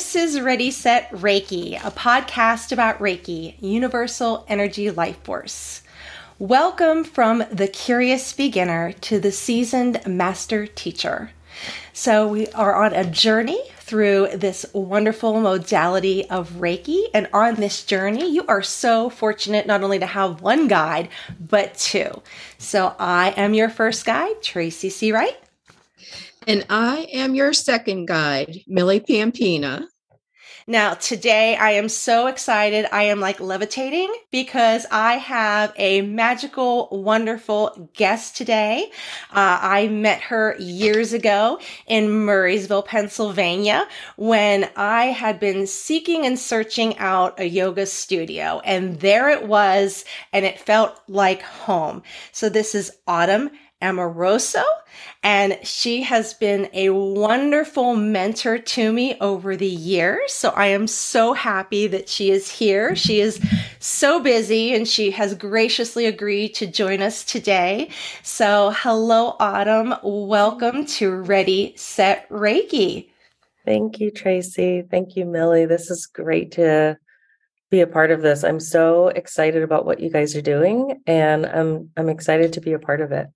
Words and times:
This 0.00 0.16
is 0.16 0.40
Ready 0.40 0.70
Set 0.70 1.10
Reiki, 1.10 1.76
a 1.84 1.90
podcast 1.90 2.72
about 2.72 3.00
Reiki, 3.00 3.56
Universal 3.60 4.46
Energy 4.48 4.90
Life 4.90 5.22
Force. 5.24 5.82
Welcome 6.38 7.04
from 7.04 7.44
the 7.52 7.68
curious 7.68 8.32
beginner 8.32 8.92
to 8.92 9.20
the 9.20 9.30
seasoned 9.30 10.00
master 10.06 10.66
teacher. 10.66 11.32
So, 11.92 12.26
we 12.26 12.46
are 12.52 12.82
on 12.82 12.94
a 12.94 13.04
journey 13.04 13.60
through 13.76 14.28
this 14.28 14.64
wonderful 14.72 15.38
modality 15.38 16.26
of 16.30 16.52
Reiki. 16.52 17.02
And 17.12 17.28
on 17.34 17.56
this 17.56 17.84
journey, 17.84 18.32
you 18.32 18.46
are 18.46 18.62
so 18.62 19.10
fortunate 19.10 19.66
not 19.66 19.84
only 19.84 19.98
to 19.98 20.06
have 20.06 20.40
one 20.40 20.66
guide, 20.66 21.10
but 21.38 21.74
two. 21.74 22.22
So, 22.56 22.94
I 22.98 23.34
am 23.36 23.52
your 23.52 23.68
first 23.68 24.06
guide, 24.06 24.42
Tracy 24.42 24.88
C. 24.88 25.12
Wright. 25.12 25.36
And 26.46 26.64
I 26.70 27.06
am 27.12 27.34
your 27.34 27.52
second 27.52 28.06
guide, 28.06 28.60
Millie 28.66 29.00
Pampina. 29.00 29.89
Now, 30.70 30.94
today 30.94 31.56
I 31.56 31.72
am 31.72 31.88
so 31.88 32.28
excited. 32.28 32.86
I 32.92 33.02
am 33.02 33.18
like 33.18 33.40
levitating 33.40 34.08
because 34.30 34.86
I 34.88 35.14
have 35.14 35.72
a 35.76 36.02
magical, 36.02 36.86
wonderful 36.92 37.90
guest 37.92 38.36
today. 38.36 38.92
Uh, 39.32 39.58
I 39.60 39.88
met 39.88 40.20
her 40.20 40.54
years 40.60 41.12
ago 41.12 41.58
in 41.88 42.06
Murrysville, 42.06 42.84
Pennsylvania, 42.84 43.88
when 44.14 44.70
I 44.76 45.06
had 45.06 45.40
been 45.40 45.66
seeking 45.66 46.24
and 46.24 46.38
searching 46.38 46.96
out 46.98 47.40
a 47.40 47.48
yoga 47.48 47.84
studio. 47.84 48.60
And 48.64 49.00
there 49.00 49.28
it 49.28 49.48
was, 49.48 50.04
and 50.32 50.44
it 50.46 50.60
felt 50.60 51.00
like 51.08 51.42
home. 51.42 52.04
So, 52.30 52.48
this 52.48 52.76
is 52.76 52.92
Autumn 53.08 53.50
Amoroso, 53.82 54.62
and 55.22 55.58
she 55.62 56.02
has 56.02 56.34
been 56.34 56.68
a 56.72 56.90
wonderful 56.90 57.96
mentor 57.96 58.58
to 58.58 58.92
me 58.92 59.16
over 59.20 59.56
the 59.56 59.66
years. 59.66 60.32
So 60.32 60.50
I 60.50 60.66
am 60.66 60.86
so 60.86 61.32
happy 61.32 61.86
that 61.86 62.08
she 62.08 62.30
is 62.30 62.50
here. 62.50 62.94
She 62.94 63.20
is 63.20 63.40
so 63.78 64.20
busy 64.20 64.74
and 64.74 64.86
she 64.86 65.10
has 65.12 65.34
graciously 65.34 66.06
agreed 66.06 66.54
to 66.56 66.66
join 66.66 67.02
us 67.02 67.24
today. 67.24 67.90
So, 68.22 68.72
hello, 68.76 69.36
Autumn. 69.40 69.94
Welcome 70.02 70.86
to 70.86 71.14
Ready, 71.14 71.74
Set, 71.76 72.28
Reiki. 72.28 73.08
Thank 73.64 74.00
you, 74.00 74.10
Tracy. 74.10 74.82
Thank 74.90 75.16
you, 75.16 75.26
Millie. 75.26 75.66
This 75.66 75.90
is 75.90 76.06
great 76.06 76.52
to 76.52 76.98
be 77.70 77.80
a 77.80 77.86
part 77.86 78.10
of 78.10 78.20
this. 78.20 78.42
I'm 78.42 78.60
so 78.60 79.08
excited 79.08 79.62
about 79.62 79.86
what 79.86 80.00
you 80.00 80.10
guys 80.10 80.34
are 80.34 80.42
doing 80.42 81.02
and 81.06 81.46
I'm 81.46 81.90
I'm 81.96 82.08
excited 82.08 82.52
to 82.54 82.60
be 82.60 82.72
a 82.72 82.78
part 82.78 83.00
of 83.00 83.12
it. 83.12 83.28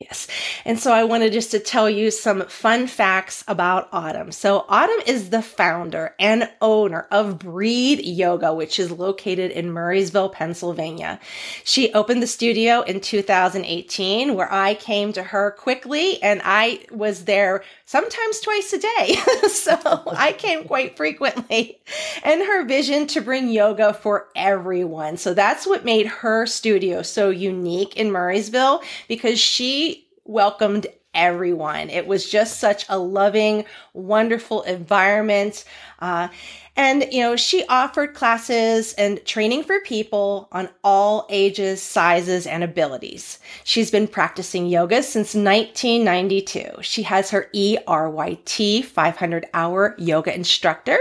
Yes. 0.00 0.28
And 0.64 0.78
so 0.78 0.92
I 0.92 1.02
wanted 1.02 1.32
just 1.32 1.50
to 1.50 1.58
tell 1.58 1.90
you 1.90 2.12
some 2.12 2.42
fun 2.42 2.86
facts 2.86 3.42
about 3.48 3.88
Autumn. 3.90 4.30
So 4.30 4.64
Autumn 4.68 5.00
is 5.08 5.30
the 5.30 5.42
founder 5.42 6.14
and 6.20 6.48
owner 6.60 7.08
of 7.10 7.40
Breathe 7.40 7.98
Yoga, 8.04 8.54
which 8.54 8.78
is 8.78 8.92
located 8.92 9.50
in 9.50 9.72
Murrysville, 9.72 10.32
Pennsylvania. 10.32 11.18
She 11.64 11.92
opened 11.94 12.22
the 12.22 12.28
studio 12.28 12.82
in 12.82 13.00
2018 13.00 14.36
where 14.36 14.52
I 14.52 14.74
came 14.74 15.12
to 15.14 15.22
her 15.24 15.50
quickly 15.58 16.22
and 16.22 16.42
I 16.44 16.86
was 16.92 17.24
there 17.24 17.64
sometimes 17.84 18.38
twice 18.38 18.72
a 18.72 18.78
day. 18.78 19.16
so 19.48 19.76
I 20.06 20.32
came 20.38 20.62
quite 20.62 20.96
frequently 20.96 21.80
and 22.22 22.40
her 22.42 22.64
vision 22.64 23.08
to 23.08 23.20
bring 23.20 23.48
yoga 23.48 23.94
for 23.94 24.28
everyone. 24.36 25.16
So 25.16 25.34
that's 25.34 25.66
what 25.66 25.84
made 25.84 26.06
her 26.06 26.46
studio 26.46 27.02
so 27.02 27.30
unique 27.30 27.96
in 27.96 28.10
Murrysville 28.10 28.84
because 29.08 29.40
she 29.40 29.87
welcomed 30.28 30.86
everyone. 31.14 31.90
It 31.90 32.06
was 32.06 32.30
just 32.30 32.60
such 32.60 32.84
a 32.88 32.98
loving, 32.98 33.64
wonderful 33.92 34.62
environment. 34.62 35.64
Uh, 35.98 36.28
and, 36.76 37.06
you 37.10 37.20
know, 37.22 37.34
she 37.34 37.66
offered 37.66 38.14
classes 38.14 38.92
and 38.92 39.24
training 39.24 39.64
for 39.64 39.80
people 39.80 40.48
on 40.52 40.68
all 40.84 41.26
ages, 41.28 41.82
sizes, 41.82 42.46
and 42.46 42.62
abilities. 42.62 43.40
She's 43.64 43.90
been 43.90 44.06
practicing 44.06 44.66
yoga 44.66 45.02
since 45.02 45.34
1992. 45.34 46.82
She 46.82 47.02
has 47.02 47.30
her 47.30 47.50
ERYT 47.52 48.84
500 48.84 49.46
hour 49.54 49.96
yoga 49.98 50.32
instructor, 50.32 50.98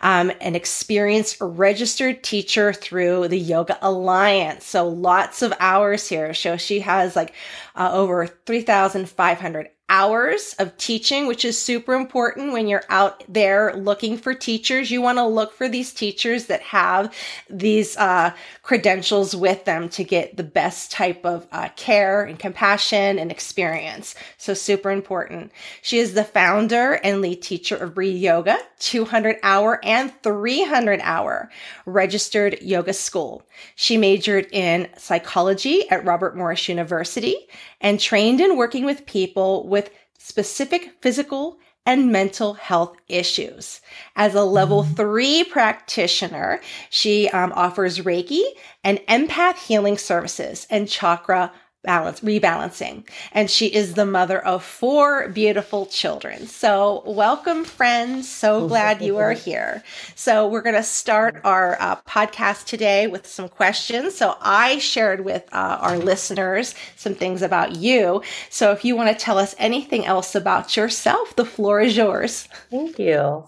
um, 0.00 0.32
an 0.40 0.56
experienced 0.56 1.36
registered 1.40 2.24
teacher 2.24 2.72
through 2.72 3.28
the 3.28 3.38
Yoga 3.38 3.78
Alliance. 3.80 4.66
So 4.66 4.88
lots 4.88 5.40
of 5.40 5.52
hours 5.60 6.08
here. 6.08 6.34
So 6.34 6.56
she 6.56 6.80
has 6.80 7.14
like 7.14 7.32
uh, 7.74 7.90
over 7.92 8.26
3,500 8.26 9.68
hours 9.88 10.54
of 10.58 10.76
teaching, 10.78 11.26
which 11.26 11.44
is 11.44 11.58
super 11.58 11.92
important 11.92 12.52
when 12.52 12.66
you're 12.66 12.84
out 12.88 13.22
there 13.28 13.74
looking 13.76 14.16
for 14.16 14.32
teachers. 14.32 14.90
You 14.90 15.02
want 15.02 15.18
to 15.18 15.26
look 15.26 15.52
for 15.52 15.68
these 15.68 15.92
teachers 15.92 16.46
that 16.46 16.62
have 16.62 17.14
these 17.50 17.96
uh, 17.98 18.32
credentials 18.62 19.36
with 19.36 19.64
them 19.66 19.90
to 19.90 20.02
get 20.02 20.36
the 20.36 20.44
best 20.44 20.92
type 20.92 21.26
of 21.26 21.46
uh, 21.52 21.68
care 21.76 22.22
and 22.22 22.38
compassion 22.38 23.18
and 23.18 23.30
experience. 23.30 24.14
So 24.38 24.54
super 24.54 24.90
important. 24.90 25.52
She 25.82 25.98
is 25.98 26.14
the 26.14 26.24
founder 26.24 26.94
and 27.04 27.20
lead 27.20 27.42
teacher 27.42 27.76
of 27.76 27.94
Breathe 27.94 28.16
Yoga, 28.16 28.58
200 28.78 29.36
hour 29.42 29.78
and 29.84 30.12
300 30.22 31.00
hour 31.02 31.50
registered 31.84 32.60
yoga 32.62 32.94
school. 32.94 33.42
She 33.74 33.96
majored 33.96 34.48
in 34.52 34.88
psychology 34.96 35.88
at 35.90 36.04
Robert 36.04 36.36
Morris 36.36 36.68
University 36.68 37.36
and 37.80 38.00
trained 38.00 38.40
in 38.40 38.56
working 38.56 38.84
with 38.84 39.06
people 39.06 39.66
with 39.66 39.81
specific 40.22 40.94
physical 41.00 41.58
and 41.84 42.12
mental 42.12 42.54
health 42.54 42.96
issues. 43.08 43.80
As 44.14 44.36
a 44.36 44.44
level 44.44 44.84
mm-hmm. 44.84 44.94
three 44.94 45.42
practitioner, 45.42 46.60
she 46.90 47.28
um, 47.30 47.52
offers 47.56 47.98
Reiki 47.98 48.42
and 48.84 48.98
empath 49.08 49.56
healing 49.56 49.98
services 49.98 50.66
and 50.70 50.88
chakra 50.88 51.52
balance 51.82 52.20
rebalancing. 52.20 53.06
And 53.32 53.50
she 53.50 53.66
is 53.66 53.94
the 53.94 54.06
mother 54.06 54.44
of 54.44 54.64
four 54.64 55.28
beautiful 55.28 55.86
children. 55.86 56.46
So 56.46 57.02
welcome 57.06 57.64
friends. 57.64 58.28
So 58.28 58.68
glad 58.68 59.02
you 59.02 59.18
are 59.18 59.32
here. 59.48 59.82
So 60.14 60.48
we're 60.48 60.62
going 60.62 60.76
to 60.76 60.82
start 60.82 61.40
our 61.44 61.76
uh, 61.80 61.96
podcast 62.02 62.66
today 62.66 63.06
with 63.06 63.26
some 63.26 63.48
questions. 63.48 64.14
So 64.14 64.36
i 64.40 64.78
shared 64.78 65.24
with 65.24 65.48
uh, 65.52 65.78
our 65.80 65.98
listeners 65.98 66.74
some 66.96 67.14
things 67.14 67.42
about 67.42 67.76
you. 67.76 68.22
So 68.50 68.72
if 68.72 68.84
you 68.84 68.96
want 68.96 69.16
to 69.16 69.24
tell 69.24 69.38
us 69.38 69.54
anything 69.58 70.06
else 70.06 70.34
about 70.34 70.76
yourself 70.76 71.34
the 71.36 71.44
floor 71.44 71.80
is 71.80 71.96
yours. 71.96 72.48
Thank 72.70 72.98
you. 72.98 73.46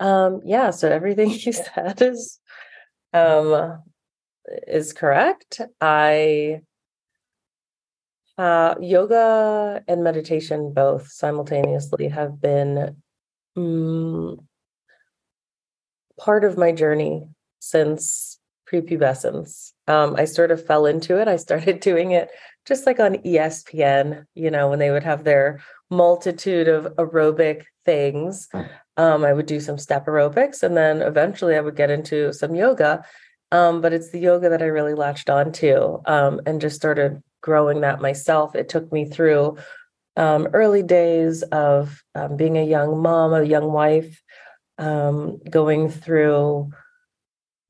Um, 0.00 0.40
yeah 0.44 0.70
so 0.70 0.90
everything 0.90 1.30
you 1.38 1.52
said 1.52 2.00
is 2.00 2.38
um, 3.12 3.82
is 4.66 4.92
correct. 4.92 5.60
I 5.80 6.62
uh, 8.36 8.74
yoga 8.80 9.82
and 9.86 10.02
meditation 10.02 10.72
both 10.72 11.08
simultaneously 11.08 12.08
have 12.08 12.40
been 12.40 12.96
mm, 13.56 14.44
part 16.18 16.44
of 16.44 16.58
my 16.58 16.72
journey 16.72 17.28
since 17.60 18.38
prepubescence. 18.70 19.72
Um, 19.86 20.16
I 20.16 20.24
sort 20.24 20.50
of 20.50 20.64
fell 20.64 20.86
into 20.86 21.20
it. 21.20 21.28
I 21.28 21.36
started 21.36 21.80
doing 21.90 22.12
it 22.12 22.30
just 22.66 22.86
like 22.86 22.98
on 22.98 23.16
ESPN, 23.16 24.24
you 24.34 24.50
know, 24.50 24.68
when 24.68 24.78
they 24.78 24.90
would 24.90 25.04
have 25.04 25.24
their 25.24 25.60
multitude 25.90 26.66
of 26.66 26.84
aerobic 26.96 27.64
things. 27.84 28.48
Um, 28.96 29.24
I 29.24 29.32
would 29.32 29.46
do 29.46 29.60
some 29.60 29.78
step 29.78 30.06
aerobics 30.06 30.62
and 30.62 30.76
then 30.76 31.02
eventually 31.02 31.56
I 31.56 31.60
would 31.60 31.76
get 31.76 31.90
into 31.90 32.32
some 32.32 32.54
yoga. 32.54 33.04
Um, 33.52 33.80
but 33.80 33.92
it's 33.92 34.10
the 34.10 34.18
yoga 34.18 34.48
that 34.48 34.62
I 34.62 34.66
really 34.66 34.94
latched 34.94 35.30
onto 35.30 36.00
um, 36.06 36.40
and 36.46 36.60
just 36.60 36.76
started 36.76 37.22
growing 37.44 37.82
that 37.82 38.00
myself. 38.00 38.54
It 38.54 38.70
took 38.70 38.90
me 38.90 39.04
through 39.04 39.58
um, 40.16 40.48
early 40.54 40.82
days 40.82 41.42
of 41.42 42.02
um, 42.14 42.38
being 42.38 42.56
a 42.56 42.64
young 42.64 43.02
mom, 43.02 43.34
a 43.34 43.42
young 43.42 43.70
wife, 43.70 44.22
um, 44.78 45.38
going 45.50 45.90
through 45.90 46.70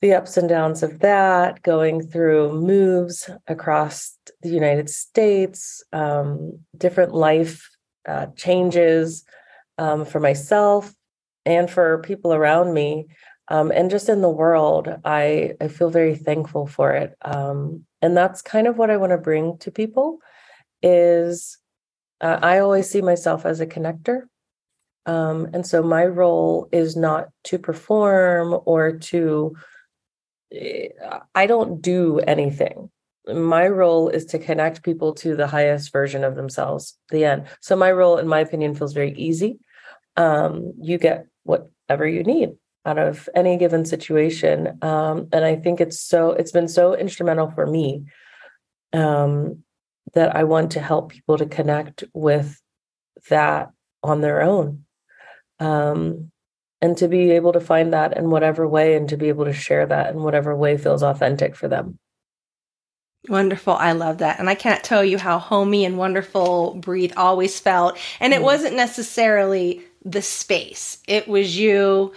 the 0.01 0.15
ups 0.15 0.37
and 0.37 0.49
downs 0.49 0.85
of 0.85 1.01
that, 1.01 1.61
going 1.63 2.07
through 2.07 2.53
moves 2.53 3.29
across 3.49 4.17
the 4.43 4.51
United 4.51 4.89
States, 4.89 5.83
um, 5.93 6.61
different 6.77 7.13
life 7.13 7.69
uh, 8.07 8.27
changes 8.37 9.25
um, 9.79 10.05
for 10.05 10.21
myself 10.21 10.95
and 11.45 11.69
for 11.69 11.99
people 12.03 12.33
around 12.33 12.73
me. 12.75 13.09
Um, 13.49 13.73
and 13.73 13.91
just 13.91 14.09
in 14.09 14.21
the 14.21 14.31
world, 14.31 14.89
I, 15.05 15.55
I 15.61 15.67
feel 15.67 15.91
very 15.91 16.15
thankful 16.15 16.69
for 16.69 16.93
it. 16.93 17.17
And 18.05 18.15
that's 18.15 18.43
kind 18.43 18.67
of 18.67 18.77
what 18.77 18.91
i 18.91 18.99
want 18.99 19.13
to 19.13 19.19
bring 19.19 19.57
to 19.59 19.71
people 19.71 20.19
is 20.83 21.57
uh, 22.21 22.39
i 22.43 22.59
always 22.59 22.89
see 22.91 23.01
myself 23.01 23.47
as 23.47 23.61
a 23.61 23.67
connector. 23.67 24.25
Um, 25.07 25.49
and 25.55 25.67
so 25.67 25.83
my 25.83 26.05
role 26.05 26.69
is 26.71 26.97
not 26.97 27.29
to 27.45 27.59
perform 27.59 28.59
or 28.67 28.99
to 29.11 29.57
eh, 30.53 30.89
i 31.35 31.47
don't 31.47 31.81
do 31.81 32.19
anything. 32.19 32.91
My 33.27 33.67
role 33.69 34.11
is 34.11 34.27
to 34.27 34.39
connect 34.39 34.83
people 34.83 35.15
to 35.15 35.35
the 35.35 35.47
highest 35.47 35.91
version 35.91 36.25
of 36.25 36.37
themselves 36.37 36.99
the 37.09 37.25
end. 37.25 37.47
So 37.63 37.75
my 37.75 37.91
role 37.91 38.19
in 38.19 38.29
my 38.29 38.41
opinion 38.41 38.75
feels 38.75 38.93
very 38.93 39.15
easy. 39.15 39.61
Um, 40.19 40.75
you 40.79 40.99
get 40.99 41.27
whatever 41.45 42.07
you 42.07 42.23
need 42.23 42.51
out 42.87 42.99
of 42.99 43.29
any 43.35 43.57
given 43.57 43.85
situation. 43.85 44.79
Um, 44.83 45.29
and 45.33 45.45
I 45.45 45.57
think 45.57 45.81
it's 45.81 46.01
so, 46.01 46.33
it's 46.33 46.53
been 46.53 46.69
so 46.69 46.95
instrumental 46.95 47.51
for 47.51 47.67
me 47.67 48.05
um, 48.93 49.63
that 50.15 50.37
I 50.37 50.45
want 50.45 50.73
to 50.73 50.81
help 50.81 51.11
people 51.11 51.39
to 51.39 51.47
connect 51.47 52.05
with 52.13 52.61
that 53.31 53.71
on 54.03 54.21
their 54.21 54.43
own. 54.43 54.85
Um, 55.59 56.31
and 56.83 56.99
to 56.99 57.09
be 57.09 57.31
able 57.31 57.55
to 57.55 57.61
find 57.61 57.95
that 57.95 58.15
in 58.15 58.29
whatever 58.29 58.69
way 58.69 58.95
and 58.95 59.09
to 59.09 59.17
be 59.17 59.29
able 59.29 59.47
to 59.47 59.55
share 59.55 59.87
that 59.87 60.13
in 60.13 60.23
whatever 60.23 60.55
way 60.55 60.77
feels 60.77 61.03
authentic 61.03 61.57
for 61.57 61.67
them. 61.67 61.99
Wonderful. 63.29 63.73
I 63.73 63.93
love 63.93 64.19
that. 64.19 64.39
And 64.39 64.51
I 64.51 64.55
can't 64.55 64.85
tell 64.85 65.03
you 65.03 65.17
how 65.17 65.39
homey 65.39 65.87
and 65.87 65.97
wonderful 65.97 66.75
Breathe 66.75 67.15
always 67.17 67.59
felt. 67.59 67.99
And 68.21 68.35
it 68.35 68.41
mm. 68.41 68.45
wasn't 68.45 68.77
necessarily 68.77 69.83
the 70.05 70.21
space, 70.21 70.99
it 71.09 71.27
was 71.27 71.59
you, 71.59 72.13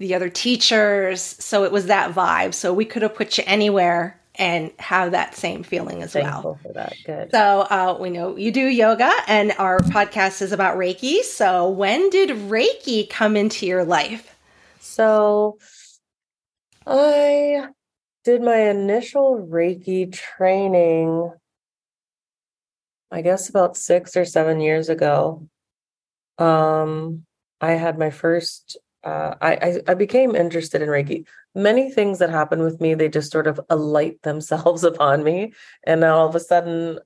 the 0.00 0.14
other 0.14 0.30
teachers. 0.30 1.20
So 1.20 1.62
it 1.62 1.70
was 1.70 1.86
that 1.86 2.12
vibe. 2.12 2.54
So 2.54 2.72
we 2.72 2.86
could 2.86 3.02
have 3.02 3.14
put 3.14 3.36
you 3.38 3.44
anywhere 3.46 4.18
and 4.36 4.72
have 4.78 5.10
that 5.12 5.36
same 5.36 5.62
feeling 5.62 6.02
as 6.02 6.14
Thankful 6.14 6.52
well. 6.52 6.60
For 6.62 6.72
that, 6.72 6.96
good. 7.04 7.30
So 7.30 7.60
uh, 7.60 7.98
we 8.00 8.08
know 8.08 8.34
you 8.34 8.50
do 8.50 8.66
yoga, 8.66 9.12
and 9.28 9.52
our 9.58 9.80
podcast 9.80 10.40
is 10.40 10.52
about 10.52 10.78
Reiki. 10.78 11.22
So 11.22 11.68
when 11.68 12.08
did 12.08 12.30
Reiki 12.30 13.08
come 13.08 13.36
into 13.36 13.66
your 13.66 13.84
life? 13.84 14.34
So 14.80 15.58
I 16.86 17.66
did 18.24 18.40
my 18.40 18.56
initial 18.70 19.46
Reiki 19.46 20.10
training, 20.10 21.30
I 23.10 23.20
guess 23.20 23.50
about 23.50 23.76
six 23.76 24.16
or 24.16 24.24
seven 24.24 24.60
years 24.60 24.88
ago. 24.88 25.46
Um, 26.38 27.26
I 27.60 27.72
had 27.72 27.98
my 27.98 28.08
first 28.08 28.78
uh, 29.04 29.34
I, 29.40 29.80
I 29.88 29.94
became 29.94 30.34
interested 30.34 30.82
in 30.82 30.88
Reiki. 30.88 31.26
Many 31.54 31.90
things 31.90 32.18
that 32.18 32.30
happen 32.30 32.62
with 32.62 32.80
me, 32.80 32.94
they 32.94 33.08
just 33.08 33.32
sort 33.32 33.46
of 33.46 33.60
alight 33.70 34.22
themselves 34.22 34.84
upon 34.84 35.24
me, 35.24 35.52
and 35.84 36.04
all 36.04 36.28
of 36.28 36.34
a 36.34 36.40
sudden, 36.40 36.98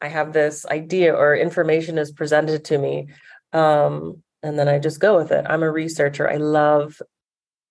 I 0.00 0.08
have 0.08 0.32
this 0.32 0.64
idea 0.66 1.14
or 1.14 1.34
information 1.34 1.98
is 1.98 2.12
presented 2.12 2.64
to 2.66 2.78
me, 2.78 3.08
um, 3.52 4.22
and 4.42 4.58
then 4.58 4.68
I 4.68 4.78
just 4.78 5.00
go 5.00 5.16
with 5.16 5.32
it. 5.32 5.44
I'm 5.48 5.64
a 5.64 5.70
researcher. 5.70 6.30
I 6.30 6.36
love 6.36 7.02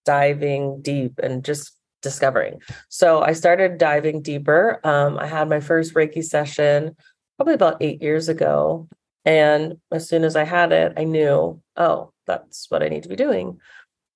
diving 0.06 0.82
deep 0.82 1.20
and 1.24 1.44
just 1.44 1.74
discovering. 2.02 2.62
So 2.90 3.22
I 3.22 3.34
started 3.34 3.78
diving 3.78 4.22
deeper. 4.22 4.80
Um, 4.84 5.18
I 5.18 5.28
had 5.28 5.50
my 5.50 5.60
first 5.60 5.94
Reiki 5.94 6.24
session 6.24 6.96
probably 7.38 7.54
about 7.54 7.78
eight 7.82 8.02
years 8.02 8.30
ago, 8.30 8.88
and 9.28 9.78
as 9.92 10.08
soon 10.08 10.24
as 10.24 10.38
I 10.38 10.46
had 10.46 10.72
it, 10.72 10.94
I 10.96 11.04
knew, 11.04 11.62
oh, 11.76 12.14
that's 12.26 12.72
what 12.72 12.82
I 12.82 12.88
need 12.88 13.04
to 13.04 13.10
be 13.10 13.18
doing. 13.18 13.60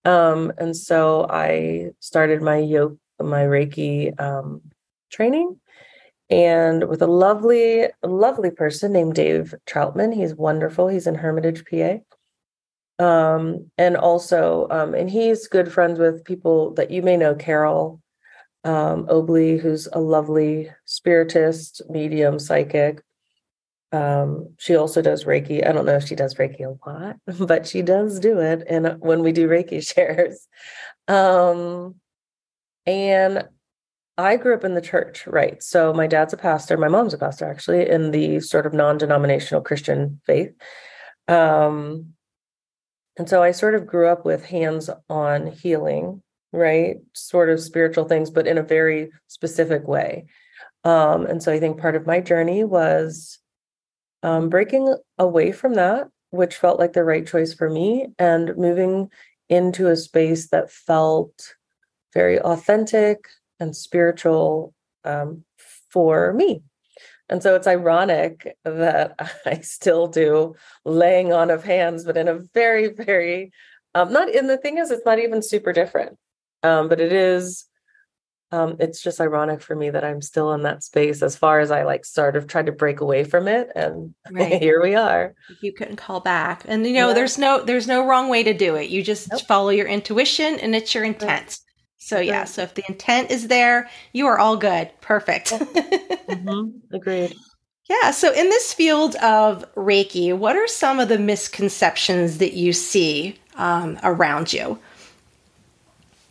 Um, 0.06 0.54
and 0.58 0.76
so 0.76 1.28
I 1.30 1.90
started 2.00 2.42
my 2.42 2.60
yoga, 2.60 2.96
my 3.20 3.44
Reiki 3.44 4.18
um, 4.20 4.62
training, 5.12 5.60
and 6.30 6.88
with 6.88 7.02
a 7.02 7.08
lovely, 7.08 7.88
lovely 8.02 8.52
person 8.52 8.94
named 8.94 9.16
Dave 9.16 9.54
Troutman. 9.68 10.16
He's 10.16 10.34
wonderful. 10.34 10.88
He's 10.88 11.08
in 11.08 11.16
Hermitage, 11.16 11.66
PA. 11.70 11.98
Um, 13.04 13.70
and 13.78 13.98
also, 13.98 14.68
um, 14.72 14.94
and 14.94 15.10
he's 15.10 15.46
good 15.48 15.74
friends 15.74 16.00
with 16.00 16.24
people 16.24 16.74
that 16.76 16.90
you 16.90 17.02
may 17.02 17.18
know, 17.18 17.36
Carol 17.36 18.02
um, 18.64 19.08
Obley, 19.10 19.58
who's 19.58 19.90
a 19.92 20.00
lovely 20.00 20.72
spiritist, 20.86 21.82
medium, 21.90 22.40
psychic. 22.40 23.02
Um, 23.92 24.54
she 24.58 24.76
also 24.76 25.02
does 25.02 25.26
Reiki. 25.26 25.68
I 25.68 25.72
don't 25.72 25.86
know 25.86 25.98
if 25.98 26.08
she 26.08 26.16
does 26.16 26.36
Reiki 26.36 26.62
a 26.62 26.90
lot, 26.90 27.18
but 27.48 27.68
she 27.68 27.82
does 27.82 28.20
do 28.20 28.40
it. 28.40 28.64
And 28.68 28.96
when 29.00 29.22
we 29.22 29.32
do 29.32 29.48
Reiki 29.48 29.86
shares, 29.94 30.48
um, 31.08 31.96
and 32.86 33.48
I 34.18 34.38
grew 34.38 34.54
up 34.54 34.64
in 34.64 34.76
the 34.76 34.82
church, 34.82 35.26
right? 35.28 35.62
So 35.62 35.94
my 35.94 36.08
dad's 36.08 36.34
a 36.34 36.38
pastor, 36.38 36.78
my 36.78 36.88
mom's 36.88 37.14
a 37.14 37.18
pastor 37.18 37.50
actually, 37.50 37.90
in 37.90 38.12
the 38.12 38.40
sort 38.40 38.66
of 38.66 38.74
non-denominational 38.74 39.62
Christian 39.62 40.22
faith. 40.26 40.54
Um, 41.28 42.14
and 43.18 43.28
so 43.28 43.44
I 43.44 43.52
sort 43.52 43.76
of 43.76 43.86
grew 43.86 44.08
up 44.08 44.26
with 44.26 44.46
hands-on 44.46 45.48
healing, 45.48 46.22
right? 46.52 46.98
Sort 47.14 47.50
of 47.50 47.60
spiritual 47.60 48.06
things, 48.06 48.30
but 48.30 48.48
in 48.48 48.58
a 48.58 48.64
very 48.64 49.12
specific 49.28 49.88
way. 49.88 50.26
Um, 50.84 51.26
and 51.26 51.42
so 51.44 51.52
I 51.52 51.60
think 51.60 51.80
part 51.80 51.96
of 51.96 52.08
my 52.08 52.20
journey 52.20 52.64
was 52.64 53.40
um, 54.24 54.50
breaking 54.50 54.96
away 55.18 55.52
from 55.52 55.74
that, 55.76 56.08
which 56.30 56.56
felt 56.56 56.80
like 56.80 56.94
the 56.94 57.04
right 57.04 57.26
choice 57.26 57.54
for 57.54 57.70
me, 57.70 58.08
and 58.20 58.56
moving 58.58 59.10
into 59.50 59.88
a 59.88 59.96
space 59.96 60.50
that 60.50 60.72
felt 60.72 61.56
very 62.14 62.40
authentic 62.40 63.28
and 63.60 63.76
spiritual 63.76 64.74
um, 65.04 65.44
for 65.90 66.34
me. 66.34 66.64
And 67.30 67.42
so 67.42 67.56
it's 67.56 67.68
ironic 67.68 68.56
that 68.66 69.16
I 69.46 69.60
still 69.60 70.08
do 70.08 70.56
laying 70.86 71.32
on 71.34 71.50
of 71.50 71.64
hands, 71.64 72.04
but 72.04 72.18
in 72.18 72.28
a 72.28 72.40
very, 72.54 72.90
very, 72.90 73.52
um, 73.96 74.12
not 74.12 74.30
in 74.30 74.48
the 74.48 74.58
thing 74.58 74.78
is, 74.78 74.92
it's 74.92 75.06
not 75.06 75.20
even 75.20 75.42
super 75.42 75.74
different, 75.74 76.18
um, 76.64 76.90
but 76.90 77.00
it 77.00 77.12
is 77.12 77.66
um, 78.52 78.76
it's 78.80 79.02
just 79.02 79.22
ironic 79.22 79.62
for 79.62 79.76
me 79.76 79.90
that 79.90 80.04
I'm 80.04 80.22
still 80.22 80.52
in 80.54 80.64
that 80.64 80.84
space 80.84 81.22
as 81.24 81.38
far 81.38 81.62
as 81.62 81.72
I 81.72 81.84
like 81.84 82.04
sort 82.04 82.36
of 82.36 82.48
tried 82.48 82.66
to 82.66 82.74
break 82.74 83.00
away 83.00 83.24
from 83.24 83.48
it 83.48 83.70
and 83.76 84.14
right. 84.32 84.62
here 84.62 84.82
we 84.82 84.96
are. 84.96 85.34
You 85.62 85.72
couldn't 85.72 85.96
call 85.96 86.20
back. 86.20 86.64
And 86.68 86.86
you 86.86 86.94
know, 86.94 87.10
yeah. 87.10 87.14
there's 87.14 87.38
no 87.38 87.64
there's 87.64 87.88
no 87.88 88.06
wrong 88.06 88.28
way 88.28 88.44
to 88.44 88.54
do 88.54 88.76
it. 88.76 88.90
You 88.90 89.04
just 89.04 89.32
nope. 89.32 89.42
follow 89.48 89.70
your 89.70 89.88
intuition 89.88 90.60
and 90.60 90.76
it's 90.76 90.94
your 90.94 91.06
intent. 91.06 91.30
Right. 91.30 91.60
So 91.98 92.20
yeah, 92.20 92.40
right. 92.40 92.50
so 92.50 92.64
if 92.64 92.74
the 92.74 92.84
intent 92.90 93.32
is 93.32 93.48
there, 93.48 93.90
you 94.12 94.28
are 94.28 94.38
all 94.38 94.58
good. 94.58 94.92
Perfect. 95.00 95.52
mm-hmm. 95.52 96.96
Agreed. 96.96 97.34
Yeah. 97.90 98.12
So 98.12 98.34
in 98.34 98.50
this 98.50 98.74
field 98.74 99.16
of 99.18 99.64
Reiki, 99.76 100.38
what 100.38 100.58
are 100.58 100.68
some 100.68 101.00
of 101.00 101.08
the 101.08 101.20
misconceptions 101.20 102.40
that 102.40 102.54
you 102.54 102.74
see 102.74 103.36
um, 103.56 103.98
around 104.04 104.52
you 104.52 104.78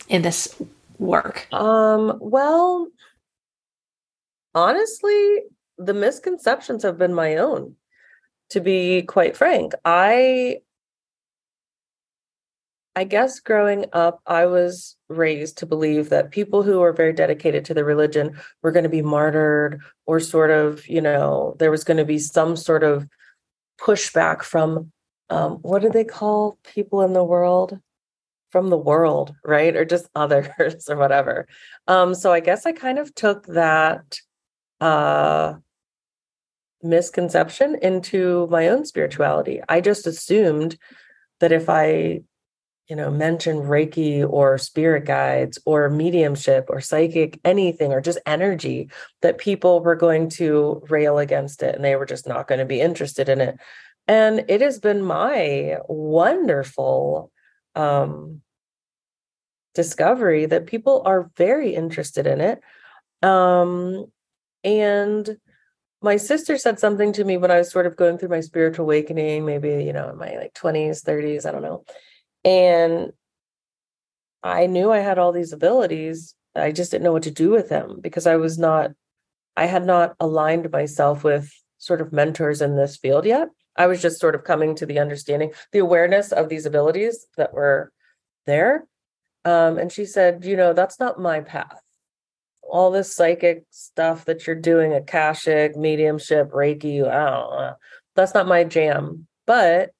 in 0.07 0.21
this 0.21 0.53
work? 1.01 1.47
Um, 1.51 2.17
well, 2.21 2.87
honestly, 4.55 5.39
the 5.77 5.93
misconceptions 5.93 6.83
have 6.83 6.97
been 6.97 7.13
my 7.13 7.37
own, 7.37 7.75
to 8.51 8.61
be 8.61 9.01
quite 9.01 9.35
frank. 9.35 9.73
I 9.83 10.59
I 12.93 13.05
guess 13.05 13.39
growing 13.39 13.85
up, 13.93 14.19
I 14.27 14.45
was 14.45 14.97
raised 15.07 15.57
to 15.59 15.65
believe 15.65 16.09
that 16.09 16.31
people 16.31 16.61
who 16.61 16.79
were 16.79 16.91
very 16.91 17.13
dedicated 17.13 17.63
to 17.65 17.73
the 17.73 17.85
religion 17.85 18.37
were 18.61 18.71
going 18.71 18.83
to 18.83 18.89
be 18.89 19.01
martyred, 19.01 19.79
or 20.05 20.19
sort 20.19 20.51
of, 20.51 20.85
you 20.87 21.01
know, 21.01 21.55
there 21.57 21.71
was 21.71 21.85
going 21.85 21.97
to 21.97 22.05
be 22.05 22.19
some 22.19 22.57
sort 22.57 22.83
of 22.83 23.07
pushback 23.79 24.43
from 24.43 24.91
um, 25.29 25.59
what 25.61 25.81
do 25.81 25.89
they 25.89 26.03
call 26.03 26.57
people 26.75 27.01
in 27.01 27.13
the 27.13 27.23
world? 27.23 27.79
From 28.51 28.69
the 28.69 28.77
world, 28.77 29.33
right? 29.43 29.75
Or 29.75 29.85
just 29.85 30.09
others 30.15 30.49
or 30.89 30.97
whatever. 30.97 31.47
Um, 31.87 32.13
so 32.13 32.31
I 32.31 32.39
guess 32.39 32.65
I 32.65 32.71
kind 32.71 32.99
of 32.99 33.13
took 33.15 33.47
that 33.47 34.19
uh 34.79 35.53
misconception 36.83 37.77
into 37.81 38.47
my 38.49 38.67
own 38.69 38.85
spirituality. 38.85 39.61
I 39.69 39.81
just 39.81 40.07
assumed 40.07 40.77
that 41.39 41.51
if 41.51 41.69
I, 41.69 42.21
you 42.87 42.95
know, 42.95 43.11
mentioned 43.11 43.63
Reiki 43.63 44.27
or 44.27 44.57
spirit 44.57 45.05
guides 45.05 45.59
or 45.65 45.89
mediumship 45.89 46.65
or 46.69 46.81
psychic 46.81 47.39
anything 47.45 47.91
or 47.93 48.01
just 48.01 48.19
energy, 48.25 48.89
that 49.21 49.37
people 49.37 49.81
were 49.81 49.95
going 49.95 50.29
to 50.31 50.83
rail 50.89 51.17
against 51.17 51.63
it 51.63 51.75
and 51.75 51.83
they 51.83 51.95
were 51.95 52.05
just 52.05 52.27
not 52.27 52.47
going 52.47 52.59
to 52.59 52.65
be 52.65 52.81
interested 52.81 53.29
in 53.29 53.41
it. 53.41 53.57
And 54.07 54.45
it 54.47 54.61
has 54.61 54.79
been 54.79 55.03
my 55.03 55.77
wonderful 55.87 57.30
um, 57.75 58.41
discovery 59.73 60.45
that 60.45 60.67
people 60.67 61.01
are 61.05 61.29
very 61.37 61.73
interested 61.75 62.27
in 62.27 62.41
it. 62.41 62.61
Um, 63.23 64.05
and 64.63 65.37
my 66.01 66.17
sister 66.17 66.57
said 66.57 66.79
something 66.79 67.13
to 67.13 67.23
me 67.23 67.37
when 67.37 67.51
I 67.51 67.59
was 67.59 67.71
sort 67.71 67.85
of 67.85 67.95
going 67.95 68.17
through 68.17 68.29
my 68.29 68.41
spiritual 68.41 68.85
awakening, 68.85 69.45
maybe, 69.45 69.83
you 69.83 69.93
know, 69.93 70.09
in 70.09 70.17
my 70.17 70.35
like 70.35 70.53
20s, 70.53 71.03
30s, 71.03 71.45
I 71.45 71.51
don't 71.51 71.61
know. 71.61 71.83
And 72.43 73.11
I 74.41 74.65
knew 74.65 74.91
I 74.91 74.99
had 74.99 75.19
all 75.19 75.31
these 75.31 75.53
abilities. 75.53 76.33
I 76.55 76.71
just 76.71 76.91
didn't 76.91 77.03
know 77.03 77.11
what 77.11 77.23
to 77.23 77.31
do 77.31 77.51
with 77.51 77.69
them 77.69 77.99
because 78.01 78.25
I 78.25 78.37
was 78.37 78.57
not, 78.57 78.91
I 79.55 79.65
had 79.65 79.85
not 79.85 80.15
aligned 80.19 80.71
myself 80.71 81.23
with 81.23 81.51
sort 81.77 82.01
of 82.01 82.11
mentors 82.11 82.61
in 82.61 82.75
this 82.75 82.97
field 82.97 83.25
yet. 83.25 83.49
I 83.77 83.87
was 83.87 84.01
just 84.01 84.19
sort 84.19 84.35
of 84.35 84.43
coming 84.43 84.75
to 84.75 84.85
the 84.85 84.99
understanding, 84.99 85.53
the 85.71 85.79
awareness 85.79 86.31
of 86.31 86.49
these 86.49 86.65
abilities 86.65 87.27
that 87.37 87.53
were 87.53 87.91
there. 88.45 88.85
Um, 89.45 89.77
and 89.77 89.91
she 89.91 90.05
said, 90.05 90.45
you 90.45 90.55
know, 90.55 90.73
that's 90.73 90.99
not 90.99 91.19
my 91.19 91.41
path. 91.41 91.81
All 92.61 92.91
this 92.91 93.15
psychic 93.15 93.63
stuff 93.69 94.25
that 94.25 94.45
you're 94.45 94.55
doing, 94.55 94.93
Akashic, 94.93 95.75
mediumship, 95.75 96.51
Reiki, 96.51 97.07
I 97.07 97.29
don't 97.29 97.51
know, 97.51 97.73
that's 98.15 98.33
not 98.33 98.47
my 98.47 98.63
jam. 98.63 99.27
But 99.47 99.91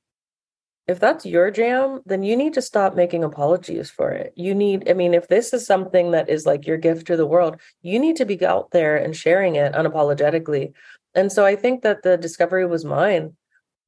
if 0.87 0.99
that's 0.99 1.25
your 1.25 1.51
jam, 1.51 2.01
then 2.05 2.23
you 2.23 2.35
need 2.35 2.53
to 2.53 2.61
stop 2.61 2.95
making 2.95 3.23
apologies 3.23 3.89
for 3.89 4.11
it. 4.11 4.33
You 4.35 4.53
need, 4.53 4.89
I 4.89 4.93
mean, 4.93 5.13
if 5.13 5.27
this 5.27 5.53
is 5.53 5.65
something 5.65 6.11
that 6.11 6.29
is 6.29 6.45
like 6.45 6.67
your 6.67 6.77
gift 6.77 7.07
to 7.07 7.17
the 7.17 7.25
world, 7.25 7.59
you 7.81 7.99
need 7.99 8.15
to 8.17 8.25
be 8.25 8.43
out 8.45 8.71
there 8.71 8.97
and 8.97 9.15
sharing 9.15 9.55
it 9.55 9.73
unapologetically. 9.73 10.73
And 11.15 11.31
so 11.31 11.45
I 11.45 11.55
think 11.55 11.83
that 11.83 12.03
the 12.03 12.17
discovery 12.17 12.65
was 12.65 12.85
mine 12.85 13.35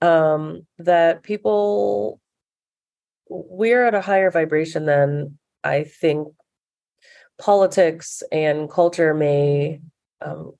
um, 0.03 0.67
that 0.79 1.23
people, 1.23 2.19
we're 3.29 3.85
at 3.85 3.95
a 3.95 4.01
higher 4.01 4.29
vibration 4.29 4.85
than 4.85 5.39
I 5.63 5.83
think 5.85 6.27
politics 7.39 8.21
and 8.31 8.69
culture 8.69 9.13
may 9.13 9.79
um, 10.21 10.53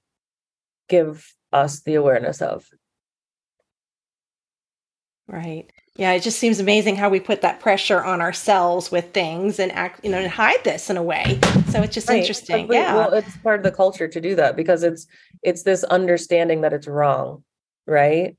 give 0.88 1.36
us 1.52 1.82
the 1.82 1.96
awareness 1.96 2.42
of. 2.42 2.66
Right. 5.28 5.70
Yeah, 5.96 6.14
it 6.14 6.24
just 6.24 6.40
seems 6.40 6.60
amazing 6.60 6.96
how 6.96 7.10
we 7.10 7.20
put 7.20 7.42
that 7.42 7.60
pressure 7.60 8.04
on 8.04 8.22
ourselves 8.22 8.92
with 8.92 9.14
things 9.14 9.60
and 9.60 9.72
act, 9.74 10.04
you 10.04 10.10
know, 10.10 10.18
and 10.18 10.32
hide 10.32 10.64
this 10.64 10.90
in 10.90 10.98
a 10.98 11.04
way. 11.04 11.40
So 11.70 11.82
it's 11.82 11.94
just 11.94 12.10
right. 12.10 12.20
interesting. 12.20 12.68
But, 12.68 12.76
yeah. 12.76 12.96
Well, 12.96 13.14
it's 13.14 13.38
part 13.38 13.60
of 13.60 13.64
the 13.64 13.72
culture 13.72 14.08
to 14.08 14.22
do 14.22 14.36
that 14.36 14.56
because 14.56 14.84
it's 14.84 15.06
it's 15.44 15.64
this 15.64 15.84
understanding 15.84 16.62
that 16.62 16.74
it's 16.74 16.88
wrong, 16.88 17.44
right? 17.86 18.36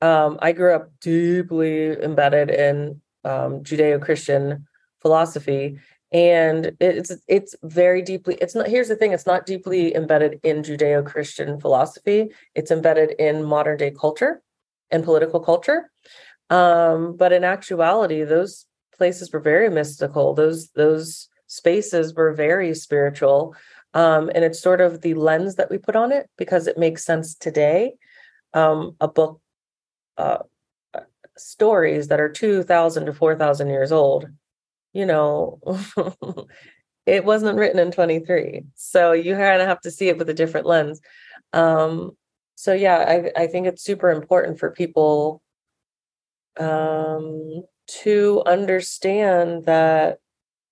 Um, 0.00 0.38
I 0.40 0.52
grew 0.52 0.74
up 0.74 0.90
deeply 1.00 1.92
embedded 1.92 2.50
in 2.50 3.00
um, 3.24 3.62
Judeo-Christian 3.62 4.66
philosophy, 5.00 5.78
and 6.12 6.72
it's 6.80 7.12
it's 7.26 7.54
very 7.62 8.02
deeply. 8.02 8.36
It's 8.40 8.54
not. 8.54 8.68
Here's 8.68 8.88
the 8.88 8.96
thing: 8.96 9.12
it's 9.12 9.26
not 9.26 9.46
deeply 9.46 9.94
embedded 9.94 10.40
in 10.42 10.62
Judeo-Christian 10.62 11.60
philosophy. 11.60 12.30
It's 12.54 12.70
embedded 12.70 13.12
in 13.18 13.44
modern 13.44 13.76
day 13.76 13.90
culture 13.90 14.42
and 14.90 15.04
political 15.04 15.40
culture 15.40 15.90
um, 16.50 17.16
but 17.16 17.32
in 17.32 17.44
actuality, 17.44 18.24
those 18.24 18.66
places 18.96 19.32
were 19.32 19.40
very 19.40 19.68
mystical. 19.68 20.34
Those 20.34 20.70
those 20.70 21.28
spaces 21.46 22.14
were 22.14 22.32
very 22.32 22.74
spiritual. 22.74 23.54
Um, 23.94 24.30
and 24.34 24.44
it's 24.44 24.60
sort 24.60 24.80
of 24.80 25.00
the 25.00 25.14
lens 25.14 25.56
that 25.56 25.70
we 25.70 25.78
put 25.78 25.96
on 25.96 26.12
it 26.12 26.28
because 26.36 26.66
it 26.66 26.78
makes 26.78 27.04
sense 27.04 27.34
today. 27.34 27.94
Um, 28.54 28.96
a 29.00 29.08
book, 29.08 29.40
uh, 30.18 30.38
stories 31.36 32.08
that 32.08 32.20
are 32.20 32.28
2,000 32.28 33.06
to 33.06 33.14
4,000 33.14 33.68
years 33.68 33.92
old, 33.92 34.28
you 34.92 35.06
know, 35.06 35.60
it 37.06 37.24
wasn't 37.24 37.58
written 37.58 37.78
in 37.78 37.90
23. 37.90 38.64
So 38.74 39.12
you 39.12 39.34
kind 39.34 39.62
of 39.62 39.68
have 39.68 39.80
to 39.82 39.90
see 39.90 40.08
it 40.08 40.18
with 40.18 40.28
a 40.28 40.34
different 40.34 40.66
lens. 40.66 41.00
Um, 41.52 42.12
so, 42.56 42.72
yeah, 42.72 43.30
I, 43.36 43.42
I 43.42 43.46
think 43.46 43.66
it's 43.66 43.84
super 43.84 44.10
important 44.10 44.58
for 44.58 44.70
people 44.70 45.40
um, 46.58 47.62
to 48.02 48.42
understand 48.46 49.64
that 49.64 50.18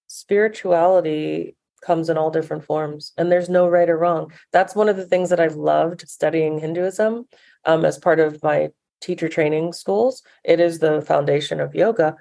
spirituality 0.08 1.56
comes 1.82 2.08
in 2.08 2.18
all 2.18 2.30
different 2.30 2.64
forms 2.64 3.12
and 3.16 3.30
there's 3.30 3.48
no 3.48 3.68
right 3.68 3.88
or 3.88 3.96
wrong. 3.96 4.32
That's 4.52 4.74
one 4.74 4.88
of 4.88 4.96
the 4.96 5.06
things 5.06 5.30
that 5.30 5.38
I've 5.38 5.54
loved 5.54 6.08
studying 6.08 6.58
Hinduism 6.58 7.26
um, 7.64 7.84
as 7.84 7.98
part 7.98 8.18
of 8.18 8.42
my 8.42 8.70
teacher 9.00 9.28
training 9.28 9.72
schools. 9.72 10.22
It 10.44 10.60
is 10.60 10.78
the 10.78 11.02
foundation 11.02 11.60
of 11.60 11.74
yoga, 11.74 12.16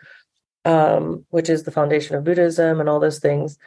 um, 0.63 1.25
which 1.29 1.50
is 1.50 1.63
the 1.63 1.72
foundation 1.72 2.15
of 2.15 2.24
Buddhism 2.24 2.79
and 2.79 2.89
all 2.89 3.00
those 3.00 3.20
things. 3.20 3.58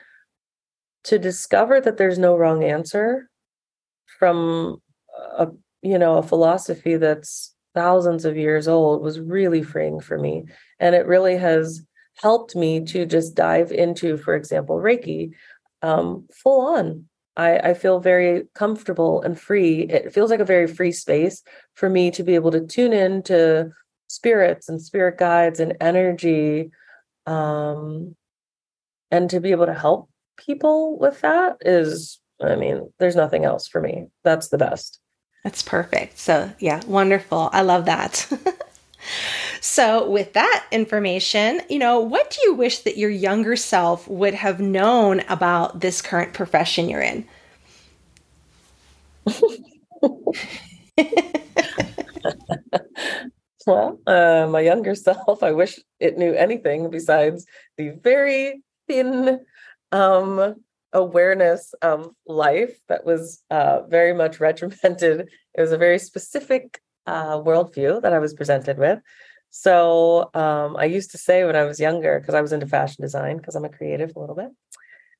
To 1.04 1.18
discover 1.18 1.80
that 1.80 1.96
there's 1.96 2.18
no 2.18 2.36
wrong 2.36 2.64
answer 2.64 3.30
from 4.18 4.82
a 5.36 5.48
you 5.82 5.98
know 5.98 6.18
a 6.18 6.22
philosophy 6.22 6.96
that's 6.96 7.54
thousands 7.74 8.24
of 8.24 8.36
years 8.36 8.66
old 8.66 9.02
was 9.02 9.20
really 9.20 9.62
freeing 9.62 10.00
for 10.00 10.18
me. 10.18 10.44
And 10.80 10.94
it 10.94 11.06
really 11.06 11.36
has 11.36 11.82
helped 12.16 12.56
me 12.56 12.84
to 12.86 13.06
just 13.06 13.34
dive 13.34 13.70
into, 13.70 14.16
for 14.16 14.34
example, 14.34 14.76
Reiki 14.76 15.32
um, 15.82 16.26
full 16.32 16.60
on. 16.76 17.07
I, 17.38 17.58
I 17.58 17.74
feel 17.74 18.00
very 18.00 18.44
comfortable 18.54 19.22
and 19.22 19.38
free. 19.38 19.82
It 19.82 20.12
feels 20.12 20.30
like 20.30 20.40
a 20.40 20.44
very 20.44 20.66
free 20.66 20.92
space 20.92 21.42
for 21.74 21.88
me 21.88 22.10
to 22.10 22.22
be 22.22 22.34
able 22.34 22.50
to 22.50 22.66
tune 22.66 22.92
in 22.92 23.22
to 23.24 23.70
spirits 24.08 24.68
and 24.68 24.82
spirit 24.82 25.18
guides 25.18 25.60
and 25.60 25.76
energy 25.80 26.70
um, 27.26 28.16
and 29.10 29.30
to 29.30 29.40
be 29.40 29.52
able 29.52 29.66
to 29.66 29.74
help 29.74 30.10
people 30.36 30.96
with 30.98 31.20
that 31.22 31.56
is 31.62 32.20
i 32.40 32.54
mean 32.54 32.88
there's 33.00 33.16
nothing 33.16 33.44
else 33.44 33.66
for 33.66 33.80
me 33.80 34.06
that's 34.22 34.48
the 34.48 34.56
best 34.56 35.00
that's 35.44 35.62
perfect. 35.62 36.18
So, 36.18 36.52
yeah, 36.58 36.82
wonderful. 36.86 37.48
I 37.52 37.62
love 37.62 37.86
that. 37.86 38.30
so, 39.60 40.08
with 40.08 40.32
that 40.34 40.66
information, 40.70 41.60
you 41.68 41.78
know, 41.78 42.00
what 42.00 42.30
do 42.30 42.38
you 42.44 42.54
wish 42.54 42.80
that 42.80 42.96
your 42.96 43.10
younger 43.10 43.56
self 43.56 44.06
would 44.08 44.34
have 44.34 44.60
known 44.60 45.20
about 45.28 45.80
this 45.80 46.00
current 46.02 46.34
profession 46.34 46.88
you're 46.88 47.02
in? 47.02 47.26
well, 53.66 54.00
uh, 54.06 54.46
my 54.50 54.60
younger 54.60 54.94
self, 54.94 55.42
I 55.42 55.52
wish 55.52 55.78
it 56.00 56.16
knew 56.18 56.32
anything 56.32 56.90
besides 56.90 57.46
the 57.76 57.90
very 57.90 58.62
thin 58.86 59.40
um, 59.92 60.54
awareness 60.92 61.74
of 61.82 62.10
life 62.26 62.78
that 62.88 63.04
was 63.04 63.42
uh, 63.50 63.82
very 63.88 64.14
much 64.14 64.40
regimented. 64.40 65.28
It 65.54 65.60
was 65.60 65.72
a 65.72 65.78
very 65.78 65.98
specific 65.98 66.80
uh, 67.08 67.38
worldview 67.38 68.02
that 68.02 68.12
I 68.12 68.18
was 68.18 68.34
presented 68.34 68.78
with. 68.78 69.00
So 69.50 70.30
um, 70.34 70.76
I 70.76 70.84
used 70.84 71.10
to 71.12 71.18
say 71.18 71.44
when 71.44 71.56
I 71.56 71.64
was 71.64 71.80
younger, 71.80 72.20
because 72.20 72.34
I 72.34 72.42
was 72.42 72.52
into 72.52 72.66
fashion 72.66 73.02
design, 73.02 73.38
because 73.38 73.54
I'm 73.54 73.64
a 73.64 73.70
creative 73.70 74.12
a 74.14 74.20
little 74.20 74.36
bit, 74.36 74.50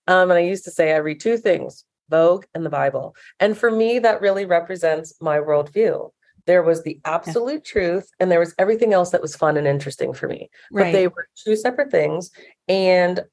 um, 0.07 0.30
and 0.30 0.38
I 0.38 0.42
used 0.42 0.64
to 0.64 0.71
say 0.71 0.92
I 0.92 0.99
read 0.99 1.21
two 1.21 1.38
things: 1.38 1.85
Vogue 2.11 2.45
and 2.54 2.64
the 2.64 2.71
Bible. 2.71 3.16
And 3.40 3.57
for 3.57 3.71
me, 3.71 3.99
that 4.00 4.21
really 4.21 4.45
represents 4.45 5.14
my 5.21 5.38
worldview. 5.38 6.11
There 6.47 6.62
was 6.62 6.83
the 6.83 7.00
absolute 7.07 7.62
yeah. 7.66 7.73
truth, 7.73 8.11
and 8.21 8.30
there 8.30 8.40
was 8.40 8.54
everything 8.59 8.92
else 8.92 9.11
that 9.11 9.23
was 9.23 9.35
fun 9.35 9.57
and 9.57 9.66
interesting 9.66 10.12
for 10.12 10.28
me. 10.28 10.50
Right. 10.71 10.85
But 10.85 10.92
they 10.92 11.09
were 11.09 11.28
two 11.42 11.57
separate 11.57 11.90
things. 11.90 12.30
And 12.68 13.25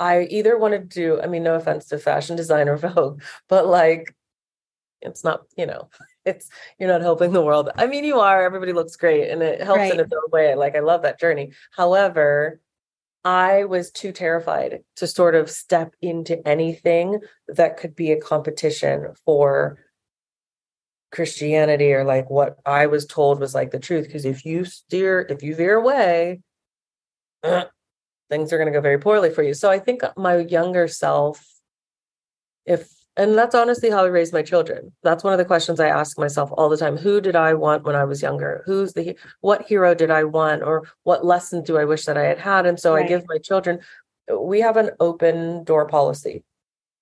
I 0.00 0.22
either 0.30 0.56
wanted 0.56 0.90
to 0.90 1.00
do, 1.00 1.20
I 1.20 1.26
mean, 1.26 1.42
no 1.42 1.54
offense 1.56 1.86
to 1.86 1.98
fashion 1.98 2.36
design 2.36 2.68
or 2.68 2.76
Vogue, 2.88 3.22
but 3.48 3.66
like 3.66 4.14
it's 5.00 5.24
not, 5.24 5.42
you 5.56 5.66
know, 5.66 5.88
it's 6.28 6.48
you're 6.78 6.88
not 6.88 7.00
helping 7.00 7.32
the 7.32 7.42
world. 7.42 7.70
I 7.76 7.86
mean, 7.86 8.04
you 8.04 8.20
are, 8.20 8.42
everybody 8.44 8.72
looks 8.72 8.96
great 8.96 9.30
and 9.30 9.42
it 9.42 9.60
helps 9.60 9.78
right. 9.78 9.94
in 9.94 10.00
its 10.00 10.12
own 10.12 10.30
way. 10.30 10.54
Like 10.54 10.76
I 10.76 10.80
love 10.80 11.02
that 11.02 11.18
journey. 11.18 11.52
However, 11.72 12.60
I 13.24 13.64
was 13.64 13.90
too 13.90 14.12
terrified 14.12 14.80
to 14.96 15.06
sort 15.06 15.34
of 15.34 15.50
step 15.50 15.94
into 16.00 16.46
anything 16.46 17.20
that 17.48 17.76
could 17.76 17.96
be 17.96 18.12
a 18.12 18.20
competition 18.20 19.08
for 19.24 19.78
Christianity 21.10 21.92
or 21.92 22.04
like 22.04 22.30
what 22.30 22.58
I 22.64 22.86
was 22.86 23.06
told 23.06 23.40
was 23.40 23.54
like 23.54 23.70
the 23.70 23.78
truth. 23.78 24.06
Because 24.06 24.24
if 24.24 24.44
you 24.44 24.64
steer, 24.64 25.26
if 25.28 25.42
you 25.42 25.54
veer 25.54 25.76
away, 25.76 26.40
uh, 27.42 27.64
things 28.30 28.52
are 28.52 28.58
going 28.58 28.72
to 28.72 28.76
go 28.76 28.80
very 28.80 28.98
poorly 28.98 29.30
for 29.30 29.42
you. 29.42 29.54
So 29.54 29.70
I 29.70 29.78
think 29.78 30.02
my 30.16 30.38
younger 30.38 30.86
self, 30.86 31.44
if, 32.66 32.88
and 33.18 33.36
that's 33.36 33.54
honestly 33.54 33.90
how 33.90 34.04
I 34.04 34.08
raised 34.08 34.32
my 34.32 34.42
children. 34.42 34.92
That's 35.02 35.24
one 35.24 35.32
of 35.32 35.38
the 35.38 35.44
questions 35.44 35.80
I 35.80 35.88
ask 35.88 36.16
myself 36.16 36.50
all 36.52 36.68
the 36.68 36.76
time. 36.76 36.96
Who 36.96 37.20
did 37.20 37.34
I 37.34 37.52
want 37.52 37.82
when 37.82 37.96
I 37.96 38.04
was 38.04 38.22
younger? 38.22 38.62
Who's 38.64 38.92
the, 38.92 39.16
what 39.40 39.62
hero 39.62 39.92
did 39.92 40.12
I 40.12 40.22
want? 40.22 40.62
Or 40.62 40.84
what 41.02 41.26
lesson 41.26 41.64
do 41.64 41.76
I 41.78 41.84
wish 41.84 42.04
that 42.04 42.16
I 42.16 42.22
had 42.22 42.38
had? 42.38 42.64
And 42.64 42.78
so 42.78 42.94
right. 42.94 43.04
I 43.04 43.08
give 43.08 43.24
my 43.26 43.38
children, 43.38 43.80
we 44.32 44.60
have 44.60 44.76
an 44.76 44.92
open 45.00 45.64
door 45.64 45.88
policy, 45.88 46.44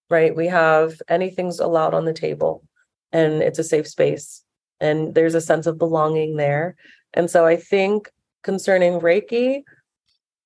right? 0.09 0.35
We 0.35 0.47
have 0.47 1.03
anything's 1.07 1.61
allowed 1.61 1.93
on 1.93 2.07
the 2.07 2.15
table 2.15 2.65
and 3.13 3.43
it's 3.43 3.59
a 3.59 3.65
safe 3.65 3.87
space 3.87 4.43
and 4.81 5.15
there's 5.15 5.35
a 5.35 5.41
sense 5.41 5.67
of 5.67 5.77
belonging 5.79 6.37
there. 6.37 6.77
And 7.13 7.31
so 7.31 7.45
I 7.45 7.57
think 7.57 8.11
concerning 8.43 9.01
Reiki, 9.01 9.65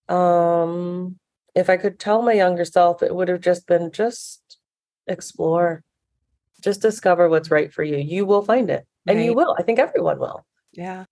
um 0.08 1.16
if 1.54 1.70
i 1.70 1.76
could 1.76 1.98
tell 1.98 2.22
my 2.22 2.32
younger 2.32 2.64
self 2.64 3.00
it 3.02 3.14
would 3.14 3.28
have 3.28 3.40
just 3.40 3.66
been 3.66 3.92
just 3.92 4.49
explore 5.06 5.82
just 6.62 6.82
discover 6.82 7.28
what's 7.28 7.50
right 7.50 7.72
for 7.72 7.82
you 7.82 7.96
you 7.96 8.24
will 8.26 8.42
find 8.42 8.70
it 8.70 8.86
and 9.06 9.18
right. 9.18 9.24
you 9.24 9.34
will 9.34 9.56
i 9.58 9.62
think 9.62 9.78
everyone 9.78 10.18
will 10.18 10.44
yeah 10.72 11.04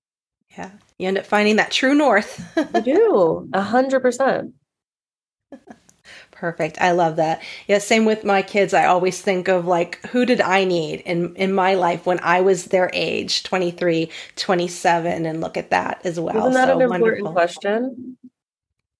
yeah 0.57 0.71
you 0.99 1.09
end 1.09 1.18
up 1.18 1.26
finding 1.26 1.57
that 1.57 1.71
true 1.71 1.95
north 1.95 2.45
you 2.75 2.83
do 2.83 3.49
a 3.52 3.62
hundred 3.62 4.00
percent 4.00 4.54
Perfect. 6.30 6.80
I 6.80 6.92
love 6.92 7.16
that. 7.16 7.42
Yeah, 7.66 7.78
same 7.78 8.04
with 8.04 8.23
my 8.23 8.42
kids. 8.42 8.73
I 8.73 8.87
always 8.87 9.21
think 9.21 9.49
of 9.49 9.66
like 9.66 10.00
who 10.07 10.25
did 10.25 10.40
I 10.40 10.64
need 10.64 11.00
in 11.00 11.35
in 11.35 11.52
my 11.52 11.75
life 11.75 12.07
when 12.07 12.21
I 12.21 12.42
was 12.42 12.66
their 12.66 12.90
age, 12.92 13.42
23, 13.42 14.09
27 14.37 15.26
and 15.26 15.40
look 15.40 15.57
at 15.57 15.71
that 15.71 16.00
as 16.04 16.21
well. 16.21 16.38
Isn't 16.38 16.52
that 16.52 16.68
so 16.68 16.76
an 16.76 16.83
important 16.83 17.25
wonderful. 17.25 17.33
question? 17.33 18.16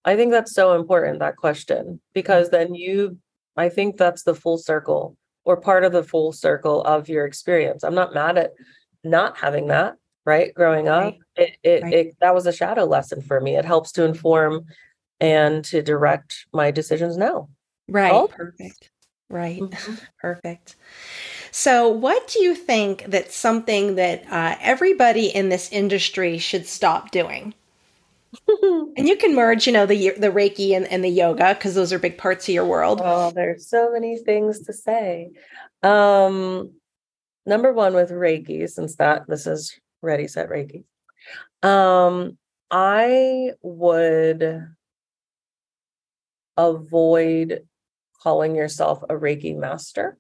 I 0.05 0.17
think 0.17 0.33
that's 0.33 0.53
so 0.53 0.75
important, 0.75 1.21
that 1.21 1.37
question, 1.37 2.01
because 2.13 2.51
then 2.51 2.75
you, 2.75 3.19
I 3.59 3.69
think 3.69 3.97
that's 3.97 4.23
the 4.23 4.35
full 4.35 4.57
circle 4.59 5.17
or 5.45 5.57
part 5.61 5.85
of 5.85 5.93
the 5.93 6.03
full 6.05 6.33
circle 6.33 6.83
of 6.85 7.09
your 7.09 7.27
experience. 7.27 7.83
I'm 7.83 7.95
not 7.95 8.15
mad 8.15 8.39
at 8.39 8.53
not 9.05 9.37
having 9.37 9.67
that, 9.69 9.97
right? 10.25 10.53
Growing 10.55 10.89
up, 10.89 11.03
Right. 11.05 11.19
it, 11.37 11.57
it, 11.63 11.83
Right. 11.83 11.95
it 11.95 12.17
that 12.21 12.35
was 12.35 12.47
a 12.47 12.53
shadow 12.53 12.85
lesson 12.85 13.21
for 13.23 13.41
me. 13.41 13.57
It 13.57 13.65
helps 13.65 13.93
to 13.93 14.05
inform 14.05 14.67
and 15.21 15.65
to 15.67 15.83
direct 15.83 16.47
my 16.53 16.71
decisions 16.71 17.17
now. 17.17 17.49
Right. 17.89 18.13
Oh. 18.13 18.29
Perfect. 18.29 18.91
Right. 19.31 19.61
Mhm. 19.61 20.01
Perfect. 20.21 20.77
So, 21.51 21.89
what 21.89 22.29
do 22.29 22.43
you 22.43 22.55
think 22.55 23.05
that's 23.09 23.35
something 23.37 23.97
that 23.97 24.25
uh, 24.31 24.57
everybody 24.61 25.27
in 25.27 25.49
this 25.49 25.71
industry 25.73 26.39
should 26.39 26.67
stop 26.67 27.11
doing? 27.11 27.55
And 28.97 29.09
you 29.09 29.17
can 29.17 29.35
merge, 29.35 29.67
you 29.67 29.73
know, 29.73 29.87
the 29.87 30.11
the 30.19 30.29
Reiki 30.29 30.77
and, 30.77 30.87
and 30.87 31.03
the 31.03 31.09
yoga 31.09 31.55
because 31.55 31.75
those 31.75 31.93
are 31.93 31.99
big 31.99 32.19
parts 32.19 32.49
of 32.49 32.55
your 32.55 32.67
world. 32.67 33.01
Oh, 33.03 33.31
there's 33.31 33.69
so 33.69 33.93
many 33.93 34.19
things 34.19 34.61
to 34.67 34.73
say. 34.73 35.31
Um, 35.83 36.73
number 37.47 37.73
one 37.73 37.95
with 37.95 38.11
Reiki, 38.11 38.69
since 38.69 38.97
that 38.97 39.27
this 39.29 39.47
is 39.47 39.79
ready, 40.03 40.29
set 40.29 40.49
Reiki. 40.49 40.85
Um, 41.63 42.37
I 42.71 43.53
would 43.63 44.67
avoid 46.57 47.67
calling 48.23 48.57
yourself 48.57 49.03
a 49.05 49.15
Reiki 49.15 49.57
master. 49.57 50.19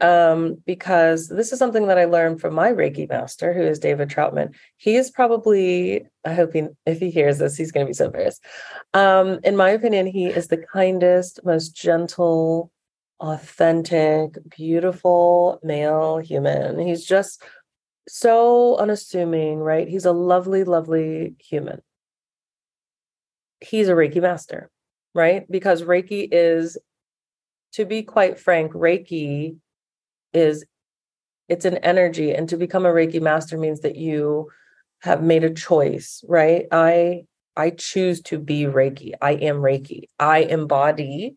Um, 0.00 0.56
because 0.66 1.28
this 1.28 1.52
is 1.52 1.58
something 1.60 1.86
that 1.86 1.98
I 1.98 2.06
learned 2.06 2.40
from 2.40 2.52
my 2.52 2.72
Reiki 2.72 3.08
master, 3.08 3.52
who 3.52 3.62
is 3.62 3.78
David 3.78 4.08
Troutman. 4.08 4.56
He 4.76 4.96
is 4.96 5.08
probably, 5.08 6.04
I 6.24 6.34
hope 6.34 6.52
he, 6.52 6.64
if 6.84 6.98
he 6.98 7.10
hears 7.10 7.38
this, 7.38 7.56
he's 7.56 7.70
going 7.70 7.86
to 7.86 7.90
be 7.90 7.94
so 7.94 8.06
embarrassed. 8.06 8.44
Um, 8.92 9.38
in 9.44 9.56
my 9.56 9.70
opinion, 9.70 10.08
he 10.08 10.26
is 10.26 10.48
the 10.48 10.56
kindest, 10.56 11.44
most 11.44 11.76
gentle, 11.76 12.72
authentic, 13.20 14.36
beautiful 14.48 15.60
male 15.62 16.18
human. 16.18 16.80
He's 16.80 17.04
just 17.04 17.40
so 18.08 18.76
unassuming, 18.78 19.60
right? 19.60 19.86
He's 19.86 20.06
a 20.06 20.12
lovely, 20.12 20.64
lovely 20.64 21.36
human. 21.38 21.82
He's 23.60 23.88
a 23.88 23.92
Reiki 23.92 24.20
master, 24.20 24.70
right? 25.14 25.48
Because 25.48 25.82
Reiki 25.82 26.28
is, 26.32 26.78
to 27.74 27.84
be 27.84 28.02
quite 28.02 28.40
frank, 28.40 28.72
Reiki 28.72 29.58
is 30.38 30.64
it's 31.48 31.64
an 31.64 31.78
energy 31.78 32.34
and 32.34 32.48
to 32.48 32.56
become 32.56 32.86
a 32.86 32.92
reiki 32.92 33.20
master 33.20 33.58
means 33.58 33.80
that 33.80 33.96
you 33.96 34.48
have 35.00 35.22
made 35.22 35.44
a 35.44 35.50
choice 35.52 36.24
right? 36.28 36.66
I 36.72 37.24
i 37.56 37.70
choose 37.70 38.20
to 38.22 38.38
be 38.38 38.64
reiki. 38.64 39.12
I 39.20 39.32
am 39.32 39.56
reiki. 39.56 40.04
I 40.18 40.38
embody 40.38 41.36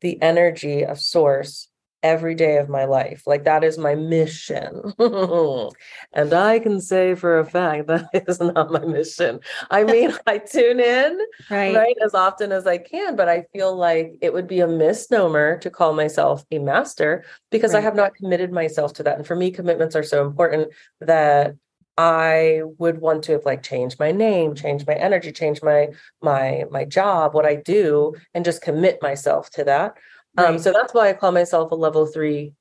the 0.00 0.20
energy 0.22 0.84
of 0.84 1.00
source 1.00 1.68
every 2.12 2.34
day 2.34 2.56
of 2.58 2.68
my 2.68 2.84
life. 2.84 3.20
Like 3.26 3.44
that 3.44 3.62
is 3.64 3.76
my 3.78 3.94
mission. 3.94 4.70
And 6.12 6.32
i 6.32 6.58
can 6.58 6.80
say 6.80 7.14
for 7.14 7.38
a 7.38 7.44
fact 7.44 7.86
that 7.88 8.08
is 8.28 8.40
not 8.40 8.70
my 8.72 8.84
mission. 8.98 9.40
I 9.70 9.84
mean 9.92 10.10
i 10.26 10.38
tune 10.38 10.80
in 10.80 11.18
Right. 11.50 11.74
right 11.74 11.96
as 12.04 12.14
often 12.14 12.52
as 12.52 12.66
i 12.66 12.78
can 12.78 13.16
but 13.16 13.28
i 13.28 13.38
feel 13.52 13.72
like 13.76 14.08
it 14.26 14.32
would 14.32 14.48
be 14.54 14.60
a 14.60 14.66
misnomer 14.82 15.58
to 15.58 15.70
call 15.70 15.92
myself 16.02 16.44
a 16.50 16.58
master 16.58 17.24
because 17.50 17.74
i 17.74 17.80
have 17.80 17.94
not 18.02 18.14
committed 18.20 18.50
myself 18.52 18.90
to 18.94 19.02
that. 19.04 19.16
And 19.18 19.26
for 19.26 19.36
me 19.36 19.50
commitments 19.50 19.94
are 19.96 20.02
so 20.14 20.18
important 20.26 20.64
that 21.00 21.54
i 21.98 22.62
would 22.78 22.98
want 23.00 23.20
to 23.24 23.32
have 23.32 23.44
like 23.50 23.62
changed 23.62 23.96
my 23.98 24.12
name 24.12 24.54
change 24.54 24.86
my 24.86 24.94
energy 24.94 25.32
change 25.32 25.62
my 25.62 25.88
my 26.22 26.64
my 26.70 26.84
job 26.84 27.34
what 27.34 27.46
i 27.52 27.54
do 27.76 28.14
and 28.34 28.44
just 28.44 28.62
commit 28.68 28.96
myself 29.02 29.50
to 29.50 29.64
that 29.64 29.94
um 30.36 30.44
Right. 30.52 30.60
so 30.60 30.72
that's 30.72 30.92
why 30.94 31.08
i 31.08 31.12
call 31.12 31.32
myself 31.32 31.70
a 31.70 31.74
level 31.74 32.06
3 32.06 32.52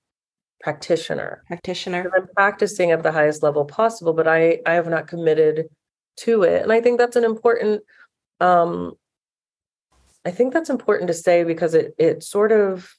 practitioner 0.61 1.43
Practitioner. 1.47 2.11
I'm 2.15 2.27
practicing 2.35 2.91
at 2.91 3.03
the 3.03 3.11
highest 3.11 3.43
level 3.43 3.65
possible, 3.65 4.13
but 4.13 4.27
I 4.27 4.61
I 4.65 4.73
have 4.73 4.88
not 4.88 5.07
committed 5.07 5.67
to 6.17 6.43
it. 6.43 6.63
And 6.63 6.71
I 6.71 6.81
think 6.81 6.97
that's 6.97 7.15
an 7.17 7.23
important 7.25 7.83
um 8.39 8.93
I 10.23 10.31
think 10.31 10.53
that's 10.53 10.69
important 10.71 11.07
to 11.09 11.13
say 11.13 11.43
because 11.43 11.73
it 11.75 11.93
it 11.97 12.23
sort 12.23 12.51
of 12.51 12.89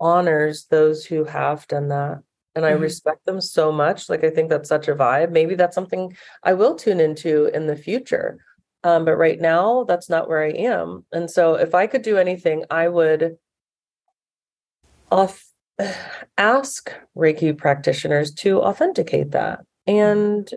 honors 0.00 0.66
those 0.66 1.04
who 1.04 1.24
have 1.24 1.66
done 1.68 1.88
that. 1.88 2.20
And 2.54 2.66
I 2.66 2.72
Mhm. 2.72 2.80
respect 2.80 3.24
them 3.26 3.40
so 3.40 3.70
much. 3.70 4.08
Like 4.10 4.24
I 4.24 4.30
think 4.30 4.50
that's 4.50 4.68
such 4.68 4.88
a 4.88 4.94
vibe. 4.94 5.30
Maybe 5.30 5.54
that's 5.54 5.74
something 5.74 6.16
I 6.42 6.54
will 6.54 6.74
tune 6.74 7.00
into 7.00 7.46
in 7.54 7.66
the 7.66 7.76
future. 7.76 8.38
Um, 8.84 9.04
but 9.04 9.16
right 9.16 9.40
now 9.40 9.84
that's 9.84 10.10
not 10.10 10.28
where 10.28 10.42
I 10.42 10.50
am. 10.50 11.06
And 11.12 11.30
so 11.30 11.54
if 11.54 11.74
I 11.74 11.86
could 11.86 12.02
do 12.02 12.16
anything, 12.18 12.64
I 12.70 12.88
would 12.88 13.38
off 15.12 15.44
ask 16.38 16.92
Reiki 17.16 17.56
practitioners 17.56 18.32
to 18.34 18.62
authenticate 18.62 19.30
that 19.32 19.60
and 19.86 20.48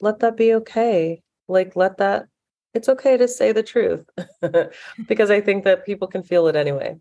let 0.00 0.20
that 0.20 0.36
be 0.36 0.54
okay. 0.54 1.22
Like, 1.48 1.76
let 1.76 1.98
that, 1.98 2.26
it's 2.74 2.88
okay 2.88 3.16
to 3.16 3.28
say 3.28 3.52
the 3.52 3.62
truth 3.62 4.04
because 5.08 5.30
I 5.30 5.40
think 5.40 5.64
that 5.64 5.86
people 5.86 6.08
can 6.08 6.22
feel 6.22 6.46
it 6.48 6.56
anyway. 6.56 6.96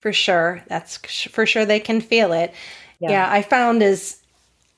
For 0.00 0.12
sure. 0.12 0.62
That's 0.68 0.96
for 1.28 1.44
sure 1.46 1.64
they 1.64 1.80
can 1.80 2.00
feel 2.00 2.32
it. 2.32 2.54
Yeah, 3.00 3.30
I 3.30 3.42
found 3.42 3.82
as 3.82 4.20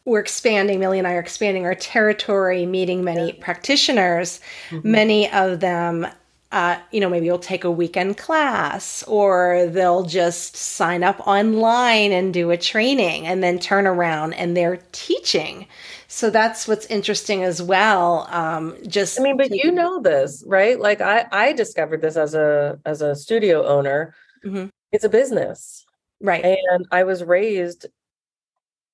we're 0.05 0.21
expanding, 0.21 0.81
Millie 0.81 0.99
and 0.99 1.07
I 1.07 1.15
are 1.15 1.21
expanding 1.21 1.65
our 1.65 1.75
territory, 1.75 2.67
meeting 2.67 3.05
many 3.05 3.33
practitioners. 3.35 4.41
Mhm. 4.71 4.85
Many 4.85 5.31
of 5.31 5.61
them, 5.61 6.07
uh, 6.53 6.79
you 6.91 7.01
know, 7.01 7.09
maybe 7.09 7.27
you'll 7.27 7.39
take 7.39 7.63
a 7.65 7.71
weekend 7.71 8.17
class 8.19 9.05
or 9.05 9.67
they'll 9.67 10.03
just 10.05 10.57
sign 10.57 11.05
up 11.05 11.25
online 11.27 12.11
and 12.13 12.35
do 12.35 12.51
a 12.51 12.57
training 12.57 13.27
and 13.27 13.43
then 13.43 13.59
turn 13.59 13.87
around 13.87 14.33
and 14.35 14.57
they're 14.57 14.79
teaching. 14.93 15.67
So 16.09 16.29
that's 16.29 16.67
what's 16.67 16.87
interesting 16.87 17.45
as 17.45 17.63
well. 17.63 18.27
Um, 18.31 18.77
just 18.89 19.21
I 19.21 19.23
mean, 19.23 19.37
but 19.37 19.51
you 19.53 19.71
know 19.71 20.01
this, 20.03 20.43
right? 20.47 20.79
Like 20.79 21.01
I, 21.01 21.27
I 21.31 21.53
discovered 21.53 22.01
this 22.03 22.17
as 22.17 22.35
a 22.35 22.81
as 22.85 23.01
a 23.01 23.15
studio 23.15 23.65
owner. 23.67 24.15
Mhm. 24.45 24.71
It's 24.91 25.05
a 25.05 25.09
business, 25.09 25.85
right? 26.21 26.45
and 26.45 26.87
I 26.91 27.05
was 27.05 27.23
raised 27.23 27.87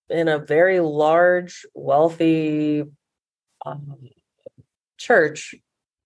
in 0.09 0.29
a 0.29 0.39
very 0.39 0.81
large, 0.81 1.67
wealthy 1.75 2.85
um, 3.67 3.97
church 4.99 5.55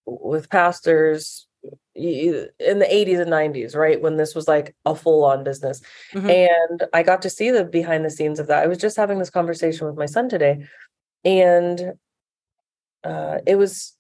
with 0.07 0.49
pastors 0.51 1.47
in 1.95 2.79
the 2.79 2.87
80s 2.91 3.21
and 3.21 3.31
90s, 3.31 3.77
right? 3.77 4.01
When 4.01 4.17
this 4.17 4.35
was 4.35 4.49
like 4.49 4.75
a 4.87 4.95
full 4.95 5.25
on 5.25 5.45
business. 5.45 5.83
Mhm. 6.13 6.49
And 6.71 6.85
I 6.95 7.03
got 7.03 7.21
to 7.23 7.31
see 7.31 7.51
the 7.51 7.65
behind 7.65 8.05
the 8.05 8.11
scenes 8.11 8.41
of 8.41 8.47
that. 8.47 8.63
I 8.63 8.67
was 8.67 8.79
just 8.79 8.97
having 8.97 9.19
this 9.19 9.31
conversation 9.31 9.87
with 9.87 9.97
my 9.97 10.07
son 10.07 10.29
today. 10.29 10.67
And 11.25 11.93
uh, 13.05 13.39
it 13.47 13.57
was, 13.57 13.95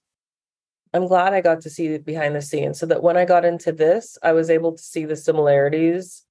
I'm 0.94 1.06
glad 1.06 1.34
I 1.34 1.40
got 1.42 1.60
to 1.62 1.70
see 1.70 1.98
behind 1.98 2.34
the 2.34 2.42
scenes 2.42 2.78
so 2.78 2.86
that 2.86 3.02
when 3.02 3.16
I 3.16 3.24
got 3.26 3.44
into 3.44 3.72
this, 3.72 4.16
I 4.22 4.32
was 4.32 4.48
able 4.50 4.72
to 4.72 4.82
see 4.82 5.04
the 5.04 5.16
similarities. 5.16 6.24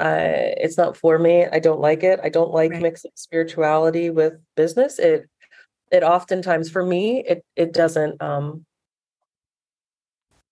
Uh, 0.00 0.56
it's 0.56 0.76
not 0.78 0.96
for 0.96 1.18
me. 1.18 1.46
I 1.46 1.58
don't 1.60 1.80
like 1.80 2.02
it. 2.02 2.18
I 2.22 2.28
don't 2.28 2.52
like 2.52 2.72
Right. 2.72 2.82
mixing 2.82 3.12
spirituality 3.14 4.10
with 4.10 4.34
business. 4.56 4.98
It, 4.98 5.28
it 5.90 6.02
oftentimes 6.02 6.70
for 6.70 6.84
me, 6.84 7.24
it 7.26 7.44
it 7.56 7.72
doesn't 7.72 8.20
um 8.22 8.64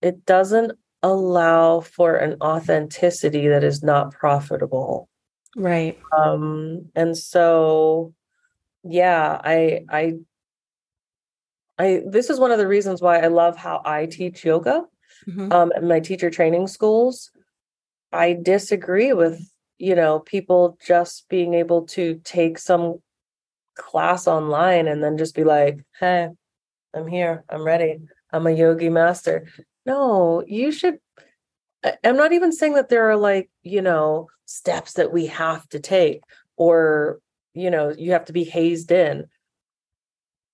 it 0.00 0.24
doesn't 0.26 0.72
allow 1.02 1.80
for 1.80 2.16
an 2.16 2.36
authenticity 2.40 3.48
that 3.48 3.64
is 3.64 3.82
not 3.82 4.12
profitable 4.12 5.08
right. 5.56 5.98
um 6.16 6.86
and 6.94 7.18
so 7.18 8.14
yeah 8.84 9.40
i 9.42 9.84
i 9.88 10.14
i 11.78 12.02
this 12.06 12.30
is 12.30 12.38
one 12.38 12.52
of 12.52 12.58
the 12.58 12.68
reasons 12.68 13.02
why 13.02 13.18
i 13.18 13.26
love 13.26 13.56
how 13.56 13.82
i 13.84 14.06
teach 14.06 14.44
yoga 14.44 14.84
Mhm. 15.26 15.52
um 15.52 15.72
in 15.76 15.88
my 15.88 15.98
teacher 16.00 16.30
training 16.30 16.68
schools 16.68 17.30
i 18.12 18.32
disagree 18.32 19.12
with 19.12 19.40
you 19.78 19.94
know 19.96 20.20
people 20.20 20.78
just 20.86 21.28
being 21.28 21.54
able 21.54 21.82
to 21.86 22.20
take 22.22 22.58
some 22.58 23.00
class 23.76 24.26
online 24.26 24.86
and 24.88 25.02
then 25.02 25.16
just 25.18 25.34
be 25.34 25.44
like 25.44 25.78
hey 25.98 26.28
i'm 26.94 27.06
here. 27.06 27.44
I'm 27.48 27.64
ready. 27.64 27.98
I'm 28.32 28.46
a 28.46 28.50
yogi 28.50 28.88
master. 28.90 29.48
No 29.86 30.42
you 30.46 30.70
should 30.72 30.98
i'm 32.04 32.16
not 32.16 32.32
even 32.32 32.52
saying 32.52 32.74
that 32.74 32.88
there 32.88 33.10
are 33.10 33.16
like 33.16 33.50
you 33.62 33.82
know 33.82 34.28
steps 34.44 34.92
that 34.94 35.12
we 35.12 35.26
have 35.26 35.68
to 35.70 35.80
take 35.80 36.20
or 36.56 37.18
you 37.54 37.70
know 37.70 37.92
you 37.96 38.12
have 38.12 38.26
to 38.26 38.32
be 38.32 38.44
hazed 38.44 38.92
in. 38.92 39.26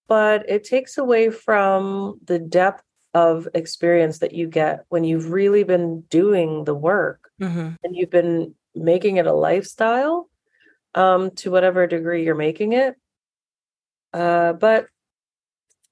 But 0.08 0.48
it 0.48 0.64
takes 0.64 0.96
away 0.96 1.28
from 1.30 2.18
the 2.24 2.38
depth 2.38 2.82
of 3.14 3.46
experience 3.54 4.18
that 4.20 4.32
you 4.32 4.46
get 4.46 4.84
when 4.88 5.04
you've 5.04 5.30
really 5.30 5.64
been 5.64 6.02
doing 6.08 6.64
the 6.64 6.74
work 6.74 7.30
Mhm. 7.40 7.76
and 7.82 7.96
you've 7.96 8.10
been 8.10 8.54
making 8.74 9.16
it 9.16 9.26
a 9.26 9.32
lifestyle 9.32 10.28
um 10.94 11.30
to 11.32 11.50
whatever 11.50 11.86
degree 11.86 12.24
you're 12.24 12.34
making 12.34 12.72
it 12.72 12.94
uh 14.12 14.52
but 14.54 14.86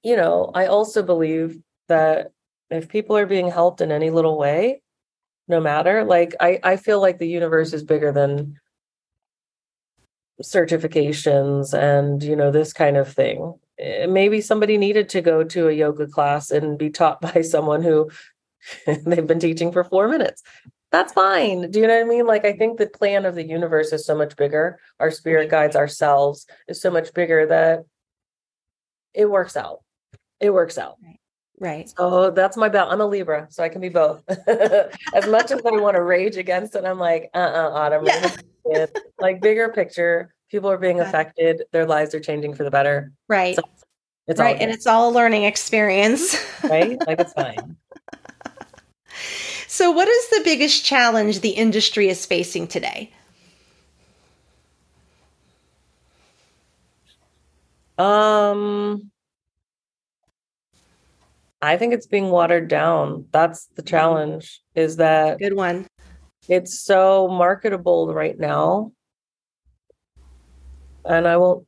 you 0.02 0.16
know 0.16 0.50
i 0.54 0.66
also 0.66 1.02
believe 1.02 1.58
that 1.88 2.32
if 2.70 2.88
people 2.88 3.16
are 3.16 3.26
being 3.26 3.50
helped 3.50 3.80
in 3.80 3.92
any 3.92 4.10
little 4.10 4.38
way 4.38 4.82
no 5.48 5.60
matter 5.60 6.04
like 6.04 6.34
i 6.40 6.58
i 6.62 6.76
feel 6.76 7.00
like 7.00 7.18
the 7.18 7.28
universe 7.28 7.72
is 7.72 7.82
bigger 7.82 8.12
than 8.12 8.56
certifications 10.42 11.72
and 11.72 12.22
you 12.22 12.36
know 12.36 12.50
this 12.50 12.72
kind 12.72 12.96
of 12.96 13.12
thing. 13.12 13.54
Eh, 13.78 14.06
maybe 14.06 14.40
somebody 14.40 14.76
needed 14.78 15.08
to 15.10 15.20
go 15.20 15.44
to 15.44 15.68
a 15.68 15.72
yoga 15.72 16.06
class 16.06 16.50
and 16.50 16.78
be 16.78 16.90
taught 16.90 17.20
by 17.34 17.40
someone 17.40 17.82
who 17.82 18.10
they've 18.86 19.26
been 19.26 19.40
teaching 19.40 19.72
for 19.72 19.84
4 19.84 20.08
minutes. 20.08 20.42
That's 20.92 21.12
fine. 21.12 21.70
Do 21.70 21.80
you 21.80 21.86
know 21.86 21.94
what 21.94 22.06
i 22.06 22.08
mean? 22.08 22.26
Like 22.26 22.44
i 22.44 22.52
think 22.52 22.78
the 22.78 22.86
plan 22.86 23.24
of 23.24 23.34
the 23.34 23.46
universe 23.46 23.92
is 23.92 24.06
so 24.06 24.16
much 24.16 24.36
bigger. 24.36 24.78
Our 25.00 25.10
spirit 25.10 25.50
guides 25.50 25.76
ourselves 25.76 26.46
is 26.68 26.80
so 26.80 26.90
much 26.90 27.12
bigger 27.14 27.46
that 27.46 27.84
it 29.16 29.28
works 29.28 29.56
out 29.56 29.80
it 30.40 30.50
works 30.50 30.78
out 30.78 30.96
Right. 31.58 31.88
so 31.88 32.30
that's 32.30 32.56
my 32.56 32.68
belt 32.68 32.92
i'm 32.92 33.00
a 33.00 33.06
libra 33.06 33.46
so 33.50 33.62
i 33.64 33.68
can 33.70 33.80
be 33.80 33.88
both 33.88 34.22
as 34.28 35.26
much 35.26 35.50
as 35.50 35.60
i 35.64 35.70
want 35.70 35.96
to 35.96 36.02
rage 36.02 36.36
against 36.36 36.74
it 36.76 36.84
i'm 36.84 36.98
like 36.98 37.30
uh-uh 37.34 37.70
autumn 37.72 38.06
Yeah. 38.68 38.86
like 39.18 39.40
bigger 39.40 39.70
picture 39.70 40.34
people 40.50 40.70
are 40.70 40.76
being 40.78 41.00
affected 41.00 41.62
their 41.72 41.86
lives 41.86 42.14
are 42.14 42.20
changing 42.20 42.54
for 42.54 42.62
the 42.64 42.70
better 42.70 43.10
Right. 43.28 43.56
So, 43.56 43.62
it's 44.28 44.38
all 44.40 44.46
right. 44.46 44.60
And 44.60 44.70
it's 44.70 44.86
all 44.86 45.10
a 45.10 45.12
learning 45.12 45.44
experience. 45.44 46.36
right 46.64 46.98
like 47.06 47.18
it's 47.20 47.32
fine 47.32 47.76
so, 49.68 49.90
what 49.90 50.08
is 50.08 50.28
the 50.30 50.40
biggest 50.44 50.84
challenge 50.84 51.40
the 51.40 51.50
industry 51.50 52.08
is 52.08 52.24
facing 52.26 52.66
today? 52.66 53.10
Um 57.98 59.10
i 61.62 61.76
think 61.76 61.94
it's 61.94 62.06
being 62.06 62.30
watered 62.30 62.68
down. 62.68 63.26
That's 63.32 63.66
the 63.76 63.82
challenge 63.82 64.62
is 64.74 64.96
that 64.96 65.38
Good 65.38 65.54
one. 65.54 65.86
it's 66.48 66.78
so 66.78 67.28
marketable 67.28 68.12
right 68.12 68.38
now. 68.38 68.92
And 71.04 71.26
i 71.26 71.36
won't 71.36 71.66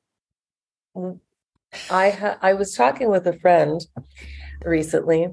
i 1.90 2.10
ha- 2.10 2.38
i 2.42 2.52
was 2.54 2.74
talking 2.74 3.08
with 3.08 3.26
a 3.26 3.38
friend 3.38 3.80
recently 4.64 5.28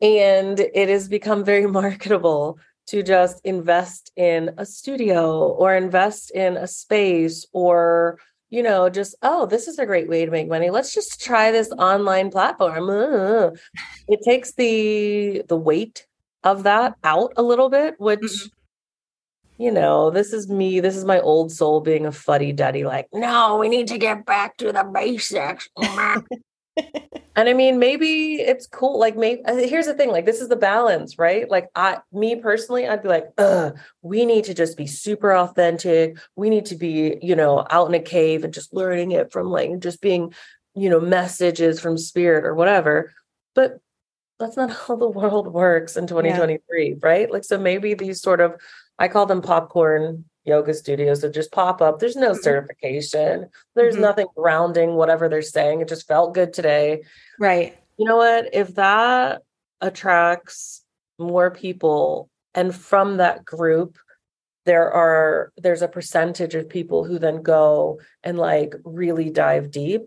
and 0.00 0.60
it 0.60 0.88
has 0.88 1.08
become 1.08 1.44
very 1.44 1.66
marketable 1.80 2.58
to 2.86 3.02
just 3.02 3.40
invest 3.44 4.10
in 4.16 4.50
a 4.58 4.64
studio 4.64 5.48
or 5.48 5.74
invest 5.74 6.30
in 6.30 6.56
a 6.56 6.66
space 6.66 7.46
or 7.52 8.18
you 8.50 8.62
know 8.62 8.88
just 8.88 9.14
oh 9.22 9.46
this 9.46 9.68
is 9.68 9.78
a 9.78 9.86
great 9.86 10.08
way 10.08 10.24
to 10.24 10.30
make 10.30 10.48
money 10.48 10.70
let's 10.70 10.94
just 10.94 11.20
try 11.22 11.50
this 11.52 11.70
online 11.72 12.30
platform 12.30 12.88
Ugh. 12.88 13.58
it 14.08 14.20
takes 14.24 14.52
the 14.54 15.42
the 15.48 15.56
weight 15.56 16.06
of 16.44 16.62
that 16.62 16.94
out 17.04 17.32
a 17.36 17.42
little 17.42 17.68
bit 17.68 17.94
which 17.98 18.20
Mhm. 18.20 18.50
you 19.58 19.70
know 19.72 20.10
this 20.10 20.32
is 20.32 20.48
me 20.48 20.80
this 20.80 20.96
is 20.96 21.04
my 21.04 21.20
old 21.20 21.52
soul 21.52 21.80
being 21.80 22.06
a 22.06 22.12
fuddy 22.12 22.52
duddy 22.52 22.84
like 22.84 23.08
no 23.12 23.56
we 23.58 23.68
need 23.68 23.88
to 23.88 23.98
get 23.98 24.24
back 24.24 24.56
to 24.58 24.72
the 24.72 24.84
basics 24.84 25.68
and 27.36 27.48
i 27.48 27.52
mean 27.52 27.78
maybe 27.78 28.36
it's 28.36 28.66
cool 28.66 28.98
like 28.98 29.16
maybe 29.16 29.42
here's 29.46 29.86
the 29.86 29.94
thing 29.94 30.10
like 30.10 30.24
this 30.24 30.40
is 30.40 30.48
the 30.48 30.56
balance 30.56 31.18
right? 31.18 31.48
Like 31.50 31.68
i 31.74 31.98
me 32.12 32.36
personally 32.36 32.86
i'd 32.86 33.02
be 33.02 33.08
like 33.08 33.26
uh 33.38 33.70
we 34.02 34.24
need 34.24 34.44
to 34.44 34.54
just 34.54 34.76
be 34.76 34.86
super 34.86 35.34
authentic. 35.34 36.18
We 36.36 36.50
need 36.50 36.66
to 36.66 36.76
be 36.76 37.18
you 37.22 37.36
know 37.36 37.66
out 37.70 37.88
in 37.88 37.94
a 37.94 38.00
cave 38.02 38.44
and 38.44 38.52
just 38.52 38.74
learning 38.74 39.12
it 39.12 39.32
from 39.32 39.48
like 39.50 39.78
just 39.78 40.00
being 40.00 40.34
you 40.74 40.90
know 40.90 41.00
messages 41.00 41.80
from 41.80 41.98
spirit 41.98 42.44
or 42.44 42.54
whatever. 42.54 43.12
But 43.54 43.78
that's 44.38 44.56
not 44.56 44.70
how 44.86 44.96
the 44.96 45.08
world 45.08 45.52
works 45.52 45.96
in 45.96 46.06
2023 46.06 46.96
right? 47.02 47.30
Like 47.30 47.44
so 47.44 47.58
maybe 47.58 47.94
these 47.94 48.20
sort 48.20 48.40
of 48.40 48.54
i 48.98 49.08
call 49.08 49.26
them 49.26 49.42
popcorn 49.42 50.24
yoga 50.48 50.74
studios 50.74 51.20
that 51.20 51.34
just 51.34 51.52
pop 51.52 51.80
up. 51.80 51.98
There's 51.98 52.16
no 52.16 52.32
Mhm. 52.32 52.42
certification. 52.42 53.50
There's 53.76 53.96
Mhm. 53.96 54.00
nothing 54.00 54.26
grounding 54.34 54.94
whatever 54.94 55.28
they're 55.28 55.42
saying. 55.42 55.80
It 55.80 55.88
just 55.88 56.08
felt 56.08 56.34
good 56.34 56.52
today. 56.52 57.04
Right. 57.38 57.76
you 58.00 58.04
know 58.04 58.16
what? 58.16 58.54
If 58.54 58.76
that 58.76 59.42
attracts 59.80 60.84
more 61.18 61.50
people 61.50 62.30
and 62.54 62.72
from 62.74 63.16
that 63.16 63.44
group 63.44 63.98
there 64.66 64.92
are 64.92 65.50
there's 65.56 65.82
a 65.82 65.88
percentage 65.88 66.54
of 66.54 66.68
people 66.68 67.02
who 67.02 67.18
then 67.18 67.42
go 67.42 67.98
and 68.22 68.38
like 68.38 68.74
really 68.84 69.30
dive 69.30 69.70
deep 69.72 70.02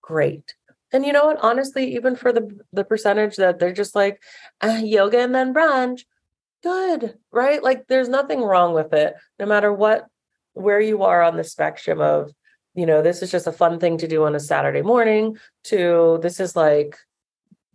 great. 0.00 0.54
And 0.92 1.04
you 1.04 1.12
know 1.12 1.26
what? 1.26 1.38
Honestly 1.42 1.94
even 1.94 2.16
for 2.16 2.32
the 2.32 2.48
the 2.72 2.84
percentage 2.84 3.36
that 3.36 3.58
they're 3.58 3.72
just 3.82 3.94
like 3.94 4.22
uh, 4.62 4.80
yoga 4.82 5.18
and 5.18 5.34
then 5.34 5.52
brunch 5.52 6.04
good 6.62 7.14
right? 7.32 7.62
Like 7.62 7.86
there's 7.88 8.08
nothing 8.08 8.42
wrong 8.42 8.74
with 8.74 8.92
it 8.92 9.14
no 9.38 9.46
matter 9.46 9.72
what 9.72 10.06
where 10.54 10.80
you 10.80 11.02
are 11.02 11.22
on 11.22 11.36
the 11.36 11.44
spectrum 11.44 12.00
of 12.00 12.30
you 12.74 12.86
know 12.86 13.02
this 13.02 13.22
is 13.22 13.30
just 13.30 13.46
a 13.46 13.52
fun 13.52 13.78
thing 13.80 13.98
to 13.98 14.08
do 14.08 14.24
on 14.24 14.34
a 14.34 14.40
saturday 14.40 14.82
morning 14.82 15.36
to 15.64 16.18
this 16.22 16.40
is 16.40 16.54
like 16.56 16.96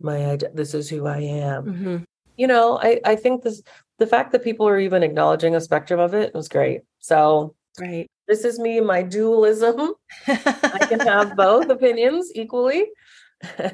my 0.00 0.32
ide- 0.32 0.50
this 0.54 0.74
is 0.74 0.88
who 0.88 1.06
i 1.06 1.18
am. 1.18 1.64
Hmm 1.66 1.96
you 2.38 2.46
know 2.46 2.78
i 2.82 3.00
i 3.04 3.16
think 3.16 3.42
this 3.42 3.62
the 3.98 4.06
fact 4.06 4.30
that 4.32 4.44
people 4.44 4.68
are 4.68 4.78
even 4.78 5.02
acknowledging 5.02 5.54
a 5.56 5.60
spectrum 5.60 5.98
of 6.00 6.12
it 6.14 6.34
was 6.34 6.48
great. 6.48 6.82
So 7.00 7.54
Right. 7.80 8.06
this 8.28 8.44
is 8.44 8.58
me 8.58 8.80
my 8.80 9.02
dualism. 9.02 9.94
I 10.28 10.80
can 10.88 11.00
have 11.00 11.34
both 11.36 11.68
opinions 11.70 12.30
equally 12.34 12.86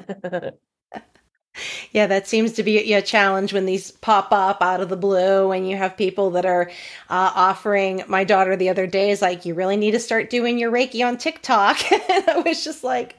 Yeah, 1.93 2.07
that 2.07 2.27
seems 2.27 2.53
to 2.53 2.63
be 2.63 2.93
a 2.93 3.01
challenge 3.03 3.53
when 3.53 3.65
these 3.67 3.91
pop 3.91 4.31
up 4.31 4.61
out 4.63 4.81
of 4.81 4.89
the 4.89 4.97
blue 4.97 5.51
and 5.51 5.69
you 5.69 5.77
have 5.77 5.95
people 5.95 6.31
that 6.31 6.45
are 6.45 6.69
uh, 7.09 7.31
offering. 7.35 8.03
My 8.07 8.23
daughter 8.23 8.55
the 8.55 8.69
other 8.69 8.87
day 8.87 9.11
is 9.11 9.21
like, 9.21 9.45
You 9.45 9.53
really 9.53 9.77
need 9.77 9.91
to 9.91 9.99
start 9.99 10.29
doing 10.31 10.57
your 10.57 10.71
Reiki 10.71 11.05
on 11.05 11.17
TikTok. 11.17 11.91
and 12.09 12.29
I 12.29 12.39
was 12.39 12.63
just 12.63 12.83
like, 12.83 13.15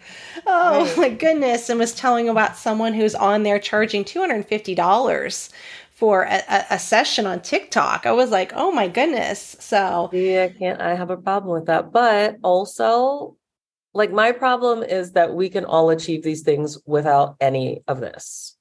Oh 0.46 0.86
Right. 0.86 0.96
my 0.96 1.08
goodness. 1.08 1.70
And 1.70 1.78
was 1.78 1.94
telling 1.94 2.28
about 2.28 2.56
someone 2.56 2.94
who's 2.94 3.14
on 3.14 3.44
there 3.44 3.60
charging 3.60 4.04
$250 4.04 5.50
for 5.92 6.24
a, 6.24 6.42
a, 6.48 6.64
a 6.70 6.78
session 6.78 7.26
on 7.26 7.40
TikTok. 7.40 8.06
I 8.06 8.12
was 8.12 8.30
like, 8.30 8.52
Oh 8.56 8.72
my 8.72 8.88
goodness. 8.88 9.56
So, 9.60 10.10
yeah 10.12 10.44
i 10.44 10.48
can't 10.48 10.80
i 10.80 10.94
have 10.94 11.10
a 11.10 11.16
problem 11.16 11.52
with 11.54 11.66
that 11.66 11.92
but 11.92 12.36
also 12.42 13.36
like 13.94 14.12
my 14.12 14.32
problem 14.32 14.82
is 14.82 15.12
that 15.12 15.34
we 15.34 15.48
can 15.48 15.64
all 15.64 15.90
achieve 15.90 16.22
these 16.22 16.42
things 16.42 16.78
without 16.86 17.36
any 17.40 17.82
of 17.88 18.00
this 18.00 18.53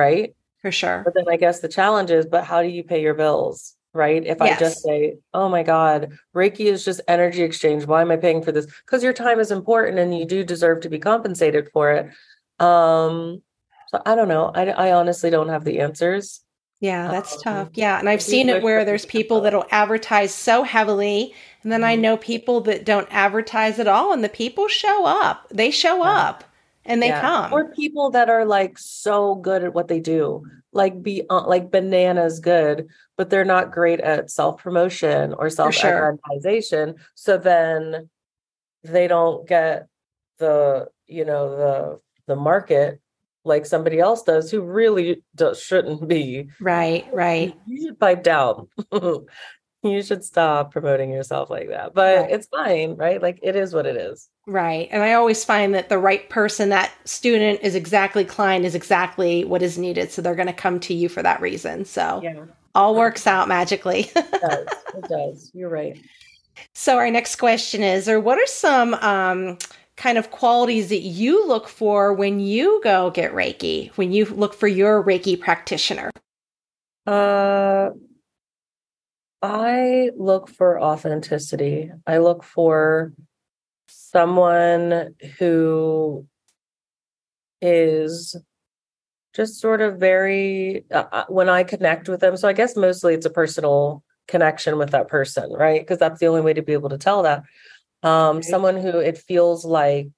right 0.00 0.34
for 0.62 0.72
sure. 0.72 1.02
But 1.04 1.14
then 1.14 1.24
I 1.28 1.36
guess 1.36 1.60
the 1.60 1.68
challenge 1.68 2.10
is, 2.10 2.26
but 2.26 2.44
how 2.44 2.62
do 2.62 2.68
you 2.68 2.84
pay 2.84 3.00
your 3.02 3.14
bills? 3.14 3.76
Right. 3.92 4.24
If 4.24 4.40
I 4.40 4.56
just 4.56 4.82
say, 4.82 5.16
oh 5.34 5.48
my 5.48 5.64
God, 5.64 6.12
Reiki 6.32 6.66
is 6.66 6.84
just 6.84 7.00
energy 7.08 7.42
exchange. 7.42 7.86
Why 7.86 8.02
am 8.02 8.12
I 8.12 8.16
paying 8.16 8.40
for 8.40 8.52
this? 8.52 8.66
Because 8.66 9.02
your 9.02 9.12
time 9.12 9.40
is 9.40 9.50
important 9.50 9.98
and 9.98 10.16
you 10.16 10.24
do 10.24 10.44
deserve 10.44 10.82
to 10.82 10.88
be 10.88 11.00
compensated 11.00 11.70
for 11.72 11.90
it. 11.92 12.06
Um, 12.64 13.42
so 13.88 14.00
I 14.06 14.14
don't 14.14 14.28
know. 14.28 14.52
I, 14.54 14.68
I 14.68 14.92
honestly 14.92 15.28
don't 15.30 15.48
have 15.48 15.64
the 15.64 15.80
answers. 15.80 16.40
Yeah, 16.78 17.08
that's 17.10 17.34
Um, 17.34 17.40
tough. 17.42 17.68
Yeah. 17.74 17.98
And 17.98 18.08
I've 18.08 18.22
seen 18.22 18.48
it 18.48 18.62
where 18.62 18.84
there's 18.84 19.06
people 19.06 19.40
that'll 19.40 19.66
advertise 19.72 20.32
so 20.32 20.62
heavily. 20.62 21.34
And 21.64 21.72
then 21.72 21.82
I 21.82 21.96
Mhm. 21.96 22.00
know 22.00 22.16
people 22.16 22.60
that 22.62 22.84
don't 22.84 23.08
advertise 23.10 23.80
at 23.80 23.88
all. 23.88 24.12
And 24.12 24.22
the 24.22 24.28
people 24.28 24.68
show 24.68 25.04
up. 25.04 25.48
They 25.50 25.72
show 25.72 26.04
Yeah. 26.04 26.28
up 26.28 26.44
and 26.84 27.02
they 27.02 27.08
Yeah. 27.08 27.20
come. 27.20 27.52
Or 27.52 27.70
people 27.72 28.10
that 28.10 28.28
are 28.30 28.44
like 28.44 28.78
so 28.78 29.34
good 29.34 29.64
at 29.64 29.74
what 29.74 29.88
they 29.88 30.00
do, 30.00 30.42
like 30.72 31.02
be 31.02 31.24
uh, 31.28 31.46
like 31.46 31.70
bananas 31.70 32.40
good, 32.40 32.88
but 33.16 33.30
they're 33.30 33.44
not 33.44 33.72
great 33.72 34.00
at 34.00 34.30
self 34.30 34.62
promotion 34.62 35.34
or 35.34 35.50
self 35.50 35.74
sure. 35.74 36.18
So 37.14 37.38
then 37.38 38.08
they 38.82 39.08
don't 39.08 39.46
get 39.46 39.88
the 40.38 40.88
you 41.06 41.24
know 41.24 41.50
the 41.56 42.00
the 42.26 42.36
market 42.36 43.00
like 43.44 43.64
somebody 43.66 43.98
else 43.98 44.22
does 44.22 44.50
who 44.50 44.60
really 44.60 45.22
shouldn't 45.54 46.06
be. 46.06 46.48
right, 46.60 47.06
right. 47.12 47.54
You 47.66 47.86
should 47.88 47.98
pipe 48.00 48.22
down. 48.22 48.68
you 49.82 50.02
should 50.02 50.22
stop 50.24 50.72
promoting 50.72 51.10
yourself 51.10 51.48
like 51.50 51.68
that. 51.68 51.94
But 51.94 52.18
Right. 52.22 52.30
it's 52.30 52.46
fine, 52.48 52.96
right? 52.96 53.20
Like 53.22 53.38
it 53.42 53.56
is 53.56 53.72
what 53.74 53.86
it 53.86 53.96
is. 53.96 54.28
Right. 54.46 54.88
And 54.90 55.02
I 55.02 55.14
always 55.14 55.44
find 55.44 55.74
that 55.74 55.88
the 55.88 55.98
right 55.98 56.28
person, 56.28 56.68
that 56.70 56.92
student 57.04 57.60
is 57.62 57.74
exactly 57.74 58.24
client 58.24 58.64
is 58.64 58.74
exactly 58.74 59.44
what 59.44 59.62
is 59.62 59.78
needed. 59.78 60.10
So 60.10 60.20
they're 60.22 60.34
going 60.34 60.48
to 60.48 60.52
come 60.52 60.80
to 60.80 60.94
you 60.94 61.08
for 61.08 61.22
that 61.22 61.40
reason. 61.40 61.84
So 61.84 62.20
Yeah, 62.22 62.44
all 62.74 62.94
works 62.94 63.26
out 63.26 63.48
magically. 63.48 64.10
it 64.16 64.40
does. 64.40 64.66
It 64.96 65.08
does. 65.08 65.50
You're 65.54 65.70
right. 65.70 65.98
so 66.74 66.96
our 66.98 67.10
next 67.10 67.36
question 67.36 67.82
is, 67.82 68.08
or 68.08 68.20
what 68.20 68.38
are 68.38 68.46
some 68.46 68.94
um, 68.94 69.56
kind 69.96 70.18
of 70.18 70.30
qualities 70.30 70.88
that 70.90 71.00
you 71.02 71.46
look 71.46 71.68
for 71.68 72.12
when 72.12 72.40
you 72.40 72.80
go 72.84 73.10
get 73.10 73.32
Reiki, 73.32 73.90
when 73.96 74.12
you 74.12 74.24
look 74.26 74.52
for 74.54 74.66
your 74.68 75.02
Reiki 75.02 75.40
practitioner? 75.40 76.10
Uh, 77.06 77.90
I 79.42 80.10
look 80.16 80.48
for 80.48 80.80
authenticity. 80.80 81.90
I 82.06 82.18
look 82.18 82.44
for 82.44 83.12
someone 83.88 85.14
who 85.38 86.26
is 87.62 88.36
just 89.34 89.60
sort 89.60 89.80
of 89.80 89.98
very, 89.98 90.84
uh, 90.90 91.04
uh, 91.12 91.24
when 91.28 91.48
I 91.48 91.64
connect 91.64 92.08
with 92.08 92.20
them. 92.20 92.36
So 92.36 92.48
I 92.48 92.52
guess 92.52 92.76
mostly 92.76 93.14
it's 93.14 93.26
a 93.26 93.30
personal 93.30 94.02
connection 94.28 94.76
with 94.76 94.90
that 94.90 95.08
person, 95.08 95.52
right? 95.52 95.80
Because 95.80 95.98
that's 95.98 96.20
the 96.20 96.26
only 96.26 96.40
way 96.40 96.52
to 96.52 96.62
be 96.62 96.72
able 96.72 96.90
to 96.90 96.98
tell 96.98 97.22
that. 97.22 97.42
Um, 98.02 98.42
someone 98.42 98.76
who 98.76 98.98
it 98.98 99.18
feels 99.18 99.64
like 99.64 100.10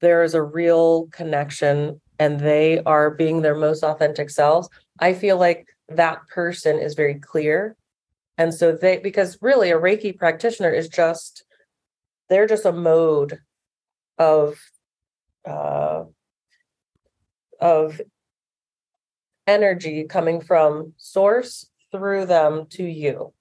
there 0.00 0.22
is 0.22 0.34
a 0.34 0.42
real 0.42 1.06
connection 1.12 2.00
and 2.18 2.40
they 2.40 2.82
are 2.84 3.10
being 3.10 3.42
their 3.42 3.54
most 3.54 3.82
authentic 3.82 4.30
selves. 4.30 4.68
I 4.98 5.14
feel 5.14 5.38
like 5.38 5.66
that 5.88 6.26
person 6.28 6.78
is 6.78 6.94
very 6.94 7.14
clear. 7.14 7.76
And 8.42 8.52
so 8.52 8.72
they, 8.72 8.98
because 8.98 9.38
really 9.40 9.70
a 9.70 9.78
Reiki 9.78 10.18
practitioner 10.18 10.70
is 10.70 10.88
just, 10.88 11.44
they're 12.28 12.48
just 12.48 12.64
a 12.64 12.72
mode 12.72 13.38
of, 14.18 14.58
uh, 15.48 16.02
of 17.60 18.00
energy 19.46 20.06
coming 20.08 20.40
from 20.40 20.92
source 20.96 21.70
through 21.92 22.26
them 22.26 22.66
to 22.70 22.82
you. 22.82 23.32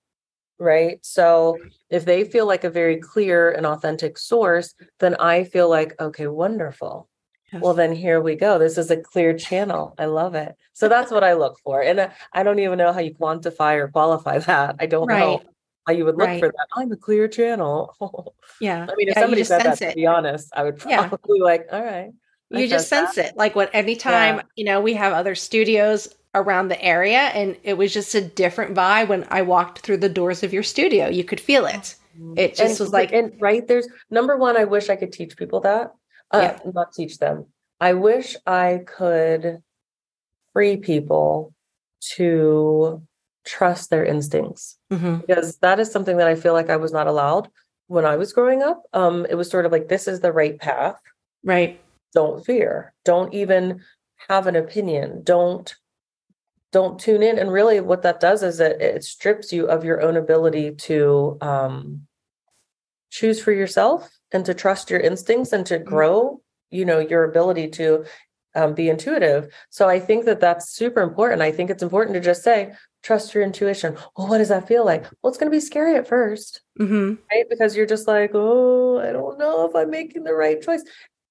Right. 0.59 0.99
So 1.01 1.57
if 1.89 2.05
they 2.05 2.23
feel 2.23 2.45
like 2.45 2.63
a 2.63 2.69
very 2.69 2.97
clear 2.97 3.49
and 3.49 3.65
authentic 3.65 4.19
source, 4.19 4.75
then 4.99 5.15
I 5.15 5.45
feel 5.45 5.67
like, 5.67 5.99
okay, 5.99 6.27
wonderful. 6.27 7.09
Well, 7.53 7.73
then 7.73 7.93
here 7.93 8.21
we 8.21 8.35
go. 8.35 8.57
This 8.57 8.77
is 8.77 8.91
a 8.91 8.97
clear 8.97 9.33
channel. 9.37 9.93
I 9.97 10.05
love 10.05 10.35
it. 10.35 10.55
So 10.73 10.87
that's 10.87 11.11
what 11.11 11.23
I 11.23 11.33
look 11.33 11.59
for. 11.63 11.81
And 11.81 11.99
uh, 11.99 12.09
I 12.33 12.43
don't 12.43 12.59
even 12.59 12.77
know 12.77 12.93
how 12.93 12.99
you 12.99 13.13
quantify 13.13 13.75
or 13.77 13.87
qualify 13.89 14.37
that. 14.49 14.75
I 14.79 14.85
don't 14.85 15.09
know 15.09 15.41
how 15.85 15.93
you 15.93 16.05
would 16.05 16.15
look 16.17 16.27
Right. 16.27 16.39
for 16.39 16.47
that. 16.49 16.67
I'm 16.75 16.91
a 16.91 16.97
clear 16.97 17.27
channel. 17.27 17.95
Yeah. 18.59 18.83
I 18.87 18.93
mean, 18.95 19.07
if 19.09 19.15
Yeah, 19.15 19.21
somebody 19.21 19.41
just 19.41 19.49
said 19.49 19.63
that, 19.63 19.79
sense 19.79 19.91
to 19.91 19.95
be 19.95 20.05
honest, 20.05 20.49
I 20.55 20.63
would 20.63 20.83
Yeah. 20.87 21.07
probably 21.07 21.39
like, 21.39 21.65
all 21.71 21.83
right. 21.83 22.11
You 22.51 22.67
just 22.67 22.89
sense 22.89 23.17
it 23.17 23.35
like 23.35 23.55
what 23.55 23.69
anytime 23.73 24.35
Yeah. 24.35 24.41
you 24.55 24.65
know 24.65 24.81
we 24.81 24.93
have 24.93 25.13
other 25.13 25.35
studios 25.35 26.09
around 26.35 26.67
the 26.67 26.81
area 26.83 27.19
and 27.33 27.57
it 27.63 27.75
was 27.75 27.93
just 27.93 28.13
a 28.13 28.21
different 28.21 28.75
vibe 28.75 29.07
when 29.07 29.25
i 29.31 29.41
walked 29.41 29.79
through 29.79 29.97
the 29.97 30.09
doors 30.09 30.43
of 30.43 30.51
your 30.53 30.63
studio 30.63 31.07
you 31.07 31.23
could 31.23 31.39
feel 31.39 31.65
it 31.65 31.95
it 32.35 32.55
just 32.55 32.71
and, 32.71 32.79
was 32.79 32.91
like 32.93 33.11
and 33.13 33.33
right 33.39 33.67
there's 33.67 33.87
number 34.09 34.35
one 34.37 34.57
i 34.57 34.63
wish 34.65 34.89
i 34.89 34.95
could 34.97 35.11
teach 35.13 35.35
people 35.37 35.59
that 35.61 35.93
uh 36.31 36.57
not 36.73 36.93
teach 36.93 37.17
them. 37.19 37.45
I 37.79 37.93
wish 37.93 38.35
i 38.45 38.81
could 38.85 39.61
free 40.53 40.77
people 40.77 41.53
to 42.15 43.01
trust 43.45 43.89
their 43.89 44.05
instincts 44.05 44.77
Mhm. 44.91 45.25
because 45.25 45.57
that 45.57 45.79
is 45.79 45.91
something 45.91 46.17
that 46.17 46.27
i 46.27 46.35
feel 46.35 46.53
like 46.53 46.69
i 46.69 46.77
was 46.77 46.91
not 46.91 47.07
allowed 47.07 47.49
when 47.87 48.05
i 48.05 48.15
was 48.17 48.33
growing 48.33 48.61
up. 48.61 48.83
Um 48.93 49.25
it 49.29 49.35
was 49.35 49.49
sort 49.49 49.65
of 49.65 49.71
like 49.71 49.87
this 49.87 50.07
is 50.07 50.19
the 50.19 50.31
right 50.31 50.57
path. 50.59 50.99
Right. 51.43 51.79
Don't 52.13 52.45
fear. 52.45 52.93
Don't 53.05 53.33
even 53.33 53.81
have 54.29 54.45
an 54.47 54.55
opinion. 54.55 55.23
Don't 55.23 55.73
don't 56.71 56.99
tune 56.99 57.23
in. 57.23 57.37
And 57.39 57.51
really 57.51 57.79
what 57.81 58.03
that 58.03 58.19
does 58.21 58.43
is 58.43 58.59
it, 58.59 58.79
it 58.81 59.03
strips 59.03 59.51
you 59.51 59.65
of 59.67 59.83
your 59.83 60.01
own 60.01 60.15
ability 60.17 60.75
to 60.87 61.37
um 61.41 62.07
choose 63.09 63.41
for 63.41 63.51
yourself 63.51 64.09
and 64.31 64.45
to 64.45 64.53
trust 64.53 64.89
your 64.89 64.99
instincts 64.99 65.53
and 65.53 65.65
to 65.65 65.79
grow 65.79 66.41
you 66.69 66.85
know 66.85 66.99
your 66.99 67.23
ability 67.23 67.67
to 67.67 68.05
um, 68.55 68.73
be 68.73 68.89
intuitive 68.89 69.53
so 69.69 69.87
i 69.87 69.99
think 69.99 70.25
that 70.25 70.39
that's 70.39 70.69
super 70.69 71.01
important 71.01 71.41
i 71.41 71.51
think 71.51 71.69
it's 71.69 71.83
important 71.83 72.13
to 72.13 72.21
just 72.21 72.43
say 72.43 72.73
trust 73.03 73.33
your 73.33 73.43
intuition 73.43 73.95
well 74.17 74.27
what 74.27 74.39
does 74.39 74.49
that 74.49 74.67
feel 74.67 74.85
like 74.85 75.03
well 75.21 75.29
it's 75.29 75.37
going 75.37 75.51
to 75.51 75.55
be 75.55 75.61
scary 75.61 75.95
at 75.95 76.07
first 76.07 76.61
hmm 76.77 77.13
right? 77.31 77.49
Because 77.49 77.75
you're 77.75 77.85
just 77.85 78.07
like, 78.07 78.31
oh, 78.33 78.99
I 78.99 79.11
don't 79.11 79.39
know 79.39 79.67
if 79.67 79.75
I'm 79.75 79.89
making 79.89 80.23
the 80.23 80.33
right 80.33 80.61
choice. 80.61 80.83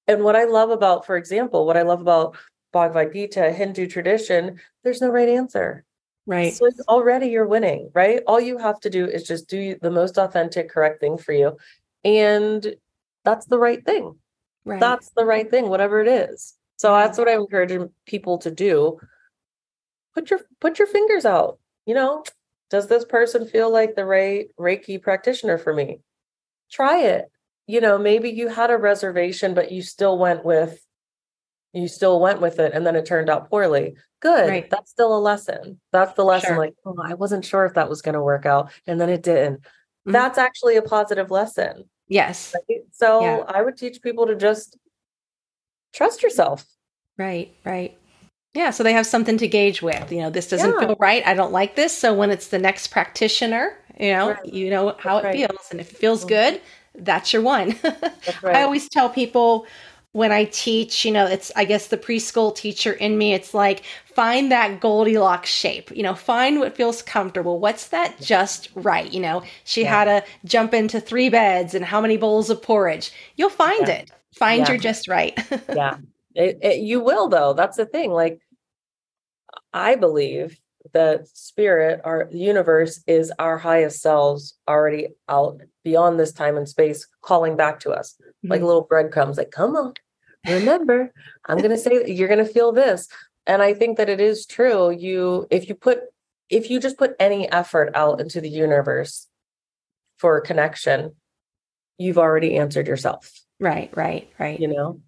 And 0.06 0.24
what 0.24 0.36
I 0.36 0.44
love 0.44 0.70
about, 0.70 1.06
for 1.06 1.16
example, 1.16 1.66
what 1.66 1.76
I 1.76 1.82
love 1.82 2.00
about 2.00 2.36
Bhagavad 2.72 3.12
Gita, 3.12 3.52
Hindu 3.52 3.86
tradition, 3.86 4.60
there's 4.82 5.00
no 5.00 5.08
right 5.08 5.28
answer. 5.28 5.84
right 6.26 6.52
So 6.52 6.66
it's 6.66 6.80
already 6.88 7.28
you're 7.28 7.46
winning, 7.46 7.90
right? 7.94 8.22
All 8.26 8.40
you 8.40 8.58
have 8.58 8.80
to 8.80 8.90
do 8.90 9.06
is 9.06 9.24
just 9.24 9.48
do 9.48 9.76
the 9.80 9.90
most 9.90 10.18
authentic, 10.18 10.70
correct 10.70 11.00
thing 11.00 11.18
for 11.18 11.32
you. 11.32 11.56
And 12.04 12.74
that's 13.24 13.46
the 13.46 13.58
right 13.58 13.84
thing. 13.84 14.16
right 14.64 14.80
That's 14.80 15.10
the 15.16 15.24
right 15.24 15.50
thing, 15.50 15.68
whatever 15.68 16.00
it 16.00 16.08
is. 16.08 16.54
So 16.76 16.92
that's 16.92 17.18
what 17.18 17.28
I'm 17.28 17.40
encouraging 17.40 17.90
people 18.06 18.38
to 18.38 18.50
do. 18.50 18.98
Put 20.14 20.30
your 20.30 20.40
put 20.60 20.78
your 20.78 20.88
fingers 20.88 21.24
out. 21.24 21.58
You 21.86 21.94
know, 21.94 22.24
does 22.70 22.86
this 22.86 23.04
person 23.04 23.46
feel 23.46 23.70
like 23.70 23.94
the 23.94 24.06
right 24.06 24.48
Reiki 24.58 25.00
practitioner 25.00 25.58
for 25.58 25.74
me? 25.74 26.00
Try 26.70 27.02
it. 27.02 27.30
You 27.66 27.80
know, 27.80 27.98
maybe 27.98 28.30
you 28.30 28.48
had 28.48 28.70
a 28.70 28.78
reservation, 28.78 29.54
but 29.54 29.70
you 29.70 29.82
still 29.82 30.18
went 30.18 30.44
with 30.44 30.80
you 31.72 31.88
still 31.88 32.20
went 32.20 32.40
with 32.40 32.58
it 32.58 32.72
and 32.74 32.84
then 32.84 32.96
it 32.96 33.06
turned 33.06 33.30
out 33.30 33.48
poorly. 33.48 33.94
Good. 34.20 34.48
Right. 34.48 34.68
That's 34.68 34.90
still 34.90 35.16
a 35.16 35.20
lesson. 35.20 35.80
That's 35.92 36.12
the 36.14 36.24
lesson. 36.24 36.50
Sure. 36.50 36.58
Like, 36.58 36.74
oh, 36.84 36.96
I 37.02 37.14
wasn't 37.14 37.44
sure 37.44 37.64
if 37.64 37.74
that 37.74 37.88
was 37.88 38.02
going 38.02 38.14
to 38.14 38.22
work 38.22 38.44
out. 38.44 38.70
And 38.86 39.00
then 39.00 39.08
it 39.08 39.22
didn't. 39.22 39.60
Mhm. 40.06 40.12
That's 40.12 40.38
actually 40.38 40.76
a 40.76 40.82
positive 40.82 41.30
lesson. 41.30 41.88
Yes 42.10 42.54
Right? 42.68 42.82
So 42.92 43.22
Yeah. 43.22 43.44
I 43.48 43.62
would 43.62 43.78
teach 43.78 44.02
people 44.02 44.26
to 44.26 44.36
just 44.36 44.76
trust 45.92 46.22
yourself. 46.22 46.64
right 47.18 47.54
right 47.64 47.98
yeah 48.54 48.70
so 48.70 48.82
they 48.82 48.92
have 48.92 49.06
something 49.06 49.36
to 49.38 49.46
gauge 49.48 49.82
with 49.82 50.10
you 50.12 50.20
know 50.20 50.30
this 50.30 50.48
doesn't 50.48 50.70
Yeah. 50.80 50.86
feel 50.86 50.96
right 50.98 51.26
i 51.26 51.34
don't 51.34 51.52
like 51.52 51.76
this 51.76 51.96
so 51.96 52.14
when 52.14 52.30
it's 52.30 52.48
the 52.48 52.58
next 52.58 52.88
practitioner 52.88 53.76
you 53.98 54.12
know 54.12 54.28
Right. 54.30 54.44
you 54.46 54.70
know 54.70 54.94
how 54.98 55.16
That's 55.20 55.24
it 55.24 55.28
right. 55.28 55.36
feels 55.50 55.70
and 55.70 55.80
if 55.80 55.90
it 55.92 55.96
feels 55.98 56.24
Mhm. 56.24 56.28
good 56.28 56.60
that's 56.94 57.32
your 57.32 57.42
one 57.42 57.76
That's 57.82 58.42
right. 58.42 58.56
I 58.56 58.62
always 58.62 58.88
tell 58.88 59.08
people 59.10 59.66
when 60.12 60.32
I 60.32 60.44
teach, 60.44 61.04
you 61.04 61.12
know, 61.12 61.26
it's, 61.26 61.52
I 61.54 61.64
guess, 61.64 61.86
the 61.86 61.96
preschool 61.96 62.54
teacher 62.54 62.92
in 62.92 63.16
me, 63.16 63.32
it's 63.32 63.54
like, 63.54 63.82
find 64.06 64.50
that 64.50 64.80
Goldilocks 64.80 65.48
shape, 65.50 65.90
you 65.94 66.02
know, 66.02 66.14
find 66.14 66.58
what 66.58 66.74
feels 66.76 67.00
comfortable. 67.00 67.60
What's 67.60 67.88
that 67.88 68.20
just 68.20 68.70
right? 68.74 69.10
You 69.12 69.20
know, 69.20 69.42
she 69.64 69.82
Yeah. 69.82 69.88
had 69.90 70.04
to 70.06 70.24
jump 70.44 70.74
into 70.74 71.00
three 71.00 71.28
beds 71.28 71.74
and 71.74 71.84
how 71.84 72.00
many 72.00 72.16
bowls 72.16 72.50
of 72.50 72.60
porridge. 72.60 73.12
You'll 73.36 73.50
find 73.50 73.86
Yeah. 73.86 73.94
it. 73.94 74.10
Find 74.34 74.60
Yeah. 74.62 74.68
your 74.70 74.78
just 74.78 75.06
right. 75.08 75.38
yeah 75.74 75.96
it, 76.34 76.58
it, 76.62 76.78
you 76.78 77.00
will 77.00 77.28
though 77.28 77.52
that's 77.54 77.76
the 77.76 77.84
thing 77.84 78.12
like 78.12 78.40
i 79.72 79.96
believe 79.96 80.58
that 80.92 81.26
spirit 81.26 82.00
our 82.04 82.28
universe 82.30 83.02
is 83.08 83.32
our 83.40 83.58
highest 83.58 84.00
selves 84.00 84.56
already 84.68 85.08
out 85.28 85.60
beyond 85.84 86.18
this 86.18 86.32
time 86.32 86.56
and 86.56 86.68
space 86.68 87.06
calling 87.22 87.56
back 87.56 87.80
to 87.80 87.90
us 87.90 88.16
like 88.44 88.60
Mhm. 88.60 88.66
little 88.66 88.82
breadcrumbs 88.82 89.38
like 89.38 89.50
come 89.50 89.76
on 89.76 89.94
remember 90.46 91.12
i'm 91.46 91.58
going 91.58 91.70
to 91.70 91.78
say 91.78 92.06
you're 92.06 92.28
going 92.28 92.44
to 92.44 92.52
feel 92.52 92.72
this 92.72 93.08
and 93.46 93.62
i 93.62 93.74
think 93.74 93.96
that 93.98 94.08
it 94.08 94.20
is 94.20 94.46
true 94.46 94.90
you 94.90 95.46
if 95.50 95.68
you 95.68 95.74
put 95.74 96.00
if 96.48 96.70
you 96.70 96.80
just 96.80 96.98
put 96.98 97.14
any 97.20 97.50
effort 97.52 97.90
out 97.94 98.20
into 98.20 98.40
the 98.40 98.48
universe 98.48 99.26
for 100.18 100.40
connection 100.40 101.14
you've 101.98 102.18
already 102.18 102.56
answered 102.56 102.86
yourself 102.86 103.32
right, 103.58 103.90
right, 103.96 104.30
right. 104.38 104.58
you 104.60 104.68
know 104.68 105.00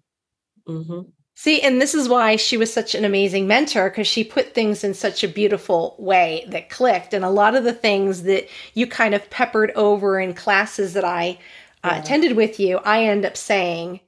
hmm 0.67 1.01
See, 1.35 1.61
and 1.61 1.81
this 1.81 1.95
is 1.95 2.07
why 2.09 2.35
she 2.35 2.57
was 2.57 2.71
such 2.71 2.93
an 2.95 3.05
amazing 3.05 3.47
mentor 3.47 3.89
because 3.89 4.07
she 4.07 4.23
put 4.23 4.53
things 4.53 4.83
in 4.83 4.93
such 4.93 5.23
a 5.23 5.27
beautiful 5.27 5.95
way 5.97 6.45
that 6.49 6.69
clicked. 6.69 7.13
And 7.13 7.25
a 7.25 7.29
lot 7.29 7.55
of 7.55 7.63
the 7.63 7.73
things 7.73 8.23
that 8.23 8.47
you 8.75 8.85
kind 8.87 9.15
of 9.15 9.29
peppered 9.31 9.71
over 9.71 10.19
in 10.19 10.33
classes 10.35 10.93
that 10.93 11.03
I 11.05 11.39
uh, 11.83 11.93
Yeah. 11.93 11.97
attended 11.99 12.35
with 12.37 12.59
you, 12.59 12.77
I 12.79 13.05
end 13.05 13.25
up 13.25 13.35
saying, 13.35 13.99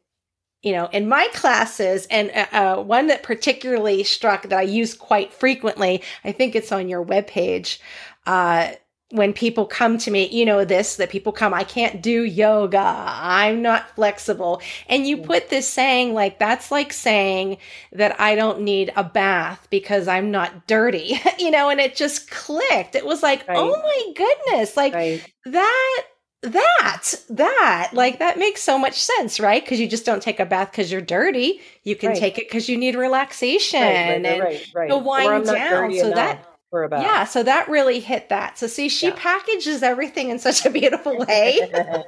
you 0.61 0.71
know, 0.73 0.87
in 0.93 1.07
my 1.07 1.27
classes, 1.33 2.07
and 2.09 2.31
uh, 2.31 2.45
uh, 2.51 2.83
one 2.83 3.07
that 3.07 3.23
particularly 3.23 4.03
struck 4.03 4.43
that 4.43 4.59
I 4.59 4.63
use 4.63 4.93
quite 4.93 5.33
frequently, 5.33 6.03
I 6.23 6.31
think 6.31 6.55
it's 6.55 6.71
on 6.71 6.89
your 6.89 7.05
webpage. 7.05 7.79
Uh, 8.25 8.73
when 9.11 9.33
people 9.33 9.65
come 9.65 9.97
to 9.99 10.09
me, 10.09 10.27
you 10.29 10.45
know, 10.45 10.65
this 10.65 10.95
that 10.95 11.09
people 11.11 11.31
come, 11.31 11.53
I 11.53 11.63
can't 11.63 12.01
do 12.01 12.23
yoga, 12.23 12.79
I'm 13.07 13.61
not 13.61 13.93
flexible. 13.95 14.61
And 14.89 15.05
you 15.05 15.17
Mm. 15.17 15.25
put 15.25 15.49
this 15.49 15.67
saying 15.67 16.13
like, 16.15 16.39
that's 16.39 16.71
like 16.71 16.91
saying 16.91 17.57
that 17.91 18.19
I 18.19 18.33
don't 18.35 18.61
need 18.61 18.91
a 18.95 19.03
bath 19.03 19.67
because 19.69 20.07
I'm 20.07 20.31
not 20.31 20.65
dirty, 20.67 21.19
you 21.39 21.51
know, 21.51 21.69
and 21.69 21.79
it 21.79 21.95
just 21.95 22.31
clicked. 22.31 22.95
It 22.95 23.05
was 23.05 23.21
like, 23.21 23.47
Right. 23.47 23.57
oh 23.57 23.71
my 23.71 24.13
goodness, 24.15 24.75
like 24.75 24.93
right 24.93 25.21
that 25.45 26.01
that 26.41 27.13
that 27.29 27.89
like 27.93 28.19
that 28.19 28.37
makes 28.37 28.61
so 28.61 28.77
much 28.77 29.01
sense 29.01 29.39
right 29.39 29.63
because 29.63 29.79
you 29.79 29.87
just 29.87 30.05
don't 30.05 30.21
take 30.21 30.39
a 30.39 30.45
bath 30.45 30.69
because 30.71 30.91
you're 30.91 31.01
dirty 31.01 31.59
you 31.83 31.95
can 31.95 32.09
Right. 32.09 32.19
take 32.19 32.37
it 32.37 32.47
because 32.47 32.69
you 32.69 32.77
need 32.77 32.95
relaxation 32.95 33.81
right, 33.81 34.07
right, 34.09 34.25
and 34.25 34.43
right, 34.43 34.67
right. 34.75 34.89
to 34.89 34.97
wind 34.97 35.45
down, 35.45 35.91
so 35.93 36.05
enough 36.07 36.15
that- 36.15 36.54
for 36.75 36.83
a 36.83 36.89
bath. 36.89 37.03
yeah 37.03 37.23
so 37.23 37.41
that 37.41 37.69
really 37.69 38.01
hit 38.01 38.27
that 38.27 38.57
so 38.57 38.67
see 38.67 38.89
she 38.89 39.07
Yeah. 39.07 39.15
packages 39.15 39.81
everything 39.81 40.29
in 40.29 40.39
such 40.39 40.65
a 40.65 40.69
beautiful 40.69 41.17
way 41.17 41.59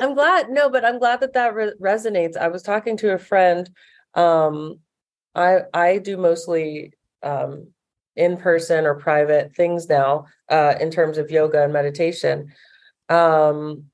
I'm 0.00 0.14
glad. 0.14 0.50
No, 0.50 0.68
but 0.68 0.84
I'm 0.84 0.98
glad 0.98 1.20
that 1.20 1.34
that 1.34 1.54
re- 1.54 1.74
resonates. 1.80 2.36
I 2.36 2.48
was 2.48 2.62
talking 2.64 2.96
to 2.96 3.12
a 3.12 3.18
friend. 3.18 3.70
Um, 4.14 4.80
I 5.36 5.60
I 5.72 5.98
do 5.98 6.16
mostly 6.16 6.92
um, 7.22 7.68
in 8.16 8.36
person 8.36 8.84
or 8.84 8.96
private 8.96 9.54
things 9.54 9.88
now 9.88 10.26
uh, 10.48 10.74
in 10.80 10.90
terms 10.90 11.18
of 11.18 11.30
yoga 11.30 11.62
and 11.62 11.72
meditation. 11.72 12.48
Um, 13.08 13.84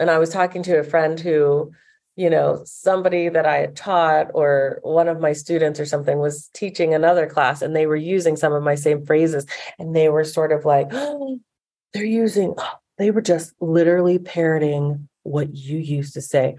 and 0.00 0.10
I 0.10 0.18
was 0.18 0.30
talking 0.30 0.64
to 0.64 0.80
a 0.80 0.84
friend 0.84 1.20
who, 1.20 1.70
you 2.16 2.28
know, 2.28 2.62
somebody 2.64 3.28
that 3.28 3.46
I 3.46 3.58
had 3.58 3.76
taught 3.76 4.28
or 4.34 4.80
one 4.82 5.08
of 5.08 5.20
my 5.20 5.32
students 5.32 5.80
or 5.80 5.86
something 5.86 6.18
was 6.18 6.50
teaching 6.52 6.92
another 6.94 7.26
class, 7.26 7.62
and 7.62 7.74
they 7.74 7.86
were 7.86 7.96
using 7.96 8.36
some 8.36 8.52
of 8.52 8.62
my 8.62 8.74
same 8.74 9.04
phrases, 9.06 9.46
and 9.78 9.96
they 9.96 10.08
were 10.08 10.24
sort 10.24 10.52
of 10.52 10.64
like, 10.64 10.88
oh, 10.92 11.38
they're 11.92 12.04
using. 12.04 12.54
They 12.98 13.10
were 13.10 13.22
just 13.22 13.54
literally 13.58 14.18
parroting 14.18 15.08
what 15.22 15.56
you 15.56 15.78
used 15.78 16.12
to 16.12 16.20
say. 16.20 16.56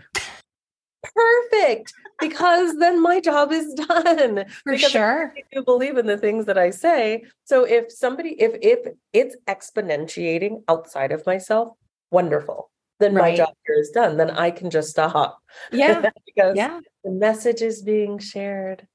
Perfect. 1.04 1.94
Because 2.20 2.76
then 2.80 3.02
my 3.02 3.22
job 3.22 3.52
is 3.52 3.74
done. 3.88 4.46
For 4.64 4.74
because 4.74 4.92
sure. 4.92 5.34
I 5.38 5.44
do 5.54 5.64
believe 5.64 5.98
in 5.98 6.08
the 6.08 6.18
things 6.18 6.48
that 6.48 6.58
I 6.58 6.72
say. 6.72 7.24
So 7.46 7.66
if 7.66 7.92
somebody, 7.92 8.32
if 8.42 8.58
if 8.62 8.94
it's 9.14 9.38
exponentiating 9.48 10.64
outside 10.68 11.12
of 11.12 11.26
myself, 11.26 11.78
wonderful. 12.12 12.72
Then 13.04 13.16
Right. 13.16 13.32
my 13.32 13.38
job 13.38 13.54
here 13.66 13.76
is 13.80 13.92
done. 13.92 14.18
Then 14.18 14.32
I 14.32 14.52
can 14.52 14.70
just 14.70 14.90
stop. 14.92 15.40
Yeah. 15.72 16.10
because 16.26 16.56
Yeah. 16.58 16.80
the 17.04 17.12
message 17.12 17.62
is 17.62 17.82
being 17.84 18.20
shared. 18.20 18.88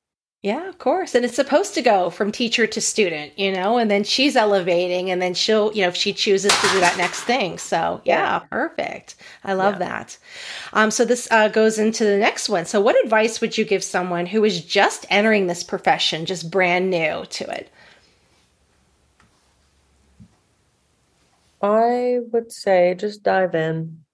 Yeah, 0.43 0.69
of 0.69 0.79
course. 0.79 1.17
And 1.17 1.25
it's 1.25 1.35
supposed 1.35 1.75
to 1.75 1.83
go 1.83 2.11
from 2.11 2.31
teacher 2.31 2.67
to 2.69 2.81
student, 2.81 3.37
you 3.39 3.51
know, 3.53 3.77
and 3.79 3.91
then 3.91 4.05
she's 4.05 4.37
elevating 4.37 5.11
and 5.11 5.21
then 5.21 5.35
she'll, 5.35 5.73
you 5.75 5.83
know, 5.83 5.89
if 5.89 5.97
she 5.97 6.13
chooses 6.13 6.57
to 6.61 6.69
do 6.69 6.79
that 6.81 6.97
next 6.97 7.25
thing. 7.25 7.59
So, 7.59 8.01
yeah, 8.05 8.39
perfect. 8.51 9.17
I 9.45 9.55
love 9.55 9.75
Yeah. 9.75 9.79
that. 9.81 10.17
Um, 10.73 10.93
so, 10.93 11.05
this 11.05 11.27
uh, 11.33 11.49
goes 11.49 11.79
into 11.81 12.05
the 12.05 12.19
next 12.19 12.49
one. 12.49 12.67
So, 12.67 12.81
what 12.81 12.97
advice 13.05 13.41
would 13.41 13.59
you 13.59 13.65
give 13.65 13.83
someone 13.83 14.27
who 14.27 14.45
is 14.45 14.65
just 14.65 15.07
entering 15.11 15.49
this 15.49 15.65
profession, 15.65 16.25
just 16.25 16.51
brand 16.53 16.89
new 16.91 17.25
to 17.31 17.51
it? 17.51 17.71
I 21.61 22.19
would 22.33 22.53
say 22.53 22.95
just 22.95 23.23
dive 23.23 23.55
in. 23.55 24.05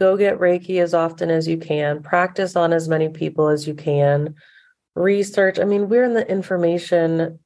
Go 0.00 0.16
get 0.16 0.38
Reiki 0.38 0.82
as 0.82 0.94
often 0.94 1.30
as 1.30 1.48
you 1.48 1.56
can. 1.56 2.02
Practice 2.02 2.56
on 2.56 2.72
as 2.72 2.88
many 2.88 3.08
people 3.08 3.48
as 3.48 3.66
you 3.66 3.74
can. 3.74 4.34
Research. 4.94 5.58
I 5.58 5.64
mean, 5.64 5.88
we're 5.88 6.04
in 6.04 6.14
the 6.14 6.28
information 6.28 7.38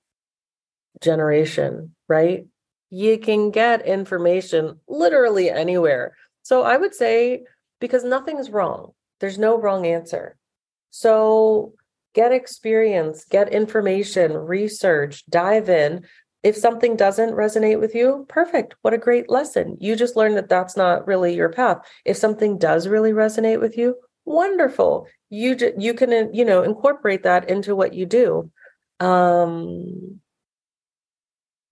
generation, 1.01 1.95
right? 2.09 2.47
You 2.91 3.19
can 3.19 3.51
get 3.51 3.87
information 3.87 4.81
literally 4.89 5.51
anywhere. 5.51 6.17
So 6.43 6.63
I 6.63 6.77
would 6.77 6.95
say, 6.95 7.45
because 7.81 8.05
nothing's 8.05 8.51
wrong, 8.51 8.93
there's 9.21 9.39
no 9.39 9.59
wrong 9.59 9.87
answer. 9.87 10.37
So 10.91 11.75
get 12.15 12.33
experience, 12.33 13.25
get 13.25 13.53
information, 13.53 14.33
research, 14.33 15.25
dive 15.31 15.69
in. 15.69 16.05
If 16.43 16.57
something 16.57 16.97
doesn't 16.97 17.33
resonate 17.33 17.81
with 17.81 17.95
you, 17.95 18.25
perfect. 18.29 18.75
What 18.83 18.95
a 18.95 18.99
great 18.99 19.29
lesson. 19.29 19.77
You 19.79 19.95
just 19.95 20.17
learned 20.17 20.37
that 20.37 20.49
that's 20.49 20.77
not 20.77 21.07
really 21.07 21.35
your 21.35 21.51
path. 21.51 21.79
If 22.05 22.17
something 22.17 22.57
does 22.57 22.89
really 22.89 23.13
resonate 23.13 23.61
with 23.61 23.77
you, 23.77 23.97
wonderful. 24.25 25.07
You 25.29 25.55
ju- 25.55 25.75
you 25.77 25.93
can 25.93 26.33
you 26.35 26.45
know 26.45 26.63
incorporate 26.63 27.25
that 27.25 27.51
into 27.51 27.77
what 27.77 27.93
you 27.93 28.07
do. 28.07 28.51
Um 29.01 30.21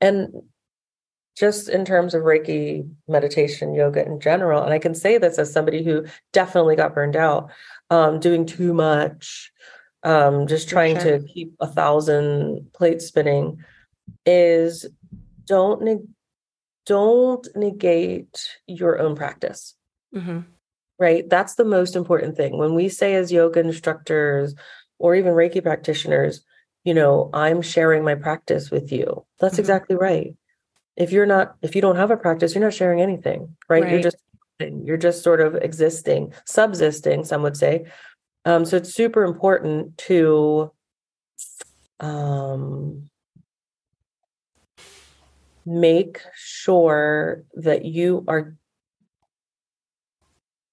and 0.01 0.29
just 1.39 1.69
in 1.69 1.85
terms 1.85 2.15
of 2.15 2.23
Reiki 2.23 2.89
meditation, 3.07 3.73
yoga 3.73 4.05
in 4.05 4.21
general, 4.21 4.63
and 4.63 4.73
I 4.73 4.79
can 4.79 4.95
say 4.95 5.19
this 5.19 5.39
as 5.39 5.53
somebody 5.53 5.85
who 5.85 6.05
definitely 6.33 6.75
got 6.75 6.95
burned 6.95 7.17
out, 7.17 7.51
um, 7.91 8.19
doing 8.19 8.45
too 8.45 8.75
much, 8.75 9.53
um, 10.03 10.49
just 10.49 10.69
trying 10.69 10.99
sure. 10.99 11.19
to 11.19 11.27
keep 11.27 11.55
a 11.61 11.67
thousand 11.69 12.67
plates 12.75 13.07
spinning, 13.07 13.65
is 14.27 14.87
don't 15.47 15.83
neg- 15.83 16.09
don't 16.87 17.47
negate 17.55 18.59
your 18.66 18.99
own 18.99 19.14
practice 19.14 19.75
hmm 20.12 20.40
right? 20.99 21.29
That's 21.31 21.55
the 21.55 21.64
most 21.64 21.94
important 21.94 22.37
thing. 22.37 22.59
When 22.59 22.75
we 22.75 22.88
say 22.88 23.14
as 23.14 23.31
yoga 23.31 23.61
instructors 23.61 24.55
or 24.99 25.14
even 25.14 25.33
Reiki 25.33 25.62
practitioners, 25.62 26.44
you 26.85 26.92
know, 26.92 27.31
I'm 27.33 27.62
sharing 27.62 28.03
my 28.05 28.16
practice 28.16 28.71
with 28.71 28.90
you. 28.90 29.25
That's 29.38 29.57
Mhm. 29.57 29.61
exactly 29.61 29.97
right. 29.97 30.35
If 30.97 31.12
you're 31.12 31.27
not, 31.27 31.55
if 31.62 31.77
you 31.77 31.83
don't 31.83 31.97
have 31.97 32.11
a 32.11 32.16
practice, 32.16 32.55
you're 32.55 32.64
not 32.64 32.75
sharing 32.75 33.01
anything, 33.01 33.57
right? 33.68 33.88
You're 33.88 34.01
just, 34.01 34.16
you're 34.59 34.97
just 34.97 35.23
sort 35.23 35.40
of 35.40 35.55
existing, 35.55 36.33
subsisting, 36.44 37.25
some 37.25 37.42
would 37.42 37.57
say. 37.57 37.87
Um, 38.44 38.64
so 38.64 38.77
it's 38.77 38.92
super 38.92 39.23
important 39.23 39.97
to 39.99 40.73
um, 42.01 43.09
make 45.69 46.21
sure 46.35 47.45
that 47.55 47.85
you 47.85 48.25
are 48.27 48.55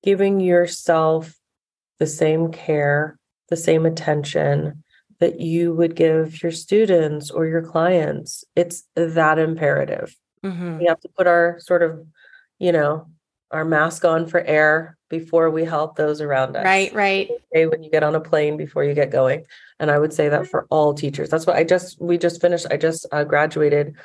giving 0.04 0.40
yourself 0.40 1.36
the 2.00 2.08
same 2.08 2.52
care, 2.52 3.18
the 3.50 3.58
same 3.58 3.86
attention 3.86 4.84
that 5.20 5.40
you 5.40 5.74
would 5.74 5.96
give 5.96 6.42
your 6.42 6.52
students 6.52 7.30
or 7.32 7.46
your 7.46 7.62
clients. 7.62 8.44
It's 8.56 8.84
that 8.96 9.40
imperative. 9.40 10.16
hmm 10.44 10.78
We 10.78 10.86
have 10.86 11.00
to 11.02 11.10
put 11.10 11.28
our 11.28 11.60
sort 11.60 11.84
of, 11.84 12.06
you 12.60 12.72
know, 12.72 13.08
our 13.52 13.66
mask 13.66 14.04
on 14.06 14.28
for 14.28 14.42
air 14.42 14.98
before 15.10 15.50
we 15.50 15.64
help 15.64 15.96
those 15.96 16.20
around 16.20 16.56
us. 16.56 16.66
Right, 16.66 16.94
right. 16.94 17.30
Okay, 17.54 17.68
when 17.68 17.84
you 17.84 17.90
get 17.90 18.04
on 18.04 18.16
a 18.16 18.20
plane 18.20 18.58
before 18.58 18.84
you 18.84 18.94
get 18.94 19.12
going. 19.12 19.46
And 19.80 19.92
I 19.92 20.00
would 20.00 20.14
say 20.14 20.30
that 20.30 20.48
for 20.48 20.66
all 20.70 20.94
teachers. 20.94 21.30
That's 21.30 21.46
what 21.46 21.56
I 21.56 21.64
just 21.64 22.02
we 22.02 22.18
just 22.18 22.42
finished. 22.42 22.68
I 22.70 22.78
just 22.78 23.06
uh, 23.12 23.24
graduated 23.24 23.96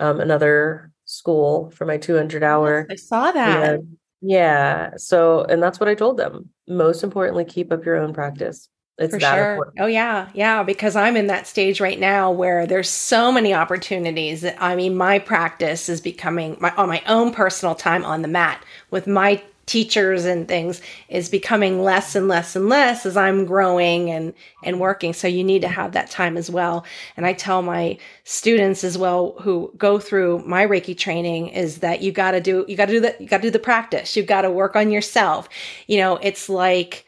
um, 0.00 0.20
another 0.20 0.92
school 1.04 1.70
for 1.70 1.84
my 1.84 1.96
200 1.96 2.42
hour. 2.42 2.86
I 2.90 2.96
saw 2.96 3.30
that. 3.30 3.74
And 3.74 3.96
yeah. 4.20 4.90
So, 4.96 5.44
and 5.44 5.62
that's 5.62 5.80
what 5.80 5.88
I 5.88 5.94
told 5.94 6.16
them. 6.16 6.50
Most 6.66 7.02
importantly, 7.02 7.44
keep 7.44 7.72
up 7.72 7.84
your 7.84 7.96
own 7.96 8.12
practice. 8.12 8.68
It's 8.98 9.14
For 9.14 9.20
that 9.20 9.36
sure. 9.36 9.52
important. 9.52 9.76
Oh 9.80 9.86
yeah, 9.86 10.28
yeah. 10.34 10.64
Because 10.64 10.96
I'm 10.96 11.16
in 11.16 11.28
that 11.28 11.46
stage 11.46 11.80
right 11.80 12.00
now 12.00 12.32
where 12.32 12.66
there's 12.66 12.88
so 12.90 13.30
many 13.30 13.54
opportunities. 13.54 14.40
That, 14.40 14.60
I 14.60 14.74
mean, 14.74 14.96
my 14.96 15.20
practice 15.20 15.88
is 15.88 16.00
becoming 16.00 16.56
my 16.58 16.72
on 16.74 16.88
my 16.88 17.00
own 17.06 17.32
personal 17.32 17.76
time 17.76 18.04
on 18.04 18.22
the 18.22 18.28
mat 18.28 18.60
with 18.90 19.06
my 19.06 19.40
teachers 19.68 20.24
and 20.24 20.48
things 20.48 20.80
is 21.08 21.28
becoming 21.28 21.82
less 21.82 22.16
and 22.16 22.26
less 22.26 22.56
and 22.56 22.68
less 22.68 23.06
as 23.06 23.16
I'm 23.16 23.44
growing 23.44 24.10
and 24.10 24.32
and 24.64 24.80
working. 24.80 25.12
So 25.12 25.28
you 25.28 25.44
need 25.44 25.62
to 25.62 25.68
have 25.68 25.92
that 25.92 26.10
time 26.10 26.36
as 26.36 26.50
well. 26.50 26.84
And 27.16 27.26
I 27.26 27.34
tell 27.34 27.62
my 27.62 27.98
students 28.24 28.82
as 28.82 28.98
well 28.98 29.36
who 29.40 29.72
go 29.76 29.98
through 29.98 30.42
my 30.46 30.66
Reiki 30.66 30.96
training 30.96 31.48
is 31.48 31.78
that 31.78 32.02
you 32.02 32.10
got 32.10 32.32
to 32.32 32.40
do 32.40 32.64
you 32.66 32.76
got 32.76 32.86
to 32.86 32.92
do 32.92 33.00
the 33.00 33.16
you 33.20 33.28
got 33.28 33.38
to 33.38 33.42
do 33.42 33.50
the 33.50 33.58
practice. 33.58 34.16
You 34.16 34.22
got 34.22 34.42
to 34.42 34.50
work 34.50 34.74
on 34.74 34.90
yourself. 34.90 35.48
You 35.86 35.98
know, 35.98 36.16
it's 36.16 36.48
like 36.48 37.04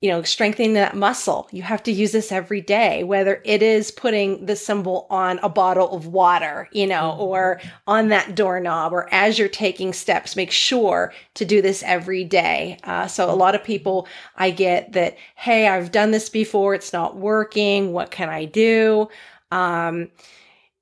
you 0.00 0.10
know, 0.10 0.22
strengthening 0.22 0.72
that 0.74 0.96
muscle. 0.96 1.46
You 1.52 1.62
have 1.62 1.82
to 1.82 1.92
use 1.92 2.12
this 2.12 2.32
every 2.32 2.62
day, 2.62 3.04
whether 3.04 3.42
it 3.44 3.62
is 3.62 3.90
putting 3.90 4.46
the 4.46 4.56
symbol 4.56 5.06
on 5.10 5.38
a 5.42 5.48
bottle 5.50 5.90
of 5.94 6.06
water, 6.06 6.68
you 6.72 6.86
know, 6.86 7.14
Mhm. 7.18 7.20
or 7.20 7.60
on 7.86 8.08
that 8.08 8.34
doorknob, 8.34 8.94
or 8.94 9.12
as 9.12 9.38
you're 9.38 9.48
taking 9.48 9.92
steps, 9.92 10.36
make 10.36 10.50
sure 10.50 11.12
to 11.34 11.44
do 11.44 11.60
this 11.60 11.82
every 11.82 12.24
day. 12.24 12.78
Uh, 12.84 13.06
so, 13.06 13.30
a 13.30 13.36
lot 13.36 13.54
of 13.54 13.62
people 13.62 14.06
I 14.36 14.50
get 14.50 14.92
that, 14.94 15.16
hey, 15.36 15.68
I've 15.68 15.92
done 15.92 16.12
this 16.12 16.30
before, 16.30 16.74
it's 16.74 16.92
not 16.94 17.16
working. 17.16 17.92
What 17.92 18.10
can 18.10 18.30
I 18.30 18.46
do? 18.46 19.08
Um, 19.52 20.08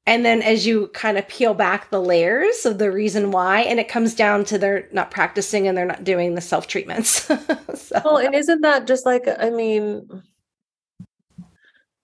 and 0.08 0.24
then 0.24 0.40
as 0.40 0.66
you 0.66 0.88
kind 0.88 1.18
of 1.18 1.28
peel 1.28 1.52
back 1.52 1.90
the 1.90 2.00
layers 2.00 2.64
of 2.64 2.78
the 2.78 2.90
reason 2.90 3.30
why, 3.30 3.60
and 3.60 3.78
it 3.78 3.88
comes 3.88 4.14
down 4.14 4.42
to 4.46 4.56
they're 4.56 4.88
not 4.90 5.10
practicing 5.10 5.68
and 5.68 5.76
they're 5.76 5.84
not 5.84 6.02
doing 6.02 6.34
the 6.34 6.40
self 6.40 6.66
treatments. 6.66 7.10
so, 7.74 8.00
Well, 8.04 8.16
and 8.16 8.34
isn't 8.34 8.62
that 8.62 8.86
just 8.86 9.04
like, 9.04 9.28
I 9.38 9.50
mean, 9.50 10.08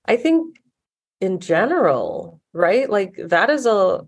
I 0.05 0.17
think 0.17 0.57
in 1.23 1.41
general, 1.41 2.43
right? 2.53 2.91
Like 2.91 3.15
that 3.25 3.49
is 3.49 3.65
a, 3.65 4.07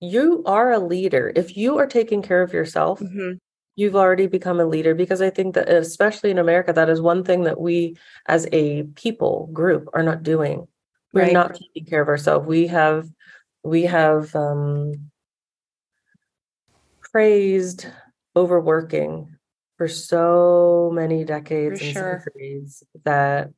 you 0.00 0.42
are 0.44 0.70
a 0.72 0.78
leader. 0.78 1.32
If 1.34 1.56
you 1.56 1.78
are 1.78 1.86
taking 1.86 2.20
care 2.20 2.42
of 2.42 2.52
yourself, 2.52 3.00
Mhm. 3.00 3.38
you've 3.74 3.96
already 3.96 4.26
become 4.26 4.60
a 4.60 4.66
leader 4.66 4.94
because 4.94 5.22
I 5.22 5.30
think 5.30 5.54
that, 5.54 5.70
especially 5.70 6.30
in 6.30 6.38
America, 6.38 6.74
that 6.74 6.90
is 6.90 7.00
one 7.00 7.24
thing 7.24 7.44
that 7.44 7.58
we 7.58 7.96
as 8.26 8.46
a 8.52 8.82
people 8.96 9.48
group 9.54 9.88
are 9.94 10.02
not 10.02 10.22
doing. 10.22 10.68
We're 11.14 11.22
Right. 11.22 11.32
not 11.32 11.54
taking 11.54 11.86
care 11.86 12.02
of 12.02 12.08
ourselves. 12.08 12.46
We 12.46 12.66
have, 12.68 13.08
we 13.64 13.82
have, 13.82 14.34
um, 14.34 15.10
praised 17.12 17.86
overworking 18.36 19.36
for 19.76 19.88
so 19.88 20.90
many 20.94 21.24
decades 21.24 21.80
and 21.80 21.92
sure. 21.92 22.22
centuries 22.24 22.82
that 23.04 23.50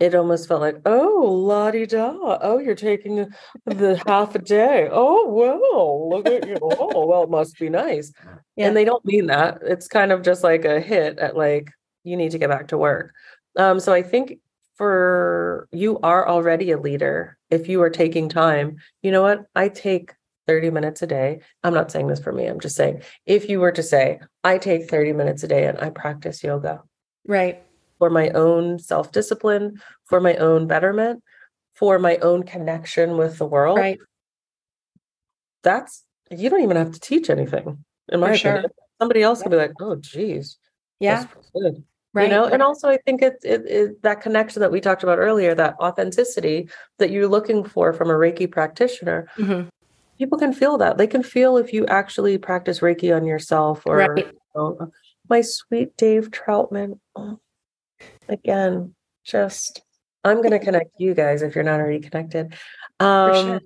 it 0.00 0.14
almost 0.14 0.48
felt 0.48 0.60
like, 0.60 0.80
oh, 0.86 1.24
la 1.30 1.70
di 1.70 1.86
da. 1.86 2.16
Oh, 2.40 2.58
you're 2.58 2.74
taking 2.74 3.32
the 3.66 4.02
half 4.06 4.34
a 4.34 4.38
day. 4.38 4.88
Oh, 4.90 5.28
well, 5.28 6.08
look 6.08 6.26
at 6.26 6.48
you. 6.48 6.56
Oh, 6.60 7.06
well, 7.06 7.22
it 7.24 7.30
must 7.30 7.58
be 7.58 7.68
nice. 7.68 8.12
Yeah. 8.56 8.68
And 8.68 8.76
they 8.76 8.84
don't 8.84 9.04
mean 9.04 9.26
that. 9.26 9.58
It's 9.62 9.86
kind 9.86 10.10
of 10.10 10.22
just 10.22 10.42
like 10.42 10.64
a 10.64 10.80
hit 10.80 11.18
at 11.18 11.36
like, 11.36 11.70
you 12.02 12.16
need 12.16 12.32
to 12.32 12.38
get 12.38 12.50
back 12.50 12.68
to 12.68 12.78
work. 12.78 13.12
Um, 13.56 13.78
so 13.78 13.92
I 13.92 14.02
think 14.02 14.38
for 14.76 15.68
you 15.70 16.00
are 16.00 16.28
already 16.28 16.72
a 16.72 16.80
leader. 16.80 17.38
If 17.54 17.68
you 17.68 17.80
are 17.82 17.90
taking 17.90 18.28
time, 18.28 18.78
you 19.02 19.12
know 19.12 19.22
what? 19.22 19.44
I 19.54 19.68
take 19.68 20.12
30 20.48 20.70
minutes 20.70 21.02
a 21.02 21.06
day. 21.06 21.40
I'm 21.62 21.72
not 21.72 21.92
saying 21.92 22.08
this 22.08 22.18
for 22.18 22.32
me. 22.32 22.46
I'm 22.46 22.58
just 22.58 22.74
saying 22.74 23.02
if 23.26 23.48
you 23.48 23.60
were 23.60 23.70
to 23.72 23.82
say, 23.82 24.18
I 24.42 24.58
take 24.58 24.90
30 24.90 25.12
minutes 25.12 25.44
a 25.44 25.48
day 25.48 25.66
and 25.66 25.78
I 25.78 25.90
practice 25.90 26.42
yoga 26.42 26.82
Right. 27.26 27.62
for 28.00 28.10
my 28.10 28.30
own 28.30 28.80
self 28.80 29.12
discipline, 29.12 29.80
for 30.06 30.20
my 30.20 30.34
own 30.34 30.66
betterment, 30.66 31.22
for 31.76 32.00
my 32.00 32.16
own 32.16 32.42
connection 32.42 33.16
with 33.16 33.38
the 33.38 33.46
world, 33.46 33.78
Right. 33.78 34.00
that's 35.62 36.04
you 36.30 36.50
don't 36.50 36.62
even 36.62 36.76
have 36.76 36.90
to 36.90 37.00
teach 37.00 37.30
anything, 37.30 37.84
in 38.08 38.18
my 38.18 38.32
For 38.32 38.36
sure. 38.36 38.50
opinion. 38.52 38.72
somebody 39.00 39.22
else 39.22 39.42
could 39.42 39.50
be 39.50 39.56
like, 39.56 39.72
oh, 39.80 39.94
geez. 39.94 40.58
Yeah. 40.98 41.22
that's 41.22 41.34
good. 41.54 41.84
Right. 42.14 42.24
you 42.24 42.30
know 42.30 42.44
right. 42.44 42.52
and 42.52 42.62
also 42.62 42.88
i 42.88 42.96
think 43.04 43.22
it's 43.22 43.44
it, 43.44 43.66
it, 43.66 44.02
that 44.02 44.20
connection 44.20 44.60
that 44.60 44.70
we 44.70 44.80
talked 44.80 45.02
about 45.02 45.18
earlier 45.18 45.52
that 45.56 45.74
authenticity 45.80 46.68
that 46.98 47.10
you're 47.10 47.26
looking 47.26 47.64
for 47.64 47.92
from 47.92 48.08
a 48.08 48.14
reiki 48.14 48.48
practitioner 48.50 49.28
Mhm. 49.36 49.68
people 50.16 50.38
can 50.38 50.52
feel 50.52 50.78
that 50.78 50.96
they 50.96 51.08
can 51.08 51.24
feel 51.24 51.56
if 51.56 51.72
you 51.72 51.84
actually 51.86 52.38
practice 52.38 52.78
reiki 52.80 53.14
on 53.14 53.24
yourself 53.24 53.82
or 53.84 53.96
Right. 53.98 54.26
you 54.26 54.32
know, 54.54 54.90
my 55.28 55.40
sweet 55.40 55.96
dave 55.96 56.30
troutman 56.30 57.00
oh, 57.16 57.40
again 58.28 58.94
just 59.24 59.82
i'm 60.22 60.36
going 60.36 60.52
to 60.52 60.60
connect 60.60 60.90
you 60.98 61.14
guys 61.14 61.42
if 61.42 61.56
you're 61.56 61.64
not 61.64 61.80
already 61.80 62.00
connected 62.00 62.54
um 63.00 63.34
sure. 63.46 63.60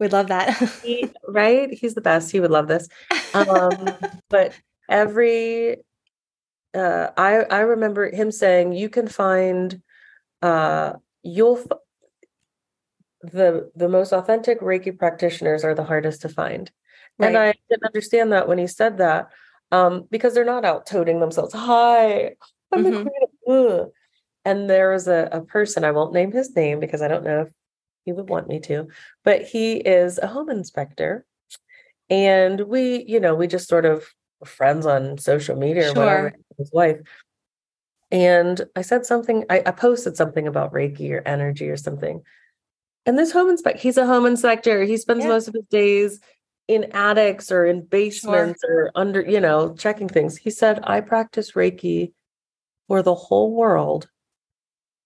We'd 0.00 0.12
love 0.12 0.28
that. 0.28 0.50
he, 0.84 1.10
right 1.26 1.72
he's 1.72 1.94
the 1.94 2.00
best 2.00 2.30
he 2.30 2.38
would 2.38 2.50
love 2.52 2.68
this 2.68 2.86
um 3.32 3.96
but 4.28 4.52
every 4.88 5.78
uh 6.74 7.08
i 7.16 7.36
i 7.50 7.60
remember 7.60 8.10
him 8.10 8.30
saying 8.30 8.72
you 8.72 8.88
can 8.88 9.08
find 9.08 9.80
uh 10.42 10.92
you'll 11.22 11.58
f- 11.58 11.78
the 13.22 13.70
the 13.74 13.88
most 13.88 14.12
authentic 14.12 14.60
reiki 14.60 14.96
practitioners 14.96 15.64
are 15.64 15.74
the 15.74 15.84
hardest 15.84 16.22
to 16.22 16.28
find. 16.28 16.70
And 17.20 17.36
i 17.36 17.52
didn't 17.68 17.84
understand 17.84 18.32
that 18.32 18.46
when 18.46 18.58
he 18.58 18.66
said 18.68 18.98
that 18.98 19.28
um 19.72 20.06
because 20.10 20.34
they're 20.34 20.44
not 20.44 20.64
out 20.64 20.86
toting 20.86 21.18
themselves 21.18 21.52
hi 21.52 22.34
i'm 22.70 22.84
the 22.84 22.90
Mhm. 22.90 23.02
queen 23.02 23.22
of 23.58 23.90
and 24.44 24.70
there 24.70 24.92
was 24.92 25.08
a, 25.08 25.28
a 25.32 25.40
person 25.40 25.84
i 25.84 25.90
won't 25.90 26.12
name 26.12 26.30
his 26.30 26.54
name 26.54 26.78
because 26.78 27.02
i 27.02 27.08
don't 27.08 27.24
know 27.24 27.42
if 27.42 27.48
he 28.04 28.12
would 28.12 28.28
want 28.28 28.46
me 28.46 28.60
to 28.60 28.86
but 29.24 29.42
he 29.42 29.76
is 29.76 30.18
a 30.18 30.26
home 30.28 30.48
inspector. 30.48 31.26
And 32.08 32.60
we 32.60 33.04
you 33.06 33.20
know 33.20 33.34
we 33.34 33.46
just 33.48 33.68
sort 33.68 33.84
of 33.84 34.06
friends 34.44 34.86
on 34.86 35.18
social 35.18 35.56
media 35.56 35.90
or 35.90 35.94
whatever. 35.94 36.30
Sure. 36.30 36.32
His 36.58 36.70
wife 36.72 36.98
and 38.10 38.62
i 38.76 38.82
said 38.82 39.04
something 39.06 39.44
I, 39.50 39.62
I 39.66 39.70
posted 39.70 40.16
something 40.16 40.46
about 40.46 40.72
reiki 40.72 41.10
or 41.12 41.22
energy 41.26 41.68
or 41.68 41.76
something. 41.76 42.22
And 43.06 43.18
this 43.18 43.32
home 43.32 43.48
inspector 43.48 43.80
he's 43.80 43.96
a 43.96 44.06
home 44.06 44.26
inspector. 44.26 44.82
He 44.84 44.96
spends 44.96 45.24
Yeah. 45.24 45.28
most 45.30 45.48
of 45.48 45.54
his 45.54 45.64
days 45.70 46.20
in 46.66 46.84
attics 46.92 47.50
or 47.50 47.64
in 47.64 47.86
basements 47.86 48.62
or 48.68 48.90
under 48.94 49.20
you 49.22 49.40
know 49.40 49.74
checking 49.74 50.08
things. 50.08 50.36
He 50.36 50.50
said 50.50 50.80
i 50.84 51.00
practice 51.00 51.52
reiki 51.52 52.12
for 52.86 53.02
the 53.02 53.14
whole 53.14 53.54
world 53.54 54.08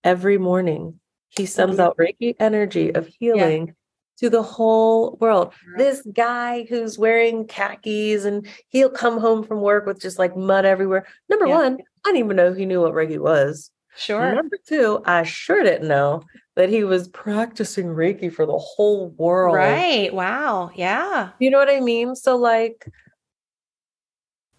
every 0.05 0.39
morning. 0.39 0.99
He 1.29 1.47
sends 1.47 1.79
out 1.79 1.97
reiki 1.97 2.35
energy 2.39 2.95
of 2.95 3.07
healing 3.07 3.75
to 4.19 4.31
the 4.31 4.43
whole 4.43 5.17
world 5.21 5.53
Right. 5.69 5.79
this 5.79 6.03
guy 6.13 6.67
who's 6.69 6.99
wearing 6.99 7.47
khakis 7.47 8.25
and 8.25 8.47
he'll 8.69 8.91
come 8.91 9.19
home 9.19 9.43
from 9.43 9.61
work 9.61 9.87
with 9.87 10.01
just 10.01 10.19
like 10.19 10.37
mud 10.37 10.65
everywhere 10.65 11.07
number 11.29 11.47
Yeah. 11.47 11.59
one 11.59 11.79
i 12.05 12.09
didn't 12.09 12.25
even 12.25 12.37
know 12.37 12.53
he 12.53 12.67
knew 12.67 12.81
what 12.81 12.93
reiki 12.95 13.19
was 13.19 13.71
Sure. 13.95 14.35
Number 14.35 14.57
two, 14.67 15.03
I 15.05 15.23
sure 15.23 15.63
didn't 15.63 15.87
know 15.87 16.23
that 16.57 16.71
he 16.71 16.83
was 16.83 17.09
practicing 17.09 17.89
Reiki 17.89 18.33
for 18.33 18.47
the 18.47 18.57
whole 18.57 19.11
world. 19.19 19.55
Right. 19.55 20.13
Wow. 20.15 20.71
Yeah. 20.75 21.29
You 21.39 21.51
know 21.51 21.59
what 21.59 21.69
I 21.69 21.81
mean? 21.81 22.15
So 22.17 22.37
like 22.37 22.89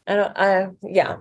I 0.06 0.16
don't 0.16 0.38
I 0.38 0.68
yeah. 0.84 1.18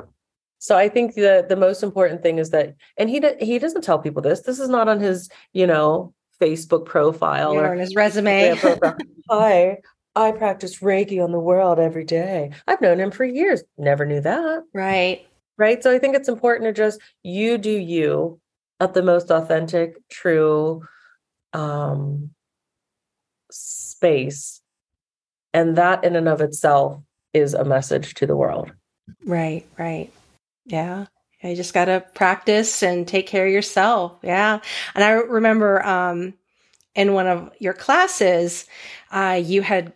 So 0.59 0.77
I 0.77 0.89
think 0.89 1.15
the 1.15 1.47
the 1.49 1.57
most 1.57 1.83
important 1.83 2.23
thing 2.23 2.39
is 2.39 2.51
that 2.51 2.75
and 2.99 3.09
he 3.09 3.23
he 3.41 3.59
doesn't 3.59 3.83
tell 3.83 3.99
people 3.99 4.23
this. 4.23 4.41
This 4.41 4.61
is 4.61 4.69
not 4.69 4.89
on 4.89 5.01
his, 5.01 5.31
you 5.53 5.67
know, 5.67 6.13
Facebook 6.43 6.85
profile 6.85 7.53
Or 7.53 7.73
or 7.73 7.75
his 7.75 7.95
resume. 7.95 8.55
Hi, 9.31 9.79
I 10.17 10.33
practice 10.33 10.81
Reiki 10.81 11.23
on 11.23 11.33
the 11.33 11.39
world 11.39 11.79
every 11.79 12.05
day. 12.05 12.51
I've 12.67 12.81
known 12.81 12.99
him 12.99 13.11
for 13.11 13.25
years. 13.25 13.63
Never 13.79 14.05
knew 14.05 14.21
that. 14.21 14.63
right. 14.75 15.27
right 15.59 15.83
so 15.83 15.93
i 15.95 15.99
think 15.99 16.17
it's 16.17 16.29
important 16.29 16.67
to 16.67 16.73
just 16.73 16.99
you 17.23 17.59
do 17.59 17.71
you 17.71 18.41
at 18.81 18.95
the 18.95 19.03
most 19.03 19.31
authentic 19.31 19.97
true 20.09 20.83
um 21.53 22.31
space 23.51 24.61
and 25.53 25.77
that 25.77 26.03
in 26.05 26.17
and 26.17 26.27
of 26.29 26.41
itself 26.41 27.01
is 27.35 27.53
a 27.55 27.65
message 27.65 28.15
to 28.15 28.27
the 28.27 28.37
world 28.37 28.73
Right. 29.27 29.67
Right. 29.79 30.11
Yeah. 30.65 31.07
You 31.43 31.57
just 31.57 31.75
got 31.75 31.87
to 31.87 32.05
practice 32.15 32.83
and 32.83 33.07
take 33.07 33.27
care 33.27 33.47
of 33.47 33.53
yourself. 33.53 34.19
Yeah. 34.23 34.61
And 34.95 35.05
I 35.05 35.11
remember 35.11 35.85
um, 35.85 36.35
in 36.95 37.15
one 37.15 37.27
of 37.27 37.51
your 37.59 37.75
classes, 37.75 38.67
uh, 39.11 39.41
you 39.43 39.63
had 39.63 39.93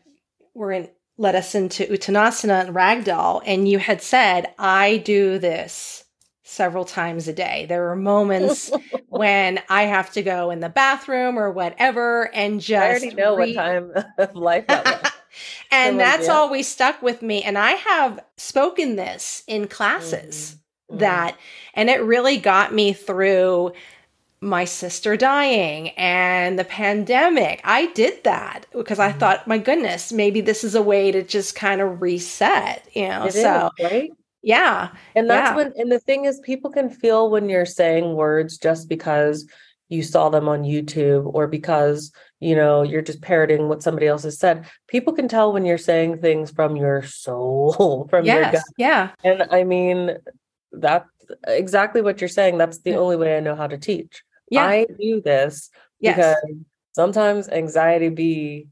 were 0.54 0.72
in 0.72 0.88
led 1.18 1.34
us 1.34 1.54
into 1.54 1.84
Uttanasana 1.86 2.66
and 2.66 2.74
Ragdoll, 2.74 3.42
and 3.46 3.68
you 3.68 3.78
had 3.78 4.02
said, 4.02 4.52
"I 4.58 4.98
do 4.98 5.38
this." 5.38 6.02
Several 6.48 6.84
times 6.84 7.26
a 7.26 7.32
day. 7.32 7.66
There 7.68 7.90
are 7.90 7.96
moments 7.96 8.70
when 9.08 9.60
I 9.68 9.82
have 9.82 10.12
to 10.12 10.22
go 10.22 10.50
in 10.50 10.60
the 10.60 10.68
bathroom 10.68 11.40
or 11.40 11.50
whatever 11.50 12.32
and 12.32 12.60
just 12.60 12.80
i 12.80 12.88
already 12.88 13.14
know 13.16 13.34
what 13.34 13.52
time 13.52 13.92
of 14.16 14.36
life 14.36 14.64
that 14.68 15.02
was 15.02 15.12
and 15.72 15.94
So, 15.94 15.98
that's 15.98 16.28
always 16.28 16.68
stuck 16.68 17.02
with 17.02 17.20
me. 17.20 17.42
And 17.42 17.58
I 17.58 17.72
have 17.72 18.20
spoken 18.36 18.94
this 18.94 19.42
in 19.48 19.66
classes 19.66 20.56
Mhm. 20.92 20.98
that, 20.98 21.36
and 21.74 21.90
it 21.90 22.02
really 22.02 22.36
got 22.38 22.72
me 22.74 22.92
through 22.92 23.72
my 24.40 24.64
sister 24.66 25.16
dying 25.16 25.88
and 25.96 26.58
the 26.58 26.64
pandemic. 26.64 27.60
I 27.64 27.86
did 27.94 28.22
that 28.24 28.66
because 28.72 28.98
I 28.98 29.12
Mhm. 29.12 29.18
thought, 29.18 29.46
my 29.48 29.58
goodness, 29.58 30.12
maybe 30.12 30.40
this 30.42 30.62
is 30.62 30.74
a 30.74 30.82
way 30.82 31.10
to 31.10 31.22
just 31.22 31.54
kind 31.56 31.80
of 31.80 32.02
reset, 32.02 32.84
you 32.92 33.08
know? 33.08 33.24
It 33.24 33.34
is, 33.34 33.42
so, 33.42 33.70
right 33.82 34.10
yeah. 34.42 34.90
and 35.16 35.28
that's 35.28 35.50
Yeah. 35.50 35.56
when 35.56 35.72
and 35.76 35.90
the 35.90 35.98
thing 35.98 36.24
is 36.26 36.38
people 36.40 36.70
can 36.70 36.88
feel 36.90 37.30
when 37.30 37.48
you're 37.48 37.66
saying 37.66 38.14
words 38.14 38.58
just 38.58 38.88
because 38.88 39.44
you 39.88 40.02
saw 40.04 40.28
them 40.28 40.48
on 40.48 40.62
youtube 40.62 41.28
or 41.34 41.46
because 41.48 42.12
you 42.38 42.54
know 42.54 42.82
you're 42.82 43.02
just 43.02 43.20
parroting 43.22 43.68
what 43.68 43.82
somebody 43.82 44.06
else 44.06 44.22
has 44.24 44.38
said 44.38 44.66
people 44.88 45.12
can 45.14 45.26
tell 45.28 45.52
when 45.52 45.64
you're 45.64 45.78
saying 45.78 46.18
things 46.18 46.50
from 46.52 46.76
your 46.76 47.02
soul 47.02 48.06
from 48.10 48.24
your 48.24 48.42
gut 48.52 48.62
Yeah. 48.78 49.10
and 49.24 49.44
i 49.50 49.64
mean 49.64 50.16
that's 50.80 51.08
exactly 51.48 52.02
what 52.02 52.20
you're 52.20 52.28
saying 52.28 52.58
that's 52.58 52.78
the 52.78 52.90
Yeah. 52.90 52.96
only 52.98 53.16
way 53.16 53.36
i 53.36 53.40
know 53.40 53.56
how 53.56 53.66
to 53.66 53.78
teach 53.78 54.22
Yeah. 54.50 54.64
i 54.66 54.86
do 55.00 55.20
this 55.20 55.70
yes. 56.00 56.16
because 56.16 56.56
sometimes 56.94 57.48
anxiety 57.48 58.08
be 58.10 58.68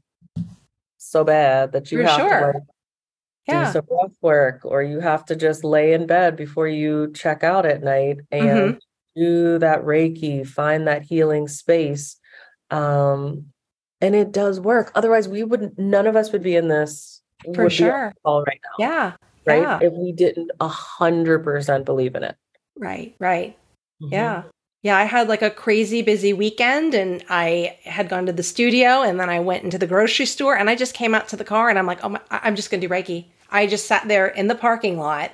so 0.97 1.23
bad 1.23 1.71
that 1.73 1.91
you 1.91 1.99
For 1.99 2.03
have 2.07 2.17
to 2.29 2.45
like 2.47 2.63
Yeah. 3.47 3.65
do 3.65 3.71
some 3.73 3.85
rough 3.89 4.13
work 4.21 4.61
or 4.63 4.81
you 4.81 4.99
have 5.01 5.25
to 5.25 5.35
just 5.35 5.63
lay 5.63 5.93
in 5.93 6.07
bed 6.07 6.35
before 6.35 6.67
you 6.67 7.11
check 7.13 7.43
out 7.43 7.65
at 7.65 7.83
night 7.83 8.19
and 8.31 8.75
Mm-hmm. 8.75 8.77
do 9.15 9.59
that 9.59 9.81
reiki 9.83 10.45
find 10.47 10.87
that 10.87 11.03
healing 11.03 11.47
space 11.47 12.17
um 12.71 13.45
and 14.01 14.15
it 14.15 14.31
does 14.31 14.59
work 14.59 14.91
otherwise 14.95 15.27
we 15.27 15.43
wouldn't 15.43 15.77
none 15.77 16.07
of 16.07 16.15
us 16.15 16.31
would 16.31 16.43
be 16.43 16.55
in 16.55 16.67
this 16.67 17.21
For 17.43 17.49
would 17.49 17.57
be 17.57 17.63
on 17.63 17.69
sure. 17.69 18.13
All 18.23 18.43
right 18.43 18.59
now 18.63 18.75
Yeah. 18.85 19.13
Right 19.45 19.61
yeah. 19.61 19.79
if 19.81 19.93
we 19.93 20.11
didn't 20.11 20.51
a 20.59 20.67
hundred 20.67 21.43
percent 21.43 21.85
believe 21.85 22.15
in 22.15 22.23
it 22.23 22.35
Right. 22.77 23.15
Right. 23.19 23.57
Mhm. 24.01 24.11
Yeah. 24.11 24.43
Yeah, 24.83 24.97
I 24.97 25.03
had 25.05 25.29
like 25.29 25.41
a 25.41 25.49
crazy 25.49 26.03
busy 26.03 26.31
weekend 26.33 26.93
and 26.93 27.23
I 27.27 27.77
had 27.85 28.07
gone 28.07 28.27
to 28.27 28.33
the 28.33 28.43
studio 28.43 29.01
and 29.01 29.19
then 29.19 29.29
I 29.31 29.39
went 29.39 29.63
into 29.63 29.79
the 29.79 29.87
grocery 29.87 30.27
store 30.27 30.55
and 30.55 30.69
I 30.69 30.75
just 30.75 30.93
came 30.93 31.15
out 31.15 31.27
to 31.29 31.35
the 31.37 31.43
car 31.43 31.69
and 31.69 31.79
I'm 31.79 31.87
like, 31.87 32.03
"Oh 32.03 32.09
my, 32.09 32.21
I- 32.29 32.41
I'm 32.43 32.55
just 32.55 32.69
going 32.69 32.81
to 32.81 32.87
do 32.87 32.93
Reiki." 32.93 33.25
I 33.49 33.65
just 33.65 33.87
sat 33.87 34.07
there 34.07 34.27
in 34.27 34.47
the 34.47 34.53
parking 34.55 34.99
lot 34.99 35.31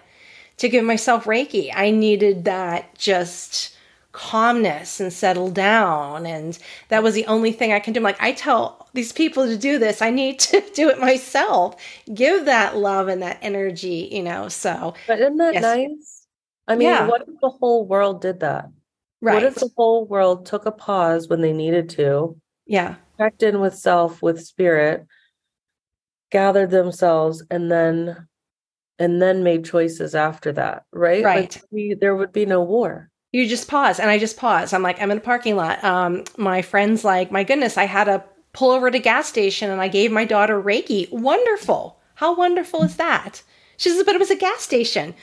to 0.58 0.70
give 0.70 0.86
myself 0.86 1.26
Reiki. 1.26 1.70
I 1.76 1.92
needed 1.92 2.46
that 2.46 2.96
just 2.98 3.76
calmness 4.14 5.00
and 5.00 5.12
settle 5.14 5.50
down 5.52 6.26
and 6.26 6.58
that 6.90 7.04
was 7.04 7.14
the 7.16 7.26
only 7.28 7.52
thing 7.52 7.72
I 7.74 7.80
can 7.80 7.94
do. 7.94 8.00
I'm 8.00 8.04
like, 8.04 8.22
I 8.22 8.34
tell 8.34 8.90
these 8.94 9.12
people 9.14 9.46
to 9.46 9.58
do 9.58 9.80
this. 9.80 10.02
I 10.02 10.10
need 10.10 10.40
to 10.40 10.62
do 10.76 10.90
it 10.90 11.00
myself. 11.00 11.76
Give 12.14 12.46
that 12.46 12.78
love 12.78 13.08
and 13.08 13.22
that 13.22 13.40
energy, 13.42 14.10
you 14.12 14.24
know. 14.24 14.50
So, 14.50 14.94
but 15.08 15.20
isn't 15.20 15.38
that 15.38 15.54
Yes. 15.56 15.64
nice 15.64 16.28
i 16.68 16.76
mean 16.76 16.88
Yeah. 16.88 17.08
what 17.08 17.22
if 17.28 17.40
the 17.42 17.50
whole 17.50 17.86
world 17.88 18.22
did 18.22 18.42
that 18.42 18.66
right. 19.22 19.34
what 19.36 19.44
if 19.44 19.56
the 19.56 19.70
whole 19.76 20.06
world 20.06 20.46
took 20.46 20.66
a 20.68 20.72
pause 20.72 21.28
when 21.28 21.42
they 21.42 21.54
needed 21.54 21.90
to 21.92 22.38
yeah. 22.68 22.96
checked 23.18 23.42
in 23.44 23.60
with 23.60 23.76
self 23.76 24.22
with 24.22 24.46
spirit 24.46 25.06
gathered 26.32 26.70
themselves 26.72 27.44
and 27.50 27.72
then 27.72 28.28
and 29.00 29.22
then 29.22 29.44
made 29.44 29.66
choices 29.66 30.14
after 30.16 30.52
that 30.54 30.84
right 30.94 31.24
Right. 31.24 31.54
like 31.56 31.64
we, 31.72 31.96
there 32.00 32.16
would 32.16 32.32
be 32.32 32.46
no 32.46 32.62
war 32.64 33.10
you 33.32 33.48
just 33.48 33.68
pause 33.68 34.00
and 34.00 34.10
i 34.10 34.18
just 34.18 34.38
pause. 34.38 34.74
I'm 34.74 34.84
like 34.84 35.02
i'm 35.02 35.12
in 35.12 35.18
a 35.18 35.22
parking 35.22 35.56
lot. 35.56 35.84
Um 35.84 36.24
my 36.38 36.62
friend's 36.62 37.04
like 37.04 37.32
my 37.32 37.44
goodness 37.44 37.78
i 37.78 37.86
had 37.86 38.06
to 38.06 38.24
pull 38.54 38.72
over 38.72 38.88
at 38.88 38.96
a 38.96 39.00
gas 39.00 39.28
station 39.28 39.70
and 39.72 39.82
i 39.82 39.88
gave 39.88 40.12
my 40.12 40.26
daughter 40.26 40.62
reiki. 40.62 41.10
Wonderful. 41.12 41.98
How 42.16 42.36
wonderful 42.36 42.84
is 42.84 42.98
that? 42.98 43.42
She 43.78 43.90
says 43.90 44.04
but 44.04 44.16
it 44.16 44.20
was 44.20 44.32
a 44.32 44.36
gas 44.36 44.62
station. 44.62 45.14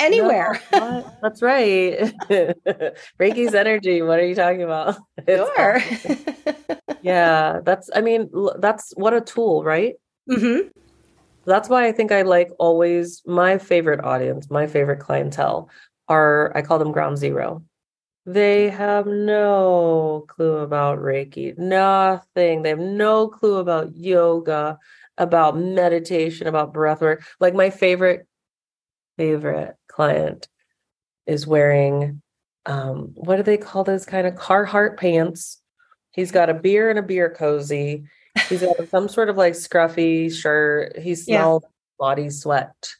Anywhere. 0.00 0.60
No, 0.72 1.08
that's 1.22 1.40
right. 1.40 1.98
Reiki's 3.20 3.54
energy. 3.54 4.02
What 4.02 4.18
are 4.18 4.26
you 4.26 4.34
talking 4.34 4.62
about? 4.62 4.96
Sure. 5.28 5.80
yeah 7.02 7.60
that's 7.64 7.88
i 7.94 8.00
mean 8.00 8.30
that's 8.58 8.92
what 8.96 9.14
a 9.14 9.20
tool 9.20 9.62
right? 9.62 9.94
Hmm 10.28 10.68
That's 11.46 11.68
why 11.68 11.86
I 11.86 11.92
think 11.92 12.10
I 12.12 12.22
like 12.22 12.50
always 12.58 13.22
my 13.26 13.58
favorite 13.58 14.02
audience, 14.04 14.50
my 14.50 14.66
favorite 14.66 15.00
clientele 15.00 15.68
are 16.08 16.52
I 16.56 16.62
call 16.62 16.78
them 16.78 16.92
ground 16.92 17.18
zero. 17.18 17.62
They 18.26 18.70
have 18.70 19.06
no 19.06 20.24
clue 20.28 20.58
about 20.58 20.98
Reiki, 20.98 21.56
nothing. 21.58 22.62
They 22.62 22.70
have 22.70 22.78
no 22.78 23.28
clue 23.28 23.56
about 23.56 23.94
yoga, 23.96 24.78
about 25.18 25.58
meditation, 25.58 26.46
about 26.46 26.72
breath 26.72 27.02
work. 27.02 27.22
Like 27.38 27.54
my 27.54 27.68
favorite, 27.68 28.26
favorite 29.18 29.76
client 29.88 30.48
is 31.26 31.46
wearing 31.46 32.22
um, 32.66 33.12
what 33.14 33.36
do 33.36 33.42
they 33.42 33.58
call 33.58 33.84
those 33.84 34.06
kind 34.06 34.26
of 34.26 34.34
Carhartt 34.34 34.96
pants? 34.96 35.60
He's 36.12 36.32
got 36.32 36.48
a 36.48 36.54
beer 36.54 36.90
and 36.90 36.98
a 36.98 37.02
beer 37.02 37.28
cozy. 37.28 38.04
He's 38.48 38.62
got 38.62 38.88
some 38.88 39.08
sort 39.08 39.28
of 39.28 39.36
like 39.36 39.54
scruffy 39.54 40.32
shirt. 40.32 40.98
He 40.98 41.14
smells 41.14 41.62
yeah. 41.64 41.68
body 41.98 42.30
sweat. 42.30 42.94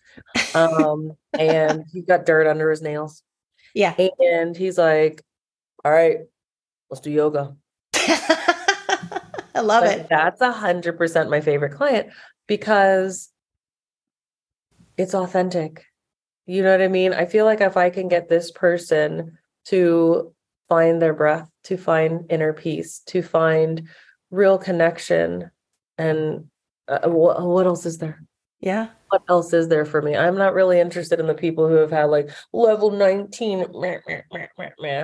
Um, 0.55 1.13
and 1.39 1.85
he's 1.93 2.05
got 2.05 2.27
dirt 2.27 2.47
under 2.47 2.71
his 2.71 2.83
nails. 2.83 3.23
Yeah. 3.77 3.93
And 4.21 4.57
he's 4.57 4.79
like, 4.79 5.21
all 5.85 5.91
right, 5.91 6.19
let's 6.91 7.01
do 7.01 7.11
yoga. 7.11 7.57
I 7.95 9.61
love 9.61 9.83
but 9.83 9.99
it. 9.99 10.07
That's 10.09 10.41
a 10.41 10.53
hundred 10.53 10.97
percent 10.97 11.29
my 11.29 11.41
favorite 11.41 11.73
client 11.73 12.11
because 12.47 13.33
it's 14.97 15.13
authentic. 15.13 15.87
You 16.47 16.63
know 16.63 16.71
what 16.71 16.83
I 16.83 16.89
mean? 16.89 17.13
I 17.13 17.27
feel 17.27 17.45
like 17.47 17.61
if 17.61 17.77
I 17.77 17.91
can 17.91 18.09
get 18.09 18.29
this 18.29 18.51
person 18.51 19.39
to 19.67 20.33
find 20.69 21.01
their 21.01 21.15
breath, 21.15 21.49
to 21.65 21.77
find 21.77 22.31
inner 22.31 22.53
peace, 22.53 23.01
to 23.07 23.23
find 23.23 23.89
real 24.31 24.59
connection, 24.59 25.51
and 25.97 26.47
uh, 26.89 27.09
what, 27.09 27.43
what 27.43 27.67
else 27.67 27.87
is 27.87 27.99
there? 27.99 28.23
Yeah. 28.65 28.89
What 29.11 29.23
else 29.29 29.53
is 29.53 29.69
there 29.69 29.85
for 29.85 30.01
me? 30.01 30.17
I'm 30.17 30.37
not 30.37 30.55
really 30.55 30.81
interested 30.81 31.21
in 31.21 31.27
the 31.27 31.35
people 31.35 31.69
who 31.69 31.75
have 31.75 31.91
had 31.91 32.05
like 32.05 32.31
level 32.55 32.91
19. 32.91 33.67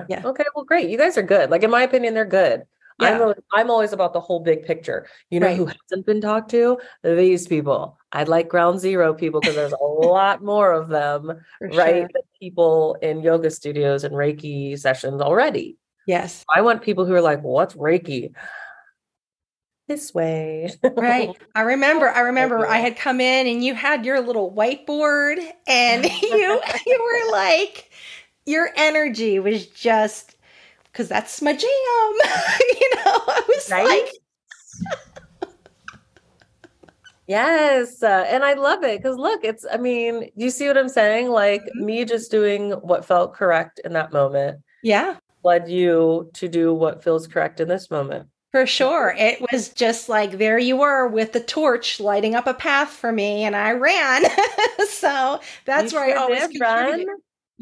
Yeah. 0.09 0.23
Okay, 0.25 0.45
well, 0.55 0.65
great. 0.65 0.89
You 0.89 0.97
guys 0.97 1.19
are 1.19 1.23
good. 1.23 1.51
Like, 1.51 1.63
in 1.63 1.71
my 1.71 1.83
opinion, 1.83 2.15
they're 2.15 2.25
good. 2.25 2.63
Yeah. 3.01 3.23
I'm, 3.23 3.35
I'm 3.53 3.71
always 3.71 3.93
about 3.93 4.15
the 4.15 4.21
whole 4.21 4.41
big 4.41 4.65
picture. 4.65 5.07
You 5.31 5.41
know 5.41 5.47
right. 5.47 5.57
who 5.57 5.67
hasn't 5.67 6.07
been 6.07 6.23
talked 6.23 6.51
to? 6.53 6.79
These 7.03 7.47
people. 7.49 7.99
I'd 8.13 8.29
like 8.29 8.49
ground 8.49 8.81
zero 8.81 9.13
people 9.13 9.41
because 9.41 9.57
there's 9.57 9.73
a 9.73 9.85
lot 9.85 10.43
more 10.43 10.73
of 10.73 10.89
them, 10.89 11.31
For 11.59 11.69
right? 11.69 12.07
Sure. 12.11 12.23
People 12.41 12.97
in 13.03 13.21
yoga 13.21 13.51
studios 13.51 14.05
and 14.05 14.15
Reiki 14.15 14.79
sessions 14.79 15.21
already. 15.21 15.77
Yes. 16.07 16.45
I 16.49 16.63
want 16.63 16.83
people 16.83 17.05
who 17.05 17.15
are 17.15 17.21
like, 17.21 17.43
what's 17.43 17.75
Reiki? 17.75 18.33
This 19.91 20.15
way. 20.15 20.71
right. 20.97 21.37
I 21.57 21.63
remember, 21.63 22.09
I 22.09 22.21
remember 22.21 22.65
I 22.65 22.77
had 22.77 22.97
come 22.97 23.21
in 23.21 23.49
and 23.49 23.65
you 23.65 23.75
had 23.75 24.07
your 24.07 24.21
little 24.21 24.53
whiteboard 24.53 25.45
and 25.67 26.05
you 26.23 26.61
you 26.87 27.25
were 27.27 27.33
like 27.33 27.91
your 28.47 28.71
energy 28.77 29.41
was 29.41 29.67
just 29.67 30.37
because 30.85 31.09
that's 31.09 31.43
my 31.43 31.55
jam. 31.55 31.61
you 31.65 32.95
know, 32.95 33.03
I 33.05 33.43
was 33.49 33.69
right? 33.69 33.85
like, 33.85 35.01
yes. 37.27 38.01
Uh, 38.01 38.27
and 38.29 38.45
I 38.45 38.55
love 38.55 38.85
it 38.85 39.03
because 39.03 39.17
look, 39.17 39.43
it's, 39.43 39.67
I 39.73 39.77
mean, 39.77 40.31
you 40.37 40.51
see 40.51 40.69
what 40.69 40.79
I'm 40.79 40.89
saying? 40.89 41.31
Like 41.31 41.63
mm-hmm. 41.63 41.85
me 41.85 42.05
just 42.05 42.31
doing 42.31 42.71
what 42.75 43.05
felt 43.05 43.35
correct 43.35 43.81
in 43.85 43.93
that 43.95 44.13
moment. 44.13 44.61
Yeah. 44.85 45.17
Led 45.43 45.69
you 45.69 46.31
to 46.35 46.47
do 46.47 46.73
what 46.73 47.03
feels 47.03 47.27
correct 47.27 47.59
in 47.59 47.67
this 47.67 47.91
moment. 47.91 48.29
For 48.53 48.67
sure. 48.67 49.15
It 49.17 49.41
was 49.53 49.69
just 49.69 50.09
like 50.09 50.39
there 50.39 50.59
you 50.59 50.77
were 50.77 51.07
with 51.07 51.33
the 51.33 51.41
torch 51.41 52.01
lighting 52.01 52.35
up 52.35 52.47
a 52.47 52.55
path 52.55 52.91
for 52.91 53.13
me 53.13 53.45
and 53.45 53.55
I 53.55 53.73
ran. 53.73 54.25
so 54.89 55.41
that's 55.67 55.93
you 55.93 55.99
where 55.99 56.11
sure 56.11 56.19
I 56.19 56.21
always 56.21 56.61
run. 56.61 57.07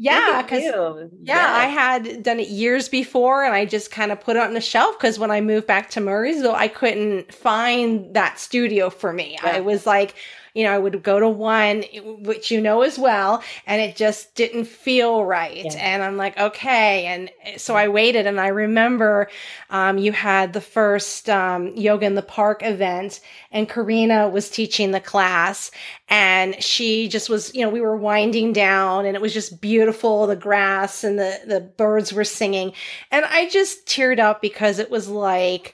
Yeah, 0.01 0.41
because 0.41 0.63
yeah, 0.63 1.07
yeah, 1.23 1.53
I 1.57 1.65
had 1.65 2.23
done 2.23 2.39
it 2.39 2.47
years 2.47 2.87
before, 2.87 3.43
and 3.43 3.53
I 3.53 3.65
just 3.65 3.91
kind 3.91 4.13
of 4.13 4.21
put 4.21 4.37
it 4.37 4.41
on 4.41 4.53
the 4.53 4.61
shelf 4.61 4.97
because 4.97 5.19
when 5.19 5.29
I 5.29 5.41
moved 5.41 5.67
back 5.67 5.89
to 5.89 5.99
Murrysville, 5.99 6.53
I 6.53 6.69
couldn't 6.69 7.33
find 7.33 8.13
that 8.13 8.39
studio 8.39 8.89
for 8.89 9.11
me. 9.11 9.37
Yeah. 9.43 9.57
I 9.57 9.59
was 9.59 9.85
like, 9.85 10.15
you 10.59 10.65
know, 10.65 10.73
I 10.73 10.77
would 10.77 11.01
go 11.03 11.21
to 11.21 11.29
one, 11.29 11.83
which 12.03 12.51
you 12.51 12.59
know 12.59 12.81
as 12.81 12.99
well, 12.99 13.41
and 13.65 13.81
it 13.81 13.95
just 13.95 14.35
didn't 14.35 14.65
feel 14.65 15.23
right. 15.23 15.63
Yeah. 15.63 15.71
And 15.75 16.03
I'm 16.03 16.17
like, 16.17 16.37
okay. 16.37 17.05
And 17.05 17.31
eh, 17.43 17.57
so 17.57 17.77
I 17.77 17.87
waited, 17.87 18.27
and 18.27 18.41
I 18.41 18.49
remember 18.49 19.29
um, 19.69 19.97
you 19.97 20.11
had 20.11 20.51
the 20.51 20.59
first 20.59 21.29
um, 21.29 21.69
Yoga 21.77 22.05
in 22.05 22.15
the 22.15 22.21
Park 22.21 22.61
event, 22.61 23.21
and 23.51 23.69
Karina 23.69 24.27
was 24.27 24.49
teaching 24.49 24.91
the 24.91 24.99
class, 24.99 25.71
and 26.09 26.61
she 26.61 27.07
just 27.07 27.29
was, 27.29 27.55
you 27.55 27.61
know, 27.61 27.69
we 27.69 27.79
were 27.79 27.95
winding 27.95 28.51
down, 28.51 29.05
and 29.05 29.15
it 29.15 29.21
was 29.21 29.33
just 29.33 29.61
beautiful 29.61 30.27
the 30.27 30.35
grass 30.35 31.03
and 31.05 31.17
the, 31.17 31.39
the 31.45 31.61
birds 31.61 32.11
were 32.11 32.25
singing. 32.25 32.73
And 33.11 33.23
I 33.23 33.47
just 33.47 33.85
teared 33.85 34.19
up 34.19 34.41
because 34.41 34.77
it 34.79 34.91
was 34.91 35.07
like, 35.07 35.73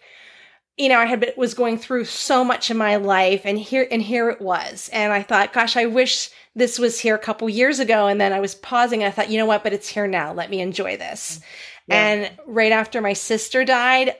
you 0.78 0.90
know, 0.90 1.00
I 1.00 1.06
had 1.06 1.22
been, 1.22 1.32
was 1.38 1.54
going 1.54 1.78
through 1.78 2.06
so 2.06 2.44
much 2.44 2.70
in 2.70 2.78
my 2.78 2.98
life, 2.98 3.42
and 3.46 3.58
here 3.58 3.88
and 3.90 4.02
here 4.02 4.30
it 4.30 4.42
was, 4.42 4.90
and 4.92 5.14
I 5.14 5.24
thought, 5.24 5.54
gosh, 5.54 5.78
I 5.78 5.86
wish 5.86 6.30
this 6.56 6.80
was 6.80 7.00
here 7.00 7.16
a 7.16 7.20
couple 7.20 7.50
years 7.50 7.80
ago. 7.80 8.08
And 8.08 8.20
then 8.20 8.32
I 8.32 8.40
was 8.40 8.56
pausing, 8.56 9.04
and 9.04 9.08
I 9.08 9.12
thought, 9.12 9.30
you 9.30 9.38
know 9.38 9.46
what, 9.46 9.64
but 9.64 9.74
it's 9.74 9.90
here 9.90 10.08
now. 10.08 10.34
Let 10.34 10.50
me 10.50 10.62
enjoy 10.62 10.98
this. 10.98 11.40
Mm-hmm. 11.40 11.92
Yeah. 11.92 12.08
And 12.08 12.32
right 12.48 12.72
after 12.72 13.02
my 13.02 13.14
sister 13.14 13.64
died, 13.64 14.16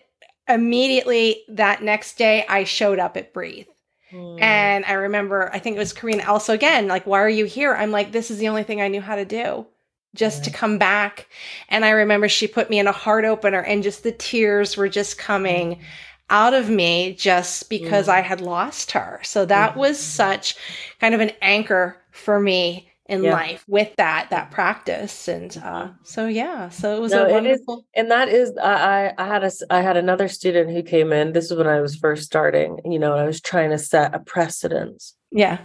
immediately 0.48 1.44
that 1.50 1.82
next 1.82 2.18
day, 2.18 2.46
I 2.48 2.64
showed 2.64 3.00
up 3.00 3.18
at 3.18 3.34
Breathe. 3.34 3.68
Mm. 4.12 4.42
And 4.42 4.86
I 4.86 4.94
remember, 4.94 5.50
I 5.54 5.60
think 5.60 5.76
it 5.76 5.80
was 5.80 5.94
Karina 5.94 6.24
also 6.28 6.54
again, 6.54 6.88
like, 6.88 7.08
why 7.08 7.20
are 7.20 7.30
you 7.30 7.46
here? 7.46 7.74
I'm 7.74 7.92
like, 7.92 8.12
this 8.12 8.30
is 8.30 8.38
the 8.38 8.48
only 8.48 8.64
thing 8.64 8.82
I 8.82 8.88
knew 8.88 9.02
how 9.02 9.16
to 9.16 9.26
do 9.26 9.66
just 10.14 10.46
to 10.46 10.52
mm. 10.52 10.54
come 10.54 10.78
back. 10.78 11.28
And 11.70 11.84
I 11.84 11.90
remember 11.90 12.30
she 12.30 12.48
put 12.48 12.70
me 12.70 12.80
in 12.80 12.88
a 12.88 12.92
heart 12.92 13.26
opener 13.26 13.62
and 13.62 13.84
just 13.84 14.04
the 14.04 14.12
tears 14.12 14.78
were 14.78 14.90
just 14.90 15.18
coming. 15.18 15.76
Mm. 15.76 15.82
Out 16.30 16.54
of 16.54 16.70
me 16.70 17.14
just 17.14 17.70
because 17.70 18.08
mm. 18.08 18.14
I 18.14 18.22
had 18.22 18.42
lost 18.42 18.92
her. 18.92 19.20
So 19.24 19.46
that 19.46 19.74
mm. 19.74 19.78
was 19.78 20.00
such 20.00 20.56
kind 21.00 21.14
of 21.14 21.22
an 21.22 21.32
anchor 21.42 22.02
for 22.12 22.40
me 22.40 22.92
in 23.08 23.24
yeah. 23.24 23.34
life 23.34 23.64
with 23.68 23.96
that 23.98 24.30
that 24.32 24.50
practice 24.50 25.28
and 25.28 25.58
uh 25.58 25.84
mm-hmm. 25.84 25.94
so 26.04 26.26
yeah 26.26 26.70
so 26.70 26.98
it 26.98 27.00
was 27.00 27.12
no, 27.12 27.28
a 27.28 27.32
wonderful 27.32 27.86
and 27.96 28.10
that 28.10 28.30
is 28.30 28.52
I 28.58 29.14
I 29.18 29.28
had 29.28 29.44
a 29.44 29.52
I 29.70 29.82
had 29.82 29.96
another 29.96 30.28
student 30.28 30.72
who 30.72 30.82
came 30.82 31.14
in 31.14 31.34
this 31.34 31.52
is 31.52 31.58
when 31.58 31.68
I 31.68 31.82
was 31.82 31.96
first 31.96 32.24
starting 32.24 32.80
you 32.84 32.98
know 32.98 33.14
I 33.16 33.26
was 33.26 33.40
trying 33.40 33.70
to 33.70 33.78
set 33.78 34.16
a 34.16 34.20
precedence 34.20 35.14
yeah 35.32 35.60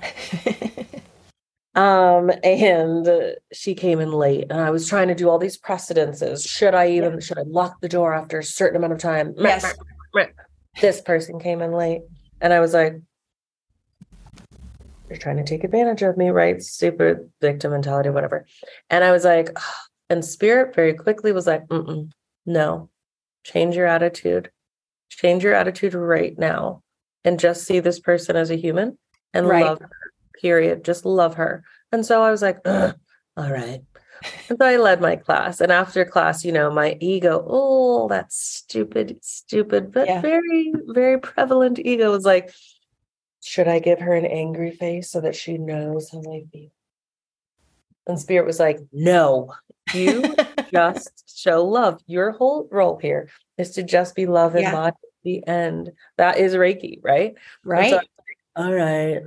um 1.75 2.31
and 2.45 3.09
she 3.55 3.75
came 3.75 4.01
in 4.01 4.13
late 4.13 4.49
and 4.51 4.61
I 4.61 4.71
was 4.71 4.87
trying 4.87 5.09
to 5.09 5.15
do 5.15 5.31
all 5.31 5.39
these 5.39 5.57
precedences 5.57 6.45
should 6.45 6.75
I 6.75 6.91
even 6.91 7.15
yeah. 7.15 7.21
should 7.21 7.39
I 7.39 7.45
lock 7.47 7.81
the 7.81 7.89
door 7.89 8.13
after 8.13 8.41
a 8.41 8.45
certain 8.45 8.77
amount 8.77 8.93
of 8.93 8.99
time 8.99 9.33
yes 9.39 9.75
this 10.81 11.01
person 11.01 11.41
came 11.41 11.63
in 11.63 11.73
late. 11.73 12.03
And 12.41 12.53
i 12.53 12.61
was 12.61 12.75
like 12.75 12.95
you're 15.09 15.19
trying 15.19 15.39
to 15.39 15.45
take 15.45 15.65
advantage 15.65 16.03
of 16.03 16.17
me 16.17 16.31
right? 16.31 16.63
Super 16.63 17.29
victim 17.41 17.73
mentality 17.73 18.11
whatever. 18.11 18.47
And 18.89 19.05
i 19.05 19.13
was 19.13 19.25
like 19.25 19.51
oh. 19.57 19.75
and 20.09 20.25
spirit 20.25 20.75
very 20.75 20.95
quickly 20.95 21.33
was 21.33 21.47
like 21.47 21.65
no. 22.47 22.89
Change 23.43 23.75
your 23.75 23.87
attitude. 23.87 24.51
Change 25.09 25.43
your 25.45 25.55
attitude 25.55 25.95
right 25.95 26.39
now 26.39 26.83
and 27.25 27.41
just 27.41 27.65
see 27.65 27.81
this 27.81 27.99
person 27.99 28.37
as 28.37 28.51
a 28.51 28.57
human 28.57 28.99
and 29.35 29.49
right. 29.49 29.65
love 29.65 29.81
her 29.81 29.91
period. 30.41 30.85
Just 30.85 31.05
love 31.05 31.35
her. 31.35 31.65
And 31.93 32.05
so 32.07 32.23
i 32.23 32.31
was 32.31 32.43
like 32.43 32.59
all 32.67 32.95
right 33.37 33.83
and 34.49 34.59
so 34.59 34.67
I 34.67 34.77
led 34.77 35.01
my 35.01 35.17
class. 35.17 35.61
And 35.61 35.73
after 35.73 36.05
class, 36.05 36.45
you 36.45 36.53
know, 36.53 36.71
my 36.71 36.97
ego, 37.01 37.45
oh, 37.47 38.09
that's 38.09 38.37
stupid, 38.37 39.19
stupid, 39.23 39.93
but 39.93 40.09
yeah. 40.09 40.21
very, 40.21 40.73
very 40.87 41.19
prevalent 41.19 41.79
ego 41.79 42.11
was 42.11 42.25
like, 42.25 42.53
should 43.43 43.69
I 43.69 43.79
give 43.79 44.01
her 44.01 44.15
an 44.15 44.27
angry 44.27 44.71
face 44.71 45.11
so 45.11 45.21
that 45.23 45.37
she 45.37 45.59
knows 45.59 46.11
how 46.11 46.21
I 46.21 46.45
feel? 46.53 46.71
And 48.07 48.19
spirit 48.19 48.47
was 48.47 48.61
like, 48.61 48.81
no, 48.93 49.55
you 49.95 50.35
just 50.73 51.39
show 51.39 51.65
love. 51.65 52.03
Your 52.07 52.33
whole 52.33 52.69
role 52.71 52.99
here 52.99 53.29
is 53.57 53.73
to 53.73 53.83
just 53.83 54.15
be 54.15 54.27
love 54.27 54.55
and 54.55 54.65
yeah. 54.65 54.91
the 55.23 55.47
end. 55.47 55.93
That 56.17 56.39
is 56.39 56.55
Reiki, 56.55 56.99
right? 57.03 57.35
Right. 57.65 57.91
So 57.91 57.97
like, 57.97 58.09
All 58.57 58.73
right 58.73 59.23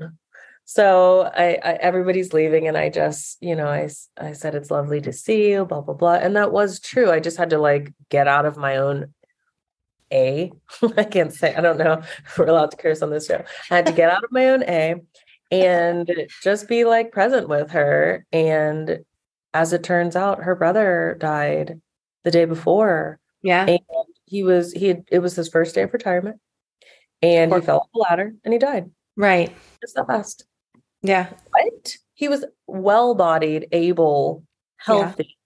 so 0.66 1.30
I, 1.36 1.60
I, 1.64 1.74
everybody's 1.74 2.34
leaving 2.34 2.68
and 2.68 2.78
i 2.78 2.90
just 2.90 3.38
you 3.42 3.56
know 3.56 3.68
i 3.68 3.90
i 4.18 4.32
said 4.32 4.56
it's 4.56 4.72
lovely 4.72 5.02
to 5.02 5.12
see 5.12 5.50
you 5.50 5.66
blah 5.66 5.82
blah 5.82 5.94
blah. 5.94 6.16
And 6.16 6.36
that 6.36 6.52
was 6.52 6.80
true. 6.80 7.12
I 7.12 7.20
just 7.20 7.38
had 7.38 7.50
to 7.50 7.58
like 7.58 7.94
get 8.10 8.28
out 8.28 8.46
of 8.46 8.58
my 8.58 8.78
own 8.78 9.14
a. 10.12 10.52
I 10.98 11.04
can't 11.04 11.34
say 11.34 11.54
i 11.56 11.62
don't 11.62 11.78
know 11.78 12.02
if 12.26 12.38
we're 12.38 12.46
allowed 12.46 12.72
to 12.72 12.78
curse 12.78 13.02
on 13.02 13.10
this 13.10 13.28
show. 13.28 13.44
I 13.70 13.76
had 13.76 13.86
to 13.88 13.94
get 13.94 14.10
out 14.10 14.24
of 14.24 14.32
my 14.32 14.50
own 14.50 14.64
a 14.64 14.96
and 15.52 16.10
just 16.42 16.68
be 16.68 16.86
like 16.86 17.12
present 17.12 17.48
with 17.48 17.72
her. 17.72 18.26
And 18.32 19.04
as 19.54 19.74
it 19.74 19.84
turns 19.84 20.16
out 20.16 20.44
her 20.44 20.56
brother 20.56 21.16
died 21.20 21.80
the 22.24 22.32
day 22.32 22.46
before. 22.46 23.20
Yeah. 23.44 23.66
And 23.68 23.80
he 24.26 24.44
was 24.44 24.72
he 24.72 24.88
had, 24.88 25.04
it 25.12 25.20
was 25.20 25.36
his 25.36 25.50
first 25.50 25.76
day 25.76 25.84
of 25.84 25.94
retirement. 25.94 26.40
And 27.22 27.54
he 27.54 27.62
fell 27.62 27.80
off 27.80 27.90
the 27.94 28.00
ladder 28.00 28.34
and 28.44 28.54
he 28.54 28.60
died. 28.60 28.90
Right. 29.16 29.56
Just 29.82 29.96
that 29.96 30.08
fast 30.08 30.46
Yeah. 31.04 31.30
What? 31.52 31.98
He 32.16 32.28
was 32.28 32.46
well 32.68 33.16
bodied, 33.16 33.68
able, 33.72 34.44
healthy, 34.78 35.38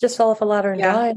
just 0.00 0.16
fell 0.16 0.30
off 0.30 0.40
a 0.40 0.44
ladder 0.44 0.70
and 0.72 0.80
Yeah. 0.80 0.92
died. 0.92 1.16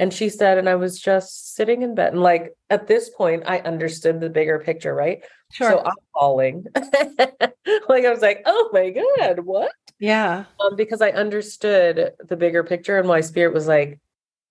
And 0.00 0.14
she 0.14 0.28
said, 0.28 0.58
and 0.58 0.68
I 0.68 0.76
was 0.76 1.00
just 1.00 1.54
sitting 1.54 1.82
in 1.82 1.94
bed. 1.94 2.12
And 2.12 2.22
like 2.22 2.54
at 2.70 2.86
this 2.86 3.10
point, 3.10 3.44
I 3.46 3.58
understood 3.60 4.20
the 4.20 4.30
bigger 4.30 4.60
picture, 4.60 4.94
right? 4.94 5.24
Sure. 5.52 5.70
So 5.70 5.82
I'm 5.84 5.92
falling. 6.14 6.64
like 6.74 8.04
I 8.04 8.10
was 8.10 8.20
like, 8.22 8.42
oh 8.46 8.70
my 8.72 8.90
God, 8.90 9.40
what? 9.40 9.72
yeah. 9.98 10.44
Um, 10.60 10.76
because 10.76 11.00
I 11.02 11.10
understood 11.10 12.12
the 12.20 12.36
bigger 12.36 12.62
picture 12.62 12.98
and 12.98 13.08
why 13.08 13.20
spirit 13.22 13.52
was 13.52 13.66
like, 13.66 13.98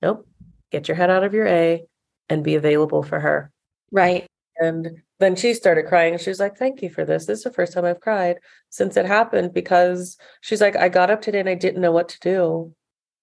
nope, 0.01 0.27
get 0.71 0.87
your 0.89 0.95
head 0.95 1.09
out 1.09 1.23
of 1.23 1.33
your 1.33 1.47
A 1.47 1.85
and 2.29 2.43
be 2.43 2.55
available 2.55 3.01
for 3.03 3.19
her. 3.19 3.49
Right. 3.91 4.27
And 4.59 5.01
then 5.19 5.35
she 5.35 5.53
started 5.53 5.87
crying 5.87 6.17
she 6.17 6.29
was 6.29 6.39
like, 6.39 6.57
Thank 6.57 6.81
you 6.81 6.89
for 6.89 7.05
this. 7.05 7.25
This 7.25 7.39
is 7.39 7.43
the 7.43 7.51
first 7.53 7.73
time 7.73 7.85
I've 7.85 7.99
cried 8.01 8.37
since 8.69 8.97
it 8.97 9.05
happened 9.05 9.53
because 9.53 10.17
she's 10.41 10.61
like, 10.61 10.75
I 10.75 10.89
got 10.89 11.09
up 11.09 11.21
today 11.21 11.39
and 11.39 11.49
I 11.49 11.55
didn't 11.55 11.81
know 11.81 11.91
what 11.91 12.09
to 12.09 12.19
do. 12.19 12.73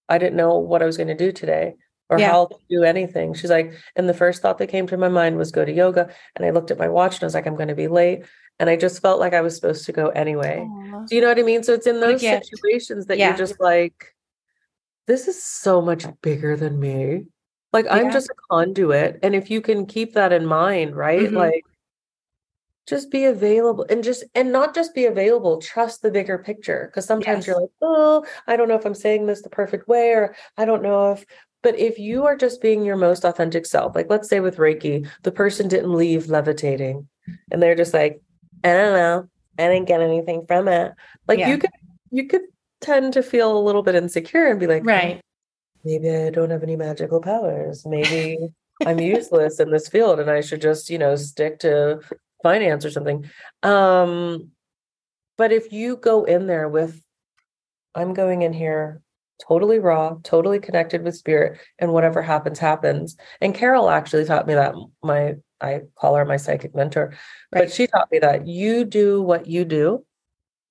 I 0.08 0.18
didn't 0.18 0.36
know 0.36 0.58
what 0.58 0.82
I 0.82 0.86
was 0.86 0.96
going 0.96 1.08
to 1.08 1.14
do 1.14 1.32
today 1.32 1.74
or 2.10 2.18
Yeah. 2.18 2.30
how 2.32 2.46
to 2.46 2.56
do 2.68 2.82
anything. 2.84 3.34
She's 3.34 3.50
like, 3.50 3.72
and 3.96 4.08
the 4.08 4.14
first 4.14 4.42
thought 4.42 4.58
that 4.58 4.68
came 4.68 4.86
to 4.88 4.96
my 4.96 5.08
mind 5.08 5.36
was 5.36 5.50
go 5.50 5.64
to 5.64 5.72
yoga. 5.72 6.08
And 6.36 6.44
I 6.44 6.50
looked 6.50 6.70
at 6.70 6.78
my 6.78 6.88
watch 6.88 7.14
and 7.14 7.22
I 7.22 7.26
was 7.26 7.34
like, 7.34 7.46
I'm 7.46 7.56
going 7.56 7.68
to 7.68 7.74
be 7.74 7.88
late. 7.88 8.24
And 8.60 8.68
I 8.70 8.76
just 8.76 9.00
felt 9.02 9.18
like 9.18 9.32
I 9.34 9.40
was 9.40 9.56
supposed 9.56 9.86
to 9.86 9.92
go 9.92 10.08
anyway. 10.10 10.58
Aw. 10.60 11.04
Do 11.08 11.16
you 11.16 11.20
know 11.22 11.28
what 11.28 11.38
I 11.38 11.42
mean? 11.42 11.62
So 11.62 11.72
it's 11.72 11.86
in 11.86 12.00
those 12.00 12.20
situations 12.20 13.06
that 13.06 13.18
Yeah. 13.18 13.28
you're 13.28 13.36
just 13.38 13.60
like, 13.60 14.14
this 15.06 15.28
is 15.28 15.42
so 15.42 15.80
much 15.82 16.06
bigger 16.22 16.56
than 16.56 16.78
me. 16.78 17.26
Like 17.74 17.86
I'm 17.90 18.12
just 18.12 18.30
a 18.30 18.34
conduit. 18.48 19.18
And 19.24 19.34
if 19.34 19.50
you 19.50 19.60
can 19.60 19.84
keep 19.84 20.14
that 20.14 20.32
in 20.32 20.46
mind, 20.46 20.94
right? 20.94 21.28
Mhm. 21.28 21.34
Like 21.34 21.64
just 22.86 23.10
be 23.10 23.24
available 23.24 23.84
and 23.90 24.04
just 24.04 24.22
and 24.36 24.52
not 24.52 24.76
just 24.76 24.94
be 24.94 25.06
available, 25.06 25.60
trust 25.60 26.00
the 26.00 26.12
bigger 26.12 26.38
picture. 26.38 26.86
Because 26.86 27.04
sometimes 27.04 27.48
you're 27.48 27.60
like, 27.60 27.70
oh, 27.82 28.24
I 28.46 28.56
don't 28.56 28.68
know 28.68 28.76
if 28.76 28.84
I'm 28.86 28.94
saying 28.94 29.26
this 29.26 29.42
the 29.42 29.50
perfect 29.50 29.88
way, 29.88 30.12
or 30.12 30.36
I 30.56 30.64
don't 30.64 30.84
know 30.84 31.12
if 31.12 31.24
but 31.64 31.76
if 31.76 31.98
you 31.98 32.26
are 32.26 32.36
just 32.36 32.62
being 32.62 32.84
your 32.84 32.94
most 32.96 33.24
authentic 33.24 33.66
self, 33.66 33.96
like 33.96 34.08
let's 34.08 34.28
say 34.28 34.38
with 34.38 34.58
Reiki, 34.58 35.08
the 35.24 35.32
person 35.32 35.66
didn't 35.66 35.94
leave 35.94 36.28
levitating 36.28 37.08
and 37.50 37.60
they're 37.60 37.74
just 37.74 37.92
like, 37.94 38.22
I 38.62 38.68
don't 38.72 38.92
know, 38.94 39.28
I 39.58 39.68
didn't 39.68 39.88
get 39.88 40.00
anything 40.00 40.46
from 40.46 40.68
it. 40.68 40.92
Like 41.26 41.40
Yeah. 41.40 41.48
you 41.48 41.58
could 41.58 41.70
you 42.12 42.28
could 42.28 42.42
tend 42.80 43.14
to 43.14 43.22
feel 43.24 43.58
a 43.58 43.64
little 43.66 43.82
bit 43.82 43.96
insecure 43.96 44.46
and 44.46 44.60
be 44.60 44.68
like, 44.68 44.82
"Oh, 44.82 44.86
Right. 44.86 45.20
Maybe 45.84 46.10
I 46.10 46.30
don't 46.30 46.50
have 46.50 46.62
any 46.62 46.76
magical 46.76 47.20
powers. 47.20 47.84
Maybe 47.86 48.38
I'm 48.84 48.98
useless 48.98 49.60
in 49.60 49.70
this 49.70 49.88
field 49.88 50.20
and 50.20 50.30
I 50.30 50.40
should 50.40 50.60
just, 50.60 50.90
you 50.90 50.98
know, 50.98 51.16
stick 51.16 51.60
to 51.60 52.00
finance 52.42 52.84
or 52.84 52.90
something. 52.90 53.28
Um, 53.62 54.50
but 55.36 55.52
if 55.52 55.72
you 55.72 55.96
go 55.96 56.24
in 56.24 56.46
there 56.46 56.68
with, 56.68 57.00
I'm 57.94 58.14
going 58.14 58.42
in 58.42 58.52
here 58.52 59.00
totally 59.46 59.78
raw, 59.78 60.16
totally 60.22 60.60
connected 60.60 61.02
with 61.02 61.16
spirit, 61.16 61.58
and 61.78 61.92
whatever 61.92 62.22
happens, 62.22 62.58
happens. 62.58 63.16
And 63.40 63.54
Carol 63.54 63.90
actually 63.90 64.24
taught 64.24 64.46
me 64.46 64.54
that 64.54 64.74
my 65.02 65.34
I 65.60 65.82
call 65.96 66.14
her 66.16 66.24
my 66.24 66.36
psychic 66.36 66.74
mentor, 66.74 67.14
Right. 67.52 67.62
but 67.62 67.72
she 67.72 67.86
taught 67.86 68.10
me 68.12 68.18
that 68.18 68.46
you 68.46 68.84
do 68.84 69.22
what 69.22 69.46
you 69.46 69.64
do 69.64 70.04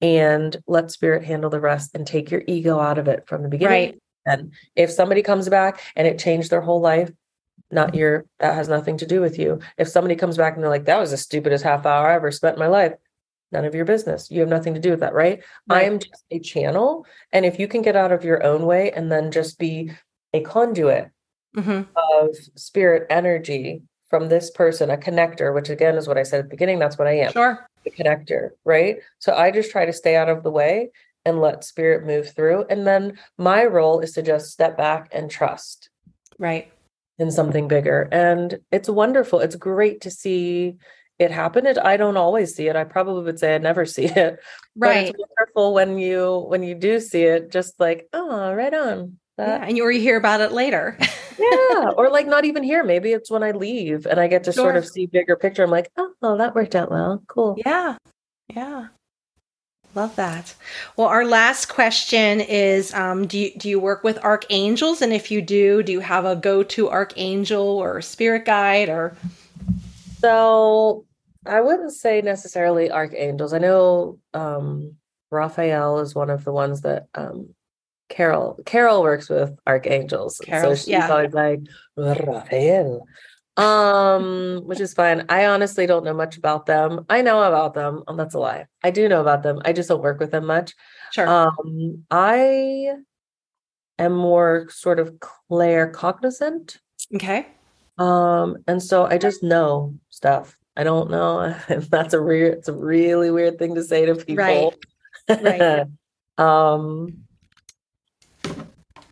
and 0.02 0.56
let 0.68 0.92
spirit 0.92 1.24
handle 1.24 1.50
the 1.50 1.60
rest 1.60 1.92
and 1.96 2.06
take 2.06 2.30
your 2.30 2.44
ego 2.48 2.80
out 2.80 2.98
of 2.98 3.08
it 3.08 3.28
from 3.28 3.42
the 3.42 3.50
beginning 3.50 3.92
Right. 3.92 4.00
And 4.26 4.54
if 4.76 4.92
somebody 4.92 5.22
comes 5.22 5.50
back 5.50 5.82
and 5.96 6.08
it 6.08 6.20
changed 6.20 6.50
their 6.50 6.62
whole 6.62 6.82
life, 6.82 7.12
not 7.72 7.96
your, 7.96 8.26
that 8.40 8.56
has 8.56 8.70
nothing 8.70 8.98
to 8.98 9.06
do 9.06 9.22
with 9.22 9.40
you. 9.40 9.60
If 9.78 9.88
somebody 9.88 10.16
comes 10.16 10.38
back 10.38 10.54
and 10.54 10.64
they're 10.64 10.70
like, 10.70 10.86
that 10.86 11.00
was 11.00 11.12
the 11.12 11.18
stupidest 11.18 11.64
half 11.64 11.86
hour 11.86 12.08
I 12.08 12.16
ever 12.16 12.32
spent 12.32 12.56
in 12.56 12.60
my 12.60 12.68
life, 12.68 12.94
none 13.52 13.66
of 13.66 13.76
your 13.76 13.86
business. 13.86 14.30
You 14.30 14.42
have 14.42 14.50
nothing 14.50 14.74
to 14.76 14.80
do 14.80 14.92
with 14.92 15.00
that, 15.02 15.14
right? 15.14 15.44
I 15.70 15.84
am 15.84 16.00
just 16.00 16.24
a 16.32 16.40
channel. 16.40 17.06
And 17.32 17.46
if 17.46 17.60
you 17.60 17.68
can 17.68 17.82
get 17.82 17.96
out 17.96 18.12
of 18.12 18.24
your 18.24 18.44
own 18.44 18.66
way 18.66 18.92
and 18.92 19.12
then 19.12 19.32
just 19.32 19.58
be 19.58 19.92
a 20.34 20.42
conduit 20.42 21.10
Mhm. 21.56 21.88
of 21.96 22.36
spirit 22.56 23.06
energy 23.10 23.84
from 24.10 24.30
this 24.30 24.52
person, 24.52 24.90
a 24.90 24.98
connector, 24.98 25.54
which 25.54 25.70
again 25.70 25.96
is 25.96 26.08
what 26.08 26.18
I 26.18 26.24
said 26.24 26.40
at 26.40 26.46
the 26.46 26.50
beginning, 26.50 26.80
that's 26.80 26.98
what 26.98 27.08
I 27.08 27.18
am 27.18 27.32
Sure. 27.32 27.68
the 27.84 27.92
connector, 27.92 28.52
right? 28.66 28.98
So 29.20 29.34
I 29.36 29.52
just 29.52 29.72
try 29.72 29.86
to 29.86 29.94
stay 29.94 30.16
out 30.16 30.30
of 30.30 30.44
the 30.44 30.52
way 30.52 30.92
and 31.26 31.40
let 31.42 31.64
spirit 31.64 32.06
move 32.06 32.30
through. 32.36 32.66
And 32.70 32.86
then 32.86 33.18
my 33.38 33.66
role 33.66 34.00
is 34.00 34.14
to 34.14 34.22
just 34.22 34.52
step 34.52 34.78
back 34.78 35.10
and 35.14 35.30
trust 35.32 35.90
Right. 36.40 36.72
in 37.20 37.32
something 37.32 37.68
bigger. 37.68 38.08
And 38.12 38.60
it's 38.72 38.90
wonderful. 38.90 39.40
It's 39.40 39.56
great 39.56 40.02
to 40.02 40.12
see 40.12 40.76
it 41.20 41.32
happen. 41.32 41.66
It 41.68 41.78
I 41.78 41.96
don't 41.96 42.18
always 42.18 42.56
see 42.56 42.68
it. 42.68 42.76
I 42.76 42.84
probably 42.84 43.24
would 43.24 43.40
say 43.40 43.56
I 43.56 43.60
never 43.60 43.86
see 43.96 44.06
it. 44.06 44.40
But 44.76 44.88
Right. 44.88 45.08
it's 45.10 45.18
wonderful 45.38 45.74
when 45.74 45.98
you 45.98 46.46
when 46.48 46.64
you 46.64 46.76
do 46.76 47.00
see 47.00 47.24
it, 47.24 47.52
just 47.52 47.80
like, 47.80 48.08
oh, 48.14 48.54
right 48.54 48.74
on. 48.74 49.18
Yeah. 49.38 49.64
And 49.66 49.78
you 49.78 49.84
or 49.84 49.92
you 49.92 50.02
hear 50.02 50.18
about 50.18 50.42
it 50.42 50.52
later. 50.52 50.98
yeah. 51.40 51.90
Or 51.98 52.10
like 52.10 52.28
not 52.28 52.46
even 52.46 52.64
here. 52.64 52.84
Maybe 52.84 53.12
it's 53.14 53.32
when 53.32 53.44
I 53.44 53.52
leave 53.52 54.06
and 54.06 54.20
I 54.20 54.28
get 54.28 54.44
to 54.46 54.54
sort 54.54 54.76
of 54.76 54.86
see 54.88 55.06
bigger 55.08 55.36
picture. 55.36 55.64
I'm 55.64 55.72
like, 55.72 55.90
oh, 55.98 56.12
well, 56.22 56.38
that 56.38 56.54
worked 56.56 56.76
out 56.76 56.92
well. 56.92 57.24
Cool. 57.28 57.56
Yeah. 57.66 57.98
Yeah. 58.54 58.88
Love 59.96 60.16
that. 60.16 60.56
Well, 60.98 61.08
our 61.08 61.26
last 61.26 61.68
question 61.68 62.42
is 62.42 62.94
um, 62.94 63.28
do, 63.28 63.38
you, 63.38 63.52
do 63.58 63.70
you 63.70 63.80
work 63.80 64.04
with 64.04 64.18
archangels? 64.24 65.02
And 65.02 65.14
if 65.14 65.30
you 65.30 65.42
do, 65.42 65.84
do 65.84 65.92
you 65.92 66.00
have 66.00 66.26
a 66.26 66.36
go 66.36 66.64
to 66.64 66.90
archangel 66.90 67.78
or 67.78 68.02
spirit 68.02 68.46
guide 68.46 68.90
or? 68.90 69.16
So 70.20 71.06
I 71.46 71.62
wouldn't 71.62 71.92
say 71.92 72.22
necessarily 72.22 72.90
archangels. 72.90 73.54
I 73.54 73.60
know 73.60 74.20
um 74.34 74.96
Raphael 75.30 76.00
is 76.00 76.16
one 76.16 76.30
of 76.30 76.44
the 76.44 76.54
ones 76.54 76.82
that 76.82 77.08
um 77.16 77.54
Carol 78.10 78.60
Carol 78.66 79.02
works 79.02 79.30
with 79.30 79.58
archangels. 79.68 80.40
Carol, 80.40 80.72
so 80.72 80.76
she's 80.76 80.88
yeah. 80.88 81.10
always 81.10 81.34
like 81.34 81.60
Raphael. 81.98 83.06
Um, 83.56 84.62
which 84.66 84.80
is 84.80 84.94
fine. 84.94 85.26
I 85.30 85.46
honestly 85.46 85.86
don't 85.86 86.04
know 86.04 86.14
much 86.14 86.38
about 86.38 86.66
them. 86.66 87.06
I 87.10 87.22
know 87.22 87.44
about 87.44 87.76
them. 87.76 88.04
Oh, 88.08 88.16
that's 88.16 88.34
a 88.34 88.40
lie. 88.40 88.66
I 88.84 88.90
do 88.90 89.08
know 89.08 89.22
about 89.22 89.44
them. 89.44 89.62
I 89.64 89.74
just 89.74 89.90
don't 89.90 90.02
work 90.02 90.20
with 90.20 90.32
them 90.32 90.46
much. 90.48 90.74
Sure. 91.12 91.28
Um, 91.28 92.04
I 92.10 92.94
am 94.00 94.14
more 94.14 94.68
sort 94.70 95.00
of 95.00 95.20
claircognizant. 95.52 96.80
okay. 97.14 97.48
Um, 98.00 98.58
and 98.68 98.82
so 98.82 99.06
I 99.06 99.20
just 99.20 99.44
know 99.44 99.94
stuff. 100.10 100.58
I 100.76 100.84
don't 100.84 101.12
know. 101.12 101.56
That's 101.68 102.16
a 102.16 102.24
weird, 102.24 102.58
it's 102.58 102.68
a 102.68 102.74
really 102.74 103.30
weird 103.30 103.60
thing 103.60 103.76
to 103.76 103.84
say 103.84 104.08
to 104.08 104.16
people. 104.16 104.74
Right. 105.30 105.86
um, 106.40 107.23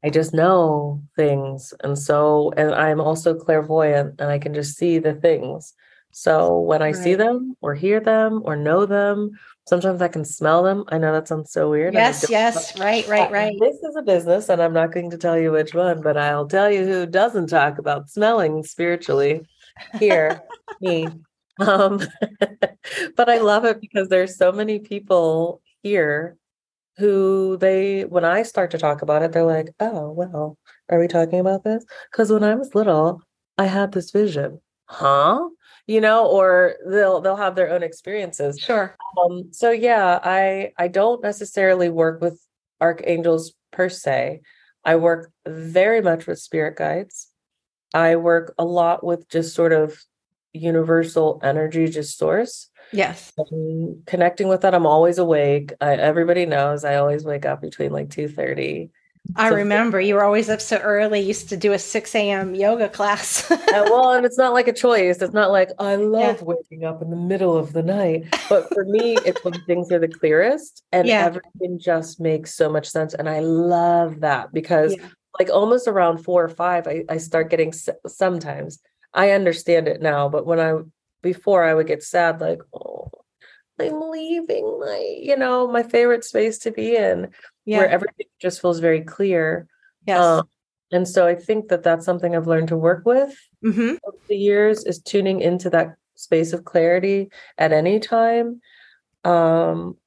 I 0.03 0.09
just 0.09 0.33
know 0.33 1.03
things. 1.15 1.73
And 1.83 1.97
so, 1.97 2.51
and 2.57 2.73
I'm 2.73 2.99
also 2.99 3.35
clairvoyant 3.35 4.19
and 4.19 4.29
I 4.29 4.39
can 4.39 4.53
just 4.53 4.77
see 4.77 4.99
the 4.99 5.13
things. 5.13 5.73
So 6.11 6.59
when 6.59 6.81
I 6.81 6.91
see 6.91 7.15
them 7.15 7.55
or 7.61 7.73
hear 7.73 7.99
them 7.99 8.41
or 8.43 8.55
know 8.55 8.85
them, 8.85 9.31
sometimes 9.67 10.01
I 10.01 10.09
can 10.09 10.25
smell 10.25 10.63
them. 10.63 10.83
I 10.89 10.97
know 10.97 11.13
that 11.13 11.27
sounds 11.27 11.53
so 11.53 11.69
weird. 11.69 11.93
Yes. 11.93 12.29
Yes. 12.29 12.77
Right. 12.77 13.07
Right. 13.07 13.31
Right. 13.31 13.57
This 13.59 13.77
is 13.77 13.95
a 13.95 14.01
business, 14.01 14.49
and 14.49 14.61
I'm 14.61 14.73
not 14.73 14.91
going 14.91 15.11
to 15.11 15.17
tell 15.17 15.37
you 15.37 15.51
which 15.51 15.73
one, 15.73 16.01
but 16.01 16.17
I'll 16.17 16.47
tell 16.47 16.69
you 16.69 16.85
who 16.85 17.05
doesn't 17.05 17.47
talk 17.47 17.77
about 17.77 18.09
smelling 18.09 18.63
spiritually. 18.63 19.41
Here, 19.99 20.41
me. 20.81 21.07
Um, 21.59 22.01
but 23.15 23.29
I 23.29 23.37
love 23.39 23.63
it 23.65 23.79
because 23.79 24.09
there's 24.09 24.35
so 24.35 24.51
many 24.51 24.79
people 24.79 25.61
here 25.81 26.37
who 26.97 27.57
they, 27.57 28.03
when 28.03 28.25
I 28.25 28.43
start 28.43 28.71
to 28.71 28.77
talk 28.77 29.01
about 29.01 29.23
it, 29.23 29.31
they're 29.31 29.43
like, 29.43 29.69
"Oh, 29.79 30.11
well, 30.11 30.57
are 30.89 30.99
we 30.99 31.07
talking 31.07 31.39
about 31.39 31.63
this?" 31.63 31.85
Because 32.11 32.31
when 32.31 32.43
I 32.43 32.55
was 32.55 32.75
little, 32.75 33.21
I 33.57 33.65
had 33.65 33.91
this 33.91 34.11
vision, 34.11 34.61
huh? 34.85 35.47
You 35.87 36.01
know, 36.01 36.27
or 36.27 36.75
they'll 36.87 37.21
they'll 37.21 37.35
have 37.35 37.55
their 37.55 37.69
own 37.71 37.83
experiences. 37.83 38.59
Sure. 38.59 38.95
Um, 39.23 39.49
so 39.51 39.71
yeah, 39.71 40.19
I 40.23 40.71
I 40.77 40.87
don't 40.87 41.23
necessarily 41.23 41.89
work 41.89 42.21
with 42.21 42.39
archangels 42.79 43.53
per 43.71 43.89
se. 43.89 44.41
I 44.83 44.95
work 44.95 45.31
very 45.45 46.01
much 46.01 46.27
with 46.27 46.39
spirit 46.39 46.77
guides. 46.77 47.27
I 47.93 48.15
work 48.15 48.53
a 48.57 48.65
lot 48.65 49.03
with 49.03 49.27
just 49.29 49.53
sort 49.53 49.73
of 49.73 49.99
universal 50.53 51.39
energy, 51.43 51.87
just 51.87 52.17
source. 52.17 52.69
Yes. 52.91 53.31
Um, 53.39 54.03
connecting 54.05 54.47
with 54.49 54.61
that, 54.61 54.73
I'm 54.75 54.85
always 54.85 55.17
awake. 55.17 55.73
I, 55.79 55.93
everybody 55.95 56.45
knows 56.45 56.83
I 56.83 56.95
always 56.95 57.23
wake 57.23 57.45
up 57.45 57.61
between 57.61 57.91
like 57.91 58.09
two 58.09 58.27
thirty. 58.27 58.91
I 59.35 59.49
So- 59.49 59.55
remember 59.55 60.01
you 60.01 60.15
were 60.15 60.23
always 60.23 60.49
up 60.49 60.59
so 60.61 60.77
early. 60.77 61.19
Used 61.19 61.49
to 61.49 61.55
do 61.57 61.73
a 61.73 61.79
6 61.79 62.15
a.m. 62.15 62.55
yoga 62.55 62.89
class. 62.89 63.47
well, 63.69 64.13
and 64.13 64.25
it's 64.25 64.37
not 64.37 64.51
like 64.51 64.67
a 64.67 64.73
choice. 64.73 65.21
It's 65.21 65.31
not 65.33 65.51
like 65.51 65.69
I 65.77 65.95
love 65.95 66.41
waking 66.41 66.83
up 66.85 67.03
in 67.03 67.11
the 67.11 67.15
middle 67.15 67.55
of 67.55 67.71
the 67.71 67.83
night. 67.83 68.23
But 68.49 68.73
for 68.73 68.83
me, 68.83 69.17
it's 69.23 69.43
when 69.45 69.53
things 69.67 69.91
are 69.91 69.99
the 69.99 70.07
clearest 70.07 70.83
and 70.91 71.07
Yeah. 71.07 71.23
everything 71.27 71.77
just 71.79 72.19
makes 72.19 72.55
so 72.55 72.67
much 72.67 72.89
sense. 72.89 73.13
And 73.13 73.29
I 73.29 73.41
love 73.41 74.21
that 74.21 74.51
because, 74.53 74.95
Yeah. 74.97 75.05
like, 75.39 75.51
almost 75.51 75.87
around 75.87 76.23
four 76.23 76.43
or 76.43 76.49
five, 76.49 76.87
I, 76.87 77.03
I 77.07 77.17
start 77.17 77.51
getting 77.51 77.71
sometimes 78.07 78.79
I 79.13 79.31
understand 79.31 79.87
it 79.87 80.01
now. 80.01 80.29
But 80.29 80.45
when 80.45 80.59
I 80.59 80.75
before 81.21 81.63
I 81.63 81.73
would 81.73 81.87
get 81.87 82.03
sad, 82.03 82.41
like, 82.41 82.59
oh, 82.73 83.09
I'm 83.79 84.09
leaving 84.11 84.79
my, 84.79 85.17
you 85.19 85.35
know, 85.35 85.67
my 85.67 85.83
favorite 85.83 86.23
space 86.23 86.59
to 86.59 86.71
be 86.71 86.95
in 86.95 87.29
Yeah. 87.65 87.79
where 87.79 87.89
everything 87.89 88.27
just 88.39 88.61
feels 88.61 88.79
very 88.79 89.01
clear. 89.01 89.67
yes. 90.05 90.23
Um, 90.23 90.49
and 90.91 91.07
so 91.07 91.25
I 91.25 91.35
think 91.35 91.69
that 91.69 91.83
that's 91.83 92.05
something 92.05 92.35
I've 92.35 92.47
learned 92.47 92.67
to 92.69 92.77
work 92.77 93.05
with 93.05 93.33
hmm 93.63 93.93
over 94.03 94.17
the 94.27 94.35
years 94.35 94.83
is 94.85 95.01
tuning 95.01 95.41
into 95.41 95.69
that 95.69 95.95
space 96.15 96.53
of 96.53 96.65
clarity 96.65 97.29
at 97.57 97.71
any 97.71 97.99
time. 97.99 98.61
Um, 99.23 99.97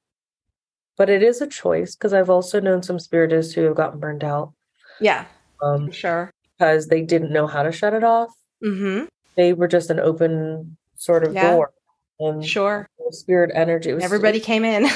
but 0.96 1.08
it 1.10 1.22
is 1.22 1.40
a 1.40 1.46
choice 1.46 1.94
because 1.96 2.12
I've 2.12 2.30
also 2.30 2.60
known 2.60 2.82
some 2.82 2.98
spiritists 2.98 3.54
who 3.54 3.62
have 3.62 3.76
gotten 3.76 3.98
burned 4.00 4.24
out 4.24 4.52
Yeah. 5.00 5.24
um, 5.62 5.90
sure. 5.90 6.30
because 6.58 6.86
they 6.88 7.02
didn't 7.02 7.32
know 7.32 7.46
how 7.46 7.62
to 7.62 7.72
shut 7.72 7.94
it 7.94 8.04
off. 8.04 8.30
Hmm 8.62 9.04
They 9.36 9.52
were 9.52 9.68
just 9.68 9.90
an 9.90 10.00
open 10.00 10.76
sort 10.96 11.24
of 11.24 11.34
Yeah. 11.34 11.50
door. 11.50 11.72
And 12.20 12.44
Sure. 12.44 12.88
spirit 13.10 13.50
energy. 13.54 13.90
Everybody 13.90 14.40
came 14.40 14.64
in. 14.64 14.86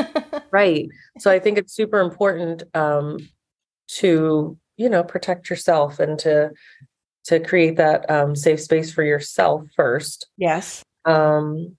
right. 0.50 0.88
So 1.18 1.30
I 1.30 1.38
think 1.38 1.58
it's 1.58 1.72
super 1.74 2.00
important 2.00 2.62
um, 2.74 3.18
to 3.98 4.56
you 4.76 4.88
know 4.88 5.02
protect 5.02 5.48
yourself 5.50 5.98
and 5.98 6.18
to 6.20 6.50
to 7.24 7.40
create 7.40 7.76
that 7.76 8.08
um, 8.10 8.36
safe 8.36 8.60
space 8.60 8.92
for 8.92 9.02
yourself 9.02 9.64
first, 9.74 10.28
yes. 10.36 10.84
um, 11.06 11.76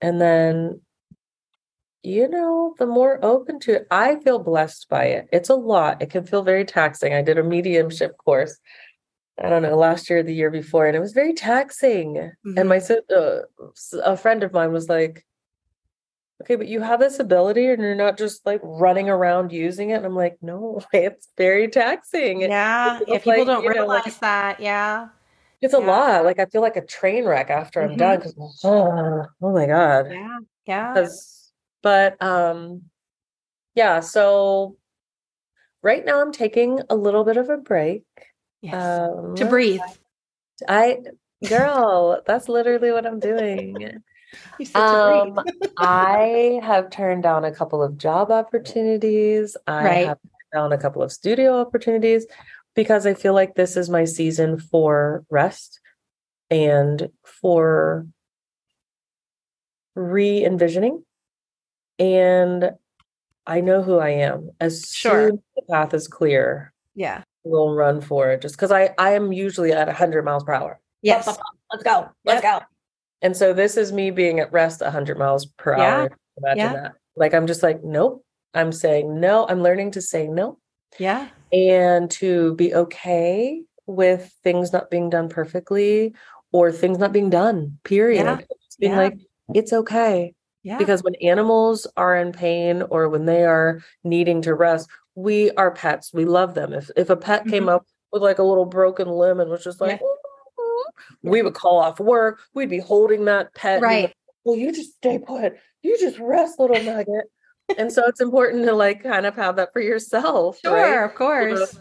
and 0.00 0.20
then 0.20 0.80
you 2.02 2.28
know 2.28 2.74
the 2.78 2.86
more 2.86 3.18
open 3.22 3.60
to 3.60 3.76
it. 3.76 3.86
I 3.90 4.16
feel 4.16 4.38
blessed 4.38 4.88
by 4.88 5.04
it. 5.04 5.28
It's 5.32 5.50
a 5.50 5.54
lot. 5.54 6.02
It 6.02 6.10
can 6.10 6.24
feel 6.24 6.42
very 6.42 6.64
taxing. 6.64 7.12
I 7.14 7.22
did 7.22 7.38
a 7.38 7.44
mediumship 7.44 8.16
course. 8.18 8.58
I 9.42 9.48
don't 9.48 9.62
know 9.62 9.76
last 9.76 10.10
year, 10.10 10.22
the 10.22 10.34
year 10.34 10.50
before, 10.50 10.86
and 10.86 10.96
it 10.96 11.00
was 11.00 11.12
very 11.12 11.32
taxing. 11.32 12.32
And 12.56 12.68
my 12.68 12.78
sis- 12.80 13.08
uh, 13.10 13.42
a 14.02 14.16
friend 14.16 14.42
of 14.42 14.52
mine 14.52 14.72
was 14.72 14.88
like, 14.88 15.24
"Okay, 16.42 16.56
but 16.56 16.66
you 16.66 16.80
have 16.80 16.98
this 16.98 17.20
ability, 17.20 17.68
and 17.68 17.80
you're 17.80 17.94
not 17.94 18.18
just 18.18 18.44
like 18.46 18.60
running 18.64 19.08
around 19.08 19.52
using 19.52 19.90
it." 19.90 19.94
And 19.98 20.06
I'm 20.06 20.16
like, 20.16 20.38
"No, 20.42 20.80
it's 20.92 21.28
very 21.36 21.68
taxing. 21.68 22.40
Yeah. 22.42 22.98
If 23.06 23.22
people 23.24 23.38
like, 23.38 23.46
don't 23.46 23.62
you 23.62 23.68
know, 23.70 23.74
realize 23.74 24.06
like- 24.06 24.20
that, 24.20 24.60
yeah. 24.60 25.08
It's 25.60 25.74
a 25.74 25.80
Yeah. 25.80 25.86
lot. 25.86 26.24
Like 26.24 26.38
I 26.38 26.46
feel 26.46 26.60
like 26.62 26.76
a 26.76 26.84
train 26.86 27.24
wreck 27.24 27.50
after 27.50 27.82
I'm 27.82 27.96
done 27.96 28.18
because 28.18 28.34
oh, 28.64 29.24
oh 29.42 29.52
my 29.52 29.66
god. 29.66 30.06
Yeah. 30.10 30.38
yeah. 30.66 31.06
but 31.82 32.20
um, 32.22 32.82
yeah. 33.74 34.00
So 34.00 34.76
right 35.82 36.04
now 36.04 36.20
I'm 36.20 36.30
taking 36.32 36.80
a 36.90 36.94
little 36.94 37.24
bit 37.24 37.36
of 37.36 37.48
a 37.50 37.56
break. 37.56 38.04
Yes. 38.62 38.74
Um, 39.00 39.36
to 39.36 39.46
breathe. 39.46 39.80
I 40.68 40.98
girl, 41.46 42.20
that's 42.26 42.48
literally 42.48 42.90
what 42.92 43.06
I'm 43.06 43.20
doing. 43.20 44.02
You 44.58 44.66
Um. 44.74 45.40
I 45.80 46.58
have 46.62 46.90
turned 46.90 47.22
down 47.22 47.44
a 47.44 47.54
couple 47.54 47.82
of 47.82 47.96
job 47.98 48.32
opportunities. 48.32 49.56
I 49.68 49.84
Right. 49.84 50.06
have 50.06 50.18
turned 50.20 50.52
down 50.52 50.72
a 50.72 50.78
couple 50.78 51.02
of 51.02 51.12
studio 51.12 51.60
opportunities 51.60 52.26
because 52.74 53.06
I 53.06 53.14
feel 53.14 53.32
like 53.32 53.54
this 53.54 53.76
is 53.76 53.88
my 53.88 54.04
season 54.04 54.58
for 54.58 55.24
rest 55.30 55.78
and 56.50 57.10
for 57.24 58.06
re 59.94 60.44
envisioning. 60.44 61.04
And 62.00 62.72
I 63.46 63.60
know 63.60 63.82
who 63.82 63.98
I 63.98 64.10
am. 64.10 64.50
As 64.60 64.88
Sure. 64.90 65.28
soon 65.28 65.34
as 65.36 65.40
the 65.56 65.62
path 65.72 65.94
is 65.94 66.08
clear, 66.08 66.72
Yeah. 66.94 67.22
We'll 67.44 67.74
run 67.74 68.00
for 68.00 68.30
it 68.30 68.42
just 68.42 68.56
because 68.56 68.72
I, 68.72 68.90
I 68.98 69.12
am 69.12 69.32
usually 69.32 69.72
at 69.72 69.86
100 69.86 70.24
miles 70.24 70.44
per 70.44 70.52
hour. 70.52 70.80
Yes. 71.02 71.26
Let's 71.72 71.82
go. 71.84 72.08
Let's 72.24 72.42
go. 72.42 72.60
And 73.22 73.36
so 73.36 73.52
this 73.52 73.76
is 73.76 73.92
me 73.92 74.10
being 74.10 74.40
at 74.40 74.52
rest 74.52 74.80
100 74.80 75.18
miles 75.18 75.46
per 75.46 75.76
Yeah. 75.76 75.82
hour. 75.96 76.10
Imagine 76.38 76.58
Yeah. 76.58 76.72
that. 76.72 76.94
Like 77.16 77.34
I'm 77.34 77.46
just 77.46 77.62
like, 77.62 77.82
nope. 77.82 78.24
I'm 78.54 78.72
saying 78.72 79.20
no. 79.20 79.46
I'm 79.48 79.62
learning 79.62 79.92
to 79.92 80.00
say 80.02 80.26
no 80.26 80.58
Yeah. 80.98 81.28
and 81.52 82.10
to 82.12 82.54
be 82.54 82.74
okay 82.74 83.62
with 83.86 84.32
things 84.42 84.72
not 84.72 84.90
being 84.90 85.10
done 85.10 85.28
perfectly 85.28 86.14
or 86.52 86.72
things 86.72 86.98
not 86.98 87.12
being 87.12 87.30
done, 87.30 87.78
period. 87.84 88.24
Yeah. 88.24 88.36
Just 88.36 88.78
being 88.80 88.92
Yeah. 88.92 88.98
like, 88.98 89.18
it's 89.54 89.72
okay. 89.72 90.34
Yeah. 90.62 90.78
Because 90.78 91.02
when 91.02 91.14
animals 91.16 91.86
are 91.96 92.16
in 92.16 92.32
pain 92.32 92.82
or 92.82 93.08
when 93.08 93.26
they 93.26 93.44
are 93.44 93.80
needing 94.04 94.42
to 94.42 94.54
rest, 94.54 94.88
we 95.18 95.50
are 95.52 95.72
pets. 95.72 96.12
We 96.14 96.24
love 96.24 96.54
them. 96.54 96.72
If 96.72 96.90
if 96.96 97.10
a 97.10 97.16
pet 97.16 97.44
came 97.46 97.64
Mhm. 97.64 97.72
up 97.74 97.86
with 98.12 98.22
like 98.22 98.38
a 98.38 98.42
little 98.44 98.64
broken 98.64 99.08
limb 99.08 99.40
and 99.40 99.50
was 99.50 99.64
just 99.64 99.80
like, 99.80 100.00
we 101.22 101.42
would 101.42 101.54
call 101.54 101.78
off 101.78 101.98
work. 101.98 102.38
We'd 102.54 102.70
be 102.70 102.78
holding 102.78 103.24
that 103.26 103.52
pet. 103.54 103.82
Right. 103.82 104.14
well, 104.44 104.56
you 104.56 104.72
just 104.72 104.94
stay 104.96 105.18
put. 105.18 105.54
You 105.82 105.98
just 105.98 106.18
rest, 106.18 106.58
little 106.58 106.80
nugget. 106.82 107.24
and 107.76 107.92
so 107.92 108.06
it's 108.06 108.20
important 108.20 108.64
to 108.64 108.72
like 108.72 109.02
kind 109.02 109.26
of 109.26 109.34
have 109.36 109.56
that 109.56 109.72
for 109.72 109.80
yourself. 109.80 110.58
Sure. 110.64 110.72
right? 110.72 111.04
Of 111.04 111.14
course. 111.14 111.78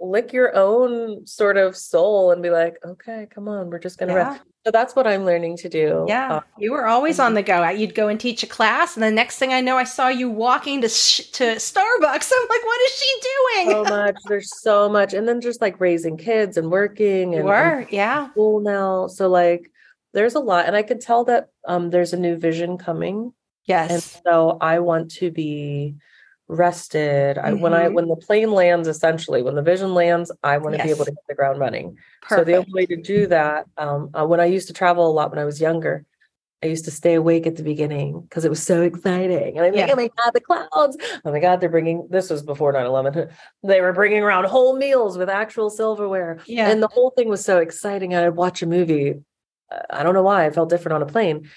Lick 0.00 0.32
your 0.32 0.54
own 0.56 1.26
sort 1.26 1.56
of 1.56 1.76
soul 1.76 2.30
and 2.32 2.42
be 2.42 2.50
like, 2.50 2.74
okay, 2.84 3.26
come 3.34 3.48
on, 3.48 3.70
we're 3.70 3.78
just 3.78 3.98
gonna 3.98 4.12
Yeah. 4.14 4.30
rest. 4.30 4.42
So 4.66 4.70
that's 4.70 4.96
what 4.96 5.06
I'm 5.06 5.26
learning 5.26 5.58
to 5.58 5.68
do. 5.68 6.06
Yeah, 6.08 6.36
Uh, 6.36 6.40
you 6.58 6.72
were 6.72 6.86
always 6.86 7.18
on 7.20 7.34
the 7.34 7.42
go. 7.42 7.68
You'd 7.68 7.94
go 7.94 8.08
and 8.08 8.18
teach 8.18 8.42
a 8.42 8.46
class, 8.46 8.96
and 8.96 9.02
the 9.02 9.10
next 9.10 9.38
thing 9.38 9.52
I 9.52 9.60
know, 9.60 9.76
I 9.76 9.84
saw 9.84 10.08
you 10.08 10.30
walking 10.30 10.80
to 10.80 10.88
sh- 10.88 11.30
to 11.32 11.44
Starbucks. 11.56 12.32
I'm 12.34 12.48
like, 12.48 12.64
what 12.64 12.80
is 12.86 12.92
she 12.92 13.20
doing? 13.66 13.70
so 13.74 13.84
much. 13.84 14.16
There's 14.26 14.60
so 14.60 14.88
much. 14.88 15.12
And 15.12 15.28
then 15.28 15.40
just 15.42 15.60
like 15.60 15.78
raising 15.80 16.16
kids 16.16 16.56
and 16.56 16.70
working 16.70 17.34
and, 17.34 17.44
were, 17.44 17.86
yeah, 17.90 18.30
school 18.30 18.60
now. 18.60 19.06
So 19.08 19.28
like 19.28 19.70
there's 20.14 20.34
a 20.34 20.40
lot. 20.40 20.66
And 20.66 20.74
I 20.76 20.82
could 20.82 21.00
tell 21.02 21.24
that 21.24 21.48
um 21.66 21.90
there's 21.90 22.14
a 22.14 22.18
new 22.18 22.36
vision 22.36 22.78
coming. 22.78 23.32
Yes, 23.66 23.90
And 23.90 24.02
yes, 24.02 24.20
so 24.26 24.56
I 24.60 24.78
want 24.78 25.10
to 25.16 25.30
be 25.30 25.96
rested. 26.48 27.38
I 27.38 27.52
when 27.52 27.72
I 27.74 27.88
Mhm. 27.88 27.94
when 27.94 28.08
the 28.08 28.16
plane 28.16 28.52
lands, 28.52 28.88
essentially, 28.88 29.42
when 29.42 29.54
the 29.54 29.62
vision 29.62 29.94
lands, 29.94 30.30
I 30.42 30.58
want 30.58 30.74
to 30.76 30.82
be 30.82 30.90
able 30.90 31.04
to 31.06 31.10
hit 31.10 31.18
the 31.28 31.34
ground 31.34 31.58
running. 31.58 31.96
perfect. 32.22 32.40
So 32.40 32.44
the 32.44 32.56
only 32.58 32.72
way 32.72 32.86
to 32.86 32.96
do 32.96 33.26
that, 33.28 33.66
um, 33.78 34.10
uh, 34.14 34.26
when 34.26 34.40
I 34.40 34.46
used 34.46 34.68
to 34.68 34.74
travel 34.74 35.06
a 35.06 35.12
lot 35.12 35.30
when 35.30 35.38
I 35.38 35.44
was 35.44 35.60
younger, 35.60 36.04
I 36.62 36.66
used 36.68 36.86
to 36.86 36.90
stay 36.90 37.14
awake 37.14 37.46
at 37.46 37.56
the 37.56 37.62
beginning 37.62 38.22
because 38.22 38.44
it 38.44 38.48
was 38.48 38.62
so 38.62 38.82
exciting. 38.82 39.58
And 39.58 39.66
I'm 39.66 39.74
like, 39.74 39.90
oh 39.92 39.96
my 39.96 40.08
God, 40.22 40.30
the 40.32 40.40
clouds. 40.40 40.96
Oh 41.24 41.30
my 41.32 41.38
God, 41.40 41.60
they're 41.60 41.68
bringing, 41.68 42.08
this 42.10 42.30
was 42.30 42.42
before 42.42 42.72
9 42.72 42.86
11. 42.86 43.28
They 43.62 43.80
were 43.82 43.92
bringing 43.92 44.22
around 44.22 44.44
whole 44.46 44.76
meals 44.76 45.18
with 45.18 45.28
actual 45.28 45.68
silverware. 45.70 46.38
yeah, 46.46 46.70
And 46.70 46.82
the 46.82 46.88
whole 46.88 47.10
thing 47.10 47.28
was 47.28 47.44
so 47.44 47.58
exciting. 47.58 48.14
I'd 48.14 48.30
watch 48.30 48.62
a 48.62 48.66
movie. 48.66 49.20
uh, 49.70 49.78
I 49.90 50.02
don't 50.02 50.14
know 50.14 50.22
why 50.22 50.46
I 50.46 50.50
felt 50.50 50.68
different 50.70 50.94
on 50.96 51.02
a 51.02 51.06
plane. 51.06 51.50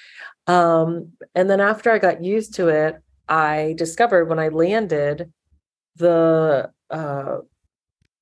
Um, 0.46 1.14
and 1.36 1.50
then 1.50 1.60
after 1.62 1.90
I 1.92 2.00
got 2.00 2.24
used 2.24 2.56
to 2.56 2.68
it, 2.70 2.98
I 3.30 3.74
discovered 3.78 4.26
when 4.30 4.40
I 4.40 4.48
landed, 4.50 5.32
the 5.96 6.72
uh, 6.90 7.38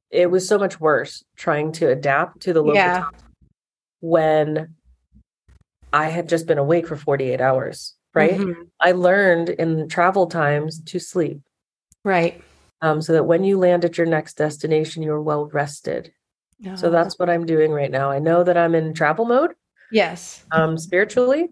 it 0.09 0.31
was 0.31 0.47
so 0.47 0.57
much 0.57 0.79
worse 0.79 1.23
trying 1.35 1.71
to 1.73 1.89
adapt 1.89 2.41
to 2.43 2.53
the 2.53 2.61
local 2.61 2.75
Yeah. 2.75 2.99
time 3.01 3.11
when 3.99 4.75
I 5.93 6.07
had 6.09 6.29
just 6.29 6.47
been 6.47 6.57
awake 6.57 6.87
for 6.87 6.95
48 6.95 7.41
hours. 7.41 7.95
Right. 8.13 8.39
Mhm. 8.39 8.69
I 8.79 8.91
learned 8.93 9.49
in 9.49 9.87
travel 9.89 10.27
times 10.27 10.81
to 10.83 10.99
sleep. 10.99 11.41
right. 12.03 12.41
Um, 12.81 13.01
so 13.01 13.13
that 13.13 13.23
when 13.25 13.43
you 13.43 13.57
land 13.57 13.83
at 13.83 13.97
your 13.97 14.05
next 14.07 14.35
destination, 14.37 15.01
you're 15.01 15.21
well 15.21 15.47
rested. 15.47 16.13
So 16.75 16.87
Oh, 16.87 16.89
that's 16.91 17.17
what 17.17 17.29
I'm 17.29 17.45
doing 17.45 17.71
right 17.71 17.89
now. 17.91 18.11
I 18.11 18.19
know 18.19 18.43
that 18.43 18.57
I'm 18.57 18.75
in 18.75 18.93
travel 18.93 19.25
mode 19.25 19.51
yes, 19.91 20.45
um, 20.51 20.77
spiritually. 20.77 21.49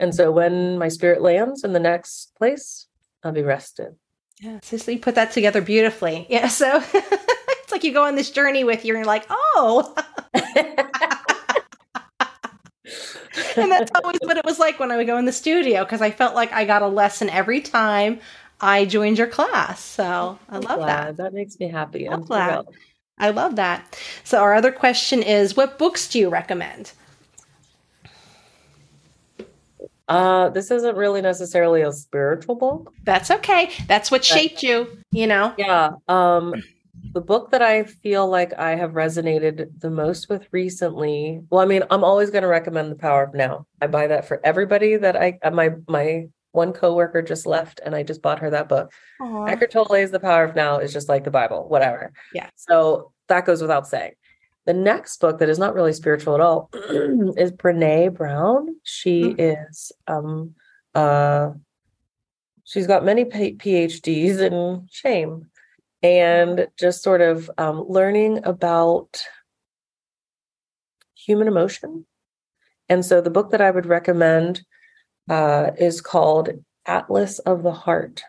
And 0.00 0.14
so 0.14 0.30
when 0.32 0.78
my 0.78 0.88
spirit 0.88 1.20
lands 1.22 1.62
in 1.64 1.72
the 1.72 1.80
next 1.80 2.34
place, 2.36 2.86
I'll 3.24 3.32
be 3.32 3.42
rested. 3.42 3.94
yeah. 4.40 4.58
So 4.62 4.90
you 4.90 4.98
put 4.98 5.14
that 5.14 5.32
together 5.32 5.60
beautifully. 5.60 6.26
Yeah, 6.30 6.48
so 6.48 6.82
it's 6.94 7.72
like 7.72 7.84
you 7.84 7.92
go 7.92 8.04
on 8.04 8.16
this 8.16 8.30
journey 8.30 8.64
with 8.64 8.84
you, 8.84 8.94
and 8.94 8.98
you're 9.00 9.06
like, 9.06 9.26
oh, 9.30 9.94
and 13.56 13.70
that's 13.70 13.90
always 14.02 14.18
what 14.22 14.36
it 14.36 14.44
was 14.44 14.58
like 14.58 14.78
when 14.78 14.90
I 14.90 14.96
would 14.96 15.06
go 15.06 15.16
in 15.18 15.24
the 15.24 15.32
studio 15.32 15.84
because 15.84 16.00
I 16.02 16.10
felt 16.10 16.34
like 16.34 16.52
I 16.52 16.64
got 16.64 16.82
a 16.82 16.88
lesson 16.88 17.30
every 17.30 17.60
time 17.60 18.20
I 18.60 18.84
joined 18.84 19.18
your 19.18 19.26
class. 19.28 19.80
So 19.80 20.38
I 20.48 20.58
love 20.58 20.80
that. 20.86 21.14
Glad. 21.14 21.16
That 21.18 21.34
makes 21.34 21.58
me 21.58 21.68
happy. 21.68 22.08
Love 22.08 22.20
I'm 22.22 22.26
that. 22.28 22.50
thrilled. 22.50 22.74
I 23.18 23.30
love 23.30 23.56
that. 23.56 23.98
So 24.24 24.38
our 24.38 24.54
other 24.54 24.72
question 24.72 25.22
is, 25.22 25.56
what 25.56 25.78
books 25.78 26.08
do 26.08 26.18
you 26.18 26.28
recommend? 26.28 26.92
Uh, 30.08 30.48
this 30.50 30.70
isn't 30.70 30.96
really 30.96 31.20
necessarily 31.20 31.82
a 31.82 31.92
spiritual 31.92 32.54
book. 32.54 32.92
That's 33.04 33.30
okay. 33.30 33.70
That's 33.88 34.10
what 34.10 34.24
shaped 34.24 34.62
you. 34.62 34.98
You 35.10 35.26
know. 35.26 35.54
Yeah. 35.56 35.92
Um, 36.08 36.54
the 37.12 37.20
book 37.20 37.50
that 37.50 37.62
I 37.62 37.84
feel 37.84 38.28
like 38.28 38.52
I 38.58 38.74
have 38.76 38.92
resonated 38.92 39.80
the 39.80 39.90
most 39.90 40.28
with 40.28 40.46
recently. 40.52 41.40
Well, 41.50 41.60
I 41.60 41.66
mean, 41.66 41.82
I'm 41.90 42.04
always 42.04 42.30
going 42.30 42.42
to 42.42 42.48
recommend 42.48 42.90
The 42.90 42.96
Power 42.96 43.24
of 43.24 43.34
Now. 43.34 43.66
I 43.80 43.86
buy 43.86 44.06
that 44.06 44.26
for 44.26 44.40
everybody 44.44 44.96
that 44.96 45.16
I 45.16 45.38
uh, 45.42 45.50
my 45.50 45.70
my 45.88 46.28
one 46.52 46.72
coworker 46.72 47.22
just 47.22 47.46
left, 47.46 47.80
and 47.84 47.94
I 47.94 48.02
just 48.02 48.22
bought 48.22 48.38
her 48.40 48.50
that 48.50 48.68
book. 48.68 48.92
Aw. 49.20 49.44
Eckhart 49.46 49.70
Tolle's 49.70 50.10
The 50.10 50.20
Power 50.20 50.44
of 50.44 50.54
Now 50.54 50.78
is 50.78 50.92
just 50.92 51.08
like 51.08 51.24
the 51.24 51.30
Bible, 51.30 51.68
whatever. 51.68 52.12
Yeah. 52.34 52.50
So 52.56 53.12
that 53.28 53.46
goes 53.46 53.62
without 53.62 53.86
saying. 53.88 54.12
The 54.66 54.74
next 54.74 55.20
book 55.20 55.38
that 55.38 55.48
is 55.48 55.58
not 55.58 55.74
really 55.74 55.92
spiritual 55.92 56.34
at 56.34 56.40
all 56.40 56.70
is 57.36 57.52
Brene 57.52 58.14
Brown. 58.14 58.76
She 58.84 59.22
Mm. 59.22 59.68
is 59.70 59.92
um 60.06 60.54
uh 60.94 61.50
she's 62.64 62.86
got 62.86 63.04
many 63.04 63.24
PhDs 63.24 64.38
in 64.40 64.86
shame 64.90 65.46
and 66.02 66.68
just 66.78 67.02
sort 67.02 67.20
of 67.20 67.50
um, 67.58 67.84
learning 67.88 68.40
about 68.44 69.24
human 71.14 71.48
emotion. 71.48 72.06
And 72.88 73.04
so 73.04 73.20
the 73.20 73.30
book 73.30 73.50
that 73.50 73.60
I 73.60 73.70
would 73.70 73.86
recommend 73.86 74.64
uh, 75.30 75.70
is 75.78 76.00
called 76.00 76.50
Atlas 76.86 77.38
of 77.40 77.62
the 77.62 77.72
Heart. 77.72 78.22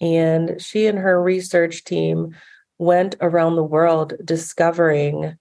And 0.00 0.60
she 0.62 0.86
and 0.86 0.98
her 0.98 1.20
research 1.20 1.84
team 1.84 2.36
went 2.78 3.16
around 3.20 3.56
the 3.56 3.64
world 3.64 4.14
discovering, 4.24 5.36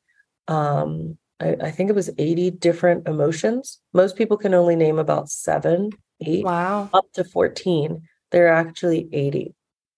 um, 0.47 1.17
I, 1.39 1.55
I 1.61 1.71
think 1.71 1.89
it 1.89 1.95
was 1.95 2.09
80 2.17 2.51
different 2.51 3.07
emotions. 3.07 3.79
Most 3.93 4.15
people 4.15 4.37
can 4.37 4.53
only 4.53 4.75
name 4.75 4.99
about 4.99 5.29
seven, 5.29 5.91
eight, 6.21 6.45
Wow. 6.45 6.89
up 6.93 7.05
to 7.13 7.23
14. 7.23 8.01
There 8.31 8.47
are 8.47 8.53
actually 8.53 9.09
80. 9.11 9.53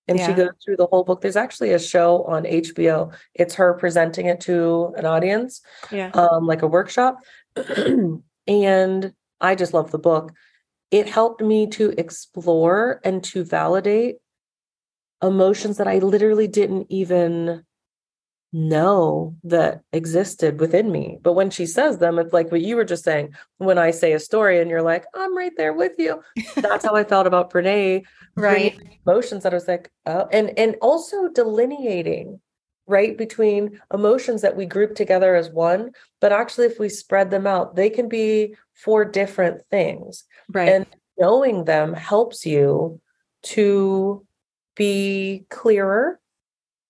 And 0.10 0.20
she 0.20 0.32
goes 0.34 0.52
through 0.64 0.78
the 0.78 0.86
whole 0.88 1.04
book. 1.04 1.20
There's 1.20 1.36
actually 1.36 1.74
a 1.74 1.80
show 1.80 2.24
on 2.24 2.44
HBO. 2.46 3.14
It's 3.34 3.56
her 3.56 3.74
presenting 3.74 4.28
it 4.28 4.40
to 4.42 4.94
an 4.98 5.06
audience 5.06 5.62
Yeah. 5.92 6.12
um, 6.14 6.48
like 6.48 6.62
a 6.62 6.68
workshop. 6.68 7.18
and 8.48 9.14
I 9.42 9.56
just 9.56 9.74
love 9.74 9.92
the 9.92 10.00
book. 10.00 10.32
It 10.92 11.10
helped 11.10 11.42
me 11.42 11.68
to 11.72 11.94
explore 11.98 13.02
and 13.04 13.22
to 13.26 13.44
validate 13.44 14.16
emotions 15.22 15.76
that 15.78 15.88
I 15.90 15.98
literally 16.00 16.48
didn't 16.48 16.88
even 16.90 17.66
know 18.54 19.36
that 19.44 19.82
existed 19.92 20.60
within 20.60 20.92
me. 20.92 21.18
But 21.22 21.34
when 21.34 21.50
she 21.50 21.66
says 21.66 21.98
them, 21.98 22.18
it's 22.20 22.34
like 22.34 22.52
what 22.52 22.62
you 22.62 22.76
were 22.76 22.86
just 22.86 23.04
saying. 23.04 23.34
When 23.58 23.78
I 23.78 23.92
say 23.92 24.14
a 24.14 24.20
story 24.20 24.60
and 24.60 24.70
you're 24.70 24.82
like, 24.82 25.06
I'm 25.14 25.36
right 25.38 25.52
there 25.58 25.74
with 25.74 25.94
you. 25.98 26.22
That's 26.56 26.86
how 26.86 26.96
I 26.96 27.04
felt 27.04 27.28
about 27.28 27.52
Brene 27.52 28.04
Right. 28.36 28.78
emotions 29.06 29.44
that 29.44 29.54
I 29.54 29.56
was 29.56 29.68
like, 29.68 29.92
oh, 30.06 30.28
and 30.32 30.58
and 30.60 30.76
also 30.82 31.28
delineating 31.30 32.40
right 32.86 33.18
between 33.18 33.82
emotions 33.94 34.44
that 34.44 34.56
we 34.56 34.66
group 34.66 34.96
together 34.96 35.36
as 35.36 35.50
one, 35.50 35.92
but 36.22 36.32
actually 36.32 36.68
if 36.68 36.80
we 36.80 36.88
spread 36.88 37.32
them 37.32 37.46
out, 37.46 37.76
they 37.76 37.90
can 37.90 38.08
be 38.08 38.56
four 38.74 39.04
different 39.04 39.64
things. 39.70 40.24
Right. 40.54 40.70
And 40.70 40.86
knowing 41.18 41.66
them 41.66 41.94
helps 41.94 42.46
you 42.46 43.02
to 43.44 44.26
be 44.76 45.46
clearer 45.50 46.20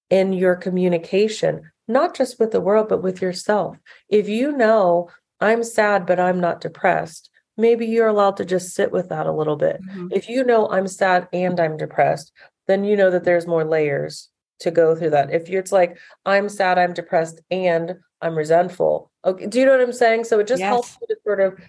in 0.09 0.33
your 0.33 0.55
communication, 0.55 1.71
not 1.87 2.15
just 2.15 2.39
with 2.39 2.51
the 2.51 2.61
world, 2.61 2.89
but 2.89 3.03
with 3.03 3.21
yourself. 3.21 3.77
If 4.09 4.29
you 4.29 4.51
know 4.51 5.09
I'm 5.39 5.63
sad, 5.63 6.05
but 6.05 6.19
I'm 6.19 6.39
not 6.39 6.61
depressed, 6.61 7.29
maybe 7.57 7.85
you're 7.85 8.07
allowed 8.07 8.37
to 8.37 8.45
just 8.45 8.73
sit 8.75 8.91
with 8.91 9.09
that 9.09 9.25
a 9.25 9.31
little 9.31 9.55
bit. 9.55 9.81
Mhm. 9.81 10.11
If 10.11 10.29
you 10.29 10.43
know 10.43 10.69
I'm 10.69 10.87
sad 10.87 11.27
and 11.33 11.59
I'm 11.59 11.77
depressed, 11.77 12.31
then 12.67 12.83
you 12.83 12.95
know 12.95 13.09
that 13.11 13.23
there's 13.23 13.47
more 13.47 13.63
layers 13.65 14.29
to 14.59 14.71
go 14.71 14.95
through 14.95 15.11
that. 15.11 15.31
If 15.31 15.49
you're, 15.49 15.59
it's 15.61 15.71
like 15.71 15.97
I'm 16.25 16.49
sad, 16.49 16.77
I'm 16.77 16.93
depressed, 16.93 17.41
and 17.51 17.95
I'm 18.21 18.35
resentful. 18.35 19.11
Okay, 19.23 19.45
do 19.47 19.59
you 19.59 19.65
know 19.65 19.71
what 19.71 19.81
I'm 19.81 19.93
saying? 19.93 20.23
So 20.23 20.39
it 20.39 20.47
just 20.47 20.63
helps 20.63 20.97
you 21.01 21.07
to 21.07 21.17
sort 21.23 21.39
of. 21.39 21.59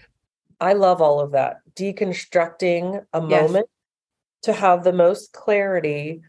I 0.60 0.72
love 0.72 1.00
all 1.00 1.20
of 1.20 1.32
that 1.32 1.58
deconstructing 1.76 3.04
a 3.12 3.20
Yes. 3.20 3.50
moment 3.50 3.68
to 4.42 4.52
have 4.52 4.82
the 4.84 4.92
most 4.92 5.32
clarity, 5.32 6.22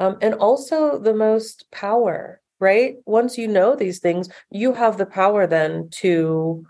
um, 0.00 0.18
and 0.20 0.34
also 0.34 0.98
the 0.98 1.14
most 1.14 1.70
power. 1.70 2.40
Right? 2.60 2.96
Once 3.06 3.38
you 3.38 3.46
know 3.46 3.76
these 3.76 4.00
things, 4.00 4.28
you 4.50 4.72
have 4.72 4.98
the 4.98 5.06
power 5.06 5.46
then 5.46 5.90
to 6.00 6.66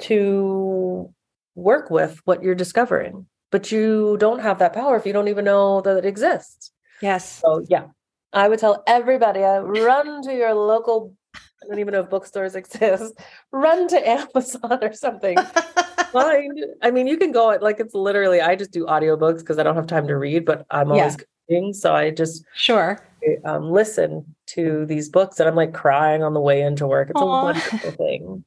to 0.00 1.14
work 1.54 1.90
with 1.90 2.20
what 2.24 2.42
you're 2.42 2.54
discovering. 2.54 3.26
But 3.50 3.70
you 3.70 4.16
don't 4.18 4.40
have 4.40 4.58
that 4.58 4.72
power 4.72 4.96
if 4.96 5.06
you 5.06 5.12
don't 5.12 5.28
even 5.28 5.44
know 5.44 5.80
that 5.82 5.98
it 5.98 6.06
exists. 6.06 6.72
Yes. 7.02 7.40
So 7.40 7.64
yeah, 7.68 7.86
I 8.32 8.48
would 8.48 8.58
tell 8.58 8.82
everybody, 8.86 9.42
uh, 9.42 9.60
run 9.60 10.22
to 10.22 10.34
your 10.34 10.54
local. 10.54 11.14
I 11.34 11.66
don't 11.68 11.78
even 11.78 11.92
know 11.92 12.00
if 12.00 12.10
bookstores 12.10 12.56
exist. 12.56 13.14
Run 13.52 13.88
to 13.88 14.08
Amazon 14.08 14.78
or 14.82 14.92
something. 14.92 15.36
Find. 16.12 16.58
I 16.82 16.90
mean, 16.90 17.06
you 17.06 17.16
can 17.16 17.32
go 17.32 17.50
at 17.50 17.62
like 17.62 17.78
it's 17.78 17.94
literally. 17.94 18.40
I 18.40 18.56
just 18.56 18.70
do 18.70 18.86
audiobooks 18.86 19.40
because 19.40 19.58
I 19.58 19.62
don't 19.62 19.76
have 19.76 19.86
time 19.86 20.06
to 20.08 20.16
read, 20.16 20.44
but 20.44 20.66
I'm 20.70 20.90
always 20.90 21.16
cooking, 21.48 21.72
so 21.72 21.94
I 21.94 22.10
just 22.10 22.44
sure. 22.54 23.00
um, 23.44 23.70
listen 23.70 24.34
to 24.48 24.86
these 24.86 25.08
books, 25.08 25.40
and 25.40 25.48
I'm 25.48 25.56
like 25.56 25.72
crying 25.72 26.22
on 26.22 26.34
the 26.34 26.40
way 26.40 26.62
into 26.62 26.86
work. 26.86 27.10
It's 27.10 27.20
Aw. 27.20 27.24
a 27.24 27.44
wonderful 27.44 27.90
thing. 27.92 28.44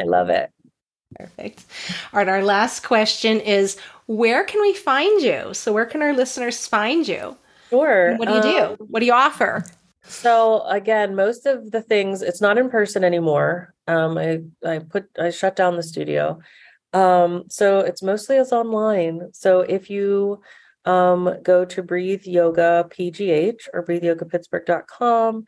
I 0.00 0.04
love 0.04 0.30
it. 0.30 0.50
Perfect. 1.18 1.64
All 2.12 2.18
right. 2.18 2.28
Our 2.28 2.42
last 2.42 2.84
question 2.84 3.40
is 3.40 3.78
where 4.06 4.44
can 4.44 4.60
we 4.62 4.72
find 4.74 5.20
you? 5.22 5.52
So, 5.52 5.72
where 5.72 5.86
can 5.86 6.02
our 6.02 6.14
listeners 6.14 6.66
find 6.66 7.06
you? 7.06 7.36
Sure. 7.70 8.16
What 8.16 8.28
do 8.28 8.34
you 8.34 8.42
do? 8.42 8.58
Um, 8.58 8.76
What 8.88 9.00
do 9.00 9.06
you 9.06 9.12
offer? 9.12 9.64
So 10.04 10.62
again, 10.66 11.14
most 11.14 11.46
of 11.46 11.70
the 11.70 11.80
things 11.80 12.22
it's 12.22 12.40
not 12.40 12.58
in 12.58 12.68
person 12.70 13.04
anymore. 13.04 13.72
Um, 13.86 14.18
I 14.18 14.42
I 14.64 14.80
put 14.80 15.06
I 15.18 15.30
shut 15.30 15.56
down 15.56 15.76
the 15.76 15.82
studio. 15.82 16.40
Um, 16.92 17.44
so 17.48 17.80
it's 17.80 18.02
mostly 18.02 18.36
as 18.36 18.52
online. 18.52 19.30
So 19.32 19.60
if 19.60 19.88
you 19.88 20.42
um 20.84 21.36
go 21.42 21.64
to 21.64 21.82
Breathe 21.82 22.24
Yoga 22.24 22.86
PGH 22.90 23.68
or 23.72 23.84
breatheyogapittsburgh.com, 23.84 25.44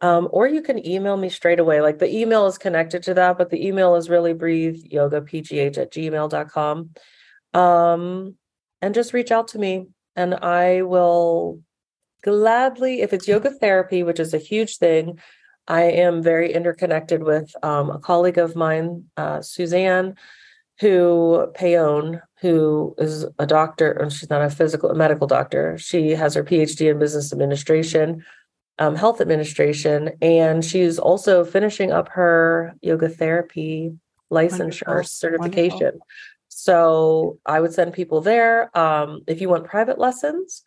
um, 0.00 0.28
or 0.30 0.46
you 0.46 0.62
can 0.62 0.86
email 0.86 1.16
me 1.16 1.28
straight 1.28 1.60
away. 1.60 1.80
Like 1.80 1.98
the 1.98 2.14
email 2.14 2.46
is 2.46 2.58
connected 2.58 3.02
to 3.04 3.14
that, 3.14 3.38
but 3.38 3.50
the 3.50 3.66
email 3.66 3.96
is 3.96 4.10
really 4.10 4.34
breathe 4.34 4.76
yoga 4.84 5.22
pgh 5.22 5.78
at 5.78 5.92
gmail.com. 5.92 6.90
Um, 7.54 8.34
and 8.82 8.94
just 8.94 9.14
reach 9.14 9.30
out 9.30 9.48
to 9.48 9.58
me 9.58 9.86
and 10.14 10.34
I 10.34 10.82
will 10.82 11.60
gladly, 12.22 13.02
if 13.02 13.12
it's 13.12 13.28
yoga 13.28 13.50
therapy, 13.50 14.02
which 14.02 14.20
is 14.20 14.34
a 14.34 14.38
huge 14.38 14.78
thing, 14.78 15.18
I 15.68 15.82
am 15.82 16.22
very 16.22 16.52
interconnected 16.52 17.22
with 17.22 17.52
um, 17.62 17.90
a 17.90 17.98
colleague 17.98 18.38
of 18.38 18.56
mine, 18.56 19.04
uh, 19.16 19.42
Suzanne, 19.42 20.16
who 20.80 21.48
Payone, 21.54 22.20
who 22.40 22.94
is 22.98 23.26
a 23.38 23.46
doctor, 23.46 23.92
and 23.92 24.12
she's 24.12 24.30
not 24.30 24.42
a 24.42 24.50
physical 24.50 24.90
a 24.90 24.94
medical 24.94 25.26
doctor. 25.26 25.78
She 25.78 26.10
has 26.10 26.34
her 26.34 26.44
PhD 26.44 26.90
in 26.90 26.98
business 26.98 27.32
administration, 27.32 28.24
um, 28.78 28.94
health 28.94 29.20
administration, 29.20 30.10
and 30.20 30.64
she's 30.64 30.98
also 30.98 31.44
finishing 31.44 31.92
up 31.92 32.08
her 32.10 32.74
yoga 32.82 33.08
therapy 33.08 33.94
licensure 34.30 34.86
Wonderful, 34.86 35.04
certification. 35.04 35.78
wonderful. 35.78 36.06
So 36.48 37.38
I 37.46 37.60
would 37.60 37.72
send 37.72 37.92
people 37.92 38.20
there. 38.20 38.76
Um, 38.76 39.22
if 39.26 39.40
you 39.40 39.48
want 39.48 39.66
private 39.66 39.98
lessons, 39.98 40.62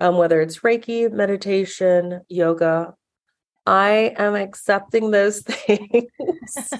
um, 0.00 0.16
whether 0.16 0.40
it's 0.40 0.60
Reiki, 0.60 1.10
meditation, 1.10 2.22
yoga, 2.28 2.94
I 3.66 4.14
am 4.18 4.34
accepting 4.34 5.10
those 5.10 5.40
things 5.42 6.04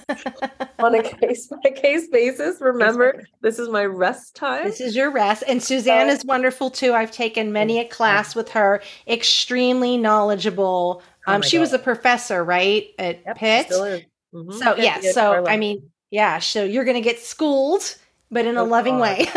on 0.79 0.93
a 0.95 1.01
case 1.03 1.47
by 1.47 1.71
case 1.71 2.07
basis. 2.09 2.61
Remember, 2.61 3.23
this 3.41 3.57
is 3.57 3.69
my 3.69 3.85
rest 3.85 4.35
time. 4.35 4.65
This 4.65 4.81
is 4.81 4.95
your 4.95 5.11
rest. 5.11 5.43
And 5.47 5.61
Suzanne 5.63 6.09
is 6.09 6.23
wonderful 6.23 6.69
too. 6.69 6.93
I've 6.93 7.11
taken 7.11 7.51
many 7.51 7.79
a 7.79 7.85
class 7.85 8.35
with 8.35 8.49
her, 8.49 8.81
extremely 9.07 9.97
knowledgeable. 9.97 11.01
Oh 11.27 11.33
Um, 11.33 11.41
my 11.41 11.47
she 11.47 11.57
was 11.57 11.73
a 11.73 11.79
professor, 11.79 12.43
right? 12.43 12.87
At 12.99 13.21
Yep, 13.25 13.37
Pitt. 13.37 13.67
Mhm. 13.67 14.53
So 14.53 14.75
yeah, 14.75 14.99
so 15.11 15.45
I 15.47 15.57
mean, 15.57 15.89
yeah, 16.11 16.39
so 16.39 16.63
you're 16.63 16.85
gonna 16.85 17.01
get 17.01 17.19
schooled, 17.19 17.95
but 18.29 18.45
in 18.45 18.57
a 18.57 18.61
Oh, 18.63 18.65
loving 18.65 18.99
God. 18.99 19.01
way. 19.01 19.27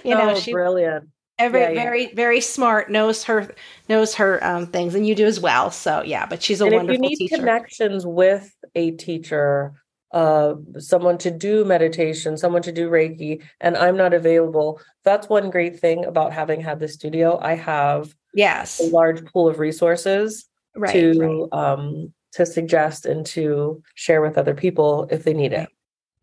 you 0.04 0.14
know, 0.16 0.34
so 0.34 0.40
she 0.40 0.52
brilliant. 0.52 1.08
Very, 1.38 1.60
yeah, 1.60 1.68
yeah. 1.70 1.82
very, 1.82 2.14
very 2.14 2.40
smart, 2.40 2.90
knows 2.90 3.24
her 3.24 3.54
knows 3.88 4.14
her 4.14 4.42
um, 4.44 4.66
things, 4.66 4.94
and 4.94 5.06
you 5.06 5.14
do 5.14 5.26
as 5.26 5.40
well. 5.40 5.70
So 5.70 6.02
yeah, 6.02 6.26
but 6.26 6.42
she's 6.42 6.60
a 6.60 6.64
and 6.64 6.74
if 6.74 6.74
you 6.74 6.78
wonderful 6.78 7.08
need 7.08 7.16
teacher. 7.16 7.36
connections 7.36 8.06
with 8.06 8.54
a 8.74 8.92
teacher 8.92 9.74
uh 10.12 10.54
someone 10.78 11.18
to 11.18 11.32
do 11.32 11.64
meditation 11.64 12.38
someone 12.38 12.62
to 12.62 12.70
do 12.70 12.88
reiki 12.88 13.42
and 13.60 13.76
i'm 13.76 13.96
not 13.96 14.14
available 14.14 14.80
that's 15.02 15.28
one 15.28 15.50
great 15.50 15.80
thing 15.80 16.04
about 16.04 16.32
having 16.32 16.60
had 16.60 16.78
the 16.78 16.86
studio 16.86 17.36
i 17.42 17.54
have 17.56 18.14
yes, 18.32 18.78
a 18.78 18.84
large 18.90 19.24
pool 19.26 19.48
of 19.48 19.58
resources 19.58 20.48
right, 20.76 20.92
to 20.92 21.48
right, 21.52 21.58
um 21.58 22.12
to 22.30 22.46
suggest 22.46 23.04
and 23.04 23.26
to 23.26 23.82
share 23.96 24.22
with 24.22 24.38
other 24.38 24.54
people 24.54 25.08
if 25.10 25.24
they 25.24 25.34
need 25.34 25.52
it 25.52 25.68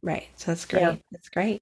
right. 0.04 0.28
So 0.36 0.52
that's 0.52 0.66
great. 0.66 0.82
Yeah. 0.82 0.96
That's 1.12 1.30
great. 1.30 1.62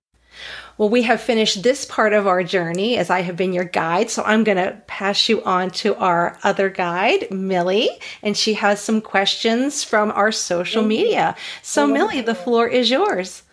Well, 0.77 0.89
we 0.89 1.03
have 1.03 1.21
finished 1.21 1.63
this 1.63 1.85
part 1.85 2.13
of 2.13 2.25
our 2.27 2.43
journey 2.43 2.97
as 2.97 3.09
I 3.09 3.21
have 3.21 3.35
been 3.37 3.53
your 3.53 3.65
guide. 3.65 4.09
So 4.09 4.23
I'm 4.23 4.43
going 4.43 4.57
to 4.57 4.81
pass 4.87 5.29
you 5.29 5.43
on 5.43 5.69
to 5.71 5.95
our 5.95 6.37
other 6.43 6.69
guide, 6.69 7.29
Millie, 7.31 7.89
and 8.23 8.35
she 8.35 8.55
has 8.55 8.81
some 8.81 9.01
questions 9.01 9.83
from 9.83 10.11
our 10.11 10.31
social 10.31 10.83
media. 10.83 11.35
So, 11.61 11.85
Millie, 11.85 12.21
the 12.21 12.35
floor 12.35 12.67
is 12.67 12.89
yours. 12.89 13.43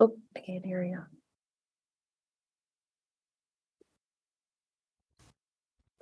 oh 0.00 0.16
i 0.36 0.40
can't 0.40 0.64
hear 0.64 0.82
you 0.82 1.02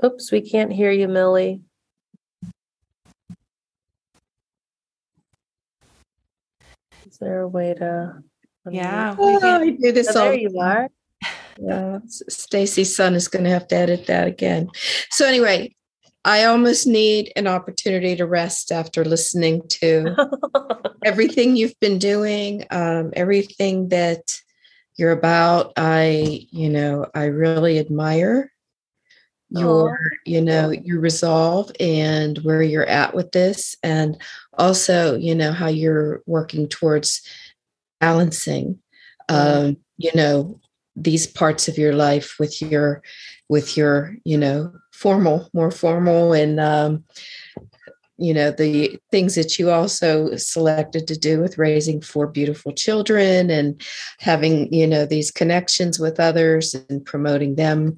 oops 0.05 0.31
we 0.31 0.41
can't 0.41 0.73
hear 0.73 0.91
you 0.91 1.09
millie 1.09 1.63
is 7.07 7.19
there 7.19 7.41
a 7.41 7.49
way 7.49 7.75
to 7.75 8.23
Yeah. 8.71 9.15
Oh, 9.19 9.39
can- 9.41 9.63
I 9.63 9.71
do 9.71 9.93
this 9.93 10.15
Oh, 10.15 10.21
all 10.21 10.31
there 10.31 10.39
you 10.39 10.51
time. 10.51 10.59
are 10.61 10.89
Yeah, 11.59 11.99
Stacy's 12.07 12.95
son 12.95 13.15
is 13.15 13.29
going 13.29 13.45
to 13.45 13.51
have 13.51 13.69
to 13.69 13.77
edit 13.77 14.07
that 14.07 14.27
again. 14.29 14.71
So 15.11 15.27
anyway, 15.27 15.75
I 16.25 16.45
almost 16.45 16.87
need 16.87 17.33
an 17.37 17.47
opportunity 17.47 18.17
to 18.17 18.27
rest 18.27 18.73
after 18.73 19.05
listening 19.05 19.63
to 19.81 20.17
everything 21.05 21.57
you've 21.57 21.79
been 21.81 21.99
doing, 21.99 22.65
um, 22.71 23.13
everything 23.15 23.89
that 23.91 24.23
you're 24.97 25.13
about. 25.13 25.73
I, 25.77 26.47
you 26.51 26.69
know, 26.69 27.07
I 27.15 27.27
really 27.27 27.79
admire 27.79 28.51
your, 29.51 30.01
you 30.25 30.41
know, 30.43 30.71
your 30.71 30.99
resolve 30.99 31.71
and 31.79 32.39
where 32.39 32.61
you're 32.63 32.85
at 32.87 33.15
with 33.15 33.31
this, 33.31 33.77
and 33.85 34.21
also, 34.59 35.15
you 35.17 35.35
know, 35.37 35.53
how 35.53 35.69
you're 35.69 36.23
working 36.27 36.69
towards 36.69 37.23
balancing, 38.01 38.79
um, 39.29 39.77
you 39.97 40.11
know, 40.15 40.61
these 40.97 41.27
parts 41.27 41.69
of 41.69 41.77
your 41.77 41.95
life 41.95 42.37
with 42.41 42.63
your 42.63 43.03
with 43.49 43.77
your 43.77 44.17
you 44.25 44.39
know 44.39 44.73
formal 44.93 45.49
more 45.53 45.71
formal 45.71 46.33
and 46.33 46.59
um, 46.59 47.05
you 48.17 48.33
know 48.33 48.51
the 48.51 48.99
things 49.11 49.35
that 49.35 49.59
you 49.59 49.71
also 49.71 50.35
selected 50.37 51.07
to 51.07 51.19
do 51.19 51.41
with 51.41 51.59
raising 51.59 52.01
four 52.01 52.27
beautiful 52.27 52.73
children 52.73 53.51
and 53.51 53.81
having 54.19 54.73
you 54.73 54.87
know 54.87 55.05
these 55.05 55.31
connections 55.31 55.99
with 55.99 56.19
others 56.19 56.75
and 56.89 57.05
promoting 57.05 57.57
them 57.57 57.95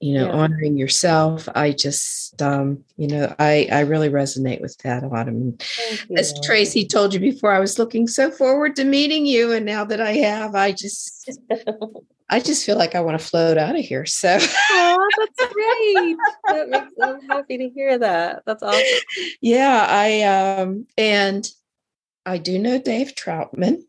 you 0.00 0.14
know 0.14 0.26
yeah. 0.26 0.32
honoring 0.32 0.76
yourself 0.76 1.48
i 1.54 1.72
just 1.72 2.40
um 2.42 2.84
you 2.96 3.06
know 3.08 3.34
i 3.38 3.66
i 3.72 3.80
really 3.80 4.10
resonate 4.10 4.60
with 4.60 4.76
that 4.78 5.02
autumn 5.04 5.56
as 6.16 6.38
tracy 6.44 6.86
told 6.86 7.14
you 7.14 7.20
before 7.20 7.50
i 7.50 7.58
was 7.58 7.78
looking 7.78 8.06
so 8.06 8.30
forward 8.30 8.76
to 8.76 8.84
meeting 8.84 9.24
you 9.24 9.52
and 9.52 9.64
now 9.64 9.84
that 9.84 10.00
i 10.00 10.12
have 10.12 10.54
i 10.54 10.70
just 10.70 11.30
I 12.28 12.40
just 12.40 12.66
feel 12.66 12.76
like 12.76 12.96
I 12.96 13.00
want 13.02 13.16
to 13.20 13.24
float 13.24 13.56
out 13.56 13.78
of 13.78 13.84
here. 13.84 14.04
So, 14.04 14.36
oh, 14.40 15.08
that's 15.16 15.52
great. 15.52 16.16
that 16.48 16.68
makes, 16.68 16.88
I'm 17.00 17.20
happy 17.28 17.56
to 17.58 17.68
hear 17.68 17.98
that. 17.98 18.42
That's 18.44 18.64
awesome. 18.64 18.82
Yeah, 19.40 19.86
I 19.88 20.22
um 20.22 20.86
and 20.98 21.48
I 22.24 22.38
do 22.38 22.58
know 22.58 22.80
Dave 22.80 23.14
Troutman. 23.14 23.82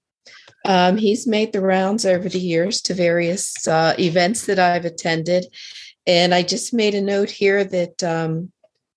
Um, 0.66 0.98
he's 0.98 1.26
made 1.26 1.54
the 1.54 1.62
rounds 1.62 2.06
over 2.06 2.30
the 2.30 2.40
years 2.40 2.82
to 2.82 2.94
various 2.94 3.68
uh, 3.68 3.96
events 3.98 4.46
that 4.48 4.60
I've 4.60 4.86
attended, 4.86 5.46
and 6.08 6.34
I 6.34 6.42
just 6.42 6.74
made 6.74 6.96
a 6.96 7.02
note 7.02 7.30
here 7.30 7.64
that 7.64 8.04
um, 8.04 8.52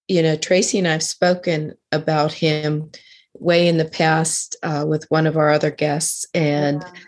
you 0.09 0.23
know 0.23 0.37
Tracy 0.37 0.79
and 0.79 0.89
I've 0.89 1.03
spoken 1.03 1.75
about 1.93 2.33
him 2.33 2.91
way 3.35 3.69
in 3.69 3.77
the 3.77 3.85
past 3.85 4.57
uh, 4.63 4.85
with 4.89 5.05
one 5.11 5.27
of 5.27 5.37
our 5.37 5.51
other 5.51 5.71
guests, 5.71 6.27
and. 6.33 6.83
Yeah 6.83 7.01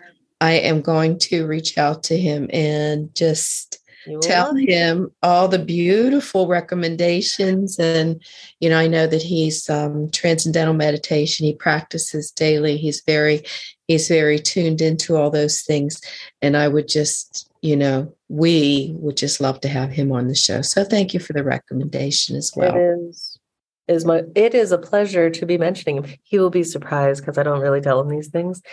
I 0.43 0.55
am 0.55 0.81
going 0.81 1.19
to 1.19 1.47
reach 1.47 1.77
out 1.77 2.03
to 2.03 2.17
him 2.17 2.49
and 2.51 3.15
just 3.15 3.79
tell 4.21 4.53
him 4.53 5.09
all 5.23 5.47
the 5.47 5.57
beautiful 5.57 6.47
recommendations. 6.47 7.79
And, 7.79 8.21
you 8.59 8.69
know, 8.69 8.77
I 8.77 8.87
know 8.87 9.07
that 9.07 9.21
he's 9.21 9.69
um, 9.69 10.11
transcendental 10.11 10.73
meditation. 10.73 11.45
He 11.45 11.53
practices 11.53 12.29
daily. 12.29 12.75
He's 12.75 13.01
very, 13.07 13.43
he's 13.87 14.09
very 14.09 14.37
tuned 14.37 14.81
into 14.81 15.15
all 15.15 15.29
those 15.29 15.61
things. 15.61 16.01
And 16.41 16.57
I 16.57 16.67
would 16.67 16.89
just, 16.89 17.49
you 17.61 17.77
know, 17.77 18.13
we 18.33 18.91
would 18.95 19.15
just 19.15 19.39
love 19.39 19.61
to 19.61 19.67
have 19.67 19.91
him 19.91 20.11
on 20.11 20.27
the 20.27 20.33
show. 20.33 20.63
So 20.63 20.83
thank 20.83 21.13
you 21.13 21.19
for 21.19 21.33
the 21.33 21.43
recommendation 21.43 22.35
as 22.35 22.51
well. 22.55 22.75
It 22.75 22.79
is 22.79 23.39
is 23.87 24.05
my 24.05 24.23
it 24.33 24.55
is 24.55 24.71
a 24.71 24.79
pleasure 24.79 25.29
to 25.29 25.45
be 25.45 25.59
mentioning 25.59 25.97
him. 25.97 26.05
He 26.23 26.39
will 26.39 26.49
be 26.49 26.63
surprised 26.63 27.21
because 27.21 27.37
I 27.37 27.43
don't 27.43 27.59
really 27.59 27.79
tell 27.79 28.01
him 28.01 28.09
these 28.09 28.29
things. 28.29 28.63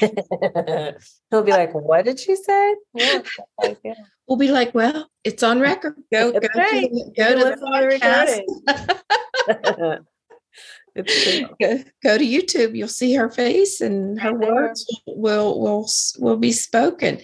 He'll 1.30 1.42
be 1.44 1.52
like, 1.52 1.72
"What 1.74 2.06
did 2.06 2.18
she 2.18 2.34
say?" 2.34 2.74
Yeah, 2.94 3.22
like, 3.62 3.78
yeah. 3.84 3.94
We'll 4.26 4.38
be 4.38 4.50
like, 4.50 4.74
"Well, 4.74 5.08
it's 5.22 5.44
on 5.44 5.60
record. 5.60 5.94
Go 6.12 6.32
go 6.32 6.48
right. 6.56 6.90
to, 6.90 7.10
go 7.16 7.38
to 7.38 7.44
the 7.44 8.42
podcast." 8.66 10.04
go, 10.96 11.82
go 12.02 12.18
to 12.18 12.24
YouTube. 12.24 12.76
You'll 12.76 12.88
see 12.88 13.14
her 13.14 13.30
face, 13.30 13.80
and 13.80 14.20
her 14.20 14.34
words 14.34 14.86
will 15.06 15.60
will 15.60 15.88
will 16.18 16.36
be 16.36 16.52
spoken. 16.52 17.20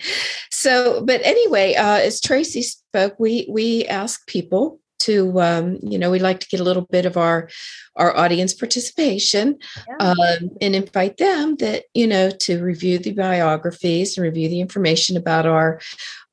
So, 0.50 1.04
but 1.04 1.20
anyway, 1.24 1.74
uh, 1.74 1.98
as 1.98 2.20
Tracy 2.20 2.62
spoke, 2.62 3.14
we 3.18 3.46
we 3.50 3.84
ask 3.86 4.26
people 4.26 4.80
to 5.00 5.40
um, 5.40 5.78
you 5.82 5.98
know 5.98 6.10
we 6.10 6.18
like 6.18 6.40
to 6.40 6.48
get 6.48 6.60
a 6.60 6.64
little 6.64 6.86
bit 6.90 7.06
of 7.06 7.16
our 7.16 7.48
our 7.96 8.16
audience 8.16 8.54
participation 8.54 9.58
yeah. 9.88 9.96
um, 10.06 10.50
and 10.60 10.76
invite 10.76 11.16
them 11.16 11.56
that 11.56 11.84
you 11.94 12.06
know 12.06 12.30
to 12.30 12.62
review 12.62 12.98
the 12.98 13.12
biographies 13.12 14.16
and 14.16 14.24
review 14.24 14.48
the 14.48 14.60
information 14.60 15.16
about 15.16 15.46
our 15.46 15.80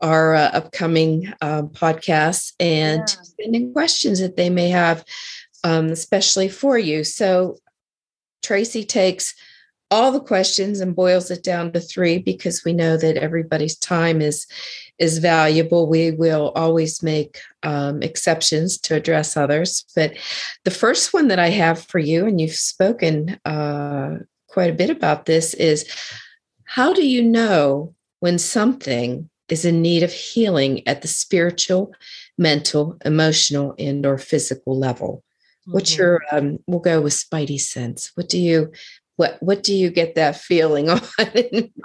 our 0.02 0.36
uh, 0.36 0.50
upcoming 0.54 1.34
uh, 1.42 1.64
podcasts 1.64 2.54
and 2.60 3.00
yeah. 3.00 3.24
send 3.42 3.56
in 3.56 3.74
questions 3.74 4.20
that 4.20 4.36
they 4.36 4.50
may 4.50 4.70
have 4.70 5.04
um, 5.64 5.88
especially 5.88 6.50
for 6.50 6.78
you 6.78 7.04
so 7.04 7.58
tracy 8.42 8.84
takes 8.84 9.34
all 9.90 10.12
the 10.12 10.20
questions 10.20 10.80
and 10.80 10.96
boils 10.96 11.32
it 11.32 11.44
down 11.44 11.72
to 11.72 11.80
three 11.80 12.18
because 12.18 12.66
we 12.66 12.74
know 12.74 12.98
that 12.98 13.18
everybody's 13.18 13.78
time 13.78 14.22
is 14.22 14.46
is 15.00 15.20
valuable. 15.20 15.88
We 15.88 16.12
will 16.12 16.52
always 16.56 17.04
make 17.04 17.40
um, 17.64 18.02
exceptions 18.02 18.78
to 18.80 18.96
address 18.96 19.38
others. 19.38 19.86
But 19.96 20.18
the 20.64 20.72
first 20.72 21.14
one 21.14 21.28
that 21.28 21.40
I 21.40 21.50
have 21.50 21.84
for 21.84 22.00
you, 22.00 22.26
and 22.26 22.42
you've 22.42 22.56
spoken 22.56 23.40
uh, 23.46 24.18
quite 24.48 24.72
a 24.72 24.76
bit 24.76 24.90
about 24.90 25.26
this, 25.26 25.54
is 25.54 25.88
how 26.64 26.94
do 26.94 27.08
you 27.08 27.22
know 27.22 27.94
when 28.20 28.40
something 28.40 29.30
is 29.50 29.66
in 29.66 29.82
need 29.82 30.04
of 30.04 30.12
healing 30.12 30.86
at 30.88 31.04
the 31.04 31.08
spiritual, 31.08 31.94
mental, 32.38 32.98
emotional, 33.06 33.76
and 33.78 34.06
or 34.06 34.18
physical 34.18 34.78
level? 34.78 35.24
Mm-hmm. 35.68 35.74
What's 35.74 35.98
your 35.98 36.22
um, 36.32 36.60
we'll 36.66 36.80
go 36.80 37.02
with 37.02 37.14
spidey 37.14 37.60
sense. 37.60 38.12
What 38.16 38.30
do 38.30 38.40
you 38.40 38.72
what 39.18 39.38
what 39.42 39.64
do 39.64 39.76
you 39.76 39.90
get 39.90 40.16
that 40.16 40.36
feeling 40.40 40.90
on? 40.90 41.02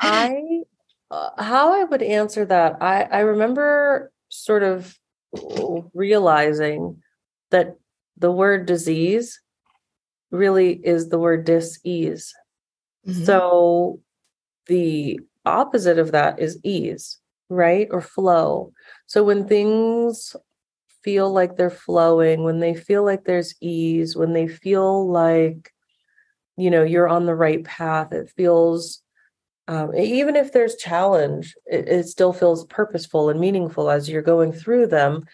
I 0.00 0.62
uh, 1.12 1.28
how 1.36 1.74
I 1.74 1.84
would 1.84 2.02
answer 2.02 2.46
that, 2.46 2.76
I, 2.80 3.02
I 3.02 3.20
remember 3.20 4.10
sort 4.30 4.62
of 4.62 4.96
realizing 5.92 7.02
that 7.50 7.76
the 8.16 8.32
word 8.32 8.64
disease 8.64 9.38
really 10.30 10.72
is 10.72 11.10
the 11.10 11.18
word 11.18 11.44
dis-ease. 11.44 12.32
Mm-hmm. 13.06 13.24
So 13.24 14.00
the 14.68 15.20
opposite 15.44 15.98
of 15.98 16.12
that 16.12 16.38
is 16.38 16.58
ease, 16.64 17.18
right? 17.50 17.88
Or 17.90 18.00
flow. 18.00 18.72
So 19.04 19.22
when 19.22 19.46
things 19.46 20.34
feel 21.02 21.32
like 21.32 21.56
they're 21.56 21.70
flowing, 21.70 22.44
when 22.44 22.60
they 22.60 22.74
feel 22.74 23.04
like 23.04 23.24
there's 23.24 23.54
ease, 23.60 24.16
when 24.16 24.32
they 24.32 24.48
feel 24.48 25.10
like, 25.10 25.72
you 26.56 26.70
know, 26.70 26.82
you're 26.82 27.08
on 27.08 27.26
the 27.26 27.34
right 27.34 27.64
path, 27.64 28.12
it 28.12 28.30
feels 28.36 29.02
um, 29.68 29.94
even 29.94 30.34
if 30.34 30.52
there's 30.52 30.74
challenge 30.74 31.54
it, 31.66 31.88
it 31.88 32.08
still 32.08 32.32
feels 32.32 32.66
purposeful 32.66 33.30
and 33.30 33.38
meaningful 33.38 33.90
as 33.90 34.08
you're 34.08 34.20
going 34.20 34.52
through 34.52 34.88
them 34.88 35.24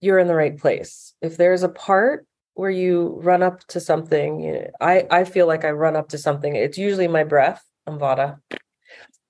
you're 0.00 0.18
in 0.18 0.26
the 0.26 0.34
right 0.34 0.58
place. 0.58 1.14
If 1.20 1.36
there's 1.36 1.62
a 1.62 1.68
part 1.68 2.26
where 2.54 2.70
you 2.70 3.18
run 3.22 3.42
up 3.42 3.66
to 3.68 3.80
something 3.80 4.40
you 4.40 4.52
know, 4.52 4.70
i 4.80 5.06
i 5.10 5.24
feel 5.24 5.46
like 5.46 5.64
i 5.64 5.70
run 5.70 5.96
up 5.96 6.08
to 6.08 6.18
something 6.18 6.56
it's 6.56 6.76
usually 6.76 7.08
my 7.08 7.24
breath 7.24 7.64
i'm 7.86 7.98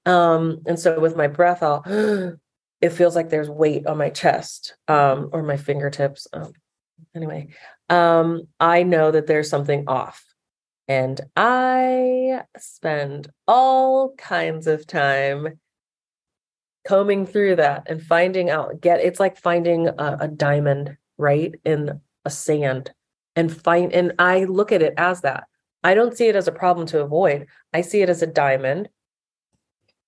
um 0.06 0.60
and 0.66 0.80
so 0.80 0.98
with 0.98 1.16
my 1.16 1.28
breath 1.28 1.62
i'll 1.62 1.84
it 2.80 2.90
feels 2.90 3.14
like 3.14 3.28
there's 3.28 3.50
weight 3.50 3.86
on 3.86 3.98
my 3.98 4.10
chest 4.10 4.74
um 4.88 5.30
or 5.32 5.42
my 5.42 5.56
fingertips 5.56 6.26
um, 6.32 6.52
anyway 7.14 7.48
um 7.88 8.42
i 8.58 8.82
know 8.82 9.10
that 9.10 9.26
there's 9.26 9.48
something 9.48 9.84
off 9.86 10.24
and 10.90 11.20
I 11.36 12.42
spend 12.58 13.28
all 13.46 14.12
kinds 14.18 14.66
of 14.66 14.88
time 14.88 15.60
combing 16.84 17.26
through 17.26 17.56
that 17.56 17.84
and 17.86 18.02
finding 18.02 18.50
out 18.50 18.80
get 18.80 18.98
it's 18.98 19.20
like 19.20 19.38
finding 19.38 19.86
a, 19.86 20.16
a 20.22 20.26
diamond 20.26 20.96
right 21.16 21.54
in 21.64 22.00
a 22.24 22.30
sand 22.30 22.90
and 23.36 23.56
find 23.56 23.92
and 23.92 24.14
I 24.18 24.44
look 24.44 24.72
at 24.72 24.82
it 24.82 24.94
as 24.96 25.20
that. 25.20 25.44
I 25.84 25.94
don't 25.94 26.16
see 26.16 26.26
it 26.26 26.34
as 26.34 26.48
a 26.48 26.52
problem 26.52 26.88
to 26.88 27.02
avoid. 27.02 27.46
I 27.72 27.82
see 27.82 28.02
it 28.02 28.08
as 28.08 28.22
a 28.22 28.26
diamond. 28.26 28.88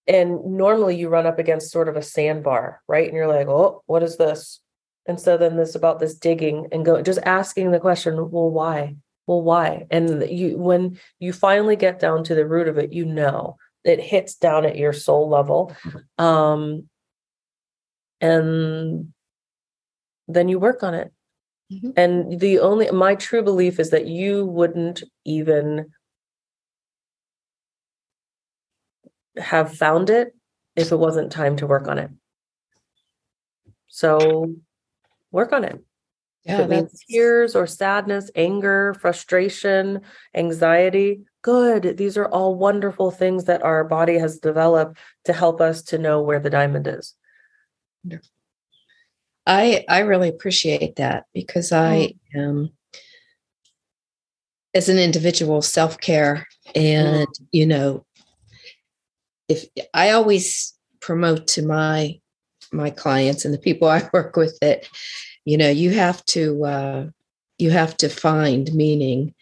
And 0.07 0.57
normally 0.57 0.97
you 0.97 1.09
run 1.09 1.27
up 1.27 1.39
against 1.39 1.71
sort 1.71 1.89
of 1.89 1.97
a 1.97 2.03
sandbar, 2.03 2.83
right? 2.89 3.07
And 3.07 3.17
you're 3.17 3.29
like, 3.29 3.47
oh, 3.47 3.83
what 3.87 4.03
is 4.03 4.17
this? 4.17 4.61
And 5.07 5.21
so 5.21 5.37
then 5.37 5.57
this 5.57 5.75
about 5.75 6.01
this 6.01 6.15
digging 6.15 6.69
and 6.73 6.85
go 6.85 7.03
just 7.03 7.21
asking 7.25 7.71
the 7.71 7.81
question, 7.81 8.17
well, 8.31 8.51
why? 8.51 8.97
well 9.27 9.43
why 9.43 9.87
and 9.91 10.29
you 10.29 10.59
when 10.59 10.99
you 11.19 11.33
finally 11.33 11.77
get 11.77 11.99
down 11.99 12.25
to 12.25 12.35
the 12.35 12.47
root 12.47 12.69
of 12.69 12.79
it 12.79 12.93
you 12.93 13.05
know 13.05 13.57
it 13.85 14.01
hits 14.01 14.35
down 14.35 14.65
at 14.65 14.77
your 14.77 14.93
soul 14.93 15.29
level 15.29 15.75
um 16.19 16.89
and 18.21 19.13
then 20.29 20.49
you 20.49 20.59
work 20.59 20.83
on 20.83 20.95
it 20.95 21.13
mm-hmm. 21.73 21.91
and 21.97 22.41
the 22.41 22.59
only 22.59 22.91
my 22.91 23.15
true 23.15 23.43
belief 23.43 23.79
is 23.79 23.91
that 23.91 24.07
you 24.07 24.45
wouldn't 24.45 25.03
even 25.25 25.87
have 29.37 29.77
found 29.77 30.11
it 30.11 30.35
if 30.77 30.93
it 30.93 30.97
wasn't 30.97 31.33
time 31.33 31.57
to 31.57 31.67
work 31.67 31.89
on 31.89 31.99
it 31.99 32.11
So 33.89 34.55
work 35.31 35.53
on 35.53 35.65
it. 35.65 35.83
Yeah, 36.45 36.55
if 36.55 36.61
it 36.61 36.71
means 36.71 37.05
tears 37.09 37.55
or 37.55 37.67
sadness, 37.69 38.31
anger, 38.35 38.95
frustration, 38.95 40.01
anxiety, 40.35 41.23
good. 41.43 41.97
These 41.97 42.17
are 42.17 42.27
all 42.27 42.57
wonderful 42.57 43.11
things 43.11 43.45
that 43.45 43.63
our 43.63 43.85
body 43.85 44.19
has 44.19 44.39
developed 44.39 44.99
to 45.25 45.33
help 45.33 45.61
us 45.61 45.83
to 45.83 45.99
know 45.99 46.23
where 46.23 46.41
the 46.41 46.51
diamond 46.51 46.89
is. 46.89 47.15
I 49.47 49.85
I 49.89 50.01
really 50.01 50.29
appreciate 50.29 50.97
that 50.97 51.27
because 51.33 51.71
I 51.71 52.15
mm. 52.35 52.41
am 52.41 52.71
as 54.75 54.89
an 54.89 54.99
individual 54.99 55.63
self-care 55.63 56.47
and 56.75 57.29
mm. 57.29 57.47
you 57.53 57.67
know 57.67 58.05
if 59.53 59.87
I 59.95 60.11
always 60.11 60.75
promote 61.01 61.47
to 61.49 61.63
my 61.63 62.19
my 62.73 62.91
clients 62.91 63.45
and 63.45 63.53
the 63.53 63.59
people 63.59 63.89
I 63.89 64.09
work 64.13 64.37
with 64.37 64.59
that 64.61 64.89
you 65.45 65.57
know 65.57 65.69
you 65.69 65.91
have 65.91 66.25
to 66.27 66.65
uh, 66.65 67.07
you 67.59 67.71
have 67.71 67.97
to 67.99 68.09
find 68.09 68.73
meaning 68.73 69.35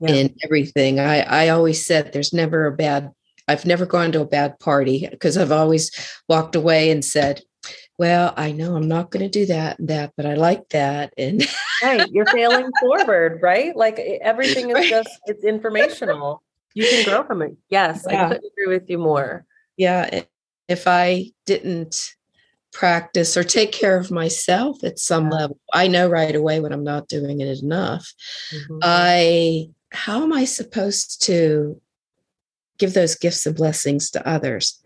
yeah. 0.00 0.14
in 0.14 0.36
everything. 0.44 1.00
I 1.00 1.20
I 1.20 1.48
always 1.48 1.84
said 1.84 2.12
there's 2.12 2.32
never 2.32 2.66
a 2.66 2.72
bad 2.72 3.10
I've 3.48 3.64
never 3.64 3.86
gone 3.86 4.12
to 4.12 4.20
a 4.20 4.26
bad 4.26 4.58
party 4.60 5.08
because 5.10 5.38
I've 5.38 5.52
always 5.52 5.90
walked 6.28 6.54
away 6.54 6.90
and 6.90 7.02
said, 7.02 7.40
well, 7.98 8.34
I 8.36 8.52
know 8.52 8.76
I'm 8.76 8.86
not 8.86 9.10
going 9.10 9.24
to 9.24 9.30
do 9.30 9.46
that 9.46 9.78
and 9.78 9.88
that, 9.88 10.12
but 10.16 10.26
I 10.26 10.34
like 10.34 10.68
that. 10.68 11.14
And 11.16 11.44
right, 11.82 12.08
you're 12.12 12.26
failing 12.26 12.70
forward, 12.80 13.40
right? 13.42 13.74
Like 13.74 13.98
everything 14.22 14.68
is 14.68 14.74
right. 14.74 14.88
just 14.88 15.10
it's 15.26 15.44
informational. 15.44 16.42
You 16.74 16.84
can 16.88 17.04
grow 17.04 17.24
from 17.24 17.42
it. 17.42 17.56
Yes, 17.70 18.06
yeah. 18.08 18.26
I 18.26 18.28
couldn't 18.28 18.52
agree 18.52 18.72
with 18.72 18.88
you 18.88 18.98
more. 18.98 19.44
Yeah, 19.78 20.24
if 20.68 20.86
I 20.86 21.32
didn't 21.46 22.14
practice 22.72 23.36
or 23.36 23.44
take 23.44 23.72
care 23.72 23.96
of 23.96 24.10
myself 24.10 24.84
at 24.84 24.98
some 24.98 25.30
yeah. 25.30 25.38
level, 25.38 25.58
I 25.72 25.88
know 25.88 26.08
right 26.08 26.36
away 26.36 26.60
when 26.60 26.72
I'm 26.72 26.84
not 26.84 27.08
doing 27.08 27.40
it 27.40 27.62
enough. 27.62 28.12
Mm-hmm. 28.52 28.78
I 28.82 29.70
how 29.90 30.22
am 30.22 30.34
I 30.34 30.44
supposed 30.44 31.22
to 31.22 31.80
give 32.76 32.92
those 32.92 33.14
gifts 33.14 33.46
and 33.46 33.56
blessings 33.56 34.10
to 34.10 34.28
others? 34.28 34.82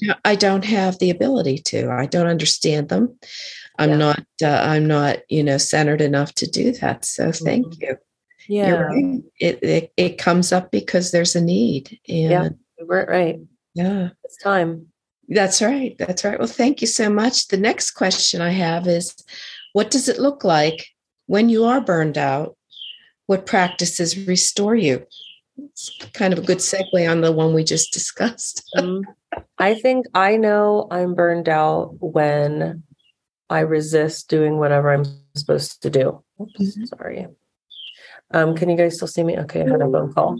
Yeah. 0.00 0.14
I 0.24 0.34
don't 0.34 0.64
have 0.64 0.98
the 0.98 1.10
ability 1.10 1.58
to. 1.58 1.90
I 1.90 2.06
don't 2.06 2.26
understand 2.26 2.88
them. 2.88 3.18
I'm 3.78 3.90
yeah. 3.90 3.96
not. 3.96 4.24
Uh, 4.42 4.60
I'm 4.62 4.86
not. 4.86 5.18
You 5.28 5.42
know, 5.42 5.58
centered 5.58 6.00
enough 6.00 6.34
to 6.34 6.46
do 6.46 6.72
that. 6.72 7.04
So 7.04 7.32
thank 7.32 7.66
mm-hmm. 7.66 7.82
you. 7.82 7.96
Yeah. 8.48 8.70
Right. 8.70 9.22
It, 9.40 9.62
it 9.62 9.92
it 9.96 10.18
comes 10.18 10.52
up 10.52 10.70
because 10.70 11.10
there's 11.10 11.34
a 11.34 11.40
need. 11.40 11.98
And 12.08 12.30
yeah. 12.30 12.48
Right. 12.80 13.40
Yeah. 13.76 14.08
It's 14.24 14.38
time. 14.38 14.86
That's 15.28 15.60
right. 15.60 15.94
That's 15.98 16.24
right. 16.24 16.38
Well, 16.38 16.48
thank 16.48 16.80
you 16.80 16.86
so 16.86 17.10
much. 17.10 17.48
The 17.48 17.58
next 17.58 17.90
question 17.90 18.40
I 18.40 18.50
have 18.50 18.86
is, 18.86 19.14
what 19.74 19.90
does 19.90 20.08
it 20.08 20.18
look 20.18 20.44
like 20.44 20.86
when 21.26 21.48
you 21.50 21.64
are 21.64 21.80
burned 21.80 22.16
out? 22.16 22.56
What 23.26 23.44
practices 23.44 24.26
restore 24.26 24.76
you? 24.76 25.06
It's 25.58 25.90
kind 26.14 26.32
of 26.32 26.38
a 26.38 26.46
good 26.46 26.58
segue 26.58 27.10
on 27.10 27.20
the 27.20 27.32
one 27.32 27.52
we 27.52 27.64
just 27.64 27.92
discussed. 27.92 28.62
um, 28.78 29.02
I 29.58 29.74
think 29.74 30.06
I 30.14 30.36
know 30.36 30.86
I'm 30.90 31.14
burned 31.14 31.48
out 31.48 31.96
when 32.00 32.82
I 33.50 33.60
resist 33.60 34.30
doing 34.30 34.58
whatever 34.58 34.92
I'm 34.92 35.04
supposed 35.34 35.82
to 35.82 35.90
do. 35.90 36.22
Oops, 36.40 36.60
mm-hmm. 36.60 36.84
sorry. 36.84 37.26
Um, 38.32 38.56
can 38.56 38.70
you 38.70 38.76
guys 38.76 38.96
still 38.96 39.08
see 39.08 39.22
me? 39.22 39.38
Okay, 39.40 39.62
I 39.62 39.68
had 39.68 39.82
a 39.82 39.90
phone 39.90 40.12
call. 40.14 40.38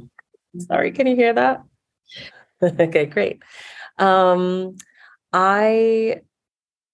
Sorry, 0.58 0.92
can 0.92 1.06
you 1.06 1.16
hear 1.16 1.34
that? 1.34 1.62
okay, 2.62 3.06
great. 3.06 3.42
Um, 3.98 4.76
I 5.32 6.20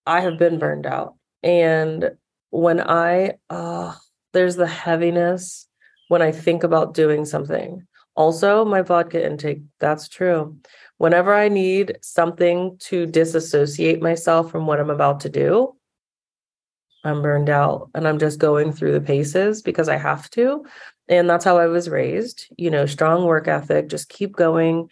I 0.07 0.21
have 0.21 0.39
been 0.39 0.59
burned 0.59 0.87
out, 0.87 1.15
and 1.43 2.13
when 2.51 2.81
I 2.81 3.35
uh, 3.51 3.95
there's 4.33 4.57
the 4.57 4.67
heaviness 4.67 5.69
when 6.09 6.23
I 6.23 6.33
think 6.33 6.65
about 6.65 6.95
doing 6.95 7.25
something. 7.25 7.87
Also, 8.15 8.65
my 8.65 8.83
vodka 8.83 9.25
intake. 9.25 9.63
That's 9.81 10.07
true 10.07 10.59
whenever 11.03 11.35
I 11.35 11.49
need 11.49 11.99
something 12.01 12.77
to 12.79 13.07
disassociate 13.07 14.01
myself 14.01 14.53
from 14.53 14.69
what 14.69 14.79
I'm 14.79 14.89
about 14.89 15.19
to 15.23 15.29
do, 15.29 15.75
I'm 17.03 17.23
burned 17.23 17.51
out 17.51 17.91
and 17.93 18.07
I'm 18.07 18.21
just 18.21 18.39
going 18.39 18.71
through 18.73 18.93
the 18.93 19.01
paces 19.01 19.63
because 19.63 19.89
I 19.89 19.97
have 19.97 20.31
to. 20.31 20.65
And 21.09 21.29
that's 21.29 21.45
how 21.45 21.59
I 21.59 21.67
was 21.67 21.89
raised, 21.89 22.47
you 22.57 22.71
know, 22.71 22.87
strong 22.87 23.25
work 23.25 23.49
ethic, 23.49 23.89
just 23.89 24.11
keep 24.11 24.37
going, 24.37 24.91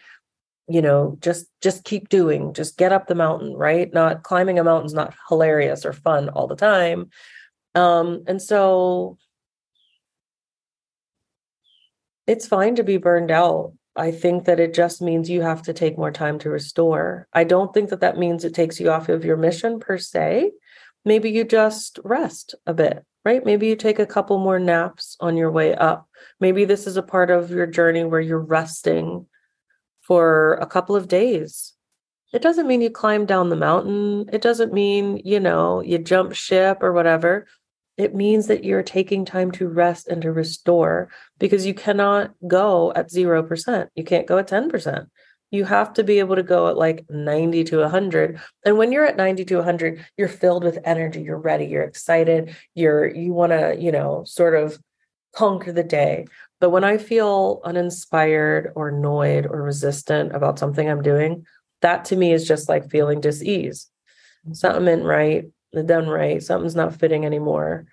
you 0.71 0.83
know, 0.83 1.17
just 1.21 1.47
just 1.61 1.85
keep 1.85 2.09
doing, 2.09 2.55
just 2.55 2.79
get 2.79 2.93
up 2.93 3.07
the 3.07 3.15
mountain, 3.15 3.55
right? 3.55 3.93
Not 3.93 4.23
climbing 4.23 4.59
a 4.59 4.65
mountain's 4.65 4.95
not 4.95 5.15
hilarious 5.29 5.85
or 5.85 5.93
fun 5.93 6.29
all 6.29 6.47
the 6.47 6.57
time. 6.57 7.11
Um 7.75 8.25
and 8.27 8.41
so 8.41 9.19
it's 12.27 12.47
fine 12.47 12.77
to 12.77 12.85
be 12.85 12.97
burned 12.97 13.31
out 13.31 13.73
I 13.97 14.13
think 14.13 14.45
that 14.45 14.61
it 14.61 14.73
just 14.73 15.03
means 15.03 15.29
you 15.29 15.43
have 15.43 15.63
to 15.63 15.73
take 15.73 15.99
more 15.99 16.13
time 16.13 16.39
to 16.41 16.51
restore. 16.51 17.27
I 17.33 17.45
don't 17.45 17.75
think 17.75 17.91
that 17.91 18.01
that 18.01 18.19
means 18.19 18.45
it 18.45 18.55
takes 18.55 18.79
you 18.79 18.91
off 18.91 19.09
of 19.09 19.25
your 19.25 19.37
mission 19.37 19.81
per 19.81 19.99
se. 19.99 20.53
Maybe 21.05 21.31
you 21.31 21.45
just 21.45 21.99
rest 22.05 22.55
a 22.67 22.75
bit, 22.75 23.05
right? 23.25 23.45
Maybe 23.45 23.67
you 23.67 23.77
take 23.77 23.99
a 23.99 24.07
couple 24.07 24.39
more 24.39 24.59
naps 24.59 25.17
on 25.21 25.37
your 25.37 25.51
way 25.51 25.75
up. 25.75 26.09
Maybe 26.39 26.65
this 26.65 26.87
is 26.87 26.97
a 26.97 27.03
part 27.03 27.31
of 27.31 27.51
your 27.51 27.67
journey 27.67 28.05
where 28.05 28.21
you're 28.21 28.39
resting 28.39 29.27
for 30.11 30.55
a 30.55 30.67
couple 30.67 30.97
of 30.97 31.07
days. 31.07 31.75
It 32.33 32.43
doesn't 32.43 32.67
mean 32.67 32.81
you 32.81 32.91
climb 32.91 33.27
down 33.27 33.49
the 33.49 33.57
mountain. 33.57 34.29
It 34.33 34.43
doesn't 34.43 34.73
mean, 34.73 35.21
you 35.25 35.39
know, 35.39 35.81
you 35.81 35.99
jump 35.99 36.33
ship 36.33 36.83
or 36.83 36.93
whatever 36.93 37.47
it 38.01 38.15
means 38.15 38.47
that 38.47 38.65
you're 38.65 38.83
taking 38.83 39.27
time 39.27 39.51
to 39.51 39.69
rest 39.69 40.09
and 40.09 40.23
to 40.23 40.33
restore 40.33 41.11
because 41.39 41.67
you 41.67 41.75
cannot 41.75 42.33
go 42.49 42.95
at 42.97 43.11
0%. 43.11 43.89
You 43.95 44.05
can't 44.05 44.27
go 44.27 44.39
at 44.39 44.49
10%. 44.49 45.07
You 45.51 45.67
have 45.67 45.93
to 45.95 46.03
be 46.03 46.19
able 46.19 46.37
to 46.37 46.43
go 46.43 46.69
at 46.69 46.79
like 46.79 47.05
90 47.11 47.63
to 47.65 47.81
100. 47.81 48.41
And 48.65 48.79
when 48.79 48.91
you're 48.91 49.05
at 49.05 49.19
90 49.19 49.45
to 49.45 49.57
100, 49.57 50.07
you're 50.17 50.29
filled 50.29 50.65
with 50.65 50.79
energy, 50.83 51.21
you're 51.21 51.37
ready, 51.37 51.67
you're 51.67 51.83
excited, 51.83 52.57
you're 52.75 53.07
you 53.07 53.35
want 53.35 53.53
to, 53.53 53.77
you 53.79 53.93
know, 53.93 54.25
sort 54.25 54.55
of 54.55 54.79
conquer 55.35 55.73
the 55.73 55.85
day. 55.85 56.25
But 56.61 56.71
when 56.71 56.85
I 56.85 56.99
feel 56.99 57.61
uninspired 57.65 58.73
or 58.77 58.89
annoyed 58.89 59.47
or 59.47 59.63
resistant 59.63 60.35
about 60.35 60.59
something 60.59 60.89
I'm 60.89 61.03
doing, 61.03 61.47
that 61.81 62.05
to 62.07 62.17
me 62.17 62.33
is 62.33 62.47
just 62.47 62.69
like 62.69 62.91
feeling 62.91 63.21
dis-ease. 63.21 63.89
Something 64.53 64.87
ain't 64.87 65.05
right 65.05 65.47
The 65.73 65.83
done 65.83 66.09
right. 66.09 66.43
Something's 66.43 66.77
not 66.77 66.95
fitting 66.95 67.25
anymore. 67.25 67.87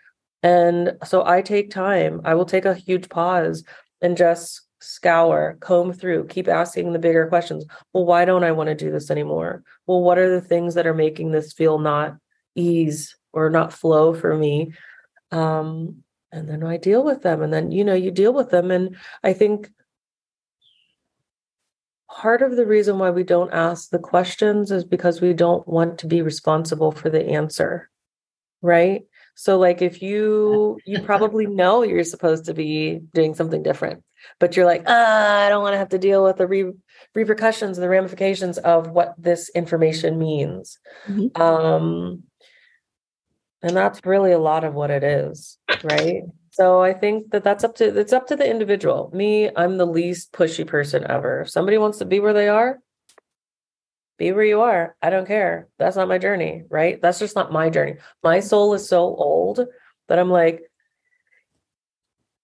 And 0.43 0.97
so 1.05 1.25
I 1.25 1.41
take 1.41 1.71
time. 1.71 2.21
I 2.25 2.35
will 2.35 2.45
take 2.45 2.65
a 2.65 2.73
huge 2.73 3.09
pause 3.09 3.63
and 4.01 4.17
just 4.17 4.61
scour, 4.79 5.57
comb 5.59 5.93
through, 5.93 6.27
keep 6.27 6.47
asking 6.47 6.93
the 6.93 6.99
bigger 6.99 7.27
questions. 7.27 7.65
Well, 7.93 8.05
why 8.05 8.25
don't 8.25 8.43
I 8.43 8.51
want 8.51 8.67
to 8.67 8.75
do 8.75 8.91
this 8.91 9.09
anymore? 9.09 9.63
Well, 9.85 10.01
what 10.01 10.17
are 10.17 10.29
the 10.29 10.41
things 10.41 10.75
that 10.75 10.87
are 10.87 10.93
making 10.93 11.31
this 11.31 11.53
feel 11.53 11.79
not 11.79 12.17
ease 12.55 13.15
or 13.33 13.49
not 13.49 13.73
flow 13.73 14.13
for 14.13 14.35
me? 14.35 14.73
Um, 15.31 16.03
and 16.31 16.49
then 16.49 16.63
I 16.63 16.77
deal 16.77 17.03
with 17.03 17.21
them. 17.21 17.41
And 17.41 17.53
then, 17.53 17.71
you 17.71 17.83
know, 17.83 17.93
you 17.93 18.11
deal 18.11 18.33
with 18.33 18.49
them. 18.49 18.71
And 18.71 18.97
I 19.23 19.33
think 19.33 19.69
part 22.09 22.41
of 22.41 22.55
the 22.55 22.65
reason 22.65 22.99
why 22.99 23.09
we 23.09 23.23
don't 23.23 23.53
ask 23.53 23.89
the 23.89 23.99
questions 23.99 24.71
is 24.71 24.83
because 24.83 25.21
we 25.21 25.33
don't 25.33 25.67
want 25.67 25.99
to 25.99 26.07
be 26.07 26.21
responsible 26.21 26.91
for 26.91 27.09
the 27.09 27.23
answer 27.27 27.89
right 28.61 29.03
so 29.35 29.59
like 29.59 29.81
if 29.81 30.01
you 30.01 30.79
you 30.85 30.99
probably 31.01 31.45
know 31.61 31.83
you're 31.83 32.03
supposed 32.03 32.45
to 32.45 32.53
be 32.53 32.99
doing 33.13 33.35
something 33.35 33.61
different 33.61 34.03
but 34.39 34.55
you're 34.55 34.65
like 34.65 34.83
ah, 34.87 35.45
i 35.45 35.49
don't 35.49 35.61
want 35.61 35.73
to 35.73 35.77
have 35.77 35.89
to 35.89 35.99
deal 35.99 36.23
with 36.23 36.37
the 36.37 36.47
re- 36.47 36.73
repercussions 37.13 37.77
and 37.77 37.83
the 37.83 37.89
ramifications 37.89 38.57
of 38.59 38.89
what 38.89 39.13
this 39.17 39.49
information 39.49 40.17
means 40.17 40.79
mm-hmm. 41.07 41.39
um 41.39 42.23
and 43.61 43.75
that's 43.75 44.05
really 44.05 44.31
a 44.31 44.39
lot 44.39 44.63
of 44.63 44.73
what 44.73 44.91
it 44.91 45.03
is 45.03 45.57
right 45.83 46.23
so 46.57 46.81
I 46.81 46.91
think 46.91 47.29
that 47.31 47.43
that's 47.43 47.63
up 47.63 47.75
to 47.75 47.99
it's 47.99 48.13
up 48.13 48.25
to 48.27 48.35
the 48.35 48.49
individual. 48.49 49.11
Me, 49.13 49.47
I'm 49.55 49.77
the 49.77 49.85
least 49.85 50.33
pushy 50.33 50.65
person 50.65 51.05
ever. 51.07 51.41
If 51.41 51.51
somebody 51.51 51.77
wants 51.77 51.99
to 51.99 52.05
be 52.05 52.19
where 52.19 52.33
they 52.33 52.47
are, 52.47 52.79
be 54.17 54.31
where 54.31 54.43
you 54.43 54.61
are. 54.61 54.95
I 54.99 55.11
don't 55.11 55.27
care. 55.27 55.67
That's 55.77 55.95
not 55.95 56.07
my 56.07 56.17
journey, 56.17 56.63
right? 56.67 56.99
That's 56.99 57.19
just 57.19 57.35
not 57.35 57.51
my 57.51 57.69
journey. 57.69 57.97
My 58.23 58.39
soul 58.39 58.73
is 58.73 58.89
so 58.89 59.01
old 59.01 59.59
that 60.07 60.17
I'm 60.17 60.31
like, 60.31 60.63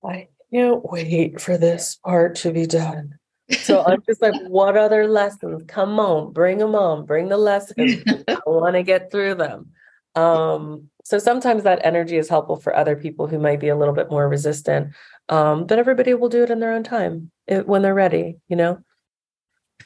I 0.05 0.27
can't 0.53 0.83
wait 0.83 1.41
for 1.41 1.57
this 1.57 1.95
part 2.05 2.35
to 2.37 2.51
be 2.51 2.67
done. 2.67 3.17
So 3.49 3.83
I'm 3.83 4.03
just 4.07 4.21
like, 4.21 4.39
what 4.47 4.77
other 4.77 5.07
lessons? 5.07 5.63
Come 5.67 5.99
on, 5.99 6.33
bring 6.33 6.59
them 6.59 6.75
on, 6.75 7.07
bring 7.07 7.29
the 7.29 7.37
lessons. 7.37 8.03
I 8.27 8.37
want 8.45 8.75
to 8.75 8.83
get 8.83 9.09
through 9.09 9.35
them. 9.35 9.71
Um, 10.13 10.91
so 11.03 11.19
sometimes 11.19 11.63
that 11.63 11.81
energy 11.83 12.17
is 12.17 12.29
helpful 12.29 12.55
for 12.55 12.75
other 12.75 12.95
people 12.95 13.27
who 13.27 13.37
might 13.37 13.59
be 13.59 13.67
a 13.67 13.75
little 13.75 13.93
bit 13.93 14.09
more 14.09 14.27
resistant. 14.27 14.93
Um, 15.29 15.65
but 15.65 15.77
everybody 15.77 16.13
will 16.13 16.29
do 16.29 16.43
it 16.43 16.49
in 16.49 16.59
their 16.59 16.73
own 16.73 16.83
time 16.83 17.31
it, 17.45 17.67
when 17.67 17.81
they're 17.81 17.93
ready, 17.93 18.37
you 18.47 18.55
know? 18.55 18.79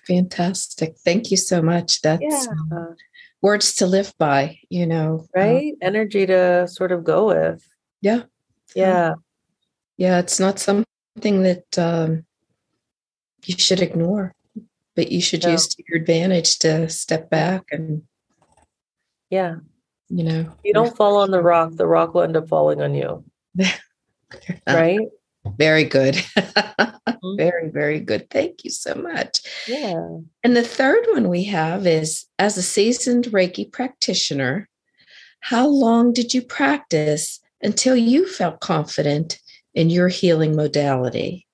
Fantastic. 0.05 0.95
Thank 1.03 1.31
you 1.31 1.37
so 1.37 1.61
much. 1.61 2.01
That's 2.01 2.21
yeah. 2.21 2.85
words 3.41 3.73
to 3.75 3.87
live 3.87 4.13
by, 4.17 4.59
you 4.69 4.85
know. 4.85 5.27
Um, 5.35 5.43
right? 5.43 5.71
Um, 5.73 5.77
Energy 5.81 6.25
to 6.27 6.67
sort 6.67 6.91
of 6.91 7.03
go 7.03 7.27
with. 7.27 7.67
Yeah. 8.01 8.23
Yeah. 8.75 9.15
Yeah. 9.97 10.19
It's 10.19 10.39
not 10.39 10.59
something 10.59 10.85
that 11.15 11.77
um, 11.77 12.25
you 13.45 13.55
should 13.57 13.81
ignore, 13.81 14.33
but 14.95 15.11
you 15.11 15.19
should 15.19 15.43
use 15.43 15.67
to 15.67 15.83
your 15.87 15.99
advantage 15.99 16.59
to 16.59 16.89
step 16.89 17.29
back 17.29 17.65
and. 17.71 18.03
Yeah. 19.29 19.55
You 20.09 20.23
know, 20.23 20.53
you 20.63 20.73
don't 20.73 20.95
fall 20.95 21.17
on 21.17 21.31
the 21.31 21.41
rock, 21.41 21.73
the 21.75 21.87
rock 21.87 22.13
will 22.13 22.21
end 22.21 22.37
up 22.37 22.47
falling 22.47 22.81
on 22.81 22.95
you. 22.95 23.23
right? 24.67 24.99
Very 25.57 25.83
good. 25.83 26.15
mm-hmm. 26.15 27.37
Very, 27.37 27.69
very 27.69 27.99
good. 27.99 28.29
Thank 28.29 28.63
you 28.63 28.69
so 28.69 28.95
much. 28.95 29.41
Yeah. 29.67 30.19
And 30.43 30.55
the 30.55 30.63
third 30.63 31.05
one 31.11 31.29
we 31.29 31.43
have 31.45 31.87
is 31.87 32.25
as 32.39 32.57
a 32.57 32.61
seasoned 32.61 33.25
Reiki 33.25 33.71
practitioner, 33.71 34.69
how 35.39 35.67
long 35.67 36.13
did 36.13 36.33
you 36.33 36.41
practice 36.41 37.39
until 37.61 37.95
you 37.95 38.27
felt 38.27 38.59
confident 38.59 39.39
in 39.73 39.89
your 39.89 40.07
healing 40.07 40.55
modality? 40.55 41.47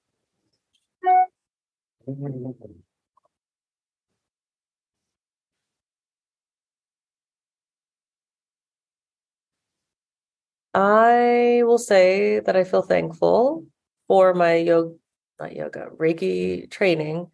I 10.73 11.61
will 11.63 11.77
say 11.77 12.39
that 12.39 12.55
I 12.55 12.63
feel 12.63 12.81
thankful 12.81 13.65
for 14.07 14.33
my 14.33 14.55
yoga, 14.55 14.95
not 15.39 15.55
yoga, 15.55 15.87
Reiki 15.97 16.69
training 16.69 17.27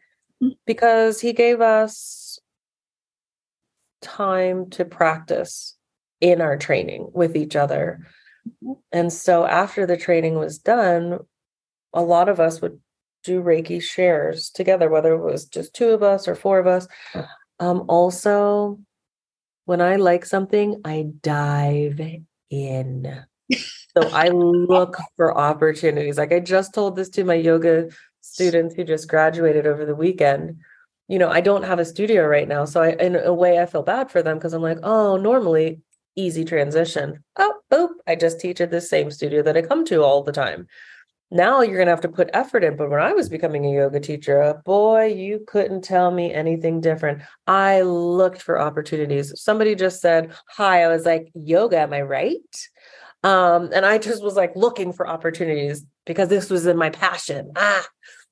mm. 0.44 0.52
because 0.66 1.22
he 1.22 1.34
gave 1.34 1.62
us 1.62 2.40
time 4.02 4.70
to 4.72 4.86
practice 4.86 5.76
in 6.22 6.42
our 6.42 6.58
training 6.58 7.10
with 7.14 7.36
each 7.36 7.56
other. 7.56 8.06
Mm-hmm. 8.48 8.74
And 8.92 9.14
so 9.14 9.46
after 9.46 9.86
the 9.86 9.98
training 9.98 10.36
was 10.36 10.58
done, 10.58 11.20
a 11.94 12.02
lot 12.02 12.30
of 12.30 12.40
us 12.40 12.62
would 12.62 12.80
do 13.24 13.42
Reiki 13.42 13.82
shares 13.82 14.50
together, 14.50 14.90
whether 14.90 15.14
it 15.14 15.24
was 15.24 15.46
just 15.46 15.74
two 15.74 15.90
of 15.90 16.04
us 16.04 16.28
or 16.28 16.36
four 16.36 16.60
of 16.60 16.68
us. 16.68 16.88
Um, 17.60 17.86
also, 17.90 18.80
when 19.66 19.82
I 19.82 19.98
like 19.98 20.26
something, 20.26 20.82
I 20.86 21.08
dive 21.22 22.00
in. 22.50 23.26
So 23.98 24.08
I 24.10 24.30
look 24.30 24.98
for 25.16 25.38
opportunities. 25.38 26.18
Like 26.18 26.32
I 26.32 26.40
just 26.40 26.74
told 26.74 26.96
this 26.96 27.10
to 27.10 27.24
my 27.24 27.34
yoga 27.34 27.90
students 28.22 28.76
who 28.76 28.84
just 28.84 29.10
graduated 29.10 29.66
over 29.66 29.86
the 29.86 29.96
weekend. 29.96 30.60
You 31.08 31.18
know, 31.18 31.30
I 31.30 31.42
don't 31.42 31.64
have 31.64 31.80
a 31.80 31.86
studio 31.86 32.26
right 32.28 32.48
now. 32.48 32.66
So 32.66 32.82
I 32.82 32.90
in 32.92 33.16
a 33.16 33.34
way 33.34 33.60
I 33.60 33.66
feel 33.66 33.82
bad 33.82 34.12
for 34.12 34.22
them 34.22 34.38
because 34.38 34.54
I'm 34.54 34.62
like, 34.62 34.78
oh, 34.84 35.18
normally 35.18 35.82
easy 36.16 36.46
transition. 36.46 37.24
Oh, 37.38 37.56
boop. 37.72 37.90
I 38.06 38.16
just 38.16 38.40
teach 38.40 38.62
at 38.62 38.72
the 38.72 38.82
same 38.82 39.10
studio 39.10 39.42
that 39.44 39.58
I 39.58 39.62
come 39.62 39.86
to 39.86 40.04
all 40.04 40.24
the 40.24 40.32
time. 40.32 40.68
Now 41.32 41.62
you're 41.62 41.78
gonna 41.78 41.92
have 41.92 42.02
to 42.02 42.10
put 42.10 42.30
effort 42.34 42.64
in. 42.64 42.76
But 42.76 42.90
when 42.90 43.02
I 43.02 43.14
was 43.14 43.30
becoming 43.30 43.66
a 43.66 43.74
yoga 43.74 44.00
teacher, 44.00 44.62
boy, 44.66 45.06
you 45.06 45.44
couldn't 45.48 45.84
tell 45.84 46.10
me 46.10 46.34
anything 46.34 46.82
different. 46.82 47.22
I 47.46 47.82
looked 47.82 48.42
for 48.42 48.60
opportunities. 48.60 49.40
Somebody 49.40 49.76
just 49.76 50.02
said, 50.02 50.34
Hi, 50.58 50.84
I 50.84 50.88
was 50.88 51.06
like, 51.06 51.30
yoga, 51.36 51.80
am 51.80 51.94
I 51.94 52.02
right? 52.02 52.68
Um, 53.24 53.70
and 53.74 53.86
I 53.86 53.98
just 53.98 54.24
was 54.24 54.36
like 54.36 54.56
looking 54.56 54.94
for 54.94 55.08
opportunities 55.08 55.86
because 56.06 56.30
this 56.30 56.50
was 56.50 56.66
in 56.66 56.78
my 56.78 56.90
passion. 56.90 57.52
Ah, 57.56 57.86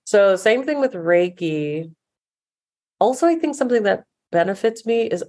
so 0.06 0.36
same 0.36 0.64
thing 0.64 0.80
with 0.80 0.94
Reiki. 0.94 1.92
Also, 3.00 3.28
I 3.28 3.36
think 3.36 3.56
something 3.56 3.84
that 3.84 4.06
benefits 4.32 4.86
me 4.86 5.04
is 5.04 5.24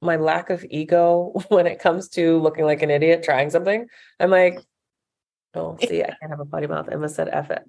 my 0.00 0.16
lack 0.16 0.50
of 0.50 0.64
ego 0.70 1.32
when 1.48 1.66
it 1.66 1.78
comes 1.78 2.08
to 2.10 2.38
looking 2.38 2.64
like 2.64 2.82
an 2.82 2.90
idiot 2.90 3.22
trying 3.22 3.50
something. 3.50 3.86
I'm 4.20 4.30
like, 4.30 4.60
oh, 5.54 5.76
see, 5.88 6.02
I 6.02 6.14
can't 6.20 6.30
have 6.30 6.40
a 6.40 6.44
potty 6.44 6.66
mouth. 6.66 6.88
Emma 6.90 7.08
said 7.08 7.28
F 7.32 7.50
it. 7.50 7.64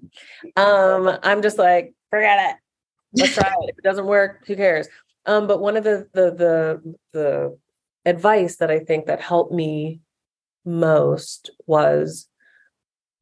Um, 0.58 1.18
I'm 1.24 1.42
just 1.42 1.58
like, 1.58 1.94
forget 2.10 2.52
it. 2.52 2.56
Let's 3.16 3.34
try 3.34 3.50
it. 3.50 3.70
If 3.70 3.78
it 3.78 3.84
doesn't 3.84 4.06
work, 4.06 4.46
who 4.48 4.56
cares? 4.56 4.88
Um, 5.26 5.48
but 5.48 5.62
one 5.62 5.78
of 5.78 5.84
the 5.84 6.08
the 6.14 6.32
the 6.32 6.96
the 7.14 7.58
advice 8.06 8.58
that 8.58 8.70
I 8.70 8.80
think 8.80 9.06
that 9.06 9.22
helped 9.22 9.54
me 9.54 10.02
most 10.66 11.52
was 11.66 12.28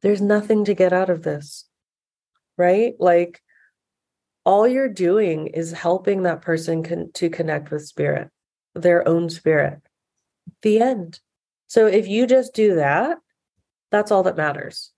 there's 0.02 0.20
nothing 0.20 0.64
to 0.64 0.74
get 0.74 0.92
out 0.92 1.10
of 1.10 1.22
this, 1.22 1.68
right? 2.56 2.94
Like 2.98 3.40
all 4.44 4.66
you're 4.66 4.88
doing 4.88 5.48
is 5.48 5.72
helping 5.72 6.22
that 6.22 6.42
person 6.42 6.82
con- 6.82 7.10
to 7.14 7.30
connect 7.30 7.70
with 7.70 7.86
spirit, 7.86 8.30
their 8.74 9.06
own 9.06 9.30
spirit. 9.30 9.80
The 10.62 10.80
end. 10.80 11.20
So 11.68 11.86
if 11.86 12.08
you 12.08 12.26
just 12.26 12.52
do 12.52 12.74
that, 12.76 13.18
that's 13.92 14.10
all 14.10 14.24
that 14.24 14.36
matters. 14.36 14.90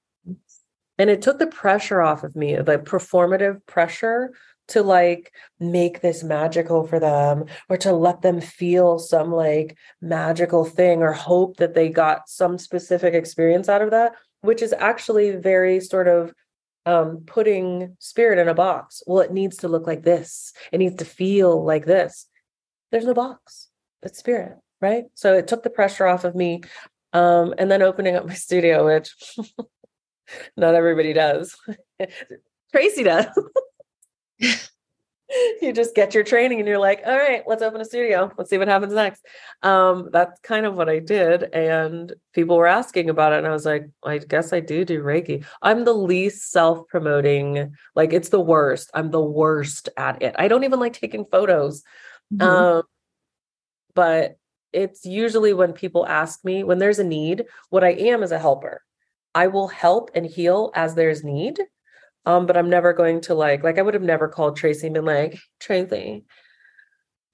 And 0.96 1.10
it 1.10 1.20
took 1.20 1.38
the 1.38 1.48
pressure 1.48 2.00
off 2.00 2.22
of 2.22 2.36
me, 2.36 2.54
the 2.54 2.78
performative 2.78 3.66
pressure 3.66 4.32
to 4.68 4.82
like 4.82 5.32
make 5.60 6.00
this 6.00 6.22
magical 6.22 6.86
for 6.86 6.98
them 6.98 7.44
or 7.68 7.76
to 7.76 7.92
let 7.92 8.22
them 8.22 8.40
feel 8.40 8.98
some 8.98 9.30
like 9.30 9.76
magical 10.00 10.64
thing 10.64 11.02
or 11.02 11.12
hope 11.12 11.58
that 11.58 11.74
they 11.74 11.90
got 11.90 12.28
some 12.28 12.56
specific 12.56 13.12
experience 13.12 13.68
out 13.68 13.82
of 13.82 13.90
that 13.90 14.12
which 14.40 14.62
is 14.62 14.74
actually 14.78 15.32
very 15.32 15.80
sort 15.80 16.08
of 16.08 16.32
um, 16.86 17.22
putting 17.26 17.96
spirit 17.98 18.38
in 18.38 18.48
a 18.48 18.54
box. 18.54 19.02
Well 19.06 19.20
it 19.20 19.32
needs 19.32 19.58
to 19.58 19.68
look 19.68 19.86
like 19.86 20.02
this. 20.02 20.52
It 20.70 20.78
needs 20.78 20.96
to 20.96 21.04
feel 21.04 21.62
like 21.64 21.86
this. 21.86 22.26
There's 22.90 23.06
no 23.06 23.14
box. 23.14 23.68
It's 24.02 24.18
spirit 24.18 24.58
right? 24.84 25.04
So 25.14 25.34
it 25.34 25.48
took 25.48 25.62
the 25.62 25.70
pressure 25.70 26.06
off 26.06 26.24
of 26.24 26.34
me 26.34 26.60
um, 27.14 27.54
and 27.56 27.70
then 27.70 27.82
opening 27.82 28.16
up 28.16 28.26
my 28.26 28.34
studio 28.34 28.84
which 28.84 29.14
not 30.56 30.74
everybody 30.74 31.12
does 31.12 31.56
tracy 32.72 33.02
does 33.02 33.26
you 35.62 35.72
just 35.72 35.94
get 35.94 36.14
your 36.14 36.24
training 36.24 36.58
and 36.58 36.68
you're 36.68 36.78
like, 36.78 37.02
all 37.06 37.16
right, 37.16 37.42
let's 37.46 37.62
open 37.62 37.80
a 37.80 37.84
studio. 37.84 38.30
Let's 38.36 38.50
see 38.50 38.58
what 38.58 38.68
happens 38.68 38.92
next. 38.92 39.24
Um, 39.62 40.10
that's 40.12 40.38
kind 40.40 40.66
of 40.66 40.74
what 40.74 40.88
I 40.88 40.98
did. 40.98 41.44
And 41.44 42.12
people 42.32 42.56
were 42.56 42.66
asking 42.66 43.10
about 43.10 43.32
it. 43.32 43.38
And 43.38 43.46
I 43.46 43.50
was 43.50 43.64
like, 43.64 43.88
I 44.04 44.18
guess 44.18 44.52
I 44.52 44.60
do 44.60 44.84
do 44.84 45.02
Reiki. 45.02 45.44
I'm 45.62 45.84
the 45.84 45.94
least 45.94 46.50
self 46.50 46.86
promoting, 46.88 47.74
like, 47.94 48.12
it's 48.12 48.28
the 48.28 48.40
worst. 48.40 48.90
I'm 48.94 49.10
the 49.10 49.22
worst 49.22 49.88
at 49.96 50.22
it. 50.22 50.34
I 50.38 50.48
don't 50.48 50.64
even 50.64 50.80
like 50.80 50.92
taking 50.92 51.24
photos. 51.24 51.82
Mm-hmm. 52.32 52.46
Um, 52.46 52.82
but 53.94 54.36
it's 54.74 55.06
usually 55.06 55.54
when 55.54 55.72
people 55.72 56.06
ask 56.06 56.44
me, 56.44 56.64
when 56.64 56.78
there's 56.78 56.98
a 56.98 57.04
need, 57.04 57.44
what 57.70 57.84
I 57.84 57.92
am 57.92 58.22
is 58.22 58.32
a 58.32 58.38
helper. 58.38 58.82
I 59.34 59.46
will 59.46 59.68
help 59.68 60.10
and 60.14 60.26
heal 60.26 60.70
as 60.74 60.94
there's 60.94 61.24
need. 61.24 61.60
Um, 62.26 62.46
but 62.46 62.56
I'm 62.56 62.70
never 62.70 62.92
going 62.92 63.20
to 63.22 63.34
like, 63.34 63.62
like 63.62 63.78
I 63.78 63.82
would 63.82 63.94
have 63.94 64.02
never 64.02 64.28
called 64.28 64.56
Tracy 64.56 64.86
and 64.86 64.94
been 64.94 65.04
like, 65.04 65.38
Tracy, 65.60 66.24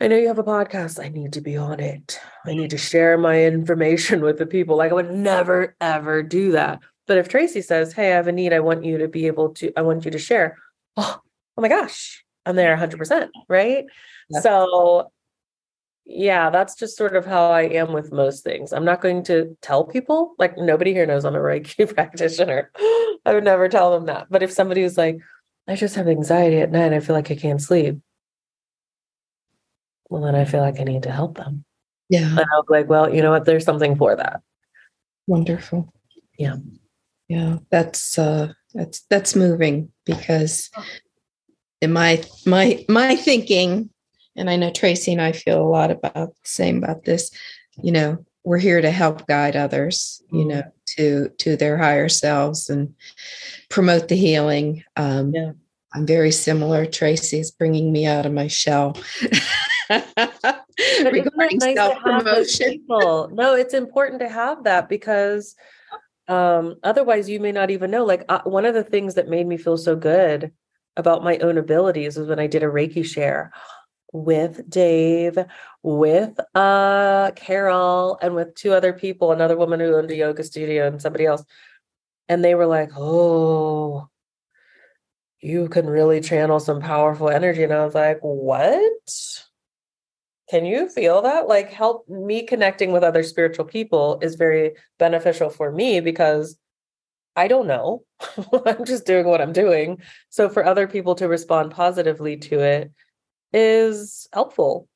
I 0.00 0.08
know 0.08 0.16
you 0.16 0.28
have 0.28 0.38
a 0.38 0.44
podcast. 0.44 1.02
I 1.02 1.08
need 1.08 1.34
to 1.34 1.40
be 1.40 1.56
on 1.56 1.78
it. 1.78 2.18
I 2.44 2.54
need 2.54 2.70
to 2.70 2.78
share 2.78 3.16
my 3.16 3.44
information 3.44 4.20
with 4.24 4.38
the 4.38 4.46
people. 4.46 4.76
Like 4.76 4.90
I 4.90 4.94
would 4.94 5.12
never, 5.12 5.76
ever 5.80 6.22
do 6.22 6.52
that. 6.52 6.80
But 7.06 7.18
if 7.18 7.28
Tracy 7.28 7.60
says, 7.62 7.92
Hey, 7.92 8.12
I 8.12 8.16
have 8.16 8.28
a 8.28 8.32
need, 8.32 8.52
I 8.52 8.60
want 8.60 8.84
you 8.84 8.98
to 8.98 9.08
be 9.08 9.26
able 9.26 9.50
to, 9.54 9.72
I 9.76 9.82
want 9.82 10.04
you 10.04 10.10
to 10.10 10.18
share. 10.18 10.56
Oh, 10.96 11.20
oh 11.56 11.62
my 11.62 11.68
gosh, 11.68 12.24
I'm 12.44 12.56
there 12.56 12.76
100%. 12.76 13.28
Right. 13.48 13.84
Yeah. 14.28 14.40
So 14.40 15.10
yeah, 16.12 16.50
that's 16.50 16.74
just 16.74 16.96
sort 16.96 17.14
of 17.14 17.24
how 17.24 17.50
I 17.50 17.62
am 17.62 17.92
with 17.92 18.12
most 18.12 18.42
things. 18.42 18.72
I'm 18.72 18.84
not 18.84 19.00
going 19.00 19.22
to 19.24 19.56
tell 19.62 19.84
people, 19.84 20.34
like, 20.38 20.58
nobody 20.58 20.92
here 20.92 21.06
knows 21.06 21.24
I'm 21.24 21.36
a 21.36 21.38
Reiki 21.38 21.88
practitioner. 21.94 22.70
I 23.24 23.32
would 23.34 23.44
never 23.44 23.68
tell 23.68 23.92
them 23.92 24.06
that. 24.06 24.26
But 24.28 24.42
if 24.42 24.50
somebody 24.50 24.82
was 24.82 24.98
like, 24.98 25.18
I 25.68 25.76
just 25.76 25.94
have 25.94 26.08
anxiety 26.08 26.58
at 26.58 26.72
night, 26.72 26.92
I 26.92 27.00
feel 27.00 27.14
like 27.14 27.30
I 27.30 27.36
can't 27.36 27.62
sleep. 27.62 27.98
Well, 30.08 30.22
then 30.22 30.34
I 30.34 30.44
feel 30.44 30.60
like 30.60 30.80
I 30.80 30.84
need 30.84 31.04
to 31.04 31.12
help 31.12 31.36
them. 31.36 31.64
Yeah. 32.08 32.28
And 32.28 32.46
I'll 32.52 32.64
be 32.64 32.74
like, 32.74 32.88
well, 32.88 33.14
you 33.14 33.22
know 33.22 33.30
what? 33.30 33.44
There's 33.44 33.64
something 33.64 33.94
for 33.94 34.16
that. 34.16 34.40
Wonderful. 35.28 35.92
Yeah. 36.36 36.56
Yeah. 37.28 37.58
That's 37.70 38.18
uh 38.18 38.52
that's 38.74 39.02
that's 39.08 39.36
moving 39.36 39.92
because 40.04 40.70
in 41.80 41.92
my 41.92 42.24
my 42.46 42.84
my 42.88 43.14
thinking 43.14 43.90
and 44.36 44.48
I 44.48 44.56
know 44.56 44.70
Tracy 44.70 45.12
and 45.12 45.20
I 45.20 45.32
feel 45.32 45.60
a 45.60 45.68
lot 45.68 45.90
about 45.90 46.12
the 46.34 46.34
same 46.44 46.82
about 46.82 47.04
this. 47.04 47.30
You 47.82 47.92
know, 47.92 48.24
we're 48.44 48.58
here 48.58 48.80
to 48.80 48.90
help 48.90 49.26
guide 49.26 49.56
others, 49.56 50.22
you 50.30 50.44
know, 50.44 50.62
mm-hmm. 50.62 50.68
to 50.96 51.28
to 51.38 51.56
their 51.56 51.76
higher 51.76 52.08
selves 52.08 52.70
and 52.70 52.94
promote 53.68 54.08
the 54.08 54.16
healing. 54.16 54.84
Um, 54.96 55.32
yeah. 55.34 55.52
I'm 55.92 56.06
very 56.06 56.30
similar. 56.30 56.86
Tracy 56.86 57.40
is 57.40 57.50
bringing 57.50 57.90
me 57.90 58.06
out 58.06 58.24
of 58.26 58.32
my 58.32 58.46
shell. 58.46 58.96
regarding 59.90 61.58
nice 61.58 61.74
self 61.74 61.98
promotion. 61.98 62.84
no, 62.88 63.54
it's 63.54 63.74
important 63.74 64.20
to 64.20 64.28
have 64.28 64.64
that 64.64 64.88
because 64.88 65.56
um, 66.28 66.76
otherwise 66.84 67.28
you 67.28 67.40
may 67.40 67.50
not 67.50 67.70
even 67.70 67.90
know. 67.90 68.04
Like 68.04 68.24
uh, 68.28 68.42
one 68.44 68.66
of 68.66 68.74
the 68.74 68.84
things 68.84 69.14
that 69.14 69.28
made 69.28 69.48
me 69.48 69.56
feel 69.56 69.76
so 69.76 69.96
good 69.96 70.52
about 70.96 71.24
my 71.24 71.38
own 71.38 71.58
abilities 71.58 72.16
was 72.16 72.28
when 72.28 72.38
I 72.38 72.46
did 72.46 72.62
a 72.62 72.66
Reiki 72.66 73.04
share 73.04 73.52
with 74.12 74.68
Dave, 74.68 75.38
with 75.82 76.38
uh 76.54 77.30
Carol, 77.36 78.18
and 78.22 78.34
with 78.34 78.54
two 78.54 78.72
other 78.72 78.92
people, 78.92 79.32
another 79.32 79.56
woman 79.56 79.80
who 79.80 79.94
owned 79.94 80.10
a 80.10 80.16
yoga 80.16 80.44
studio 80.44 80.86
and 80.86 81.00
somebody 81.00 81.26
else. 81.26 81.44
And 82.28 82.44
they 82.44 82.54
were 82.54 82.66
like, 82.66 82.90
Oh, 82.96 84.08
you 85.40 85.68
can 85.68 85.86
really 85.86 86.20
channel 86.20 86.60
some 86.60 86.80
powerful 86.80 87.28
energy. 87.30 87.62
And 87.62 87.72
I 87.72 87.84
was 87.84 87.94
like, 87.94 88.18
What? 88.20 88.92
Can 90.50 90.64
you 90.64 90.88
feel 90.88 91.22
that? 91.22 91.46
Like, 91.46 91.70
help 91.70 92.08
me 92.08 92.44
connecting 92.44 92.90
with 92.90 93.04
other 93.04 93.22
spiritual 93.22 93.64
people 93.66 94.18
is 94.20 94.34
very 94.34 94.72
beneficial 94.98 95.48
for 95.48 95.70
me 95.70 96.00
because 96.00 96.58
I 97.36 97.46
don't 97.46 97.68
know. 97.68 98.02
I'm 98.66 98.84
just 98.84 99.06
doing 99.06 99.26
what 99.26 99.40
I'm 99.40 99.52
doing. 99.52 99.98
So, 100.28 100.48
for 100.48 100.64
other 100.64 100.88
people 100.88 101.14
to 101.16 101.28
respond 101.28 101.70
positively 101.70 102.36
to 102.38 102.58
it 102.58 102.92
is 103.52 104.28
helpful. 104.32 104.88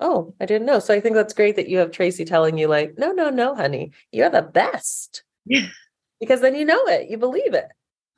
Oh, 0.00 0.34
I 0.40 0.46
didn't 0.46 0.66
know. 0.66 0.78
So, 0.78 0.94
I 0.94 1.00
think 1.00 1.14
that's 1.14 1.34
great 1.34 1.56
that 1.56 1.68
you 1.68 1.78
have 1.78 1.92
Tracy 1.92 2.24
telling 2.24 2.58
you, 2.58 2.68
like, 2.68 2.98
no, 2.98 3.12
no, 3.12 3.30
no, 3.30 3.54
honey, 3.54 3.92
you're 4.10 4.30
the 4.30 4.42
best. 4.42 5.22
because 6.20 6.40
then 6.40 6.54
you 6.54 6.64
know 6.64 6.84
it, 6.86 7.08
you 7.08 7.18
believe 7.18 7.54
it. 7.54 7.68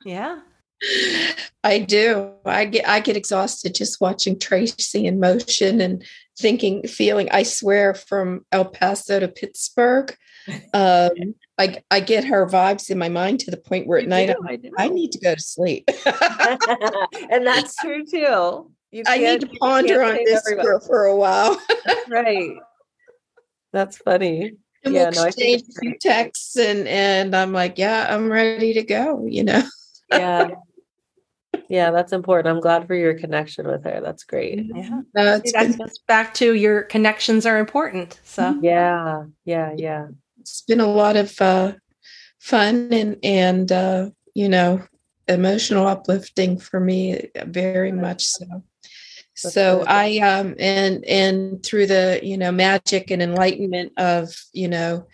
Yeah. 0.03 0.39
I 1.63 1.79
do. 1.79 2.31
I 2.45 2.65
get 2.65 2.87
I 2.87 2.99
get 2.99 3.17
exhausted 3.17 3.75
just 3.75 4.01
watching 4.01 4.39
Tracy 4.39 5.05
in 5.05 5.19
motion 5.19 5.81
and 5.81 6.03
thinking, 6.37 6.87
feeling. 6.87 7.29
I 7.31 7.43
swear, 7.43 7.93
from 7.93 8.45
El 8.51 8.65
Paso 8.65 9.19
to 9.19 9.27
Pittsburgh, 9.27 10.15
um, 10.73 11.11
I 11.57 11.81
I 11.89 11.99
get 11.99 12.25
her 12.25 12.47
vibes 12.47 12.89
in 12.89 12.97
my 12.97 13.09
mind 13.09 13.39
to 13.41 13.51
the 13.51 13.57
point 13.57 13.87
where 13.87 13.97
at 13.97 14.03
you 14.03 14.09
night 14.09 14.27
do, 14.27 14.35
I, 14.77 14.85
I, 14.85 14.89
need 14.89 15.11
to 15.13 15.19
go 15.19 15.33
to 15.33 15.41
sleep. 15.41 15.89
and 17.31 17.45
that's 17.45 17.75
true 17.77 18.05
too. 18.05 18.71
I 19.07 19.17
need 19.17 19.41
to 19.41 19.47
ponder 19.59 20.03
on 20.03 20.15
this 20.23 20.41
for, 20.47 20.79
for 20.81 21.05
a 21.05 21.15
while. 21.15 21.61
right. 22.09 22.57
That's 23.73 23.97
funny. 23.97 24.53
And 24.83 24.93
yeah, 24.93 25.09
we'll 25.09 25.23
no, 25.23 25.27
exchange 25.27 25.63
a 25.63 25.79
few 25.79 25.97
texts 25.99 26.55
and 26.57 26.87
and 26.87 27.35
I'm 27.35 27.51
like, 27.51 27.77
yeah, 27.77 28.07
I'm 28.09 28.31
ready 28.31 28.73
to 28.73 28.83
go. 28.83 29.25
You 29.25 29.43
know. 29.43 29.63
yeah 30.11 30.49
yeah, 31.69 31.91
that's 31.91 32.13
important. 32.13 32.53
I'm 32.53 32.61
glad 32.61 32.87
for 32.87 32.95
your 32.95 33.13
connection 33.13 33.67
with 33.67 33.83
her. 33.83 34.01
That's 34.01 34.23
great. 34.23 34.65
Yeah. 34.73 35.01
Uh, 35.17 35.39
See, 35.43 35.51
that 35.51 35.77
goes 35.77 35.97
back 36.07 36.33
to 36.35 36.53
your 36.53 36.83
connections 36.83 37.45
are 37.45 37.59
important. 37.59 38.19
So 38.23 38.43
mm-hmm. 38.43 38.63
yeah, 38.63 39.23
yeah, 39.45 39.73
yeah. 39.75 40.07
It's 40.39 40.61
been 40.61 40.79
a 40.79 40.87
lot 40.87 41.15
of 41.15 41.39
uh, 41.41 41.73
fun 42.39 42.89
and 42.91 43.17
and 43.23 43.71
uh, 43.71 44.09
you 44.33 44.49
know 44.49 44.81
emotional 45.27 45.87
uplifting 45.87 46.59
for 46.59 46.79
me, 46.79 47.29
very 47.45 47.91
much 47.91 48.25
so. 48.25 48.63
That's 49.41 49.53
so. 49.53 49.83
I 49.87 50.17
um 50.19 50.55
and 50.59 51.03
and 51.05 51.63
through 51.63 51.87
the 51.87 52.19
you 52.23 52.37
know 52.37 52.51
magic 52.51 53.11
and 53.11 53.21
enlightenment 53.21 53.93
of 53.97 54.33
you 54.53 54.67
know 54.67 55.07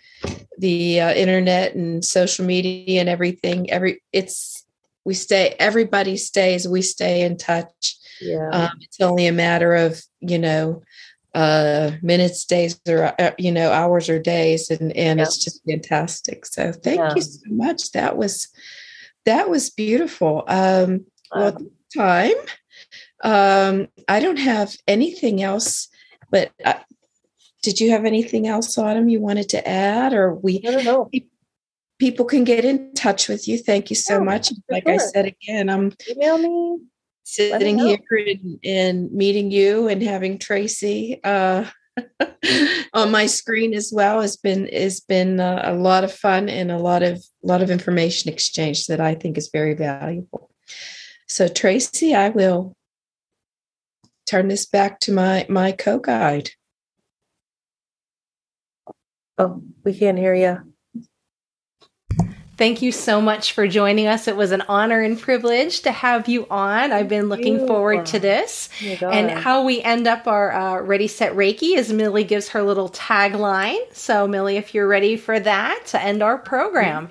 the 0.58 1.00
uh, 1.00 1.12
internet 1.12 1.74
and 1.74 2.04
social 2.04 2.44
media 2.44 3.00
and 3.00 3.08
everything 3.08 3.70
every 3.70 4.02
it's 4.12 4.64
we 5.04 5.14
stay 5.14 5.54
everybody 5.58 6.16
stays 6.16 6.68
we 6.68 6.82
stay 6.82 7.22
in 7.22 7.36
touch 7.36 7.96
yeah 8.20 8.48
um, 8.52 8.70
it's 8.80 9.00
only 9.00 9.26
a 9.26 9.32
matter 9.32 9.74
of 9.74 10.00
you 10.20 10.38
know 10.38 10.82
uh 11.34 11.92
minutes 12.02 12.44
days 12.44 12.78
or 12.86 13.14
uh, 13.20 13.32
you 13.38 13.50
know 13.50 13.72
hours 13.72 14.08
or 14.08 14.18
days 14.18 14.70
and 14.70 14.92
and 14.96 15.18
yeah. 15.18 15.24
it's 15.24 15.42
just 15.42 15.62
fantastic 15.68 16.44
so 16.44 16.72
thank 16.72 17.00
yeah. 17.00 17.14
you 17.16 17.22
so 17.22 17.40
much 17.48 17.90
that 17.92 18.16
was 18.16 18.48
that 19.24 19.48
was 19.48 19.70
beautiful 19.70 20.44
um 20.46 21.04
well 21.34 21.56
time 21.96 22.36
um 23.22 23.88
i 24.08 24.20
don't 24.20 24.38
have 24.38 24.74
anything 24.86 25.42
else 25.42 25.88
but 26.30 26.50
uh, 26.64 26.74
did 27.62 27.80
you 27.80 27.90
have 27.90 28.04
anything 28.04 28.46
else 28.46 28.76
autumn 28.76 29.08
you 29.08 29.20
wanted 29.20 29.48
to 29.48 29.68
add 29.68 30.12
or 30.12 30.34
we 30.34 30.62
I 30.66 30.70
don't 30.70 30.84
know 30.84 31.08
people 32.02 32.24
can 32.24 32.42
get 32.42 32.64
in 32.64 32.92
touch 32.94 33.28
with 33.28 33.46
you. 33.46 33.56
Thank 33.56 33.88
you 33.88 33.94
so 33.94 34.20
much. 34.20 34.50
Like 34.68 34.82
sure. 34.82 34.94
I 34.94 34.96
said 34.96 35.24
again, 35.24 35.70
I'm 35.70 35.92
email 36.10 36.36
me 36.36 36.78
sitting 37.22 37.78
here 37.78 37.96
and, 38.10 38.58
and, 38.64 39.12
meeting 39.12 39.52
you 39.52 39.86
and 39.86 40.02
having 40.02 40.36
Tracy 40.36 41.20
uh, 41.22 41.64
on 42.92 43.12
my 43.12 43.26
screen 43.26 43.72
as 43.72 43.92
well 43.94 44.20
has 44.20 44.36
been 44.36 44.66
has 44.66 44.98
been 44.98 45.38
uh, 45.38 45.62
a 45.64 45.74
lot 45.74 46.02
of 46.02 46.12
fun 46.12 46.48
and 46.48 46.72
a 46.72 46.76
lot 46.78 47.04
of 47.04 47.18
a 47.18 47.46
lot 47.46 47.62
of 47.62 47.70
information 47.70 48.32
exchange 48.32 48.88
that 48.88 49.00
I 49.00 49.14
think 49.14 49.38
is 49.38 49.50
very 49.52 49.74
valuable. 49.74 50.50
So 51.28 51.46
Tracy, 51.46 52.16
I 52.16 52.30
will 52.30 52.74
turn 54.26 54.48
this 54.48 54.66
back 54.66 55.00
to 55.00 55.12
my 55.12 55.46
my 55.48 55.72
co-guide. 55.72 56.50
Oh, 59.38 59.62
we 59.84 59.94
can't 59.94 60.18
hear 60.18 60.34
you. 60.34 60.72
Thank 62.58 62.82
you 62.82 62.92
so 62.92 63.20
much 63.20 63.52
for 63.52 63.66
joining 63.66 64.06
us. 64.06 64.28
It 64.28 64.36
was 64.36 64.52
an 64.52 64.60
honor 64.68 65.00
and 65.00 65.18
privilege 65.18 65.80
to 65.80 65.90
have 65.90 66.28
you 66.28 66.46
on. 66.48 66.92
I've 66.92 67.08
been 67.08 67.28
looking 67.28 67.66
forward 67.66 68.06
to 68.06 68.20
this. 68.20 68.68
Oh 69.00 69.08
and 69.08 69.30
how 69.30 69.64
we 69.64 69.82
end 69.82 70.06
up 70.06 70.28
our 70.28 70.52
uh, 70.52 70.80
Ready 70.82 71.08
Set 71.08 71.32
Reiki 71.32 71.76
is 71.76 71.92
Millie 71.92 72.24
gives 72.24 72.50
her 72.50 72.62
little 72.62 72.90
tagline. 72.90 73.80
So, 73.92 74.28
Millie, 74.28 74.58
if 74.58 74.74
you're 74.74 74.86
ready 74.86 75.16
for 75.16 75.40
that 75.40 75.86
to 75.86 76.00
end 76.00 76.22
our 76.22 76.38
program. 76.38 77.10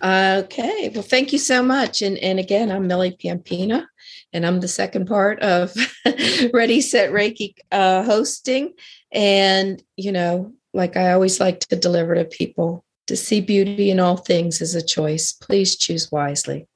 Okay. 0.00 0.90
Well, 0.94 1.02
thank 1.02 1.32
you 1.32 1.38
so 1.38 1.62
much. 1.62 2.02
And, 2.02 2.18
and 2.18 2.38
again, 2.38 2.70
I'm 2.70 2.86
Millie 2.86 3.16
Pampina, 3.20 3.88
and 4.32 4.46
I'm 4.46 4.60
the 4.60 4.68
second 4.68 5.06
part 5.06 5.40
of 5.40 5.74
Ready 6.52 6.80
Set 6.80 7.10
Reiki 7.10 7.54
uh, 7.72 8.02
hosting. 8.02 8.74
And, 9.12 9.82
you 9.96 10.12
know, 10.12 10.52
like 10.74 10.96
I 10.96 11.12
always 11.12 11.40
like 11.40 11.60
to 11.60 11.76
deliver 11.76 12.14
to 12.14 12.24
people 12.24 12.84
to 13.06 13.16
see 13.16 13.40
beauty 13.40 13.90
in 13.90 14.00
all 14.00 14.16
things 14.16 14.60
is 14.60 14.74
a 14.74 14.82
choice. 14.82 15.32
Please 15.32 15.76
choose 15.76 16.12
wisely. 16.12 16.68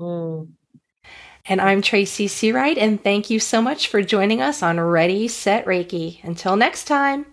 Mm. 0.00 0.48
And 1.46 1.60
I'm 1.60 1.82
Tracy 1.82 2.26
Seawright, 2.26 2.78
and 2.78 3.02
thank 3.02 3.28
you 3.28 3.38
so 3.38 3.60
much 3.60 3.88
for 3.88 4.00
joining 4.00 4.40
us 4.40 4.62
on 4.62 4.80
Ready, 4.80 5.28
Set, 5.28 5.66
Reiki. 5.66 6.24
Until 6.24 6.56
next 6.56 6.84
time. 6.84 7.26